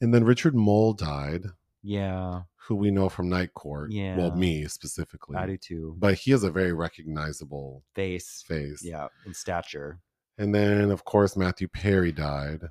And 0.00 0.12
then 0.12 0.24
Richard 0.24 0.54
Moll 0.54 0.92
died, 0.92 1.44
Yeah, 1.82 2.42
who 2.56 2.74
we 2.74 2.90
know 2.90 3.08
from 3.08 3.28
Night 3.28 3.54
Court. 3.54 3.90
Yeah. 3.92 4.16
Well, 4.16 4.34
me 4.36 4.66
specifically. 4.66 5.36
I 5.36 5.46
do 5.46 5.56
too. 5.56 5.96
But 5.98 6.14
he 6.14 6.30
has 6.32 6.44
a 6.44 6.50
very 6.50 6.72
recognizable 6.72 7.82
Face. 7.94 8.44
face. 8.46 8.82
Yeah, 8.84 9.08
in 9.26 9.32
stature. 9.34 10.00
And 10.36 10.54
then, 10.54 10.90
of 10.90 11.04
course, 11.04 11.36
Matthew 11.36 11.68
Perry 11.68 12.12
died. 12.12 12.62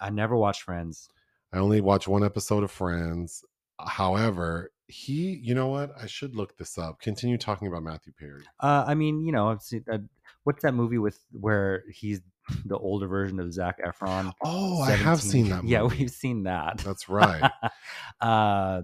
I 0.00 0.10
never 0.10 0.36
watched 0.36 0.62
Friends. 0.62 1.08
I 1.52 1.58
only 1.58 1.80
watched 1.80 2.08
one 2.08 2.24
episode 2.24 2.64
of 2.64 2.70
Friends. 2.70 3.44
However, 3.86 4.72
he, 4.86 5.40
you 5.42 5.54
know 5.54 5.68
what? 5.68 5.90
I 6.00 6.06
should 6.06 6.36
look 6.36 6.56
this 6.56 6.78
up. 6.78 7.00
Continue 7.00 7.38
talking 7.38 7.68
about 7.68 7.82
Matthew 7.82 8.12
Perry. 8.18 8.42
Uh, 8.60 8.84
I 8.86 8.94
mean, 8.94 9.24
you 9.24 9.32
know, 9.32 9.48
I've 9.48 9.62
seen, 9.62 9.84
uh, 9.90 9.98
what's 10.44 10.62
that 10.62 10.72
movie 10.72 10.98
with 10.98 11.18
where 11.32 11.84
he's 11.92 12.20
the 12.66 12.76
older 12.76 13.08
version 13.08 13.40
of 13.40 13.52
Zac 13.52 13.78
Efron? 13.84 14.32
Oh, 14.44 14.80
I 14.82 14.92
have 14.92 15.20
seen 15.20 15.48
that. 15.50 15.64
Yeah, 15.64 15.82
we've 15.84 16.10
seen 16.10 16.44
that. 16.44 16.78
That's 16.78 17.08
right. 17.08 17.50
uh, 18.20 18.82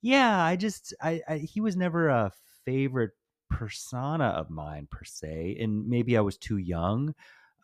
yeah, 0.00 0.42
I 0.42 0.56
just 0.56 0.94
I, 1.02 1.20
I 1.28 1.38
he 1.38 1.60
was 1.60 1.76
never 1.76 2.08
a 2.08 2.30
favorite 2.64 3.10
persona 3.50 4.26
of 4.26 4.50
mine 4.50 4.86
per 4.90 5.02
se, 5.04 5.56
and 5.60 5.88
maybe 5.88 6.16
I 6.16 6.20
was 6.20 6.36
too 6.36 6.58
young 6.58 7.14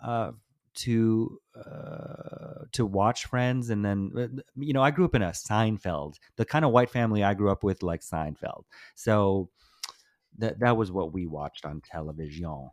uh, 0.02 0.32
to 0.77 1.39
uh, 1.57 2.65
to 2.73 2.87
watch 2.87 3.27
Friends, 3.27 3.71
and 3.71 3.85
then 3.85 4.11
uh, 4.17 4.43
you 4.57 4.73
know 4.73 4.83
I 4.83 4.91
grew 4.91 5.05
up 5.05 5.15
in 5.15 5.23
a 5.23 5.31
Seinfeld, 5.31 6.15
the 6.37 6.45
kind 6.45 6.65
of 6.65 6.73
white 6.73 6.91
family 6.91 7.23
I 7.23 7.35
grew 7.35 7.51
up 7.51 7.63
with, 7.65 7.83
like 7.83 8.01
Seinfeld. 8.03 8.65
So 8.95 9.51
that 10.39 10.59
that 10.61 10.77
was 10.77 10.91
what 10.93 11.13
we 11.13 11.27
watched 11.27 11.65
on 11.65 11.81
television. 11.81 12.71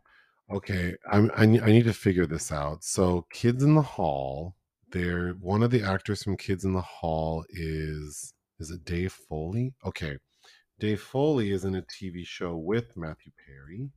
Okay, 0.50 0.94
I'm, 1.10 1.30
I, 1.36 1.44
I 1.44 1.46
need 1.72 1.84
to 1.84 1.94
figure 1.94 2.26
this 2.26 2.52
out. 2.52 2.84
So, 2.84 3.26
Kids 3.32 3.62
in 3.62 3.74
the 3.74 3.82
Hall, 3.82 4.54
they're 4.90 5.30
one 5.34 5.62
of 5.62 5.70
the 5.70 5.82
actors 5.82 6.22
from 6.22 6.36
Kids 6.36 6.64
in 6.64 6.72
the 6.72 6.80
Hall 6.82 7.44
is 7.50 8.34
is 8.58 8.70
it 8.70 8.84
Dave 8.84 9.12
Foley? 9.12 9.72
Okay, 9.86 10.18
Dave 10.78 11.00
Foley 11.00 11.52
is 11.52 11.64
in 11.64 11.74
a 11.76 11.82
TV 11.82 12.26
show 12.26 12.56
with 12.56 12.96
Matthew 12.96 13.32
Perry 13.46 13.90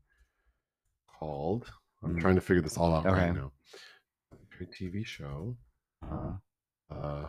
called. 1.08 1.72
I'm 2.04 2.16
Mm. 2.16 2.22
trying 2.22 2.36
to 2.36 2.42
figure 2.42 2.62
this 2.62 2.78
all 2.78 2.94
out 2.94 3.08
Okay. 3.08 3.12
right 3.12 3.34
now. 3.34 3.52
TV 4.64 5.06
show. 5.06 5.58
Uh, 6.02 6.34
Uh, 6.90 7.28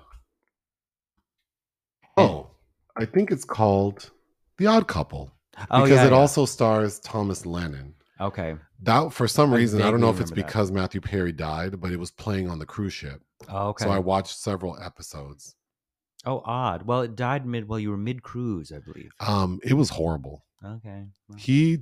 oh, 2.16 2.50
I 2.96 3.04
think 3.06 3.30
it's 3.30 3.44
called 3.44 4.10
The 4.58 4.66
Odd 4.66 4.86
Couple 4.86 5.32
oh 5.70 5.82
because 5.82 5.90
yeah, 5.90 6.06
it 6.06 6.10
yeah. 6.12 6.16
also 6.16 6.44
stars 6.44 6.98
Thomas 7.00 7.46
Lennon. 7.46 7.94
okay. 8.20 8.54
That 8.82 9.12
for 9.12 9.26
some 9.26 9.52
I 9.52 9.56
reason 9.56 9.80
I 9.82 9.90
don't 9.90 10.00
know 10.00 10.10
if 10.10 10.20
it's 10.20 10.30
remember 10.30 10.42
that. 10.42 10.46
because 10.46 10.70
Matthew 10.70 11.00
Perry 11.00 11.32
died, 11.32 11.80
but 11.80 11.90
it 11.90 11.98
was 11.98 12.10
playing 12.10 12.50
on 12.50 12.58
the 12.58 12.66
cruise 12.66 12.92
ship. 12.92 13.22
Oh, 13.48 13.68
okay. 13.68 13.84
So 13.84 13.90
I 13.90 13.98
watched 13.98 14.36
several 14.36 14.78
episodes. 14.82 15.54
oh, 16.26 16.42
odd. 16.44 16.82
Well, 16.82 17.02
it 17.02 17.16
died 17.16 17.46
mid. 17.46 17.66
Well, 17.68 17.78
you 17.80 17.90
were 17.90 17.96
mid 17.96 18.22
cruise, 18.22 18.72
I 18.72 18.80
believe. 18.80 19.10
Um, 19.20 19.60
it 19.64 19.74
was 19.74 19.88
horrible. 19.88 20.44
Okay. 20.64 21.04
well, 21.28 21.38
He, 21.38 21.78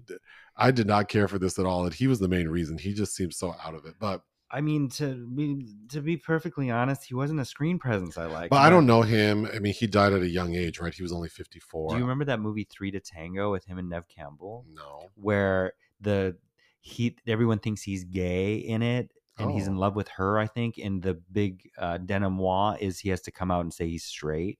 I 0.56 0.70
did 0.70 0.86
not 0.86 1.08
care 1.08 1.26
for 1.28 1.38
this 1.38 1.58
at 1.58 1.66
all, 1.66 1.84
and 1.84 1.94
he 1.94 2.06
was 2.06 2.18
the 2.20 2.28
main 2.28 2.48
reason. 2.48 2.78
He 2.78 2.92
just 2.94 3.14
seemed 3.16 3.34
so 3.34 3.54
out 3.64 3.74
of 3.74 3.84
it. 3.86 3.94
But 3.98 4.22
I 4.56 4.60
mean, 4.60 4.88
to 4.90 5.14
be 5.14 5.66
to 5.88 6.00
be 6.00 6.16
perfectly 6.16 6.70
honest, 6.70 7.04
he 7.04 7.14
wasn't 7.14 7.40
a 7.40 7.44
screen 7.44 7.78
presence 7.78 8.16
I 8.16 8.26
like. 8.26 8.50
but 8.50 8.60
I 8.60 8.70
don't 8.70 8.86
know 8.86 9.02
him. 9.02 9.46
I 9.52 9.58
mean, 9.58 9.72
he 9.74 9.86
died 9.88 10.12
at 10.12 10.22
a 10.22 10.28
young 10.28 10.54
age, 10.54 10.78
right? 10.78 10.94
He 10.94 11.02
was 11.02 11.12
only 11.12 11.28
fifty 11.28 11.58
four. 11.58 11.90
Do 11.90 11.96
you 11.96 12.02
remember 12.02 12.24
that 12.26 12.38
movie 12.40 12.64
Three 12.70 12.92
to 12.92 13.00
Tango 13.00 13.50
with 13.50 13.64
him 13.64 13.78
and 13.78 13.88
Neve 13.88 14.06
Campbell, 14.08 14.64
No. 14.72 15.10
where 15.16 15.72
the 16.00 16.36
he 16.80 17.16
everyone 17.26 17.58
thinks 17.58 17.82
he's 17.82 18.04
gay 18.04 18.54
in 18.56 18.82
it, 18.82 19.10
and 19.38 19.50
he's 19.50 19.66
in 19.66 19.74
Oh. 19.76 19.80
love 19.80 19.96
with 19.96 20.08
her. 20.10 20.38
I 20.38 20.46
think, 20.46 20.78
and 20.78 21.02
the 21.02 21.14
big 21.32 21.68
uh, 21.76 21.98
denouement 21.98 22.80
is 22.80 23.00
he 23.00 23.08
has 23.08 23.22
to 23.22 23.32
come 23.32 23.50
out 23.50 23.62
and 23.62 23.74
say 23.74 23.88
he's 23.88 24.04
straight. 24.04 24.58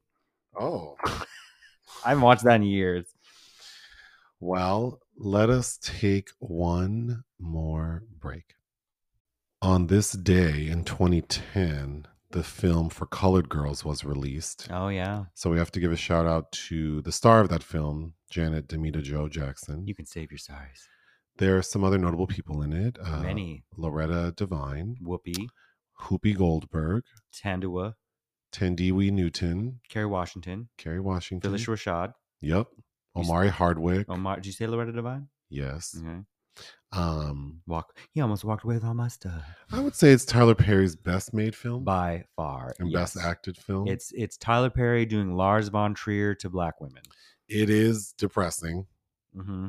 Oh. 0.58 0.96
I 2.04 2.08
haven't 2.08 2.24
watched 2.24 2.42
that 2.44 2.56
in 2.56 2.62
years. 2.64 3.06
Well, 4.40 5.00
let 5.16 5.48
us 5.50 5.78
take 5.80 6.30
one 6.38 7.24
more 7.38 8.02
break. 8.18 8.54
On 9.64 9.86
this 9.86 10.12
day 10.12 10.66
in 10.68 10.84
2010, 10.84 12.06
the 12.32 12.42
film 12.44 12.90
for 12.90 13.06
colored 13.06 13.48
girls 13.48 13.82
was 13.84 14.04
released. 14.04 14.68
Oh 14.70 14.88
yeah, 14.88 15.24
So 15.34 15.48
we 15.50 15.56
have 15.58 15.70
to 15.72 15.80
give 15.80 15.90
a 15.90 15.96
shout 15.96 16.26
out 16.26 16.52
to 16.68 17.00
the 17.00 17.12
star 17.12 17.40
of 17.40 17.48
that 17.48 17.62
film, 17.62 18.12
Janet 18.30 18.68
Damita 18.68 19.02
Jo 19.02 19.26
Jackson. 19.28 19.86
you 19.86 19.94
can 19.94 20.04
save 20.04 20.30
your 20.30 20.38
sorries. 20.38 20.82
There 21.38 21.56
are 21.56 21.62
some 21.62 21.82
other 21.82 21.96
notable 21.98 22.26
people 22.26 22.60
in 22.62 22.72
it. 22.74 22.98
Uh, 23.02 23.22
Many 23.22 23.64
Loretta 23.76 24.34
Devine, 24.36 24.96
Whoopi, 25.02 25.46
Whoopi 26.02 26.36
Goldberg, 26.36 27.02
Tandua, 27.34 27.94
Thandiwe 28.52 29.10
Newton, 29.10 29.80
Kerry 29.88 30.06
Washington, 30.06 30.68
Kerry 30.76 31.00
Washington. 31.00 31.50
Phylicia 31.52 31.68
Rashad, 31.74 32.12
Yep. 32.42 32.66
Omari 33.16 33.48
Hardwick. 33.48 34.06
Omar. 34.10 34.36
Did 34.36 34.46
you 34.46 34.52
say 34.52 34.66
Loretta 34.66 34.92
Devine? 34.92 35.28
Yes. 35.48 35.96
Okay. 35.98 36.20
Um, 36.92 37.60
Walk. 37.66 37.96
He 38.12 38.20
almost 38.20 38.44
walked 38.44 38.62
away 38.64 38.74
with 38.76 38.84
all 38.84 38.94
my 38.94 39.08
stuff. 39.08 39.42
I 39.72 39.80
would 39.80 39.96
say 39.96 40.12
it's 40.12 40.24
Tyler 40.24 40.54
Perry's 40.54 40.94
best 40.94 41.34
made 41.34 41.54
film 41.56 41.82
By 41.82 42.24
far, 42.36 42.72
and 42.78 42.90
yes. 42.90 43.14
best 43.14 43.26
acted 43.26 43.56
film. 43.56 43.88
It's 43.88 44.12
it's 44.12 44.36
Tyler 44.36 44.70
Perry 44.70 45.04
doing 45.04 45.34
Lars 45.34 45.68
von 45.68 45.94
Trier 45.94 46.34
to 46.36 46.48
black 46.48 46.80
women. 46.80 47.02
it 47.48 47.68
is 47.68 48.14
depressing. 48.16 48.86
Mm-hmm. 49.36 49.68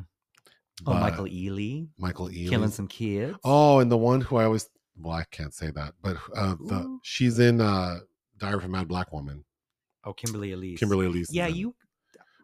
Oh, 0.85 0.93
Michael 0.93 1.25
Ealy 1.25 1.87
Michael 1.97 2.27
Ealy. 2.29 2.49
killing 2.49 2.69
some 2.69 2.87
kids. 2.87 3.37
Oh, 3.43 3.79
and 3.79 3.91
the 3.91 3.97
one 3.97 4.21
who 4.21 4.35
I 4.37 4.43
always 4.43 4.69
well, 5.01 5.15
I 5.15 5.23
can't 5.31 5.53
say 5.53 5.71
that, 5.71 5.93
but 6.01 6.17
uh, 6.35 6.55
the 6.59 6.99
she's 7.01 7.39
in 7.39 7.59
uh, 7.59 7.99
Diary 8.37 8.55
of 8.57 8.65
a 8.65 8.67
Mad 8.67 8.87
Black 8.87 9.11
Woman. 9.11 9.43
oh, 10.03 10.13
Kimberly 10.13 10.51
Elise. 10.51 10.79
Kimberly 10.79 11.07
Elise. 11.07 11.27
Yeah, 11.31 11.47
you 11.47 11.73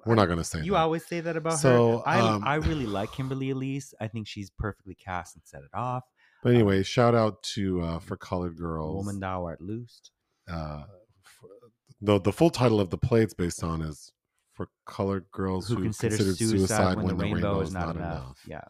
We're 0.05 0.15
not 0.15 0.27
gonna 0.27 0.43
say 0.43 0.63
you 0.63 0.71
that. 0.73 0.79
always 0.79 1.05
say 1.05 1.19
that 1.21 1.35
about 1.37 1.59
So, 1.59 1.99
her. 1.99 2.03
I 2.09 2.19
um, 2.19 2.43
I 2.45 2.55
really 2.55 2.85
like 2.85 3.11
Kimberly 3.11 3.51
Elise. 3.51 3.93
I 3.99 4.07
think 4.07 4.27
she's 4.27 4.49
perfectly 4.49 4.95
cast 4.95 5.35
and 5.35 5.43
set 5.45 5.61
it 5.63 5.69
off. 5.73 6.03
But 6.43 6.53
anyway, 6.53 6.81
shout 6.83 7.13
out 7.13 7.43
to 7.55 7.81
uh, 7.81 7.99
for 7.99 8.17
colored 8.17 8.57
girls. 8.57 9.05
Woman 9.05 9.19
thou 9.19 9.45
art 9.45 9.61
loosed. 9.61 10.11
uh, 10.51 10.83
f- 11.23 11.49
the 12.01 12.19
the 12.19 12.31
full 12.31 12.49
title 12.49 12.79
of 12.79 12.89
the 12.89 12.97
play 12.97 13.21
it's 13.21 13.33
based 13.35 13.63
on 13.63 13.81
is 13.81 14.11
for 14.53 14.67
colored 14.85 15.25
girls 15.31 15.67
Who, 15.67 15.75
who, 15.75 15.83
consider 15.83 16.15
considered 16.17 16.37
suicide, 16.49 16.97
when, 16.97 17.07
the 17.07 17.15
rainbow, 17.15 17.61
is 17.61 17.71
not, 17.71 17.87
not 17.87 17.95
enough. 17.95 18.41
Yeah. 18.47 18.61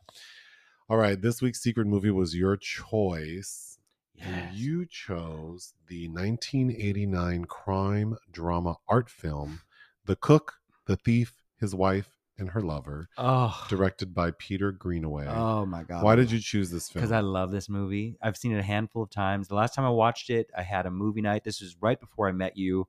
All 0.90 0.98
right, 0.98 1.20
this 1.22 1.42
week's 1.42 1.62
secret 1.62 1.88
movie 1.88 2.12
was 2.12 2.36
your 2.36 2.58
choice. 2.58 3.80
Yes. 4.14 4.54
You 4.54 4.86
chose 4.86 5.74
the 5.88 6.08
1989 6.10 7.46
crime 7.46 8.18
drama 8.32 8.76
art 8.88 9.10
film, 9.10 9.62
The 10.06 10.16
Cook, 10.16 10.56
The 10.86 10.96
Thief, 10.96 11.44
His 11.60 11.76
Wife, 11.76 12.10
and 12.38 12.50
Her 12.50 12.62
Lover, 12.62 13.08
oh. 13.18 13.66
directed 13.70 14.14
by 14.14 14.32
Peter 14.32 14.72
Greenaway. 14.72 15.28
Oh 15.28 15.66
my 15.66 15.84
god. 15.84 16.04
Why 16.04 16.16
did 16.16 16.32
you 16.32 16.40
choose 16.40 16.72
this 16.72 16.90
film? 16.90 17.02
because 17.02 17.12
I 17.12 17.20
love 17.20 17.52
this 17.52 17.70
movie. 17.70 18.18
I've 18.22 18.36
seen 18.36 18.52
it 18.52 18.60
a 18.60 18.64
handful 18.64 19.04
of 19.04 19.10
times. 19.10 19.48
The 19.48 19.56
last 19.56 19.76
time 19.76 19.86
I 19.86 19.90
watched 19.90 20.30
it, 20.30 20.50
I 20.58 20.64
had 20.64 20.86
a 20.86 20.92
movie 20.92 21.22
night. 21.22 21.44
This 21.44 21.62
was 21.62 21.76
right 21.80 22.00
before 22.00 22.28
I 22.28 22.32
met 22.32 22.58
you, 22.58 22.88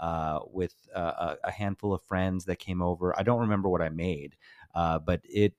uh, 0.00 0.40
with 0.52 0.74
uh, 0.94 1.36
a, 1.42 1.50
handful 1.50 1.92
of 1.92 2.02
friends 2.02 2.44
that 2.46 2.56
came 2.56 2.82
over. 2.82 3.18
I 3.18 3.22
don't 3.22 3.40
remember 3.40 3.68
what 3.68 3.82
I 3.82 3.88
made, 3.88 4.36
uh, 4.74 4.98
but 4.98 5.20
it. 5.24 5.54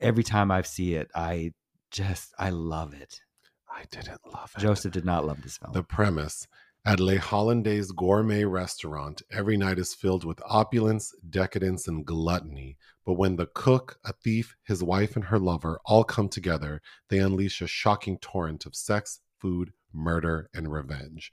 Every 0.00 0.24
time 0.24 0.50
I 0.50 0.62
see 0.62 0.94
it, 0.94 1.08
I 1.14 1.52
just 1.90 2.34
I 2.38 2.50
love 2.50 2.94
it. 2.94 3.20
I 3.68 3.84
didn't 3.90 4.20
love 4.32 4.52
it. 4.56 4.60
Joseph 4.60 4.92
did 4.92 5.04
not 5.04 5.24
love 5.24 5.42
this 5.42 5.56
film. 5.56 5.72
The 5.72 5.82
premise 5.82 6.46
at 6.86 7.00
Le 7.00 7.18
Hollandaise 7.18 7.90
gourmet 7.92 8.44
restaurant, 8.44 9.22
every 9.32 9.56
night 9.56 9.78
is 9.78 9.94
filled 9.94 10.24
with 10.24 10.40
opulence, 10.46 11.14
decadence, 11.30 11.88
and 11.88 12.04
gluttony. 12.04 12.76
But 13.06 13.14
when 13.14 13.36
the 13.36 13.46
cook, 13.46 13.98
a 14.04 14.12
thief, 14.12 14.54
his 14.64 14.82
wife, 14.82 15.16
and 15.16 15.24
her 15.26 15.38
lover 15.38 15.80
all 15.86 16.04
come 16.04 16.28
together, 16.28 16.82
they 17.08 17.18
unleash 17.18 17.62
a 17.62 17.66
shocking 17.66 18.18
torrent 18.18 18.66
of 18.66 18.76
sex, 18.76 19.20
food, 19.40 19.72
murder, 19.94 20.50
and 20.54 20.70
revenge. 20.70 21.32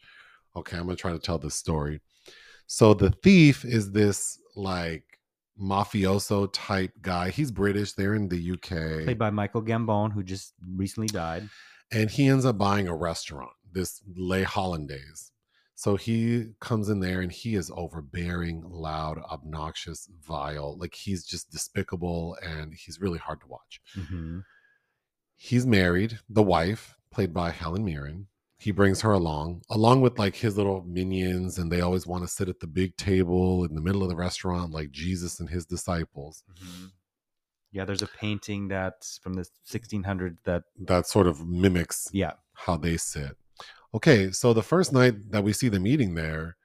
Okay, 0.55 0.77
I'm 0.77 0.87
to 0.87 0.95
try 0.95 1.11
to 1.11 1.19
tell 1.19 1.37
this 1.37 1.55
story. 1.55 1.99
So 2.67 2.93
the 2.93 3.11
thief 3.23 3.65
is 3.65 3.91
this 3.91 4.37
like 4.55 5.03
mafioso 5.61 6.49
type 6.53 6.93
guy. 7.01 7.29
He's 7.29 7.51
British. 7.51 7.93
They're 7.93 8.15
in 8.15 8.29
the 8.29 8.51
UK 8.53 9.03
Played 9.03 9.19
by 9.19 9.29
Michael 9.29 9.61
Gambon, 9.61 10.13
who 10.13 10.23
just 10.23 10.53
recently 10.75 11.07
died. 11.07 11.49
and 11.91 12.09
he 12.09 12.27
ends 12.27 12.45
up 12.45 12.57
buying 12.57 12.87
a 12.87 12.95
restaurant, 12.95 13.51
this 13.71 14.01
Le 14.15 14.45
Hollandaise. 14.45 15.30
So 15.81 15.95
he 15.95 16.49
comes 16.59 16.89
in 16.89 16.99
there 16.99 17.21
and 17.21 17.31
he 17.31 17.55
is 17.55 17.71
overbearing, 17.75 18.61
loud, 18.69 19.17
obnoxious, 19.17 20.07
vile. 20.21 20.77
Like 20.77 20.93
he's 20.93 21.25
just 21.25 21.49
despicable 21.49 22.37
and 22.43 22.71
he's 22.71 23.01
really 23.01 23.17
hard 23.17 23.41
to 23.41 23.47
watch. 23.47 23.81
Mm-hmm. 23.97 24.41
He's 25.37 25.65
married, 25.65 26.19
the 26.29 26.43
wife, 26.43 26.93
played 27.11 27.33
by 27.33 27.49
Helen 27.49 27.83
Mirren. 27.83 28.27
He 28.59 28.69
brings 28.69 29.01
her 29.01 29.11
along, 29.11 29.63
along 29.71 30.01
with 30.01 30.19
like 30.19 30.35
his 30.35 30.55
little 30.55 30.83
minions, 30.83 31.57
and 31.57 31.71
they 31.71 31.81
always 31.81 32.05
want 32.05 32.23
to 32.23 32.27
sit 32.27 32.47
at 32.47 32.59
the 32.59 32.67
big 32.67 32.95
table 32.95 33.63
in 33.63 33.73
the 33.73 33.81
middle 33.81 34.03
of 34.03 34.09
the 34.09 34.15
restaurant, 34.15 34.71
like 34.71 34.91
Jesus 34.91 35.39
and 35.39 35.49
his 35.49 35.65
disciples. 35.65 36.43
Mm-hmm. 36.63 36.85
Yeah, 37.71 37.85
there's 37.85 38.03
a 38.03 38.07
painting 38.07 38.67
that's 38.67 39.17
from 39.17 39.33
the 39.33 39.47
1600s 39.67 40.37
that 40.43 40.61
That 40.77 41.07
sort 41.07 41.25
of 41.25 41.47
mimics 41.47 42.07
yeah 42.13 42.33
how 42.53 42.77
they 42.77 42.97
sit. 42.97 43.35
Okay, 43.93 44.31
so 44.31 44.53
the 44.53 44.63
first 44.63 44.93
night 44.93 45.31
that 45.31 45.43
we 45.43 45.51
see 45.51 45.67
them 45.67 45.85
eating 45.85 46.15
there, 46.15 46.55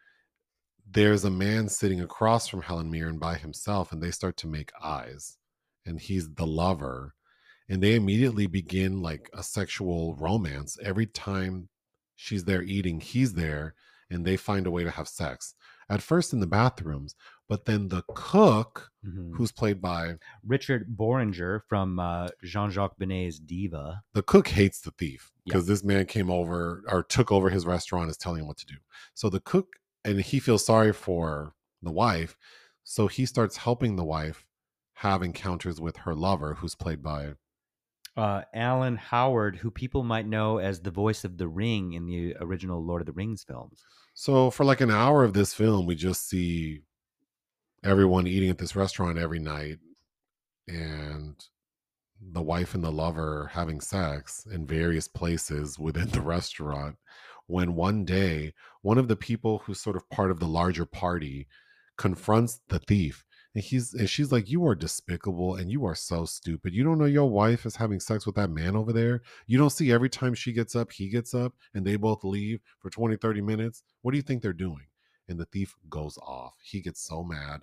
there's 0.88 1.24
a 1.24 1.30
man 1.30 1.68
sitting 1.68 2.00
across 2.00 2.46
from 2.46 2.62
Helen 2.62 2.90
Mirren 2.90 3.18
by 3.18 3.34
himself, 3.34 3.90
and 3.92 4.00
they 4.00 4.12
start 4.12 4.36
to 4.38 4.46
make 4.46 4.70
eyes, 4.82 5.36
and 5.84 6.00
he's 6.00 6.32
the 6.34 6.46
lover, 6.46 7.14
and 7.68 7.82
they 7.82 7.96
immediately 7.96 8.46
begin 8.46 9.02
like 9.02 9.28
a 9.32 9.42
sexual 9.42 10.14
romance. 10.16 10.78
Every 10.82 11.06
time 11.06 11.68
she's 12.14 12.44
there 12.44 12.62
eating, 12.62 13.00
he's 13.00 13.34
there, 13.34 13.74
and 14.08 14.24
they 14.24 14.36
find 14.36 14.66
a 14.66 14.70
way 14.70 14.84
to 14.84 14.90
have 14.90 15.08
sex. 15.08 15.54
At 15.88 16.02
first 16.02 16.32
in 16.32 16.38
the 16.38 16.46
bathrooms, 16.46 17.16
but 17.48 17.64
then 17.64 17.88
the 17.88 18.02
cook, 18.14 18.90
Mhm. 19.06 19.32
who's 19.34 19.52
played 19.52 19.80
by 19.80 20.16
Richard 20.44 20.96
Bohringer 20.96 21.60
from 21.68 21.98
uh, 22.00 22.28
Jean-Jacques 22.42 22.98
Beineix's 22.98 23.38
Diva. 23.38 24.02
the 24.14 24.22
cook 24.22 24.48
hates 24.48 24.80
the 24.80 24.90
thief 24.92 25.30
Yeah. 25.44 25.52
because 25.52 25.66
this 25.68 25.84
man 25.84 26.06
came 26.06 26.30
over 26.30 26.82
or 26.88 27.02
took 27.04 27.30
over 27.30 27.50
his 27.50 27.64
restaurant 27.66 28.10
is 28.10 28.16
telling 28.16 28.40
him 28.40 28.48
what 28.48 28.56
to 28.58 28.66
do 28.66 28.74
so 29.14 29.30
the 29.30 29.38
cook 29.40 29.76
and 30.04 30.20
he 30.20 30.40
feels 30.40 30.64
sorry 30.66 30.92
for 30.92 31.54
the 31.82 31.92
wife 31.92 32.36
So 32.82 33.06
he 33.08 33.26
starts 33.26 33.56
helping 33.58 33.96
the 33.96 34.04
wife 34.04 34.44
have 34.94 35.22
encounters 35.22 35.80
with 35.80 35.96
her 35.98 36.14
lover, 36.14 36.54
who's 36.54 36.74
played 36.76 37.02
by 37.02 37.34
Uh, 38.16 38.42
Alan 38.54 38.96
Howard, 38.96 39.56
who 39.56 39.70
people 39.70 40.02
might 40.02 40.26
know 40.26 40.56
as 40.58 40.80
the 40.80 40.90
voice 40.90 41.22
of 41.24 41.36
the 41.36 41.48
Ring 41.48 41.92
in 41.92 42.06
the 42.06 42.34
original 42.40 42.82
Lord 42.82 43.02
of 43.02 43.06
the 43.06 43.12
Rings 43.12 43.44
films. 43.44 43.84
So 44.14 44.50
for 44.50 44.64
like 44.64 44.80
an 44.80 44.90
hour 44.90 45.22
of 45.22 45.34
this 45.34 45.52
film, 45.52 45.84
we 45.84 45.94
just 45.96 46.26
see 46.28 46.82
everyone 47.86 48.26
eating 48.26 48.50
at 48.50 48.58
this 48.58 48.74
restaurant 48.74 49.16
every 49.16 49.38
night 49.38 49.78
and 50.66 51.36
the 52.32 52.42
wife 52.42 52.74
and 52.74 52.82
the 52.82 52.90
lover 52.90 53.50
having 53.52 53.80
sex 53.80 54.46
in 54.50 54.66
various 54.66 55.06
places 55.06 55.78
within 55.78 56.08
the 56.08 56.20
restaurant. 56.20 56.96
When 57.46 57.76
one 57.76 58.04
day, 58.04 58.54
one 58.82 58.98
of 58.98 59.06
the 59.06 59.16
people 59.16 59.58
who's 59.58 59.80
sort 59.80 59.94
of 59.94 60.08
part 60.10 60.32
of 60.32 60.40
the 60.40 60.48
larger 60.48 60.84
party 60.84 61.46
confronts 61.96 62.60
the 62.68 62.80
thief. 62.80 63.24
And 63.54 63.62
he's 63.62 63.94
and 63.94 64.10
she's 64.10 64.32
like, 64.32 64.50
You 64.50 64.66
are 64.66 64.74
despicable 64.74 65.54
and 65.54 65.70
you 65.70 65.86
are 65.86 65.94
so 65.94 66.24
stupid. 66.24 66.74
You 66.74 66.82
don't 66.82 66.98
know 66.98 67.06
your 67.06 67.30
wife 67.30 67.64
is 67.64 67.76
having 67.76 68.00
sex 68.00 68.26
with 68.26 68.34
that 68.34 68.50
man 68.50 68.76
over 68.76 68.92
there. 68.92 69.22
You 69.46 69.58
don't 69.58 69.70
see 69.70 69.92
every 69.92 70.10
time 70.10 70.34
she 70.34 70.52
gets 70.52 70.74
up, 70.74 70.92
he 70.92 71.08
gets 71.08 71.32
up, 71.32 71.54
and 71.72 71.86
they 71.86 71.96
both 71.96 72.24
leave 72.24 72.60
for 72.80 72.90
20, 72.90 73.16
30 73.16 73.40
minutes. 73.40 73.82
What 74.02 74.10
do 74.10 74.18
you 74.18 74.22
think 74.22 74.42
they're 74.42 74.52
doing? 74.52 74.86
And 75.28 75.38
the 75.38 75.46
thief 75.46 75.74
goes 75.88 76.18
off. 76.18 76.54
He 76.62 76.80
gets 76.80 77.04
so 77.04 77.22
mad. 77.22 77.60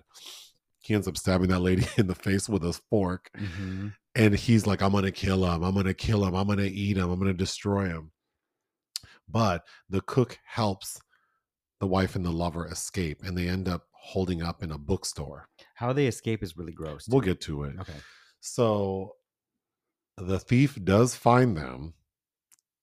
He 0.80 0.94
ends 0.94 1.08
up 1.08 1.16
stabbing 1.16 1.48
that 1.48 1.60
lady 1.60 1.86
in 1.96 2.06
the 2.06 2.14
face 2.14 2.48
with 2.48 2.64
a 2.64 2.72
fork. 2.90 3.30
Mm-hmm. 3.38 3.88
And 4.16 4.34
he's 4.34 4.66
like, 4.66 4.82
I'm 4.82 4.92
going 4.92 5.04
to 5.04 5.10
kill 5.10 5.44
him. 5.44 5.64
I'm 5.64 5.74
going 5.74 5.86
to 5.86 5.94
kill 5.94 6.24
him. 6.24 6.34
I'm 6.34 6.46
going 6.46 6.58
to 6.58 6.70
eat 6.70 6.96
him. 6.96 7.10
I'm 7.10 7.18
going 7.18 7.32
to 7.32 7.34
destroy 7.34 7.86
him. 7.86 8.12
But 9.28 9.64
the 9.88 10.02
cook 10.02 10.38
helps 10.44 11.00
the 11.80 11.86
wife 11.86 12.14
and 12.14 12.24
the 12.24 12.30
lover 12.30 12.66
escape, 12.66 13.22
and 13.22 13.36
they 13.36 13.48
end 13.48 13.68
up 13.68 13.86
holding 13.92 14.42
up 14.42 14.62
in 14.62 14.70
a 14.70 14.78
bookstore. 14.78 15.48
How 15.74 15.92
they 15.92 16.06
escape 16.06 16.42
is 16.42 16.56
really 16.56 16.72
gross. 16.72 17.08
We'll 17.08 17.22
get 17.22 17.40
to 17.42 17.64
it. 17.64 17.74
Okay. 17.80 17.92
So 18.40 19.16
the 20.16 20.38
thief 20.38 20.78
does 20.84 21.14
find 21.14 21.56
them 21.56 21.94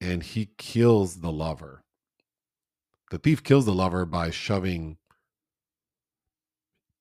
and 0.02 0.24
he 0.24 0.52
kills 0.58 1.22
the 1.22 1.32
lover. 1.32 1.81
The 3.12 3.20
thief 3.20 3.44
kills 3.44 3.66
the 3.66 3.74
lover 3.74 4.06
by 4.06 4.30
shoving 4.32 4.98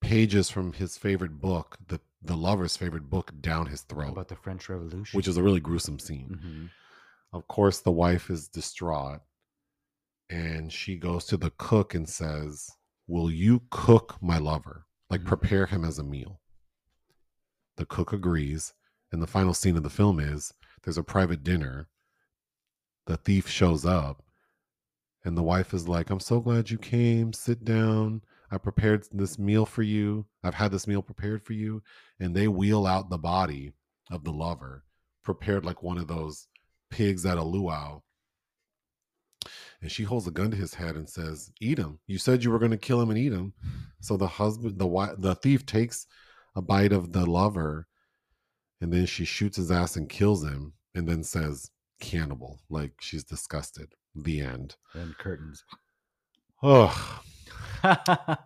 pages 0.01 0.51
from 0.51 0.73
his 0.73 0.97
favorite 0.99 1.41
book, 1.41 1.79
the, 1.89 2.01
the 2.23 2.37
lover's 2.37 2.77
favorite 2.77 3.09
book, 3.09 3.33
down 3.41 3.67
his 3.67 3.83
throat, 3.83 4.11
about 4.13 4.29
the 4.29 4.37
French 4.37 4.69
Revolution? 4.69 5.17
which 5.17 5.29
is 5.29 5.37
a 5.37 5.43
really 5.43 5.61
gruesome 5.61 5.99
scene. 5.99 6.39
hmm 6.43 6.67
Of 7.33 7.47
course, 7.49 7.81
the 7.81 7.93
wife 7.93 8.29
is 8.29 8.49
distraught 8.49 9.21
and 10.29 10.73
she 10.73 10.97
goes 10.97 11.25
to 11.27 11.37
the 11.37 11.51
cook 11.59 11.95
and 11.95 12.09
says, 12.09 12.71
Will 13.07 13.31
you 13.31 13.63
cook 13.71 14.17
my 14.21 14.39
lover? 14.39 14.87
Like, 15.11 15.23
Mhm. 15.23 15.27
prepare 15.27 15.67
him 15.67 15.85
as 15.85 15.99
a 15.99 16.05
meal. 16.05 16.41
The 17.77 17.87
cook 17.87 18.13
agrees. 18.13 18.73
And 19.13 19.21
the 19.21 19.27
final 19.27 19.55
scene 19.55 19.77
of 19.77 19.83
the 19.83 19.91
film 19.91 20.21
is 20.21 20.53
there's 20.83 20.99
a 20.99 21.03
private 21.03 21.43
dinner. 21.43 21.89
The 23.07 23.17
thief 23.17 23.49
shows 23.49 23.85
up, 23.85 24.23
and 25.25 25.37
the 25.37 25.43
wife 25.43 25.75
is 25.75 25.89
like, 25.89 26.11
I'm 26.11 26.21
so 26.21 26.41
glad 26.41 26.71
you 26.71 26.79
came. 26.79 27.33
Sit 27.33 27.65
down. 27.65 28.23
I 28.51 28.59
prepared 28.59 29.07
this 29.13 29.39
meal 29.39 29.67
for 29.67 29.83
you. 29.83 30.27
I've 30.43 30.55
had 30.55 30.73
this 30.73 30.87
meal 30.87 31.03
prepared 31.03 31.45
for 31.45 31.53
you. 31.53 31.83
And 32.19 32.35
they 32.35 32.49
wheel 32.49 32.87
out 32.87 33.11
the 33.11 33.19
body 33.19 33.73
of 34.11 34.25
the 34.25 34.33
lover, 34.33 34.85
prepared 35.23 35.65
like 35.65 35.83
one 35.83 35.99
of 35.99 36.09
those 36.09 36.49
pigs 36.91 37.25
at 37.25 37.39
a 37.39 37.45
luau. 37.45 38.01
And 39.81 39.91
she 39.91 40.03
holds 40.03 40.27
a 40.27 40.31
gun 40.31 40.51
to 40.51 40.57
his 40.57 40.75
head 40.75 40.97
and 40.97 41.09
says, 41.09 41.53
"Eat 41.61 41.79
him. 41.79 42.01
You 42.07 42.19
said 42.19 42.45
you 42.45 42.51
were 42.51 42.59
going 42.59 42.73
to 42.73 42.77
kill 42.77 43.01
him 43.01 43.09
and 43.09 43.19
eat 43.19 43.33
him." 43.33 43.55
So 44.01 44.17
the 44.17 44.27
husband, 44.27 44.79
the 44.79 44.87
wife, 44.87 45.15
the 45.17 45.35
thief 45.35 45.65
takes 45.65 46.07
a 46.55 46.61
bite 46.61 46.93
of 46.93 47.13
the 47.13 47.25
lover, 47.25 47.87
and 48.81 48.93
then 48.93 49.07
she 49.07 49.25
shoots 49.25 49.57
his 49.57 49.71
ass 49.71 49.97
and 49.97 50.09
kills 50.09 50.45
him, 50.45 50.75
and 50.95 51.09
then 51.09 51.23
says, 51.23 51.71
"Cannibal." 52.01 52.61
Like 52.69 52.95
she's 53.01 53.25
disgusted. 53.25 53.95
The 54.15 54.41
end. 54.41 54.77
And 54.95 55.17
curtains. 55.19 55.65
Oh, 56.63 57.23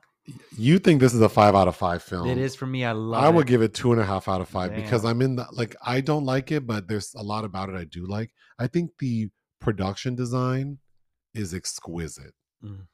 you 0.57 0.79
think 0.79 1.01
this 1.01 1.15
is 1.15 1.21
a 1.21 1.29
five 1.29 1.55
out 1.55 1.69
of 1.69 1.77
five 1.77 2.03
film? 2.03 2.29
it 2.29 2.39
is 2.39 2.55
for 2.55 2.67
me. 2.67 2.85
I 2.85 2.93
love 2.93 3.23
I 3.23 3.29
it. 3.29 3.35
would 3.35 3.47
give 3.47 3.63
it 3.63 3.75
two 3.75 3.93
and 3.93 4.01
a 4.01 4.05
half 4.05 4.29
out 4.29 4.41
of 4.41 4.49
five 4.49 4.75
because 4.75 5.05
I'm 5.05 5.21
in 5.21 5.37
the 5.37 5.47
like 5.53 5.75
I 5.85 6.01
don't 6.01 6.25
like 6.25 6.53
it, 6.53 6.67
but 6.67 6.89
there's 6.89 7.13
a 7.15 7.23
lot 7.23 7.45
about 7.45 7.69
it 7.69 7.75
I 7.75 7.85
do 7.85 8.07
like. 8.07 8.31
I 8.59 8.67
think 8.67 8.93
the 8.99 9.29
production 9.61 10.15
design 10.15 10.79
is 11.35 11.53
exquisite. 11.55 12.35
Mm. 12.63 12.87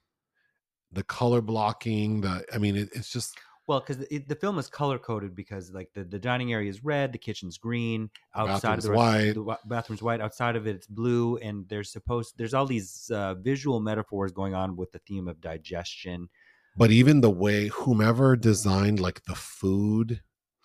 The 0.93 1.03
color 1.05 1.41
blocking, 1.41 2.23
the 2.23 2.45
I 2.53 2.59
mean, 2.59 2.77
it, 2.77 2.89
it's 2.95 3.11
just 3.11 3.37
Well, 3.71 3.79
because 3.79 3.99
the, 3.99 4.19
the 4.19 4.35
film 4.35 4.59
is 4.59 4.67
color 4.67 4.99
coded 4.99 5.33
because 5.37 5.71
like 5.71 5.91
the, 5.95 6.03
the 6.03 6.19
dining 6.19 6.53
area 6.53 6.69
is 6.69 6.83
red, 6.83 7.13
the 7.13 7.19
kitchen's 7.19 7.57
green, 7.57 8.11
outside 8.35 8.79
of 8.79 8.83
bathroom's 8.83 8.85
the 8.85 8.91
white. 8.91 9.35
the 9.35 9.69
bathroom's 9.69 10.03
white. 10.03 10.21
Outside 10.21 10.57
of 10.57 10.67
it, 10.67 10.75
it's 10.75 10.89
blue, 10.89 11.37
and 11.37 11.69
there's 11.69 11.93
supposed 11.93 12.35
there's 12.37 12.53
all 12.53 12.67
these 12.67 13.09
uh, 13.15 13.35
visual 13.35 13.79
metaphors 13.79 14.33
going 14.33 14.55
on 14.55 14.75
with 14.75 14.91
the 14.91 14.99
theme 15.07 15.29
of 15.29 15.41
digestion. 15.41 16.29
but 16.77 16.91
even 16.91 17.21
the 17.21 17.31
way 17.31 17.69
whomever 17.69 18.35
designed 18.35 18.99
like 18.99 19.23
the 19.27 19.37
food, 19.37 20.21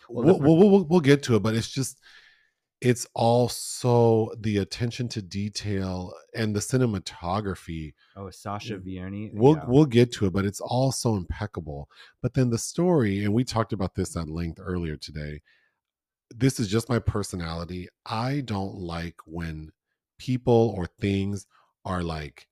Well, 0.10 0.26
we'll, 0.26 0.40
we'll, 0.40 0.70
we'll, 0.72 0.86
we'll 0.86 1.00
get 1.00 1.22
to 1.24 1.36
it, 1.36 1.44
but 1.44 1.54
it's 1.54 1.70
just 1.70 2.02
it's 2.82 3.08
also 3.14 4.32
the 4.40 4.58
attention 4.58 5.08
to 5.10 5.22
detail 5.22 6.14
and 6.34 6.56
the 6.56 6.60
cinematography 6.60 7.94
Oh, 8.18 8.30
Sacha 8.30 8.78
Vierny. 8.78 9.32
We'll 9.34 9.56
yeah. 9.56 9.66
we'll 9.68 9.86
get 9.86 10.12
to 10.14 10.26
it, 10.26 10.34
but 10.34 10.46
it's 10.46 10.62
all 10.62 10.92
so 10.92 11.16
impeccable. 11.16 11.90
But 12.22 12.34
then 12.34 12.50
the 12.50 12.58
story, 12.58 13.24
and 13.24 13.34
we 13.34 13.44
talked 13.44 13.74
about 13.74 13.96
this 13.96 14.16
at 14.16 14.30
length 14.30 14.60
earlier 14.62 14.96
today. 14.96 15.42
This 16.34 16.60
is 16.60 16.68
just 16.68 16.90
my 16.90 17.00
personality. 17.00 17.88
I 18.06 18.42
don't 18.42 18.76
like 18.76 19.16
when 19.26 19.72
people 20.18 20.74
or 20.78 20.88
things 20.88 21.46
are 21.84 22.04
like 22.04 22.48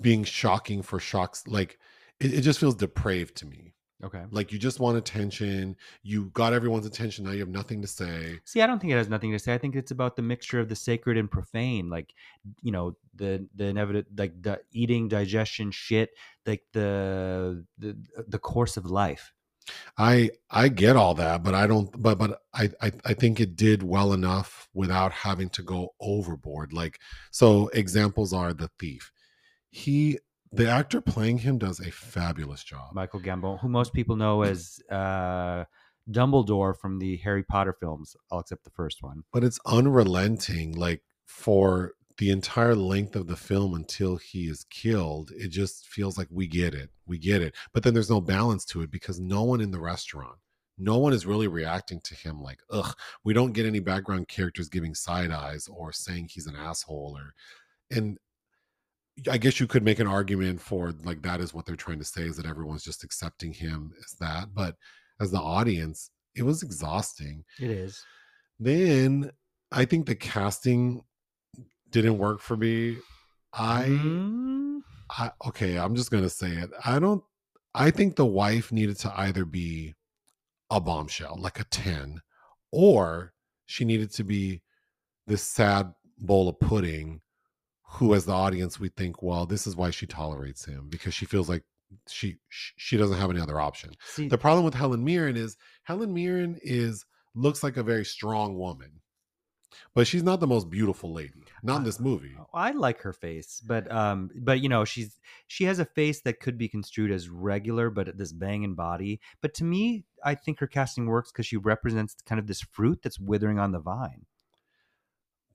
being 0.00 0.24
shocking 0.24 0.82
for 0.82 0.98
shocks. 0.98 1.44
Like 1.46 1.78
it, 2.18 2.34
it 2.34 2.40
just 2.40 2.60
feels 2.60 2.74
depraved 2.74 3.36
to 3.36 3.46
me. 3.46 3.74
Okay. 4.04 4.24
Like 4.30 4.52
you 4.52 4.58
just 4.58 4.80
want 4.80 4.96
attention. 4.96 5.76
You 6.02 6.26
got 6.32 6.52
everyone's 6.52 6.86
attention. 6.86 7.24
Now 7.24 7.32
you 7.32 7.40
have 7.40 7.48
nothing 7.48 7.82
to 7.82 7.88
say. 7.88 8.38
See, 8.44 8.60
I 8.60 8.66
don't 8.66 8.78
think 8.78 8.92
it 8.92 8.96
has 8.96 9.08
nothing 9.08 9.32
to 9.32 9.38
say. 9.38 9.54
I 9.54 9.58
think 9.58 9.76
it's 9.76 9.90
about 9.90 10.16
the 10.16 10.22
mixture 10.22 10.60
of 10.60 10.68
the 10.68 10.76
sacred 10.76 11.16
and 11.16 11.30
profane, 11.30 11.88
like 11.88 12.14
you 12.62 12.72
know 12.72 12.96
the 13.14 13.46
the 13.54 13.66
inevitable, 13.66 14.08
like 14.16 14.40
the 14.42 14.60
eating, 14.72 15.08
digestion, 15.08 15.70
shit, 15.70 16.10
like 16.46 16.62
the 16.72 17.64
the 17.78 17.96
the 18.28 18.38
course 18.38 18.76
of 18.76 18.86
life. 18.86 19.32
I 19.98 20.30
I 20.50 20.68
get 20.68 20.96
all 20.96 21.14
that, 21.14 21.42
but 21.42 21.54
I 21.54 21.66
don't. 21.66 21.90
But 22.00 22.18
but 22.18 22.42
I, 22.54 22.70
I 22.80 22.92
I 23.04 23.14
think 23.14 23.40
it 23.40 23.56
did 23.56 23.82
well 23.82 24.12
enough 24.12 24.68
without 24.74 25.12
having 25.12 25.48
to 25.50 25.62
go 25.62 25.94
overboard. 26.00 26.72
Like 26.72 26.98
so, 27.30 27.68
examples 27.68 28.32
are 28.32 28.52
the 28.52 28.70
thief. 28.78 29.12
He 29.70 30.18
the 30.52 30.68
actor 30.68 31.00
playing 31.00 31.38
him 31.38 31.58
does 31.58 31.80
a 31.80 31.90
fabulous 31.90 32.64
job. 32.64 32.90
Michael 32.92 33.20
Gambon, 33.20 33.60
who 33.60 33.68
most 33.68 33.92
people 33.92 34.16
know 34.16 34.42
as 34.42 34.80
uh, 34.90 35.64
Dumbledore 36.10 36.76
from 36.76 36.98
the 36.98 37.16
Harry 37.18 37.42
Potter 37.42 37.72
films, 37.72 38.16
all 38.30 38.40
except 38.40 38.64
the 38.64 38.70
first 38.70 39.02
one. 39.02 39.22
but 39.32 39.44
it's 39.44 39.60
unrelenting. 39.66 40.72
Like 40.72 41.02
for 41.26 41.92
the 42.18 42.30
entire 42.30 42.74
length 42.74 43.16
of 43.16 43.28
the 43.28 43.36
film 43.36 43.74
until 43.74 44.16
he 44.16 44.44
is 44.44 44.64
killed, 44.64 45.30
it 45.36 45.48
just 45.48 45.86
feels 45.86 46.18
like 46.18 46.28
we 46.30 46.46
get 46.46 46.74
it, 46.74 46.90
we 47.06 47.16
get 47.18 47.42
it. 47.42 47.54
But 47.72 47.82
then 47.82 47.94
there's 47.94 48.10
no 48.10 48.20
balance 48.20 48.64
to 48.66 48.82
it 48.82 48.90
because 48.90 49.20
no 49.20 49.44
one 49.44 49.60
in 49.60 49.70
the 49.70 49.80
restaurant. 49.80 50.36
No 50.76 50.98
one 50.98 51.12
is 51.12 51.26
really 51.26 51.48
reacting 51.48 52.00
to 52.04 52.14
him 52.14 52.40
like, 52.42 52.60
ugh, 52.70 52.96
we 53.22 53.34
don't 53.34 53.52
get 53.52 53.66
any 53.66 53.80
background 53.80 54.28
characters 54.28 54.68
giving 54.68 54.94
side 54.94 55.30
eyes 55.30 55.68
or 55.68 55.92
saying 55.92 56.28
he's 56.30 56.46
an 56.46 56.56
asshole 56.56 57.16
or 57.16 57.34
and 57.94 58.18
I 59.30 59.38
guess 59.38 59.60
you 59.60 59.66
could 59.66 59.82
make 59.82 59.98
an 59.98 60.06
argument 60.06 60.60
for 60.60 60.92
like 61.04 61.22
that 61.22 61.40
is 61.40 61.52
what 61.52 61.66
they're 61.66 61.76
trying 61.76 61.98
to 61.98 62.04
say 62.04 62.22
is 62.22 62.36
that 62.36 62.46
everyone's 62.46 62.84
just 62.84 63.04
accepting 63.04 63.52
him 63.52 63.92
as 64.04 64.12
that. 64.20 64.54
But 64.54 64.76
as 65.20 65.30
the 65.30 65.40
audience, 65.40 66.10
it 66.34 66.42
was 66.42 66.62
exhausting. 66.62 67.44
It 67.58 67.70
is. 67.70 68.02
Then 68.58 69.30
I 69.72 69.84
think 69.84 70.06
the 70.06 70.14
casting 70.14 71.02
didn't 71.90 72.18
work 72.18 72.40
for 72.40 72.56
me. 72.56 72.98
I, 73.52 73.84
Mm, 73.88 74.80
I 75.10 75.32
okay, 75.48 75.78
I'm 75.78 75.94
just 75.94 76.10
gonna 76.10 76.30
say 76.30 76.50
it. 76.50 76.70
I 76.84 76.98
don't. 76.98 77.22
I 77.74 77.90
think 77.90 78.16
the 78.16 78.26
wife 78.26 78.72
needed 78.72 78.98
to 79.00 79.12
either 79.20 79.44
be 79.44 79.94
a 80.70 80.80
bombshell, 80.80 81.36
like 81.38 81.60
a 81.60 81.64
ten, 81.64 82.20
or 82.72 83.32
she 83.66 83.84
needed 83.84 84.12
to 84.12 84.24
be 84.24 84.62
this 85.26 85.42
sad 85.42 85.92
bowl 86.18 86.48
of 86.48 86.58
pudding. 86.60 87.20
Who, 87.94 88.14
as 88.14 88.24
the 88.24 88.32
audience, 88.32 88.78
we 88.80 88.88
think, 88.88 89.22
well, 89.22 89.46
this 89.46 89.66
is 89.66 89.76
why 89.76 89.90
she 89.90 90.06
tolerates 90.06 90.64
him 90.64 90.86
because 90.88 91.12
she 91.14 91.26
feels 91.26 91.48
like 91.48 91.64
she 92.08 92.36
she 92.48 92.96
doesn't 92.96 93.18
have 93.18 93.30
any 93.30 93.40
other 93.40 93.60
option. 93.60 93.90
see, 94.04 94.28
The 94.28 94.38
problem 94.38 94.64
with 94.64 94.74
Helen 94.74 95.04
Mirren 95.04 95.36
is 95.36 95.56
Helen 95.82 96.14
Mirren 96.14 96.58
is 96.62 97.04
looks 97.34 97.62
like 97.62 97.76
a 97.76 97.82
very 97.82 98.04
strong 98.04 98.56
woman. 98.56 99.00
but 99.94 100.06
she's 100.06 100.22
not 100.22 100.40
the 100.40 100.46
most 100.46 100.68
beautiful 100.70 101.12
lady. 101.12 101.44
Not 101.62 101.78
in 101.78 101.84
this 101.84 102.00
movie. 102.00 102.36
I 102.54 102.70
like 102.72 103.00
her 103.02 103.12
face, 103.12 103.60
but 103.64 103.90
um, 103.90 104.30
but 104.36 104.60
you 104.60 104.68
know, 104.68 104.84
she's 104.84 105.18
she 105.48 105.64
has 105.64 105.78
a 105.78 105.84
face 105.84 106.20
that 106.22 106.40
could 106.40 106.56
be 106.58 106.68
construed 106.68 107.10
as 107.10 107.28
regular, 107.28 107.90
but 107.90 108.16
this 108.16 108.32
banging 108.32 108.74
body. 108.74 109.20
But 109.42 109.54
to 109.54 109.64
me, 109.64 110.04
I 110.24 110.34
think 110.36 110.58
her 110.60 110.66
casting 110.66 111.06
works 111.06 111.30
because 111.32 111.46
she 111.46 111.56
represents 111.56 112.14
kind 112.26 112.38
of 112.38 112.46
this 112.46 112.60
fruit 112.62 113.00
that's 113.02 113.18
withering 113.20 113.58
on 113.58 113.72
the 113.72 113.80
vine. 113.80 114.26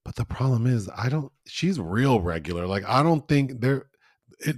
But 0.06 0.16
the 0.16 0.26
problem 0.26 0.68
is, 0.68 0.90
I 0.96 1.10
don't. 1.10 1.32
She's 1.48 1.80
real 1.80 2.22
regular. 2.22 2.66
Like 2.66 2.86
I 2.88 3.04
don't 3.04 3.28
think 3.28 3.60
there. 3.60 3.88
It 4.40 4.56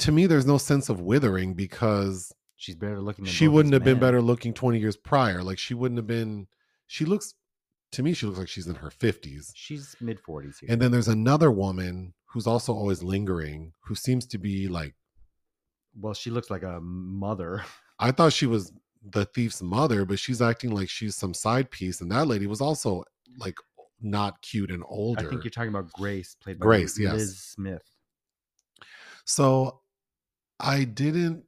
to 0.00 0.10
me, 0.12 0.26
there's 0.26 0.46
no 0.46 0.58
sense 0.58 0.88
of 0.88 1.00
withering 1.00 1.54
because 1.54 2.32
She's 2.64 2.76
better 2.76 2.98
looking. 2.98 3.26
Than 3.26 3.34
she 3.34 3.46
wouldn't 3.46 3.74
have 3.74 3.84
been 3.84 3.98
better 3.98 4.22
looking 4.22 4.54
20 4.54 4.78
years 4.78 4.96
prior. 4.96 5.42
Like 5.42 5.58
she 5.58 5.74
wouldn't 5.74 5.98
have 5.98 6.06
been. 6.06 6.46
She 6.86 7.04
looks 7.04 7.34
to 7.92 8.02
me. 8.02 8.14
She 8.14 8.24
looks 8.24 8.38
like 8.38 8.48
she's 8.48 8.66
in 8.66 8.76
her 8.76 8.88
50s. 8.88 9.52
She's 9.54 9.94
mid 10.00 10.18
forties. 10.18 10.62
And 10.66 10.80
then 10.80 10.90
there's 10.90 11.08
another 11.08 11.50
woman 11.50 12.14
who's 12.24 12.46
also 12.46 12.72
always 12.72 13.02
lingering, 13.02 13.74
who 13.84 13.94
seems 13.94 14.24
to 14.28 14.38
be 14.38 14.66
like. 14.66 14.94
well, 16.00 16.14
she 16.14 16.30
looks 16.30 16.48
like 16.48 16.62
a 16.62 16.80
mother. 16.80 17.62
I 17.98 18.12
thought 18.12 18.32
she 18.32 18.46
was 18.46 18.72
the 19.02 19.26
thief's 19.26 19.60
mother, 19.60 20.06
but 20.06 20.18
she's 20.18 20.40
acting 20.40 20.70
like 20.70 20.88
she's 20.88 21.16
some 21.16 21.34
side 21.34 21.70
piece, 21.70 22.00
and 22.00 22.10
that 22.12 22.28
lady 22.28 22.46
was 22.46 22.62
also 22.62 23.04
like 23.36 23.56
not 24.04 24.40
cute 24.42 24.70
and 24.70 24.82
older. 24.86 25.26
I 25.26 25.30
think 25.30 25.44
you're 25.44 25.50
talking 25.50 25.70
about 25.70 25.92
Grace, 25.92 26.36
played 26.40 26.58
by 26.58 26.64
Grace, 26.64 26.98
yes. 26.98 27.14
Liz 27.14 27.38
Smith. 27.38 27.82
So 29.24 29.80
I 30.60 30.84
didn't 30.84 31.44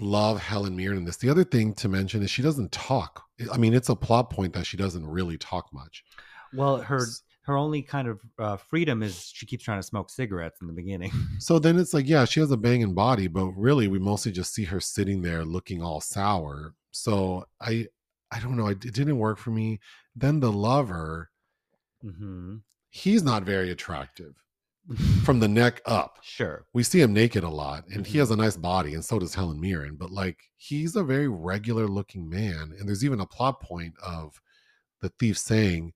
love 0.00 0.40
Helen 0.40 0.76
Mirren 0.76 0.98
in 0.98 1.04
this. 1.04 1.16
The 1.16 1.30
other 1.30 1.44
thing 1.44 1.74
to 1.74 1.88
mention 1.88 2.22
is 2.22 2.30
she 2.30 2.42
doesn't 2.42 2.72
talk. 2.72 3.24
I 3.52 3.56
mean, 3.56 3.74
it's 3.74 3.88
a 3.88 3.96
plot 3.96 4.30
point 4.30 4.52
that 4.54 4.66
she 4.66 4.76
doesn't 4.76 5.06
really 5.06 5.36
talk 5.38 5.66
much. 5.72 6.04
Well, 6.54 6.78
her 6.78 7.00
her 7.42 7.56
only 7.56 7.82
kind 7.82 8.06
of 8.06 8.20
uh, 8.38 8.56
freedom 8.56 9.02
is 9.02 9.30
she 9.32 9.46
keeps 9.46 9.64
trying 9.64 9.80
to 9.80 9.86
smoke 9.86 10.10
cigarettes 10.10 10.60
in 10.60 10.68
the 10.68 10.72
beginning. 10.72 11.10
So 11.40 11.58
then 11.58 11.76
it's 11.76 11.92
like, 11.92 12.06
yeah, 12.06 12.24
she 12.24 12.38
has 12.38 12.52
a 12.52 12.56
banging 12.56 12.94
body, 12.94 13.26
but 13.26 13.46
really 13.56 13.88
we 13.88 13.98
mostly 13.98 14.30
just 14.30 14.54
see 14.54 14.64
her 14.64 14.78
sitting 14.78 15.22
there 15.22 15.44
looking 15.44 15.82
all 15.82 16.00
sour. 16.00 16.74
So 16.92 17.46
I 17.60 17.88
I 18.30 18.38
don't 18.38 18.56
know, 18.56 18.68
it 18.68 18.80
didn't 18.80 19.18
work 19.18 19.38
for 19.38 19.50
me. 19.50 19.80
Then 20.14 20.40
the 20.40 20.52
lover, 20.52 21.30
hmm 22.02 22.56
he's 22.90 23.22
not 23.22 23.44
very 23.44 23.70
attractive 23.70 24.34
from 25.24 25.38
the 25.40 25.48
neck 25.48 25.80
up. 25.86 26.18
Sure. 26.22 26.66
we 26.74 26.82
see 26.82 27.00
him 27.00 27.12
naked 27.14 27.44
a 27.44 27.48
lot 27.48 27.84
and 27.88 28.04
he 28.06 28.16
Mhm. 28.16 28.20
has 28.20 28.30
a 28.32 28.36
nice 28.36 28.56
body 28.56 28.94
and 28.94 29.04
so 29.04 29.18
does 29.18 29.34
helen 29.34 29.60
mirren 29.60 29.94
but 29.96 30.10
like 30.10 30.38
he's 30.56 30.96
a 30.96 31.04
very 31.04 31.28
regular 31.28 31.86
looking 31.86 32.28
man 32.28 32.74
and 32.78 32.86
there's 32.88 33.04
even 33.04 33.20
a 33.20 33.26
plot 33.26 33.60
point 33.60 33.94
of 34.04 34.40
the 35.00 35.08
thief 35.20 35.38
saying 35.38 35.92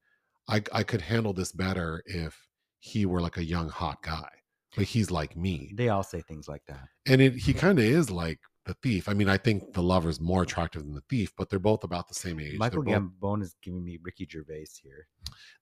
i 0.48 0.62
i 0.72 0.82
could 0.82 1.00
handle 1.02 1.32
this 1.32 1.52
better 1.52 2.02
if 2.06 2.48
he 2.78 3.04
were 3.06 3.20
like 3.20 3.36
a 3.38 3.44
young 3.44 3.68
hot 3.68 4.00
guy 4.02 4.28
but 4.76 4.84
he's 4.84 5.10
like 5.10 5.36
me 5.36 5.72
They 5.74 5.88
all 5.88 6.02
say 6.04 6.20
things 6.22 6.46
like 6.48 6.62
that. 6.66 6.88
and 7.06 7.20
it 7.20 7.34
he 7.34 7.52
kind 7.52 7.78
of 7.78 7.84
is 7.84 8.10
like 8.10 8.38
the 8.66 8.74
thief 8.82 9.09
i 9.09 9.14
mean 9.14 9.28
i 9.28 9.36
think 9.38 9.72
the 9.72 9.82
lover 9.82 10.09
is 10.09 10.20
more 10.20 10.43
attractive 10.43 10.82
than 10.82 10.94
the 10.94 11.01
thief 11.09 11.32
but 11.38 11.48
they're 11.48 11.59
both 11.59 11.84
about 11.84 12.09
the 12.09 12.14
same 12.14 12.38
age 12.40 12.59
Michael 12.59 12.82
They're 12.82 13.01
both- 13.01 13.12
Gambon 13.20 13.43
is 13.43 13.55
giving 13.62 13.84
me 13.84 13.98
Ricky 14.02 14.26
Gervais 14.30 14.66
here. 14.82 15.06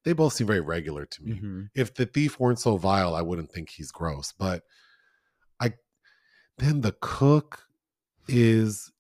they 0.05 0.13
both 0.13 0.33
seem 0.33 0.47
very 0.47 0.61
regular 0.61 1.05
to 1.07 1.23
me 1.23 1.33
Mhm. 1.41 1.69
if 1.75 1.95
the 1.95 2.07
thief 2.07 2.41
weren't 2.41 2.59
so 2.59 2.77
vile, 2.77 3.15
I 3.15 3.23
wouldn't 3.23 3.53
think 3.53 3.71
he's 3.71 3.93
gross. 3.93 4.33
But 4.33 4.63
I 5.61 5.75
then 6.59 6.81
the 6.81 6.97
cook 7.01 7.65
is 8.29 8.91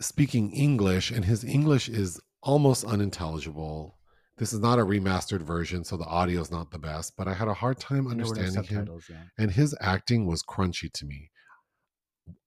speaking 0.00 0.52
English, 0.52 1.10
and 1.10 1.24
his 1.24 1.42
English 1.44 1.88
is 1.88 2.20
almost 2.42 2.84
unintelligible. 2.84 3.98
This 4.36 4.52
is 4.52 4.60
not 4.60 4.78
a 4.78 4.82
remastered 4.84 5.40
version, 5.40 5.84
so 5.84 5.96
the 5.96 6.04
audio 6.04 6.40
is 6.42 6.50
not 6.50 6.70
the 6.70 6.78
best, 6.78 7.14
but 7.16 7.26
I 7.26 7.32
had 7.34 7.48
a 7.48 7.54
hard 7.54 7.78
time 7.78 8.04
There 8.04 8.04
were 8.04 8.14
no 8.16 8.28
understanding 8.42 8.64
him. 8.64 9.00
yeah. 9.08 9.22
And 9.38 9.50
his 9.52 9.74
acting 9.80 10.26
was 10.26 10.42
crunchy 10.42 10.92
to 10.92 11.06
me. 11.06 11.30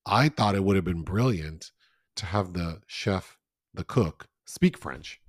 I 0.05 0.29
thought 0.29 0.55
it 0.55 0.63
would 0.63 0.75
have 0.75 0.85
been 0.85 1.03
brilliant 1.03 1.71
to 2.15 2.25
have 2.25 2.53
the 2.53 2.81
chef, 2.87 3.37
the 3.73 3.83
cook, 3.83 4.27
speak 4.45 4.77
French. 4.77 5.19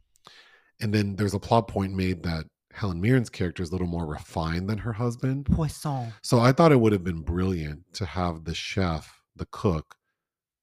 And 0.80 0.94
then 0.94 1.16
there's 1.16 1.34
a 1.34 1.38
plot 1.38 1.68
point 1.68 1.92
made 1.92 2.22
that 2.22 2.46
Helen 2.72 3.00
Mirren's 3.00 3.30
character 3.30 3.62
is 3.62 3.70
a 3.70 3.72
little 3.72 3.86
more 3.86 4.06
refined 4.06 4.68
than 4.68 4.78
her 4.78 4.92
husband. 4.92 5.46
Poisson. 5.46 6.12
So 6.22 6.40
I 6.40 6.52
thought 6.52 6.72
it 6.72 6.80
would 6.80 6.92
have 6.92 7.04
been 7.04 7.22
brilliant 7.22 7.80
to 7.94 8.06
have 8.06 8.44
the 8.44 8.54
chef, 8.54 9.20
the 9.36 9.46
cook, 9.50 9.94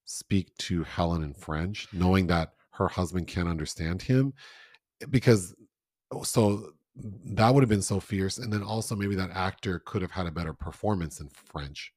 speak 0.06 0.56
to 0.58 0.84
Helen 0.84 1.24
in 1.24 1.34
French, 1.34 1.88
knowing 1.94 2.28
that 2.28 2.54
her 2.72 2.88
husband 2.88 3.28
can't 3.28 3.50
understand 3.50 4.02
him. 4.02 4.34
Because 5.10 5.54
oh, 6.12 6.24
so 6.24 6.72
that 7.26 7.54
would 7.54 7.62
have 7.62 7.70
been 7.70 7.82
so 7.82 8.00
fierce. 8.00 8.38
And 8.38 8.52
then 8.52 8.64
also 8.64 8.96
maybe 8.96 9.16
that 9.16 9.32
actor 9.32 9.80
could 9.86 10.02
have 10.02 10.12
had 10.12 10.28
a 10.28 10.32
better 10.32 10.54
performance 10.54 11.20
in 11.20 11.30
French. 11.30 11.94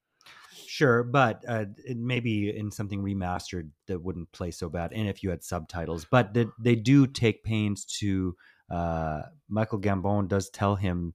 Sure, 0.72 1.02
but 1.02 1.42
uh, 1.48 1.64
maybe 1.96 2.56
in 2.56 2.70
something 2.70 3.02
remastered 3.02 3.70
that 3.88 4.00
wouldn't 4.04 4.30
play 4.30 4.52
so 4.52 4.68
bad, 4.68 4.92
and 4.92 5.08
if 5.08 5.20
you 5.20 5.30
had 5.30 5.42
subtitles. 5.42 6.06
But 6.08 6.32
they, 6.32 6.46
they 6.60 6.76
do 6.76 7.08
take 7.08 7.42
pains 7.42 7.84
to. 7.98 8.36
Uh, 8.70 9.22
Michael 9.48 9.80
Gambon 9.80 10.28
does 10.28 10.48
tell 10.48 10.76
him 10.76 11.14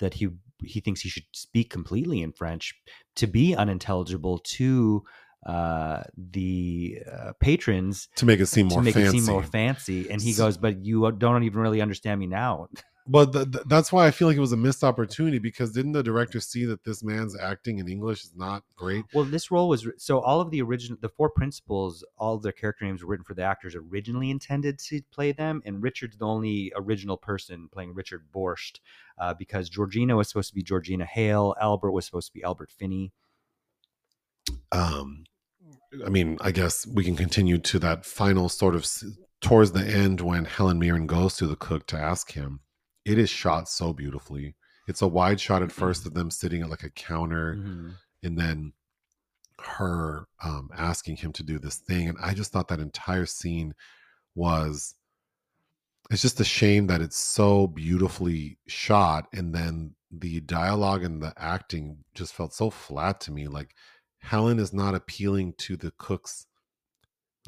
that 0.00 0.12
he 0.12 0.28
he 0.62 0.80
thinks 0.80 1.00
he 1.00 1.08
should 1.08 1.24
speak 1.32 1.70
completely 1.70 2.20
in 2.20 2.32
French 2.32 2.74
to 3.16 3.26
be 3.26 3.56
unintelligible 3.56 4.38
to 4.40 5.02
uh, 5.46 6.02
the 6.18 6.98
uh, 7.10 7.32
patrons 7.40 8.08
To 8.16 8.26
make 8.26 8.40
it 8.40 8.48
seem 8.48 8.66
more 8.66 8.80
to 8.80 8.84
make 8.84 8.96
fancy. 8.96 9.16
it 9.16 9.20
seem 9.22 9.32
more 9.32 9.42
fancy. 9.42 10.10
And 10.10 10.20
he 10.20 10.34
goes, 10.34 10.58
"But 10.58 10.84
you 10.84 11.10
don't 11.12 11.44
even 11.44 11.58
really 11.58 11.80
understand 11.80 12.20
me 12.20 12.26
now." 12.26 12.68
But 13.12 13.32
th- 13.32 13.50
th- 13.50 13.64
that's 13.66 13.92
why 13.92 14.06
I 14.06 14.12
feel 14.12 14.28
like 14.28 14.36
it 14.36 14.40
was 14.40 14.52
a 14.52 14.56
missed 14.56 14.84
opportunity 14.84 15.40
because 15.40 15.72
didn't 15.72 15.92
the 15.92 16.02
director 16.02 16.38
see 16.38 16.64
that 16.66 16.84
this 16.84 17.02
man's 17.02 17.36
acting 17.36 17.78
in 17.78 17.88
English 17.88 18.22
is 18.22 18.36
not 18.36 18.62
great? 18.76 19.04
Well, 19.12 19.24
this 19.24 19.50
role 19.50 19.68
was 19.68 19.84
so 19.98 20.20
all 20.20 20.40
of 20.40 20.52
the 20.52 20.62
original, 20.62 20.96
the 21.00 21.08
four 21.08 21.28
principals, 21.28 22.04
all 22.16 22.36
of 22.36 22.42
their 22.44 22.52
character 22.52 22.84
names 22.84 23.02
were 23.02 23.08
written 23.10 23.24
for 23.24 23.34
the 23.34 23.42
actors 23.42 23.74
originally 23.74 24.30
intended 24.30 24.78
to 24.78 25.02
play 25.10 25.32
them, 25.32 25.60
and 25.64 25.82
Richard's 25.82 26.18
the 26.18 26.26
only 26.26 26.72
original 26.76 27.16
person 27.16 27.68
playing 27.72 27.94
Richard 27.94 28.26
Borst, 28.32 28.78
uh, 29.18 29.34
because 29.34 29.68
Georgina 29.68 30.14
was 30.16 30.28
supposed 30.28 30.50
to 30.50 30.54
be 30.54 30.62
Georgina 30.62 31.04
Hale, 31.04 31.56
Albert 31.60 31.90
was 31.90 32.06
supposed 32.06 32.28
to 32.28 32.32
be 32.32 32.44
Albert 32.44 32.70
Finney. 32.70 33.12
um 34.72 35.24
i 36.06 36.08
mean 36.08 36.38
i 36.40 36.50
guess 36.52 36.86
we 36.86 37.02
can 37.04 37.16
continue 37.16 37.58
to 37.58 37.78
that 37.80 38.06
final 38.06 38.48
sort 38.48 38.74
of 38.76 38.82
s- 38.82 39.04
towards 39.40 39.72
the 39.72 39.84
end 39.84 40.20
when 40.20 40.44
helen 40.44 40.78
mirren 40.78 41.06
goes 41.06 41.36
to 41.36 41.46
the 41.46 41.56
cook 41.56 41.86
to 41.86 41.96
ask 41.96 42.32
him 42.32 42.60
it 43.04 43.18
is 43.18 43.30
shot 43.30 43.68
so 43.68 43.92
beautifully 43.92 44.54
it's 44.88 45.02
a 45.02 45.08
wide 45.08 45.40
shot 45.40 45.62
at 45.62 45.72
first 45.72 46.06
of 46.06 46.14
them 46.14 46.30
sitting 46.30 46.62
at 46.62 46.70
like 46.70 46.82
a 46.82 46.90
counter 46.90 47.54
Mhm. 47.56 47.94
and 48.22 48.38
then 48.38 48.72
her 49.60 50.26
um 50.42 50.70
asking 50.74 51.16
him 51.16 51.32
to 51.32 51.42
do 51.42 51.58
this 51.58 51.76
thing 51.76 52.08
and 52.08 52.16
i 52.22 52.32
just 52.32 52.50
thought 52.52 52.68
that 52.68 52.80
entire 52.80 53.26
scene 53.26 53.74
was 54.34 54.94
it's 56.10 56.22
just 56.22 56.40
a 56.40 56.44
shame 56.44 56.86
that 56.88 57.00
it's 57.00 57.18
so 57.18 57.66
beautifully 57.66 58.58
shot 58.66 59.28
and 59.32 59.54
then 59.54 59.94
the 60.10 60.40
dialogue 60.40 61.04
and 61.04 61.22
the 61.22 61.32
acting 61.36 61.98
just 62.14 62.32
felt 62.34 62.52
so 62.52 62.70
flat 62.70 63.20
to 63.20 63.30
me 63.30 63.46
like 63.46 63.74
helen 64.18 64.58
is 64.58 64.72
not 64.72 64.94
appealing 64.94 65.52
to 65.56 65.76
the 65.76 65.92
cook's 65.98 66.46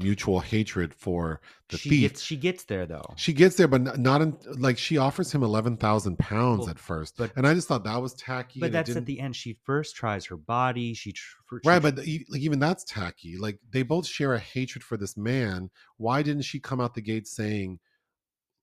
mutual 0.02 0.40
hatred 0.40 0.92
for 0.94 1.40
the 1.68 1.78
she 1.78 1.88
thief 1.90 2.00
gets 2.12 2.22
she 2.22 2.36
gets 2.36 2.64
there 2.64 2.86
though. 2.86 3.14
she 3.16 3.32
gets 3.32 3.56
there 3.56 3.68
but 3.68 3.98
not 3.98 4.20
in 4.20 4.36
like 4.58 4.76
she 4.76 4.98
offers 4.98 5.32
him 5.32 5.42
11,000 5.42 6.18
pounds 6.18 6.68
at 6.68 6.78
first 6.78 7.16
but- 7.16 7.32
and 7.36 7.46
i 7.46 7.54
just 7.54 7.68
thought 7.68 7.84
that 7.84 7.96
was 8.02 8.12
tacky 8.14 8.60
but 8.60 8.72
that's 8.72 8.94
at 8.94 9.06
the 9.06 9.20
end. 9.20 9.34
She 9.36 9.58
first 9.64 9.96
tries 9.96 10.26
her 10.26 10.36
body. 10.36 10.94
She, 10.94 11.12
she 11.12 11.22
Right, 11.64 11.82
but 11.82 11.98
like 11.98 12.40
even 12.40 12.58
that's 12.58 12.82
tacky. 12.84 13.36
Like 13.36 13.58
they 13.70 13.82
both 13.82 14.06
share 14.06 14.32
a 14.32 14.38
hatred 14.38 14.82
for 14.82 14.96
this 14.96 15.16
man. 15.18 15.70
Why 15.98 16.22
didn't 16.22 16.42
she 16.42 16.60
come 16.60 16.80
out 16.80 16.94
the 16.94 17.02
gate 17.02 17.26
saying, 17.26 17.78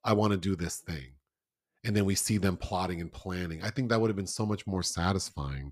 "I 0.04 0.14
want 0.14 0.32
to 0.32 0.38
do 0.38 0.56
this 0.56 0.78
thing," 0.78 1.12
and 1.86 1.96
then 1.96 2.04
we 2.06 2.14
see 2.16 2.38
them 2.38 2.58
plotting 2.58 3.00
and 3.02 3.12
planning? 3.12 3.62
I 3.64 3.70
think 3.70 3.90
that 3.90 4.02
would 4.02 4.10
have 4.10 4.16
been 4.18 4.28
so 4.28 4.46
much 4.46 4.68
more 4.68 4.84
satisfying. 4.84 5.72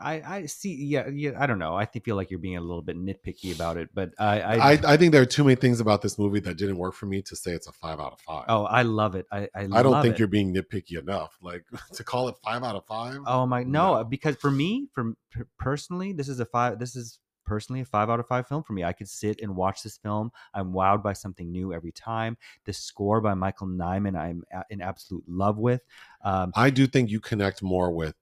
I, 0.00 0.22
I 0.22 0.46
see. 0.46 0.74
Yeah, 0.74 1.08
yeah. 1.08 1.32
I 1.38 1.46
don't 1.46 1.58
know. 1.58 1.74
I 1.76 1.86
feel 1.86 2.16
like 2.16 2.30
you're 2.30 2.38
being 2.38 2.56
a 2.56 2.60
little 2.60 2.82
bit 2.82 2.96
nitpicky 2.96 3.54
about 3.54 3.76
it, 3.76 3.88
but 3.94 4.10
I, 4.18 4.40
I, 4.40 4.54
I, 4.54 4.78
I 4.86 4.96
think 4.96 5.12
there 5.12 5.22
are 5.22 5.26
too 5.26 5.44
many 5.44 5.56
things 5.56 5.80
about 5.80 6.02
this 6.02 6.18
movie 6.18 6.40
that 6.40 6.56
didn't 6.58 6.76
work 6.78 6.94
for 6.94 7.06
me 7.06 7.22
to 7.22 7.36
say 7.36 7.52
it's 7.52 7.66
a 7.66 7.72
five 7.72 7.98
out 7.98 8.12
of 8.12 8.20
five. 8.20 8.44
oh, 8.48 8.64
I 8.64 8.82
love 8.82 9.14
it. 9.14 9.26
I, 9.32 9.48
I, 9.54 9.68
I 9.72 9.82
don't 9.82 10.02
think 10.02 10.14
it. 10.14 10.18
you're 10.18 10.28
being 10.28 10.54
nitpicky 10.54 10.98
enough. 10.98 11.36
Like 11.42 11.64
to 11.94 12.04
call 12.04 12.28
it 12.28 12.36
five 12.44 12.62
out 12.62 12.76
of 12.76 12.86
five. 12.86 13.18
Oh 13.26 13.46
my 13.46 13.62
no, 13.62 13.94
No. 13.98 14.04
because 14.04 14.36
for 14.36 14.50
me, 14.50 14.88
per- 14.94 15.14
personally, 15.58 16.12
this 16.12 16.28
is 16.28 16.40
a 16.40 16.46
five. 16.46 16.78
This 16.78 16.94
is 16.94 17.18
personally 17.48 17.80
a 17.80 17.84
five 17.84 18.10
out 18.10 18.20
of 18.20 18.26
five 18.28 18.46
film 18.46 18.62
for 18.62 18.74
me. 18.74 18.84
I 18.84 18.92
could 18.92 19.08
sit 19.08 19.40
and 19.40 19.56
watch 19.56 19.82
this 19.82 19.96
film. 19.96 20.30
I'm 20.54 20.72
wowed 20.72 21.02
by 21.02 21.14
something 21.14 21.50
new 21.50 21.72
every 21.72 21.92
time. 21.92 22.36
The 22.64 22.72
score 22.72 23.20
by 23.20 23.34
Michael 23.34 23.66
Nyman, 23.66 24.16
I'm 24.16 24.44
a- 24.52 24.64
in 24.70 24.80
absolute 24.82 25.24
love 25.26 25.58
with. 25.58 25.80
Um, 26.22 26.52
I 26.54 26.70
do 26.70 26.86
think 26.86 27.10
you 27.10 27.20
connect 27.20 27.62
more 27.62 27.90
with 27.90 28.14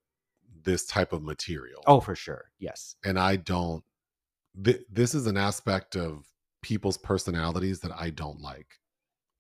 this 0.63 0.87
type 0.87 1.13
of 1.13 1.23
material. 1.23 1.83
oh, 1.87 2.01
for 2.01 2.15
sure, 2.15 2.51
yes. 2.59 2.97
and 3.05 3.19
I 3.19 3.37
don't. 3.37 3.83
Th- 4.65 4.83
this 4.91 5.15
is 5.15 5.27
an 5.27 5.37
aspect 5.37 5.97
of 5.97 6.25
people's 6.63 6.97
personalities 6.99 7.81
that 7.81 7.93
I 7.97 8.11
don't 8.11 8.41
like. 8.41 8.67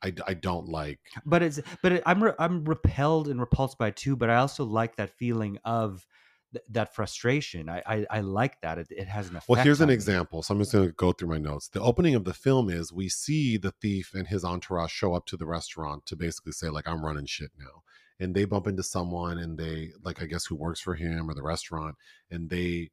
I, 0.03 0.13
I 0.27 0.35
don't 0.35 0.69
like. 0.69 1.01
but 1.25 1.43
it's 1.43 1.59
but 1.83 1.93
it, 1.93 2.03
I'm 2.07 2.23
re- 2.23 2.35
I'm 2.39 2.65
repelled 2.65 3.29
and 3.29 3.41
repulsed 3.41 3.79
by 3.79 3.89
it 3.89 3.97
too. 3.97 4.15
But 4.15 4.29
I 4.31 4.37
also 4.37 4.63
like 4.65 4.97
that 4.97 5.11
feeling 5.19 5.59
of 5.65 6.07
th- 6.53 6.65
that 6.71 6.95
frustration. 6.95 7.69
I, 7.69 7.83
I 7.87 8.07
I 8.11 8.21
like 8.21 8.61
that. 8.63 8.79
It, 8.79 8.89
it 8.91 9.09
has 9.09 9.29
an 9.29 9.37
effect. 9.37 9.49
Well, 9.49 9.63
here's 9.63 9.81
an 9.81 9.89
me. 9.89 9.95
example. 9.95 10.43
So 10.43 10.55
I'm 10.55 10.61
just 10.61 10.73
going 10.73 10.87
to 10.89 10.93
go 10.95 11.13
through 11.13 11.29
my 11.29 11.39
notes. 11.39 11.69
The 11.69 11.81
opening 11.81 12.15
of 12.15 12.25
the 12.25 12.35
film 12.35 12.69
is 12.71 12.93
we 12.93 13.09
see 13.09 13.57
the 13.57 13.73
thief 13.81 14.13
and 14.15 14.27
his 14.27 14.45
entourage 14.45 14.91
show 14.93 15.15
up 15.15 15.27
to 15.27 15.37
the 15.37 15.47
restaurant 15.47 16.07
to 16.07 16.17
basically 16.17 16.53
say 16.53 16.69
like 16.69 16.87
I'm 16.89 17.05
running 17.05 17.27
shit 17.27 17.51
now. 17.59 17.83
And 18.19 18.35
they 18.35 18.47
bump 18.47 18.67
into 18.67 18.83
someone 18.83 19.39
and 19.39 19.59
they 19.59 19.91
like 20.03 20.23
I 20.23 20.27
guess 20.27 20.47
who 20.47 20.55
works 20.57 20.81
for 20.81 20.95
him 20.95 21.29
or 21.29 21.35
the 21.35 21.43
restaurant 21.43 21.97
and 22.31 22.49
they 22.49 22.91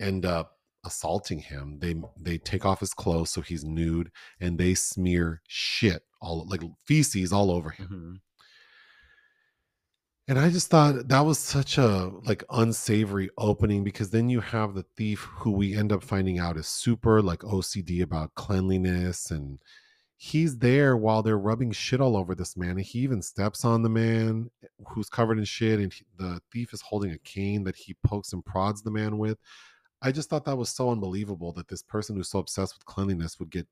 end 0.00 0.24
up 0.24 0.58
assaulting 0.84 1.38
him. 1.38 1.78
They 1.80 1.94
they 2.20 2.38
take 2.38 2.64
off 2.64 2.80
his 2.80 2.94
clothes 2.94 3.30
so 3.30 3.40
he's 3.40 3.64
nude 3.64 4.10
and 4.40 4.58
they 4.58 4.74
smear 4.74 5.42
shit 5.46 6.02
all 6.20 6.46
like 6.48 6.62
feces 6.84 7.32
all 7.32 7.50
over 7.50 7.70
him. 7.70 7.88
Mhm. 7.88 8.20
And 10.32 10.40
I 10.40 10.48
just 10.48 10.68
thought 10.68 11.08
that 11.08 11.26
was 11.26 11.38
such 11.38 11.76
a 11.76 12.10
like 12.24 12.42
unsavory 12.48 13.28
opening 13.36 13.84
because 13.84 14.08
then 14.08 14.30
you 14.30 14.40
have 14.40 14.72
the 14.72 14.86
thief 14.96 15.28
who 15.30 15.50
we 15.50 15.76
end 15.76 15.92
up 15.92 16.02
finding 16.02 16.38
out 16.38 16.56
is 16.56 16.66
super 16.66 17.20
like 17.20 17.40
OCD 17.40 18.00
about 18.00 18.34
cleanliness 18.34 19.30
and 19.30 19.58
he's 20.16 20.56
there 20.56 20.96
while 20.96 21.22
they're 21.22 21.38
rubbing 21.38 21.70
shit 21.70 22.00
all 22.00 22.16
over 22.16 22.34
this 22.34 22.56
man 22.56 22.70
and 22.70 22.80
he 22.80 23.00
even 23.00 23.20
steps 23.20 23.62
on 23.62 23.82
the 23.82 23.90
man 23.90 24.48
eh, 24.64 24.68
who's 24.88 25.10
covered 25.10 25.36
in 25.36 25.44
shit 25.44 25.78
and 25.78 25.92
he- 25.92 26.06
the 26.16 26.40
thief 26.50 26.72
is 26.72 26.80
holding 26.80 27.10
a 27.10 27.18
cane 27.18 27.62
that 27.64 27.76
he 27.76 27.94
pokes 28.02 28.32
and 28.32 28.42
prods 28.42 28.80
the 28.80 28.90
man 28.90 29.18
with. 29.18 29.36
I 30.00 30.12
just 30.12 30.30
thought 30.30 30.46
that 30.46 30.56
was 30.56 30.70
so 30.70 30.88
unbelievable 30.88 31.52
that 31.52 31.68
this 31.68 31.82
person 31.82 32.16
who's 32.16 32.30
so 32.30 32.38
obsessed 32.38 32.74
with 32.74 32.86
cleanliness 32.86 33.38
would 33.38 33.50
get 33.50 33.68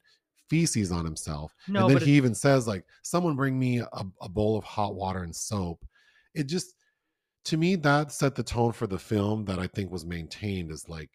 feces 0.51 0.93
on 0.93 1.07
himself. 1.07 1.55
No, 1.69 1.87
and 1.87 1.97
then 1.97 2.07
he 2.07 2.19
even 2.19 2.35
says 2.35 2.69
like 2.69 2.85
someone 3.01 3.35
bring 3.35 3.59
me 3.59 3.79
a, 3.79 4.05
a 4.21 4.29
bowl 4.29 4.59
of 4.59 4.65
hot 4.65 4.95
water 4.95 5.23
and 5.23 5.35
soap 5.35 5.87
it 6.35 6.45
just 6.45 6.75
to 7.45 7.57
me 7.57 7.75
that 7.77 8.13
set 8.13 8.35
the 8.35 8.43
tone 8.43 8.73
for 8.73 8.87
the 8.87 8.99
film 8.99 9.45
that 9.47 9.59
i 9.59 9.67
think 9.67 9.91
was 9.91 10.05
maintained 10.07 10.71
as 10.71 10.89
like 10.89 11.11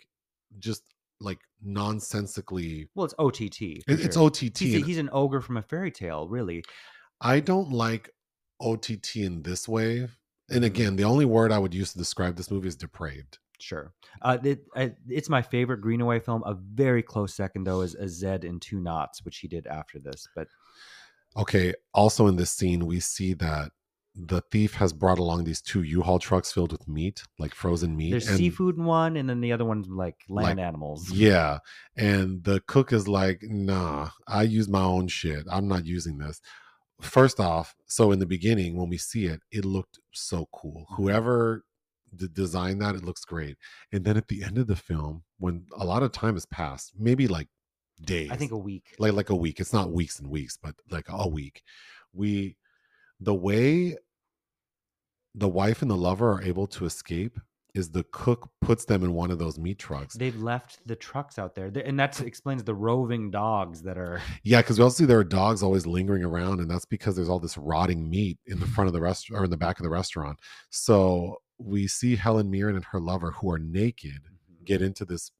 just 0.59 0.83
like 1.21 1.39
nonsensically 1.63 2.89
Well, 2.95 3.05
it's 3.05 3.13
OTT. 3.19 3.61
it- 3.61 3.83
it's 3.87 4.17
ott 4.17 4.37
He's, 4.37 4.61
a- 4.75 4.85
he's 4.85 4.97
an 4.97 5.09
ogre 5.11 5.41
from 5.41 5.57
a 5.57 5.61
fairy 5.61 5.91
tale, 5.91 6.27
really. 6.27 6.63
i 7.21 7.39
don't 7.39 7.71
like 7.71 8.09
ott 8.59 8.89
in 9.15 9.41
this 9.43 9.67
way 9.67 9.99
and 9.99 10.09
Mm-hmm. 10.49 10.63
again 10.63 10.95
the 10.95 11.03
only 11.05 11.25
word 11.25 11.51
i 11.51 11.57
would 11.59 11.73
use 11.73 11.91
to 11.93 11.97
describe 11.97 12.35
this 12.35 12.51
movie 12.51 12.67
is 12.67 12.75
depraved 12.75 13.39
Sure. 13.57 13.93
Uh, 14.21 14.37
it, 14.43 14.65
I, 14.75 14.91
it's 15.07 15.29
my 15.29 15.41
favorite 15.41 15.79
Greenaway 15.79 16.19
film. 16.19 16.43
A 16.45 16.55
very 16.55 17.01
close 17.01 17.33
second, 17.33 17.63
though, 17.63 17.79
is 17.81 17.95
a 17.95 18.09
Zed 18.09 18.45
& 18.55 18.59
Two 18.61 18.81
Noughts, 18.81 19.23
which 19.23 19.37
he 19.37 19.47
did 19.47 19.65
after 19.65 19.97
this. 19.97 20.27
But 20.35 20.49
okay 21.37 21.73
also 21.93 22.27
in 22.27 22.35
this 22.35 22.51
scene 22.51 22.85
we 22.85 22.99
see 22.99 23.33
that 23.33 23.71
the 24.17 24.41
thief 24.49 24.75
has 24.75 24.93
brought 24.93 25.19
along 25.19 25.43
these 25.43 25.61
two 25.61 25.83
u-haul 25.83 26.19
trucks 26.19 26.49
filled 26.51 26.71
with 26.71 26.87
meat 26.87 27.21
like 27.37 27.53
frozen 27.53 27.97
meat 27.97 28.11
there's 28.11 28.27
and- 28.29 28.37
seafood 28.37 28.77
in 28.77 28.85
one, 28.85 29.17
and 29.17 29.29
then 29.29 29.41
the 29.41 29.51
other 29.51 29.65
one's 29.65 29.87
like 29.89 30.15
land 30.29 30.57
Like, 30.57 30.65
animals. 30.67 31.11
Yeah. 31.11 31.59
And 31.97 32.43
the 32.43 32.61
cook 32.65 32.93
is 32.93 33.07
like, 33.09 33.39
nah, 33.43 34.09
I 34.27 34.43
use 34.43 34.69
my 34.69 34.81
own 34.81 35.07
shit. 35.09 35.43
I'm 35.51 35.67
not 35.67 35.85
using 35.85 36.17
this. 36.17 36.39
First 37.01 37.41
off, 37.41 37.75
so 37.87 38.13
in 38.13 38.19
the 38.19 38.25
beginning, 38.25 38.77
when 38.77 38.87
we 38.87 38.97
see 38.97 39.25
it, 39.25 39.41
it 39.51 39.65
looked 39.65 39.99
so 40.13 40.47
cool. 40.53 40.85
Whoever 40.95 41.65
d- 42.15 42.29
designed 42.31 42.81
that, 42.81 42.95
it 42.95 43.03
looks 43.03 43.25
great. 43.25 43.57
And 43.91 44.05
then 44.05 44.15
at 44.15 44.29
the 44.29 44.43
end 44.43 44.57
of 44.57 44.67
the 44.67 44.77
film, 44.77 45.23
when 45.37 45.65
a 45.77 45.83
lot 45.83 46.03
of 46.03 46.13
time 46.13 46.35
has 46.35 46.45
passed, 46.45 46.93
maybe 46.97 47.27
like 47.27 47.49
days, 48.01 48.31
I 48.31 48.37
think 48.37 48.53
a 48.53 48.57
week. 48.57 48.95
like 48.97 49.11
like 49.11 49.29
a 49.29 49.35
week. 49.35 49.59
It's 49.59 49.73
not 49.73 49.91
weeks 49.91 50.19
and 50.19 50.29
weeks, 50.29 50.57
but 50.61 50.75
like 50.89 51.07
a 51.09 51.27
week. 51.27 51.61
We 52.13 52.55
the 53.19 53.33
way 53.35 53.97
the 55.35 55.47
wife 55.47 55.81
and 55.81 55.91
the 55.91 55.97
lover 55.97 56.31
are 56.31 56.41
able 56.41 56.67
to 56.67 56.85
escape 56.85 57.39
is 57.75 57.89
the 57.89 58.05
cook 58.11 58.49
puts 58.61 58.85
them 58.85 59.03
in 59.03 59.13
one 59.13 59.29
of 59.29 59.37
those 59.37 59.59
meat 59.59 59.77
trucks. 59.77 60.15
They've 60.15 60.41
left 60.41 60.79
the 60.87 60.95
trucks 60.95 61.37
out 61.37 61.55
there, 61.55 61.69
and 61.83 61.99
that 61.99 62.21
explains 62.21 62.63
the 62.63 62.73
roving 62.73 63.29
dogs 63.29 63.81
that 63.81 63.97
are. 63.97 64.21
Yeah, 64.43 64.61
because 64.61 64.79
we 64.79 64.83
also 64.83 65.03
see 65.03 65.05
there 65.05 65.19
are 65.19 65.25
dogs 65.25 65.61
always 65.61 65.85
lingering 65.85 66.23
around, 66.23 66.61
and 66.61 66.71
that's 66.71 66.85
because 66.85 67.15
there's 67.15 67.27
all 67.27 67.39
this 67.39 67.57
rotting 67.57 68.09
meat 68.09 68.39
in 68.45 68.59
the 68.59 68.65
front 68.65 68.87
of 68.87 68.93
the 68.93 69.01
restaurant 69.01 69.41
or 69.41 69.45
in 69.45 69.51
the 69.51 69.57
back 69.57 69.77
of 69.77 69.83
the 69.83 69.89
restaurant. 69.89 70.39
So 70.69 71.41
we 71.57 71.87
see 71.87 72.15
Helen 72.15 72.49
Mirren 72.49 72.75
and 72.75 72.85
her 72.85 72.99
lover, 72.99 73.31
who 73.31 73.51
are 73.51 73.59
naked, 73.59 74.21
mm-hmm. 74.23 74.63
get 74.63 74.81
into 74.81 75.03
this 75.03 75.31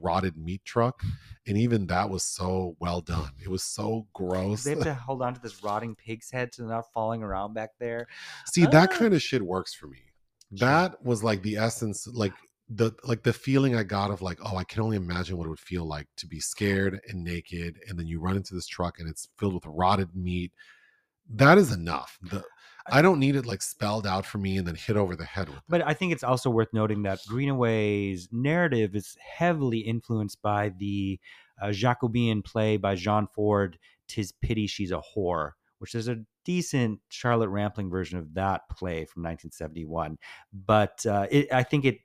rotted 0.00 0.36
meat 0.36 0.64
truck, 0.64 1.02
and 1.46 1.56
even 1.56 1.86
that 1.86 2.10
was 2.10 2.24
so 2.24 2.76
well 2.78 3.00
done. 3.00 3.30
It 3.42 3.48
was 3.48 3.62
so 3.64 4.06
gross. 4.14 4.64
They 4.64 4.70
have 4.70 4.82
to 4.84 4.94
hold 5.06 5.22
on 5.22 5.34
to 5.34 5.40
this 5.40 5.62
rotting 5.62 5.94
pig's 5.96 6.30
head 6.30 6.54
so 6.54 6.62
they're 6.62 6.72
not 6.72 6.92
falling 6.92 7.22
around 7.22 7.54
back 7.54 7.70
there. 7.78 8.06
See, 8.52 8.66
that 8.66 8.90
Ah. 8.92 8.98
kind 8.98 9.14
of 9.14 9.22
shit 9.22 9.42
works 9.42 9.74
for 9.74 9.86
me. 9.86 9.98
That 10.52 11.04
was 11.04 11.22
like 11.22 11.42
the 11.42 11.56
essence, 11.56 12.06
like 12.06 12.32
the 12.70 12.92
like 13.04 13.22
the 13.22 13.32
feeling 13.32 13.74
I 13.76 13.82
got 13.82 14.10
of 14.10 14.22
like, 14.22 14.38
oh, 14.42 14.56
I 14.56 14.64
can 14.64 14.82
only 14.82 14.96
imagine 14.96 15.36
what 15.36 15.46
it 15.46 15.50
would 15.50 15.58
feel 15.58 15.84
like 15.86 16.06
to 16.18 16.26
be 16.26 16.40
scared 16.40 17.00
and 17.08 17.24
naked, 17.24 17.78
and 17.88 17.98
then 17.98 18.06
you 18.06 18.20
run 18.20 18.36
into 18.36 18.54
this 18.54 18.66
truck 18.66 18.98
and 18.98 19.08
it's 19.08 19.28
filled 19.38 19.54
with 19.54 19.64
rotted 19.66 20.14
meat. 20.14 20.52
That 21.28 21.58
is 21.58 21.72
enough. 21.72 22.18
The 22.22 22.44
I 22.90 23.02
don't 23.02 23.18
need 23.18 23.36
it 23.36 23.46
like 23.46 23.62
spelled 23.62 24.06
out 24.06 24.24
for 24.24 24.38
me 24.38 24.56
and 24.56 24.66
then 24.66 24.74
hit 24.74 24.96
over 24.96 25.14
the 25.14 25.24
head 25.24 25.48
with 25.48 25.58
it. 25.58 25.62
But 25.68 25.86
I 25.86 25.92
think 25.92 26.12
it's 26.12 26.22
also 26.22 26.50
worth 26.50 26.72
noting 26.72 27.02
that 27.02 27.20
Greenaway's 27.28 28.28
narrative 28.32 28.96
is 28.96 29.16
heavily 29.20 29.78
influenced 29.78 30.40
by 30.40 30.70
the 30.70 31.20
uh, 31.60 31.72
Jacobean 31.72 32.42
play 32.42 32.76
by 32.76 32.94
John 32.94 33.26
Ford, 33.26 33.78
"Tis 34.06 34.32
Pity 34.32 34.66
She's 34.66 34.90
a 34.90 35.02
Whore," 35.14 35.52
which 35.78 35.94
is 35.94 36.08
a 36.08 36.16
decent 36.44 37.00
Charlotte 37.10 37.50
Rampling 37.50 37.90
version 37.90 38.18
of 38.18 38.32
that 38.34 38.62
play 38.70 39.04
from 39.04 39.22
1971. 39.22 40.16
But 40.52 41.04
uh, 41.04 41.26
it, 41.30 41.52
I 41.52 41.62
think 41.62 41.84
it 41.84 41.98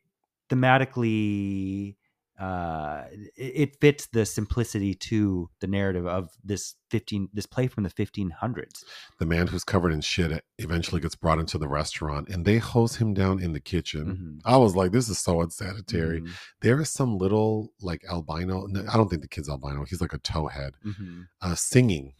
thematically 0.49 1.95
uh, 2.39 3.03
it, 3.11 3.31
it 3.37 3.79
fits 3.79 4.07
the 4.07 4.25
simplicity 4.25 4.93
to 4.95 5.49
the 5.59 5.67
narrative 5.67 6.07
of 6.07 6.29
this 6.43 6.75
15 6.89 7.29
this 7.33 7.45
play 7.45 7.67
from 7.67 7.83
the 7.83 7.89
1500s. 7.89 8.83
the 9.19 9.25
man 9.25 9.47
who's 9.47 9.63
covered 9.63 9.91
in 9.93 10.01
shit 10.01 10.43
eventually 10.57 10.99
gets 10.99 11.15
brought 11.15 11.39
into 11.39 11.57
the 11.57 11.67
restaurant 11.67 12.29
and 12.29 12.43
they 12.45 12.57
hose 12.57 12.95
him 12.97 13.13
down 13.13 13.39
in 13.41 13.53
the 13.53 13.59
kitchen. 13.59 14.05
Mhm. 14.05 14.41
I 14.45 14.57
was 14.57 14.75
like, 14.75 14.91
this 14.91 15.09
is 15.09 15.19
so 15.19 15.41
unsanitary. 15.41 16.21
Mhm. 16.21 16.29
There 16.61 16.81
is 16.81 16.89
some 16.89 17.17
little 17.17 17.71
like 17.81 18.03
albino. 18.09 18.65
no, 18.67 18.83
I 18.91 18.97
don't 18.97 19.09
think 19.09 19.21
the 19.21 19.27
kid's 19.27 19.49
albino. 19.49 19.85
He's 19.85 20.01
like 20.01 20.13
a 20.13 20.19
towhead. 20.19 20.71
Mhm. 20.85 21.27
uh, 21.41 21.55
singing, 21.55 22.13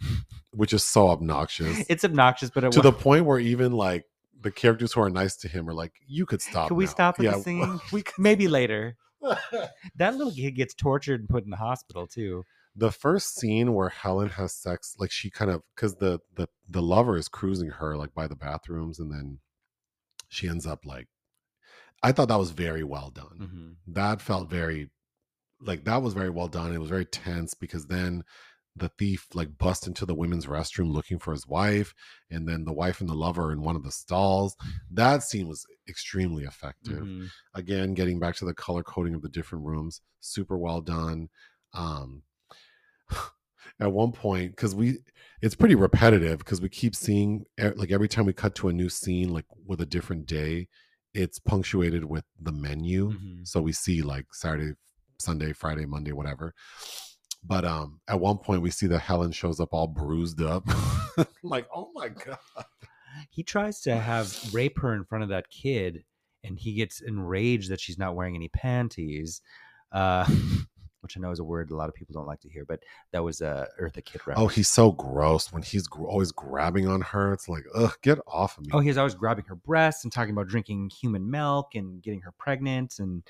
which 0.52 0.74
is 0.74 0.84
so 0.84 1.10
obnoxious 1.10 1.86
It's 1.90 2.04
obnoxious, 2.04 2.50
but 2.52 2.64
it 2.64 2.72
to 2.74 2.82
the 2.82 2.92
point 2.94 3.26
where 3.26 3.40
even 3.40 3.72
like 3.72 4.06
the 4.42 4.52
characters 4.52 4.92
who 4.94 5.02
are 5.02 5.10
nice 5.10 5.36
to 5.38 5.48
him 5.48 5.70
are 5.70 5.74
like, 5.74 5.94
"You 6.06 6.26
could 6.26 6.42
stop." 6.42 6.68
Can 6.68 6.76
we 6.78 6.84
now." 6.86 6.92
stop 6.92 7.18
with 7.18 7.26
Yeah, 7.26 7.38
the 7.38 7.44
singing? 7.50 7.80
we 7.92 8.02
could- 8.04 8.20
Maybe 8.20 8.48
later. 8.48 8.98
That 9.96 10.16
little 10.16 10.34
kid 10.34 10.52
gets 10.52 10.74
tortured 10.74 11.20
and 11.22 11.30
put 11.30 11.44
in 11.44 11.50
the 11.50 11.58
hospital 11.58 12.08
too. 12.08 12.44
the 12.76 12.92
first 12.92 13.36
scene 13.36 13.74
where 13.74 13.90
Helen 13.90 14.30
has 14.30 14.54
sex, 14.54 14.96
like 15.00 15.12
she 15.12 15.30
kind 15.30 15.52
of 15.52 15.62
because 15.76 15.96
the 15.96 16.20
the 16.36 16.48
the 16.68 16.82
lover 16.82 17.18
is 17.18 17.28
cruising 17.28 17.70
her 17.70 17.96
like 17.98 18.14
by 18.14 18.28
the 18.28 18.36
bathrooms, 18.36 19.00
and 19.00 19.12
then 19.12 19.40
she 20.30 20.48
ends 20.48 20.66
up 20.68 20.86
like. 20.86 21.08
I 22.02 22.12
thought 22.12 22.28
that 22.28 22.40
was 22.40 22.52
very 22.52 22.84
well 22.84 23.10
done. 23.12 23.38
Mhm. 23.88 23.94
That 23.96 24.22
felt 24.22 24.50
very, 24.50 24.90
like 25.62 25.86
that 25.86 26.02
was 26.02 26.14
very 26.14 26.30
well 26.30 26.50
done. 26.50 26.74
It 26.74 26.80
was 26.82 26.90
very 26.90 27.06
tense 27.06 27.54
because 27.54 27.86
then 27.88 28.24
the 28.76 28.90
thief 28.98 29.28
like 29.34 29.58
bust 29.58 29.86
into 29.88 30.06
the 30.06 30.16
women's 30.16 30.48
restroom 30.48 30.92
looking 30.92 31.20
for 31.20 31.32
his 31.32 31.48
wife 31.48 31.94
and 32.32 32.48
then 32.48 32.66
the 32.66 32.74
wife 32.74 33.02
and 33.02 33.10
the 33.10 33.14
lover 33.14 33.52
in 33.52 33.62
one 33.62 33.76
of 33.76 33.84
the 33.84 33.92
stalls. 33.92 34.56
That 34.90 35.22
scene 35.24 35.48
was 35.48 35.66
extremely 35.88 36.44
effective. 36.46 37.04
Mhm. 37.04 37.30
again 37.54 37.94
getting 37.94 38.20
back 38.20 38.36
to 38.38 38.46
the 38.46 38.54
color 38.54 38.82
coding 38.84 39.14
of 39.14 39.22
the 39.22 39.30
different 39.30 39.64
rooms 39.66 40.02
super 40.22 40.58
well 40.58 40.82
done. 40.82 41.30
Um 41.74 42.24
at 43.80 43.92
one 43.92 44.12
point 44.12 44.52
because 44.56 44.76
we 44.76 45.00
it's 45.42 45.56
pretty 45.56 45.76
repetitive 45.76 46.40
because 46.40 46.62
we 46.62 46.70
keep 46.70 46.96
seeing 46.96 47.46
like 47.76 47.92
every 47.92 48.08
time 48.08 48.26
we 48.26 48.34
cut 48.34 48.56
to 48.56 48.70
a 48.70 48.74
new 48.74 48.90
scene 48.90 49.30
like 49.30 49.46
with 49.66 49.82
a 49.82 49.86
different 49.86 50.26
day 50.26 50.68
it's 51.14 51.38
punctuated 51.38 52.06
with 52.06 52.26
the 52.40 52.52
menu. 52.52 53.12
Mhm. 53.12 53.48
so 53.48 53.62
we 53.62 53.72
see 53.72 54.02
like 54.02 54.26
saturday 54.34 54.74
sunday 55.20 55.54
friday 55.54 55.86
monday 55.86 56.12
whatever 56.12 56.54
but 57.46 57.66
um 57.66 58.00
at 58.08 58.20
one 58.20 58.38
point 58.38 58.62
we 58.62 58.72
see 58.72 58.88
that 58.88 59.00
helen 59.00 59.32
shows 59.32 59.60
up 59.60 59.70
all 59.72 59.88
bruised 59.88 60.42
up. 60.42 60.64
Like 61.44 61.68
oh 61.76 61.92
my 61.94 62.10
god. 62.10 62.40
He 63.30 63.44
tries 63.44 63.82
to 63.82 63.96
have 63.96 64.36
rape 64.52 64.80
her 64.80 64.94
in 64.94 65.04
front 65.04 65.24
of 65.24 65.30
that 65.30 65.52
kid, 65.52 66.04
and 66.44 66.58
he 66.58 66.74
gets 66.74 67.02
enraged 67.02 67.70
that 67.70 67.80
she's 67.80 68.00
not 68.00 68.16
wearing 68.16 68.36
any 68.36 68.48
panties. 68.48 69.42
Uh, 69.92 70.28
which 71.02 71.18
I 71.18 71.20
know 71.20 71.32
is 71.32 71.40
a 71.40 71.44
word 71.44 71.70
a 71.70 71.76
lot 71.76 71.90
of 71.90 71.96
people 71.96 72.14
don't 72.14 72.26
like 72.26 72.40
to 72.42 72.50
hear, 72.50 72.64
but 72.66 72.80
that 73.12 73.22
was 73.24 73.42
a 73.42 73.68
Eartha 73.80 74.04
Kitt 74.04 74.22
oh 74.38 74.48
he's 74.48 74.70
so 74.70 74.94
gross 74.94 75.52
when 75.52 75.62
he's 75.62 75.86
gr- 75.86 76.08
always 76.08 76.32
grabbing 76.32 76.88
on 76.88 77.02
her. 77.02 77.34
It's 77.34 77.50
like 77.50 77.66
ugh 77.76 77.94
get 78.02 78.20
off 78.26 78.58
of 78.58 78.66
me. 78.66 78.72
Oh, 78.74 78.80
he's 78.80 78.98
always 78.98 79.14
grabbing 79.14 79.46
her 79.50 79.56
breasts 79.56 80.06
and 80.06 80.14
talking 80.14 80.32
about 80.32 80.48
drinking 80.48 80.90
human 80.90 81.30
milk 81.30 81.76
and 81.76 82.02
getting 82.02 82.22
her 82.22 82.32
pregnant, 82.32 83.00
and 83.00 83.22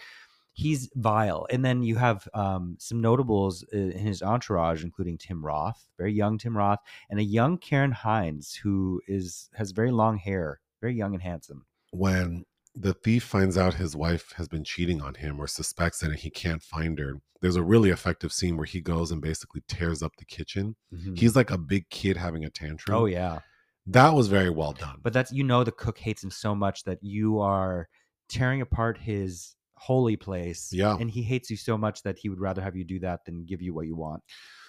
he's 0.53 0.89
vile. 0.95 1.45
And 1.49 1.65
then 1.65 1.83
you 1.83 1.95
have 1.95 2.27
um, 2.33 2.77
some 2.79 3.01
notables 3.01 3.63
in 3.71 3.91
his 3.91 4.21
entourage, 4.21 4.83
including 4.83 5.17
Tim 5.17 5.43
Roth, 5.45 5.87
very 5.97 6.13
young 6.13 6.37
Tim 6.37 6.55
Roth, 6.55 6.79
and 7.09 7.19
a 7.19 7.23
young 7.23 7.57
Ciarán 7.57 7.93
Hinds 7.93 8.55
who 8.63 9.01
is 9.07 9.49
has 9.55 9.71
very 9.71 9.91
long 9.91 10.17
hair, 10.17 10.59
very 10.81 10.95
young 10.95 11.13
and 11.13 11.23
handsome. 11.23 11.65
when 11.91 12.45
the 12.75 12.93
thief 12.93 13.23
finds 13.23 13.55
out 13.55 13.75
his 13.75 13.95
wife 13.95 14.31
has 14.37 14.47
been 14.47 14.63
cheating 14.63 14.99
on 14.99 15.13
him 15.13 15.39
or 15.39 15.45
suspects 15.45 16.01
it 16.01 16.09
and 16.09 16.17
he 16.17 16.29
can't 16.31 16.63
find 16.63 16.97
her 16.97 17.21
there's 17.39 17.55
a 17.55 17.61
really 17.61 17.91
effective 17.91 18.33
scene 18.33 18.57
where 18.57 18.65
he 18.65 18.81
goes 18.81 19.11
and 19.11 19.21
basically 19.21 19.61
tears 19.67 20.01
up 20.01 20.11
the 20.17 20.25
kitchen 20.25 20.75
Mhm. 20.91 21.15
he's 21.19 21.35
like 21.35 21.51
a 21.51 21.57
big 21.59 21.87
kid 21.91 22.17
having 22.17 22.43
a 22.43 22.49
tantrum 22.49 22.97
oh 22.97 23.05
yeah, 23.05 23.39
that 23.85 24.15
was 24.15 24.27
very 24.27 24.49
well 24.49 24.73
done 24.73 24.97
but 25.03 25.13
that's 25.13 25.31
you 25.31 25.43
know 25.43 25.63
the 25.63 25.71
cook 25.71 25.99
hates 25.99 26.23
him 26.23 26.31
so 26.31 26.55
much 26.55 26.83
that 26.85 26.97
you 27.03 27.39
are 27.39 27.89
tearing 28.27 28.59
apart 28.59 28.97
his 28.97 29.53
holy 29.87 30.15
place. 30.15 30.69
Yeah. 30.71 30.95
and 30.99 31.09
he 31.11 31.23
hates 31.23 31.49
you 31.49 31.57
so 31.57 31.77
much 31.77 32.03
that 32.03 32.17
he 32.21 32.29
would 32.29 32.39
rather 32.39 32.61
have 32.61 32.75
you 32.75 32.85
do 32.85 32.99
that 32.99 33.25
than 33.25 33.45
give 33.45 33.61
you 33.61 33.73
what 33.73 33.85
you 33.85 33.95
want. 33.95 34.21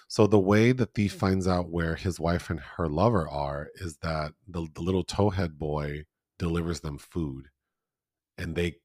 so 0.07 0.27
the 0.27 0.45
way 0.51 0.71
the 0.71 0.85
thief 0.97 1.13
mm. 1.15 1.19
finds 1.23 1.47
out 1.47 1.71
where 1.77 1.95
his 1.95 2.19
wife 2.19 2.49
and 2.49 2.59
her 2.77 2.87
lover 2.87 3.27
are 3.29 3.69
is 3.85 3.97
that 4.07 4.33
the, 4.47 4.67
the 4.75 4.81
little 4.81 5.03
towhead 5.03 5.57
boy 5.57 6.03
delivers 6.37 6.81
them 6.81 6.97
food 6.97 7.43
and 8.37 8.55
they 8.55 8.75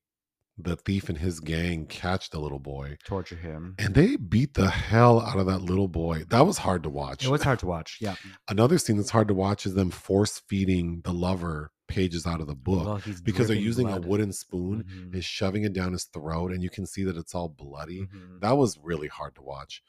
the 0.62 0.76
thief 0.76 1.08
and 1.08 1.18
his 1.18 1.40
gang 1.40 1.86
catch 1.86 2.30
the 2.30 2.38
little 2.38 2.58
boy 2.58 2.96
Torture 3.04 3.36
him. 3.36 3.74
and 3.78 3.94
they 3.94 4.16
beat 4.16 4.54
the 4.54 4.68
hell 4.70 5.20
out 5.20 5.38
of 5.38 5.46
that 5.46 5.62
little 5.62 5.88
boy 5.88 6.24
that 6.28 6.46
was 6.46 6.58
hard 6.58 6.82
to 6.82 6.90
watch 6.90 7.24
It 7.24 7.30
was 7.30 7.42
hard 7.42 7.58
to 7.60 7.66
watch. 7.66 7.98
Yeah. 8.00 8.14
Another 8.48 8.78
scene 8.78 8.96
that's 8.98 9.10
hard 9.10 9.28
to 9.28 9.34
watch 9.34 9.66
is 9.66 9.74
them 9.74 9.90
force 9.90 10.42
feeding 10.48 11.00
the 11.04 11.12
lover 11.12 11.70
pages 11.90 12.26
out 12.26 12.40
of 12.40 12.46
the 12.46 12.54
book 12.54 12.86
Well, 12.86 13.02
because 13.22 13.48
they're 13.48 13.56
using 13.56 13.86
blood. 13.86 14.04
a 14.04 14.08
wooden 14.08 14.32
spoon 14.32 14.84
Mhm. 14.84 15.14
is 15.14 15.24
shoving 15.24 15.64
it 15.64 15.72
down 15.72 15.92
his 15.92 16.04
throat 16.04 16.52
and 16.52 16.62
you 16.62 16.70
can 16.70 16.86
see 16.86 17.04
that 17.04 17.16
it's 17.16 17.34
all 17.34 17.48
bloody. 17.48 18.06
Mhm. 18.06 18.40
That 18.40 18.52
was 18.56 18.78
really 18.78 19.08
hard 19.08 19.34
to 19.34 19.42
watch. 19.42 19.82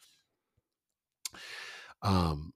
Um 2.01 2.53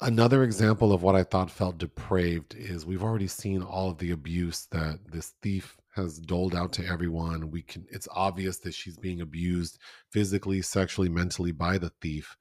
another 0.00 0.44
example 0.44 0.92
of 0.92 1.02
what 1.02 1.16
I 1.16 1.24
thought 1.24 1.50
felt 1.50 1.78
depraved 1.78 2.54
is 2.54 2.86
we've 2.86 3.02
already 3.02 3.26
seen 3.26 3.62
all 3.62 3.90
of 3.90 3.98
the 3.98 4.12
abuse 4.12 4.66
that 4.66 5.00
this 5.10 5.34
thief 5.42 5.76
has 5.94 6.20
doled 6.20 6.54
out 6.54 6.72
to 6.74 6.86
everyone. 6.86 7.50
We 7.50 7.62
can 7.62 7.84
it's 7.90 8.08
obvious 8.12 8.58
that 8.60 8.74
she's 8.74 8.96
being 8.96 9.20
abused 9.20 9.78
physically, 10.12 10.62
sexually, 10.62 11.08
mentally 11.08 11.52
by 11.52 11.78
the 11.78 11.90
thief. 12.00 12.36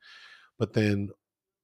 But 0.59 0.73
then 0.73 1.09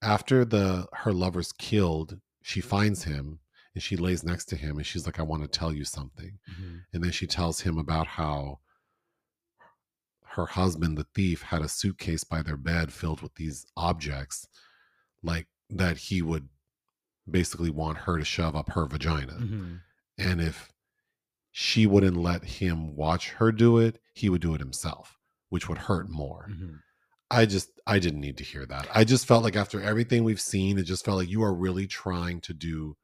after 0.01 0.43
the 0.45 0.87
her 0.93 1.13
lover's 1.13 1.51
killed, 1.53 2.19
she 2.41 2.59
finds 2.61 3.03
him 3.03 3.39
and 3.73 3.81
she 3.83 3.95
lays 3.97 4.23
next 4.23 4.45
to 4.45 4.55
him 4.55 4.77
and 4.77 4.85
she's 4.85 5.05
like, 5.05 5.19
I 5.19 5.23
want 5.23 5.41
to 5.43 5.47
tell 5.47 5.73
you 5.73 5.83
something. 5.85 6.39
Mhm. 6.49 6.81
And 6.93 7.03
then 7.03 7.11
she 7.11 7.27
tells 7.27 7.61
him 7.61 7.77
about 7.77 8.07
how 8.07 8.59
her 10.35 10.45
husband, 10.47 10.97
the 10.97 11.05
thief, 11.15 11.43
had 11.43 11.61
a 11.61 11.69
suitcase 11.69 12.23
by 12.23 12.41
their 12.41 12.57
bed 12.57 12.91
filled 12.91 13.21
with 13.21 13.35
these 13.35 13.65
objects, 13.77 14.47
like 15.21 15.47
that 15.69 15.97
he 15.97 16.21
would 16.21 16.49
basically 17.29 17.69
want 17.69 17.99
her 17.99 18.17
to 18.17 18.25
shove 18.25 18.55
up 18.55 18.69
her 18.71 18.85
vagina. 18.85 19.33
Mhm. 19.33 19.81
And 20.17 20.41
if 20.41 20.71
she 21.51 21.85
wouldn't 21.85 22.17
let 22.17 22.43
him 22.43 22.95
watch 22.95 23.29
her 23.31 23.51
do 23.51 23.77
it, 23.77 24.01
he 24.13 24.27
would 24.29 24.41
do 24.41 24.53
it 24.55 24.59
himself, 24.59 25.19
which 25.49 25.69
would 25.69 25.77
hurt 25.77 26.09
more. 26.09 26.47
Mhm. 26.49 26.79
I 27.29 27.45
just 27.45 27.69
I 27.87 27.99
didn't 27.99 28.21
need 28.21 28.37
to 28.37 28.43
hear 28.43 28.65
that. 28.65 28.87
I 28.95 29.03
just 29.03 29.25
felt 29.25 29.43
like 29.43 29.55
after 29.55 29.81
everything 29.81 30.23
we've 30.23 30.41
seen, 30.41 30.77
it 30.77 30.83
just 30.83 31.05
felt 31.05 31.17
like 31.17 31.29
you 31.29 31.43
are 31.43 31.53
really 31.53 31.87
trying 31.87 32.41
to 32.41 32.53
do 32.53 32.97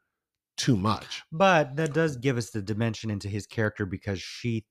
too 0.60 0.78
much. 0.78 1.24
But 1.32 1.76
that 1.78 1.94
does 1.94 2.18
give 2.18 2.38
us 2.38 2.52
the 2.52 2.62
dimension 2.62 3.10
into 3.10 3.28
his 3.28 3.48
character 3.48 3.86
because 3.86 4.22
she. 4.22 4.66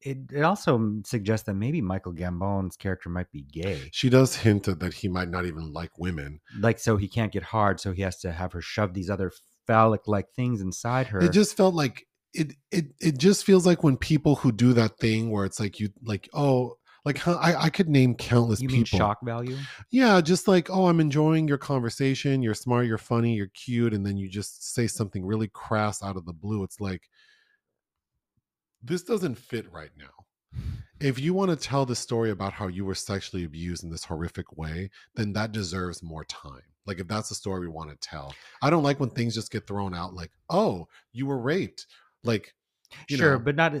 It, 0.00 0.18
it 0.32 0.42
also 0.42 0.78
mm, 0.78 1.04
suggests 1.04 1.46
that 1.46 1.54
maybe 1.54 1.80
Michael 1.80 2.12
Gambon's 2.12 2.76
character 2.76 3.08
might 3.08 3.32
be 3.32 3.42
gay. 3.42 3.88
She 3.90 4.08
does 4.08 4.36
hint 4.36 4.68
at 4.68 4.78
that 4.78 4.94
he 4.94 5.08
might 5.08 5.28
not 5.28 5.44
even 5.44 5.72
like 5.72 5.98
women. 5.98 6.40
Like, 6.60 6.78
so 6.78 6.96
he 6.96 7.08
can't 7.08 7.32
get 7.32 7.42
hard, 7.42 7.80
so 7.80 7.90
he 7.90 8.02
has 8.02 8.16
to 8.20 8.30
have 8.30 8.52
her 8.52 8.60
shove 8.60 8.94
these 8.94 9.10
other 9.10 9.32
phallic 9.66 10.06
like 10.06 10.30
things 10.36 10.60
inside 10.60 11.08
her. 11.08 11.20
It 11.20 11.32
just 11.32 11.56
felt 11.56 11.74
like 11.74 12.06
it 12.34 12.54
it 12.70 12.86
it 13.00 13.18
just 13.18 13.44
feels 13.44 13.66
like 13.66 13.82
when 13.82 13.96
people 13.96 14.36
who 14.36 14.52
do 14.52 14.72
that 14.74 14.98
thing 14.98 15.30
where 15.30 15.44
it's 15.44 15.58
like 15.58 15.80
you 15.80 15.88
like 16.02 16.28
oh 16.34 16.74
like 17.08 17.26
I 17.26 17.54
I 17.54 17.70
could 17.70 17.88
name 17.88 18.14
countless 18.14 18.60
you 18.60 18.68
mean 18.68 18.84
people. 18.84 18.98
shock 18.98 19.18
value? 19.24 19.56
Yeah, 19.90 20.20
just 20.20 20.46
like 20.46 20.68
oh 20.70 20.86
I'm 20.86 21.00
enjoying 21.00 21.48
your 21.48 21.58
conversation. 21.58 22.42
You're 22.42 22.54
smart. 22.54 22.86
You're 22.86 22.98
funny. 22.98 23.34
You're 23.34 23.48
cute, 23.48 23.94
and 23.94 24.04
then 24.04 24.18
you 24.18 24.28
just 24.28 24.74
say 24.74 24.86
something 24.86 25.24
really 25.24 25.48
crass 25.48 26.02
out 26.02 26.16
of 26.16 26.26
the 26.26 26.34
blue. 26.34 26.62
It's 26.62 26.80
like 26.80 27.08
this 28.82 29.02
doesn't 29.02 29.36
fit 29.36 29.72
right 29.72 29.90
now. 29.96 30.60
If 31.00 31.18
you 31.18 31.32
want 31.32 31.50
to 31.50 31.56
tell 31.56 31.86
the 31.86 31.96
story 31.96 32.30
about 32.30 32.52
how 32.52 32.66
you 32.66 32.84
were 32.84 32.94
sexually 32.94 33.44
abused 33.44 33.84
in 33.84 33.90
this 33.90 34.04
horrific 34.04 34.56
way, 34.56 34.90
then 35.14 35.32
that 35.32 35.52
deserves 35.52 36.02
more 36.02 36.24
time. 36.24 36.62
Like 36.86 37.00
if 37.00 37.08
that's 37.08 37.28
the 37.30 37.34
story 37.34 37.60
we 37.60 37.68
want 37.68 37.90
to 37.90 38.08
tell. 38.08 38.34
I 38.60 38.68
don't 38.68 38.82
like 38.82 39.00
when 39.00 39.10
things 39.10 39.34
just 39.34 39.52
get 39.52 39.66
thrown 39.66 39.94
out 39.94 40.14
like, 40.14 40.32
"Oh, 40.50 40.88
you 41.12 41.24
were 41.24 41.38
raped." 41.38 41.86
Like 42.22 42.54
sure, 43.08 43.32
know. 43.32 43.38
but 43.38 43.56
not 43.56 43.74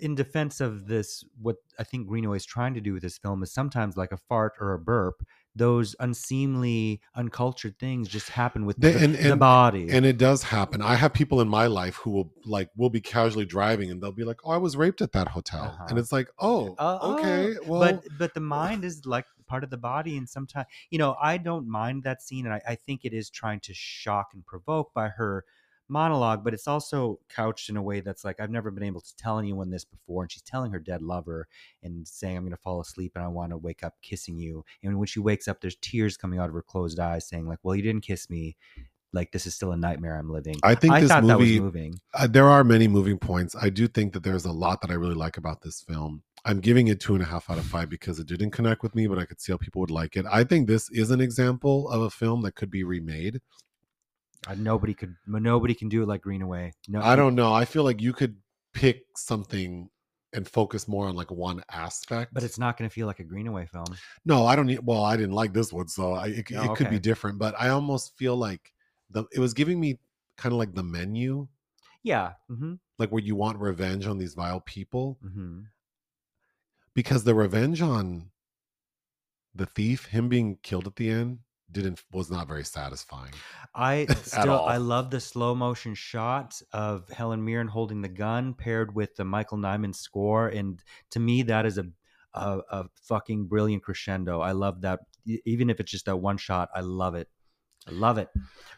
in 0.00 0.14
defense 0.14 0.60
of 0.60 0.86
this. 0.86 1.24
What 1.40 1.56
I 1.78 1.84
think 1.84 2.06
Greenaway 2.08 2.36
is 2.36 2.44
trying 2.44 2.74
to 2.74 2.80
do 2.80 2.92
with 2.92 3.02
this 3.02 3.18
film 3.18 3.42
is 3.42 3.52
sometimes 3.52 3.96
like 3.96 4.12
a 4.12 4.16
fart 4.16 4.52
or 4.60 4.72
a 4.74 4.78
burp. 4.78 5.24
Those 5.56 5.94
unseemly, 6.00 7.00
uncultured 7.14 7.78
things 7.78 8.08
just 8.08 8.30
happen 8.30 8.66
with 8.66 8.76
They- 8.76 8.92
the, 8.92 9.04
and- 9.04 9.14
the 9.14 9.30
and- 9.32 9.40
body. 9.40 9.88
and 9.90 10.04
it 10.04 10.18
does 10.18 10.42
happen. 10.42 10.82
I 10.82 10.94
have 10.96 11.12
people 11.12 11.40
in 11.40 11.48
my 11.48 11.66
life 11.68 11.96
who 11.96 12.10
will 12.10 12.32
like 12.44 12.70
will 12.76 12.90
be 12.90 13.00
casually 13.00 13.44
driving 13.44 13.90
and 13.90 14.02
they'll 14.02 14.10
be 14.12 14.24
like, 14.24 14.40
"Oh, 14.44 14.50
I 14.50 14.56
was 14.56 14.76
raped 14.76 15.00
at 15.00 15.12
that 15.12 15.28
hotel." 15.28 15.64
Uh-huh. 15.64 15.86
And 15.90 15.98
it's 15.98 16.10
like, 16.12 16.28
"Oh, 16.40 16.74
Uh, 16.78 16.98
okay. 17.18 17.54
Well, 17.66 17.80
but 17.80 18.04
but 18.18 18.34
the 18.34 18.40
mind 18.40 18.84
is 18.84 19.06
like 19.06 19.26
part 19.46 19.62
of 19.62 19.70
the 19.70 19.76
body, 19.76 20.16
and 20.16 20.28
sometimes 20.28 20.66
you 20.90 20.98
know 20.98 21.16
I 21.20 21.36
don't 21.38 21.68
mind 21.68 22.02
that 22.02 22.20
scene, 22.22 22.46
and 22.46 22.54
I, 22.54 22.60
I 22.66 22.74
think 22.74 23.04
it 23.04 23.12
is 23.12 23.30
trying 23.30 23.60
to 23.60 23.74
shock 23.74 24.30
and 24.34 24.44
provoke 24.44 24.92
by 24.92 25.08
her 25.08 25.44
monologue, 25.88 26.42
but 26.44 26.54
it's 26.54 26.66
also 26.68 27.18
couched 27.28 27.68
in 27.68 27.76
a 27.76 27.82
way 27.82 28.00
that's 28.00 28.24
like 28.24 28.40
I've 28.40 28.50
never 28.50 28.70
been 28.70 28.82
able 28.84 29.00
to 29.00 29.16
tell 29.16 29.38
anyone 29.38 29.70
this 29.70 29.84
before, 29.84 30.22
and 30.22 30.30
she's 30.32 30.42
telling 30.42 30.72
her 30.72 30.78
dead 30.78 31.02
lover 31.02 31.46
and 31.82 32.06
saying 32.06 32.36
I'm 32.36 32.42
going 32.44 32.50
to 32.52 32.56
fall 32.56 32.80
asleep 32.80 33.12
and 33.14 33.24
I 33.24 33.28
want 33.28 33.50
to 33.50 33.56
wake 33.58 33.82
up 33.84 33.94
kissing 34.02 34.38
you, 34.38 34.64
and 34.82 34.98
when 34.98 35.06
she 35.06 35.20
wakes 35.20 35.48
up, 35.48 35.60
there's 35.60 35.76
tears 35.80 36.16
coming 36.16 36.38
out 36.38 36.48
of 36.48 36.54
her 36.54 36.62
closed 36.62 36.98
eyes, 36.98 37.28
saying 37.28 37.46
like, 37.46 37.58
"Well, 37.62 37.76
you 37.76 37.82
didn't 37.82 38.02
kiss 38.04 38.28
me." 38.30 38.56
Like 39.12 39.30
this 39.30 39.46
is 39.46 39.54
still 39.54 39.70
a 39.70 39.76
nightmare 39.76 40.18
I'm 40.18 40.28
living. 40.28 40.56
I 40.64 40.74
think 40.74 40.92
I 40.92 41.00
this 41.00 41.08
thought 41.08 41.24
that 41.28 41.38
was 41.38 41.46
movie- 41.48 41.60
moving. 41.60 42.00
uh, 42.14 42.26
there 42.26 42.48
are 42.48 42.64
many 42.64 42.88
moving 42.88 43.16
points. 43.16 43.54
I 43.54 43.70
do 43.70 43.86
think 43.86 44.12
that 44.14 44.24
there's 44.24 44.44
a 44.44 44.50
lot 44.50 44.80
that 44.80 44.90
I 44.90 44.94
really 44.94 45.14
like 45.14 45.36
about 45.36 45.62
this 45.62 45.82
film. 45.82 46.24
I'm 46.44 46.58
giving 46.58 46.88
it 46.88 46.98
two 46.98 47.14
and 47.14 47.22
a 47.22 47.26
half 47.26 47.48
out 47.48 47.56
of 47.58 47.64
five 47.64 47.88
because 47.88 48.18
it 48.18 48.26
didn't 48.26 48.50
connect 48.50 48.82
with 48.82 48.94
me, 48.96 49.06
but 49.06 49.18
I 49.20 49.24
could 49.24 49.40
see 49.40 49.52
how 49.52 49.56
people 49.56 49.80
would 49.82 49.90
like 49.92 50.16
it. 50.16 50.26
I 50.28 50.42
think 50.42 50.66
this 50.66 50.90
is 50.90 51.12
an 51.12 51.20
example 51.20 51.88
of 51.90 52.02
a 52.02 52.10
film 52.10 52.42
that 52.42 52.56
could 52.56 52.72
be 52.72 52.82
remade. 52.82 53.40
Uh, 54.46 54.54
nobody 54.58 54.94
could. 54.94 55.14
Nobody 55.26 55.74
can 55.74 55.88
do 55.88 56.02
it 56.02 56.08
like 56.08 56.22
Greenaway. 56.22 56.72
No, 56.88 57.00
I 57.00 57.16
don't 57.16 57.34
know. 57.34 57.52
I 57.52 57.64
feel 57.64 57.82
like 57.84 58.00
you 58.02 58.12
could 58.12 58.36
pick 58.72 59.04
something 59.16 59.88
and 60.32 60.48
focus 60.48 60.88
more 60.88 61.06
on 61.06 61.14
like 61.14 61.30
one 61.30 61.62
aspect. 61.70 62.34
But 62.34 62.42
it's 62.42 62.58
not 62.58 62.76
going 62.76 62.90
to 62.90 62.92
feel 62.94 63.06
like 63.06 63.20
a 63.20 63.24
Greenaway 63.24 63.66
film. 63.66 63.86
no, 64.24 64.44
I 64.46 64.56
don't 64.56 64.66
need. 64.66 64.80
Well, 64.84 65.02
I 65.04 65.16
didn't 65.16 65.34
like 65.34 65.52
this 65.52 65.72
one, 65.72 65.88
so 65.88 66.12
I, 66.14 66.26
it, 66.26 66.46
Oh, 66.56 66.72
it 66.72 66.76
could 66.76 66.90
be 66.90 66.98
different. 66.98 67.38
But 67.38 67.54
I 67.58 67.68
almost 67.68 68.16
feel 68.18 68.36
like 68.36 68.72
the 69.10 69.24
it 69.32 69.38
was 69.38 69.54
giving 69.54 69.78
me 69.80 69.98
kind 70.36 70.52
of 70.52 70.58
like 70.58 70.74
the 70.74 70.82
menu, 70.82 71.46
Yeah. 72.02 72.32
Mm-hmm. 72.50 72.74
like 72.98 73.12
where 73.12 73.22
you 73.22 73.36
want 73.36 73.58
revenge 73.60 74.06
on 74.06 74.18
these 74.18 74.34
vile 74.34 74.60
people. 74.60 75.18
Mm-hmm. 75.24 75.60
because 76.94 77.24
the 77.24 77.34
revenge 77.34 77.80
on 77.80 78.30
the 79.54 79.66
thief, 79.66 80.06
him 80.06 80.28
being 80.28 80.58
killed 80.62 80.86
at 80.88 80.96
the 80.96 81.08
end, 81.10 81.38
didn't 81.72 82.02
was 82.12 82.30
not 82.30 82.46
very 82.46 82.64
satisfying. 82.64 83.32
I 83.74 84.06
still. 84.22 84.60
I 84.60 84.76
love 84.76 85.10
the 85.10 85.20
slow 85.20 85.54
motion 85.54 85.94
shot 85.94 86.60
of 86.72 87.08
Helen 87.10 87.44
Mirren 87.44 87.68
holding 87.68 88.02
the 88.02 88.08
gun 88.08 88.54
paired 88.54 88.94
with 88.94 89.16
the 89.16 89.24
Michael 89.24 89.58
Nyman 89.58 89.94
score, 89.94 90.48
and 90.48 90.82
to 91.10 91.20
me 91.20 91.42
that 91.42 91.66
is 91.66 91.78
a 91.78 91.86
a, 92.34 92.60
a 92.70 92.84
fucking 93.02 93.46
brilliant 93.46 93.82
crescendo. 93.82 94.40
I 94.40 94.52
love 94.52 94.82
that, 94.82 95.00
even 95.44 95.70
if 95.70 95.80
it's 95.80 95.90
just 95.90 96.06
that 96.06 96.16
one 96.16 96.36
shot. 96.36 96.68
I 96.74 96.80
love 96.80 97.14
it. 97.14 97.28
I 97.86 97.92
love 97.92 98.18
it. 98.18 98.28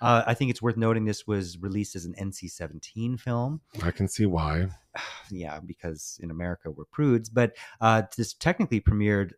Uh, 0.01 0.25
I 0.27 0.35
think 0.35 0.51
it's 0.51 0.61
worth 0.61 0.77
noting 0.77 1.05
this 1.05 1.27
was 1.27 1.59
released 1.59 1.95
as 1.95 2.05
an 2.05 2.15
NC-17 2.21 3.21
film. 3.21 3.61
I 3.83 3.93
can 3.93 4.09
see 4.09 4.27
why. 4.27 4.69
yeah, 5.31 5.61
because 5.65 6.19
in 6.23 6.31
America 6.31 6.71
we're 6.71 6.85
prudes. 6.87 7.29
But 7.33 7.57
uh, 7.81 8.03
this 8.17 8.35
technically 8.35 8.81
premiered, 8.81 9.33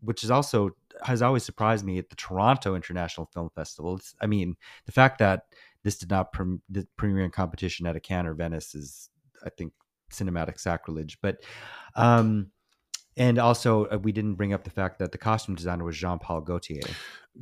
which 0.00 0.24
is 0.24 0.30
also 0.30 0.70
has 1.02 1.22
always 1.22 1.44
surprised 1.44 1.84
me 1.84 1.98
at 1.98 2.10
the 2.10 2.16
Toronto 2.16 2.74
International 2.74 3.26
Film 3.26 3.50
Festival. 3.54 3.96
It's, 3.96 4.14
I 4.20 4.26
mean, 4.26 4.56
the 4.86 4.92
fact 4.92 5.18
that 5.18 5.42
this 5.82 5.98
did 5.98 6.10
not 6.10 6.32
premiere 6.32 7.24
in 7.24 7.30
competition 7.30 7.86
at 7.86 7.96
a 7.96 8.00
Cannes 8.00 8.26
or 8.26 8.34
Venice 8.34 8.74
is, 8.74 9.10
I 9.44 9.50
think, 9.50 9.72
cinematic 10.10 10.58
sacrilege. 10.58 11.18
But 11.20 11.42
um, 11.94 12.50
and 13.16 13.38
also 13.38 13.86
uh, 13.86 13.98
we 13.98 14.12
didn't 14.12 14.34
bring 14.34 14.52
up 14.52 14.64
the 14.64 14.70
fact 14.70 14.98
that 14.98 15.12
the 15.12 15.18
costume 15.18 15.54
designer 15.54 15.84
was 15.84 15.96
Jean 15.96 16.18
Paul 16.18 16.40
Gaultier. 16.40 16.82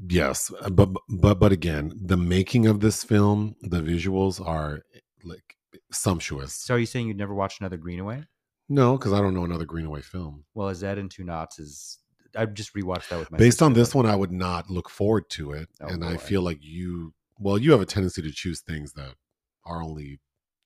Yes, 0.09 0.51
but 0.71 0.91
but 1.09 1.39
but 1.39 1.53
again, 1.53 1.93
the 1.95 2.17
making 2.17 2.67
of 2.67 2.81
this 2.81 3.05
film, 3.05 3.57
the 3.61 3.81
visuals 3.81 4.45
are 4.45 4.81
like 5.25 5.57
sumptuous. 5.91 6.55
So 6.55 6.75
are 6.75 6.79
you 6.79 6.87
saying 6.87 7.09
you'd 7.09 7.17
never 7.17 7.35
watch 7.35 7.61
another 7.61 7.77
Greenaway? 7.77 8.25
No, 8.69 8.97
because 8.97 9.13
I 9.13 9.21
don't 9.21 9.35
know 9.35 9.45
another 9.45 9.67
Greenaway 9.67 10.01
film. 10.01 10.45
Well, 10.55 10.69
a 10.69 10.75
Zed 10.75 10.99
and 10.99 11.11
Two 11.11 11.25
Noughts 11.25 11.59
is. 11.59 11.99
I 12.37 12.47
just 12.47 12.75
rewatched 12.75 13.09
that 13.09 13.19
with 13.19 13.31
my. 13.31 13.39
Based 13.39 13.63
on 13.63 13.73
this 13.73 13.95
one, 13.95 14.07
I 14.07 14.17
would 14.17 14.33
not 14.33 14.71
look 14.71 14.89
forward 14.89 15.29
to 15.31 15.53
it, 15.53 15.69
Oh, 15.81 15.87
and 15.89 16.05
I 16.05 16.17
feel 16.17 16.43
like 16.43 16.59
you. 16.61 17.15
Well, 17.39 17.59
you 17.59 17.73
have 17.73 17.81
a 17.81 17.87
tendency 17.87 18.23
to 18.23 18.31
choose 18.31 18.61
things 18.61 18.93
that 18.95 19.15
are 19.65 19.83
only. 19.83 20.21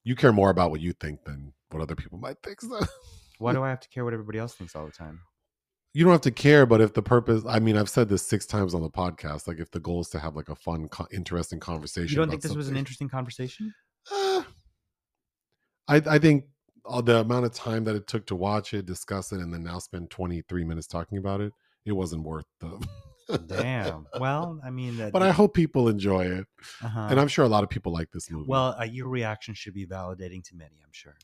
You 0.05 0.15
care 0.15 0.33
more 0.33 0.51
about 0.51 0.71
what 0.71 0.81
you 0.81 0.93
think 0.93 1.25
than 1.25 1.53
what 1.71 1.83
other 1.83 1.97
people 1.97 2.19
might 2.19 2.37
think. 2.43 2.61
So. 2.61 2.81
Why 3.39 3.53
do 3.53 3.63
I 3.65 3.71
have 3.71 3.81
to 3.81 3.89
care 3.89 4.05
what 4.05 4.13
everybody 4.15 4.39
else 4.39 4.55
thinks 4.55 4.77
all 4.77 4.87
the 4.87 4.93
time? 4.93 5.21
you 5.95 6.05
don't 6.05 6.13
have 6.13 6.21
to 6.21 6.31
care, 6.31 6.67
but 6.67 6.83
if 6.83 6.93
the 6.93 7.01
purpose, 7.03 7.43
I 7.49 7.59
mean, 7.59 7.75
I've 7.79 7.89
said 7.89 8.11
this 8.11 8.21
six 8.23 8.45
times 8.45 8.75
on 8.75 8.83
the 8.83 8.91
podcast. 8.91 9.49
Like, 9.49 9.59
if 9.59 9.71
the 9.71 9.81
goal 9.81 10.03
is 10.03 10.11
to 10.11 10.19
have 10.19 10.37
like 10.37 10.51
a 10.51 10.55
fun, 10.55 10.89
co- 10.91 11.07
interesting 11.11 11.59
conversation, 11.59 12.11
You 12.11 12.17
don't 12.17 12.29
think 12.29 12.43
this 12.43 12.55
was 12.55 12.69
an 12.69 12.77
interesting 12.77 13.09
conversation? 13.09 13.73
Uh, 14.13 14.43
I 15.89 15.97
I 16.07 16.19
think 16.19 16.45
the 17.05 17.21
amount 17.21 17.45
of 17.47 17.53
time 17.53 17.85
that 17.85 17.95
it 17.97 18.07
took 18.07 18.27
to 18.27 18.37
watch 18.37 18.75
it, 18.75 18.87
discuss 18.87 19.33
it, 19.33 19.41
and 19.41 19.53
then 19.53 19.63
now 19.63 19.79
spend 19.79 20.11
twenty 20.11 20.43
three 20.43 20.65
minutes 20.65 20.87
talking 20.87 21.19
about 21.19 21.41
it, 21.41 21.53
it 21.85 21.93
wasn't 21.93 22.23
worth 22.23 22.47
the. 22.61 22.87
Damn. 23.47 24.07
Well, 24.21 24.61
I 24.65 24.71
mean, 24.71 24.99
that, 24.99 25.13
but 25.13 25.23
I 25.23 25.33
hope 25.33 25.53
people 25.53 25.89
enjoy 25.89 26.27
it, 26.27 26.47
uh 26.83 27.09
and 27.11 27.19
I'm 27.19 27.27
sure 27.29 27.45
a 27.45 27.49
lot 27.49 27.65
of 27.65 27.71
people 27.71 27.93
like 27.93 28.11
this 28.13 28.31
movie. 28.31 28.47
well, 28.49 28.77
uh, 28.81 28.85
your 28.85 29.09
reaction 29.09 29.53
should 29.55 29.75
be 29.75 29.85
validating 29.87 30.45
to 30.45 30.55
many. 30.57 30.77
I'm 30.85 30.93
sure. 30.93 31.17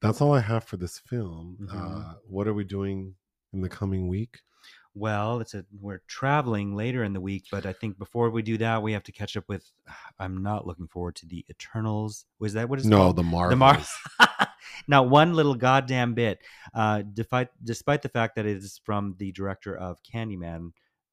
that's 0.00 0.20
all 0.20 0.32
I 0.34 0.40
have 0.40 0.64
for 0.64 0.76
this 0.76 0.98
film. 0.98 1.56
Mhm. 1.60 1.68
Uh, 2.10 2.14
what 2.26 2.48
are 2.48 2.54
we 2.54 2.64
doing 2.64 3.14
in 3.52 3.60
the 3.60 3.68
coming 3.68 4.08
week? 4.08 4.40
Well, 4.94 5.40
it's 5.40 5.54
a 5.54 5.64
we're 5.80 6.02
traveling 6.06 6.76
later 6.76 7.02
in 7.02 7.14
the 7.14 7.20
week, 7.20 7.44
but 7.50 7.64
I 7.64 7.72
think 7.72 7.98
before 7.98 8.28
we 8.30 8.42
do 8.42 8.58
that, 8.58 8.82
we 8.82 8.92
have 8.92 9.02
to 9.04 9.12
catch 9.12 9.36
up 9.36 9.44
with. 9.48 9.70
I'm 10.18 10.42
not 10.42 10.66
looking 10.66 10.88
forward 10.88 11.16
to 11.16 11.26
the 11.26 11.44
Eternals. 11.48 12.26
Was 12.38 12.52
that 12.52 12.68
what 12.68 12.78
it's 12.78 12.86
no, 12.86 12.98
called? 12.98 13.16
the 13.16 13.22
Marvels. 13.22 13.50
The 13.50 13.56
Mar- 13.56 14.48
Not 14.88 15.08
one 15.08 15.34
little 15.34 15.54
goddamn 15.54 16.14
bit. 16.14 16.40
Uh, 16.74 17.02
despite 17.14 17.48
despite 17.62 18.02
the 18.02 18.08
fact 18.08 18.36
that 18.36 18.46
it 18.46 18.56
is 18.56 18.80
from 18.84 19.14
the 19.18 19.32
director 19.32 19.76
of 19.76 19.98
Candyman, 20.02 20.72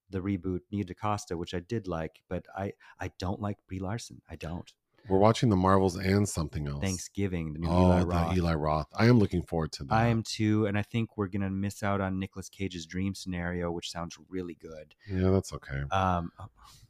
the 0.09 0.19
reboot 0.19 0.61
Nia 0.71 0.83
DaCosta, 0.83 1.37
which 1.37 1.53
I 1.53 1.59
did 1.59 1.87
like, 1.87 2.21
but 2.29 2.45
I 2.57 2.73
I 2.99 3.11
don't 3.19 3.41
like 3.41 3.57
Brie 3.67 3.79
Larson. 3.79 4.21
I 4.29 4.35
don't. 4.35 4.71
We're 5.09 5.17
watching 5.17 5.49
the 5.49 5.55
Marvels 5.55 5.95
and 5.97 6.27
something 6.27 6.67
else. 6.67 6.81
Thanksgiving, 6.81 7.53
the 7.53 7.59
new 7.59 7.67
Oh, 7.69 7.85
Eli 7.87 7.99
the 8.01 8.05
Roth. 8.05 8.37
Eli 8.37 8.53
Roth. 8.53 8.87
I 8.95 9.07
am 9.07 9.17
looking 9.19 9.41
forward 9.41 9.71
to 9.73 9.83
that. 9.85 9.93
I 9.93 10.05
am 10.07 10.21
too, 10.23 10.67
and 10.67 10.77
I 10.77 10.83
think 10.83 11.17
we're 11.17 11.27
gonna 11.27 11.49
miss 11.49 11.81
out 11.83 11.99
on 11.99 12.19
Nicolas 12.19 12.47
Cage's 12.49 12.85
dream 12.85 13.15
scenario, 13.15 13.71
which 13.71 13.89
sounds 13.91 14.17
really 14.29 14.55
good. 14.55 14.93
Yeah, 15.11 15.31
that's 15.31 15.51
okay. 15.53 15.81
Um, 15.91 16.31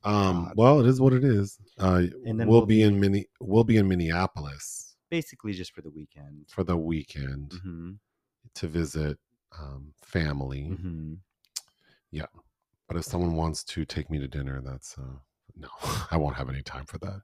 Um, 0.04 0.52
well, 0.56 0.80
it 0.80 0.86
is 0.88 1.02
what 1.02 1.14
it 1.14 1.24
is. 1.24 1.58
Uh, 1.78 2.04
And 2.26 2.40
then 2.40 2.48
we'll, 2.48 2.60
we'll 2.60 2.66
be, 2.66 2.82
in 2.84 3.00
mini. 3.00 3.26
We'll 3.40 3.64
be 3.64 3.78
in 3.78 3.88
Minneapolis 3.88 4.96
basically 5.10 5.54
just 5.54 5.74
for 5.74 5.82
the 5.82 5.90
weekend. 5.90 6.46
for 6.50 6.64
the 6.64 6.78
weekend 6.78 7.54
hmm 7.64 7.92
to 8.56 8.68
visit 8.68 9.18
um, 9.58 9.94
family. 10.02 10.66
hmm 10.70 11.14
But 12.88 12.98
if 12.98 13.04
someone 13.06 13.36
wants 13.36 13.64
to 13.66 13.86
take 13.86 14.10
me 14.10 14.18
to 14.20 14.28
dinner, 14.28 14.62
that's 14.62 14.98
uh, 14.98 15.20
no, 15.56 15.70
I 16.12 16.18
won't 16.18 16.36
have 16.36 16.50
any 16.50 16.62
time 16.62 16.86
for 16.86 16.98
that. 17.00 17.22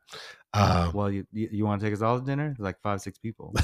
Uh, 0.53 0.91
well, 0.93 1.11
you 1.11 1.26
you, 1.31 1.49
you 1.52 1.65
want 1.65 1.81
to 1.81 1.85
take 1.85 1.93
us 1.93 2.02
all 2.02 2.19
to 2.19 2.26
dinner? 2.26 2.49
There's 2.49 2.60
like 2.60 2.81
five 2.81 3.02
six 3.02 3.18
people. 3.18 3.53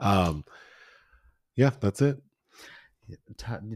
um, 0.00 0.44
yeah, 1.54 1.70
that's 1.80 2.02
it. 2.02 2.20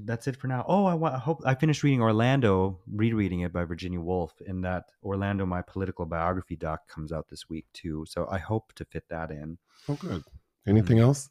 That's 0.04 0.26
it 0.26 0.36
for 0.36 0.48
now. 0.48 0.64
Oh, 0.66 0.86
I, 0.86 1.14
I 1.14 1.18
hope 1.18 1.40
I 1.44 1.54
finished 1.54 1.84
reading 1.84 2.02
Orlando, 2.02 2.80
rereading 2.92 3.40
it 3.40 3.52
by 3.52 3.64
Virginia 3.64 4.00
Woolf, 4.00 4.32
and 4.44 4.64
that 4.64 4.86
Orlando, 5.04 5.46
my 5.46 5.62
political 5.62 6.04
biography 6.04 6.56
doc, 6.56 6.88
comes 6.88 7.12
out 7.12 7.28
this 7.28 7.48
week 7.48 7.66
too. 7.72 8.04
So 8.08 8.26
I 8.28 8.38
hope 8.38 8.72
to 8.74 8.84
fit 8.84 9.04
that 9.08 9.30
in. 9.30 9.56
Oh, 9.88 9.94
good. 9.94 10.24
Anything 10.66 10.98
else 10.98 11.30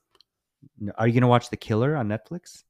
Are 0.98 1.08
you 1.08 1.14
going 1.14 1.22
to 1.22 1.28
watch 1.28 1.50
The 1.50 1.58
Killer 1.58 1.96
on 1.96 2.08
Netflix? 2.08 2.64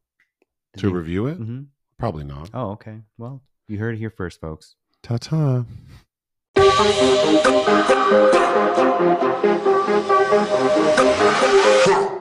to 0.77 0.89
review 0.89 1.27
it? 1.27 1.35
hmm 1.35 1.61
Probably 1.97 2.23
not. 2.23 2.49
Oh, 2.53 2.71
okay. 2.71 2.99
Well, 3.17 3.41
you 3.69 3.77
heard 3.77 3.95
it 3.95 3.99
here 3.99 4.09
first, 4.09 4.41
folks. 4.41 4.75
Ta 5.03 5.17
ta. 5.17 5.65
Huh. 11.81 12.18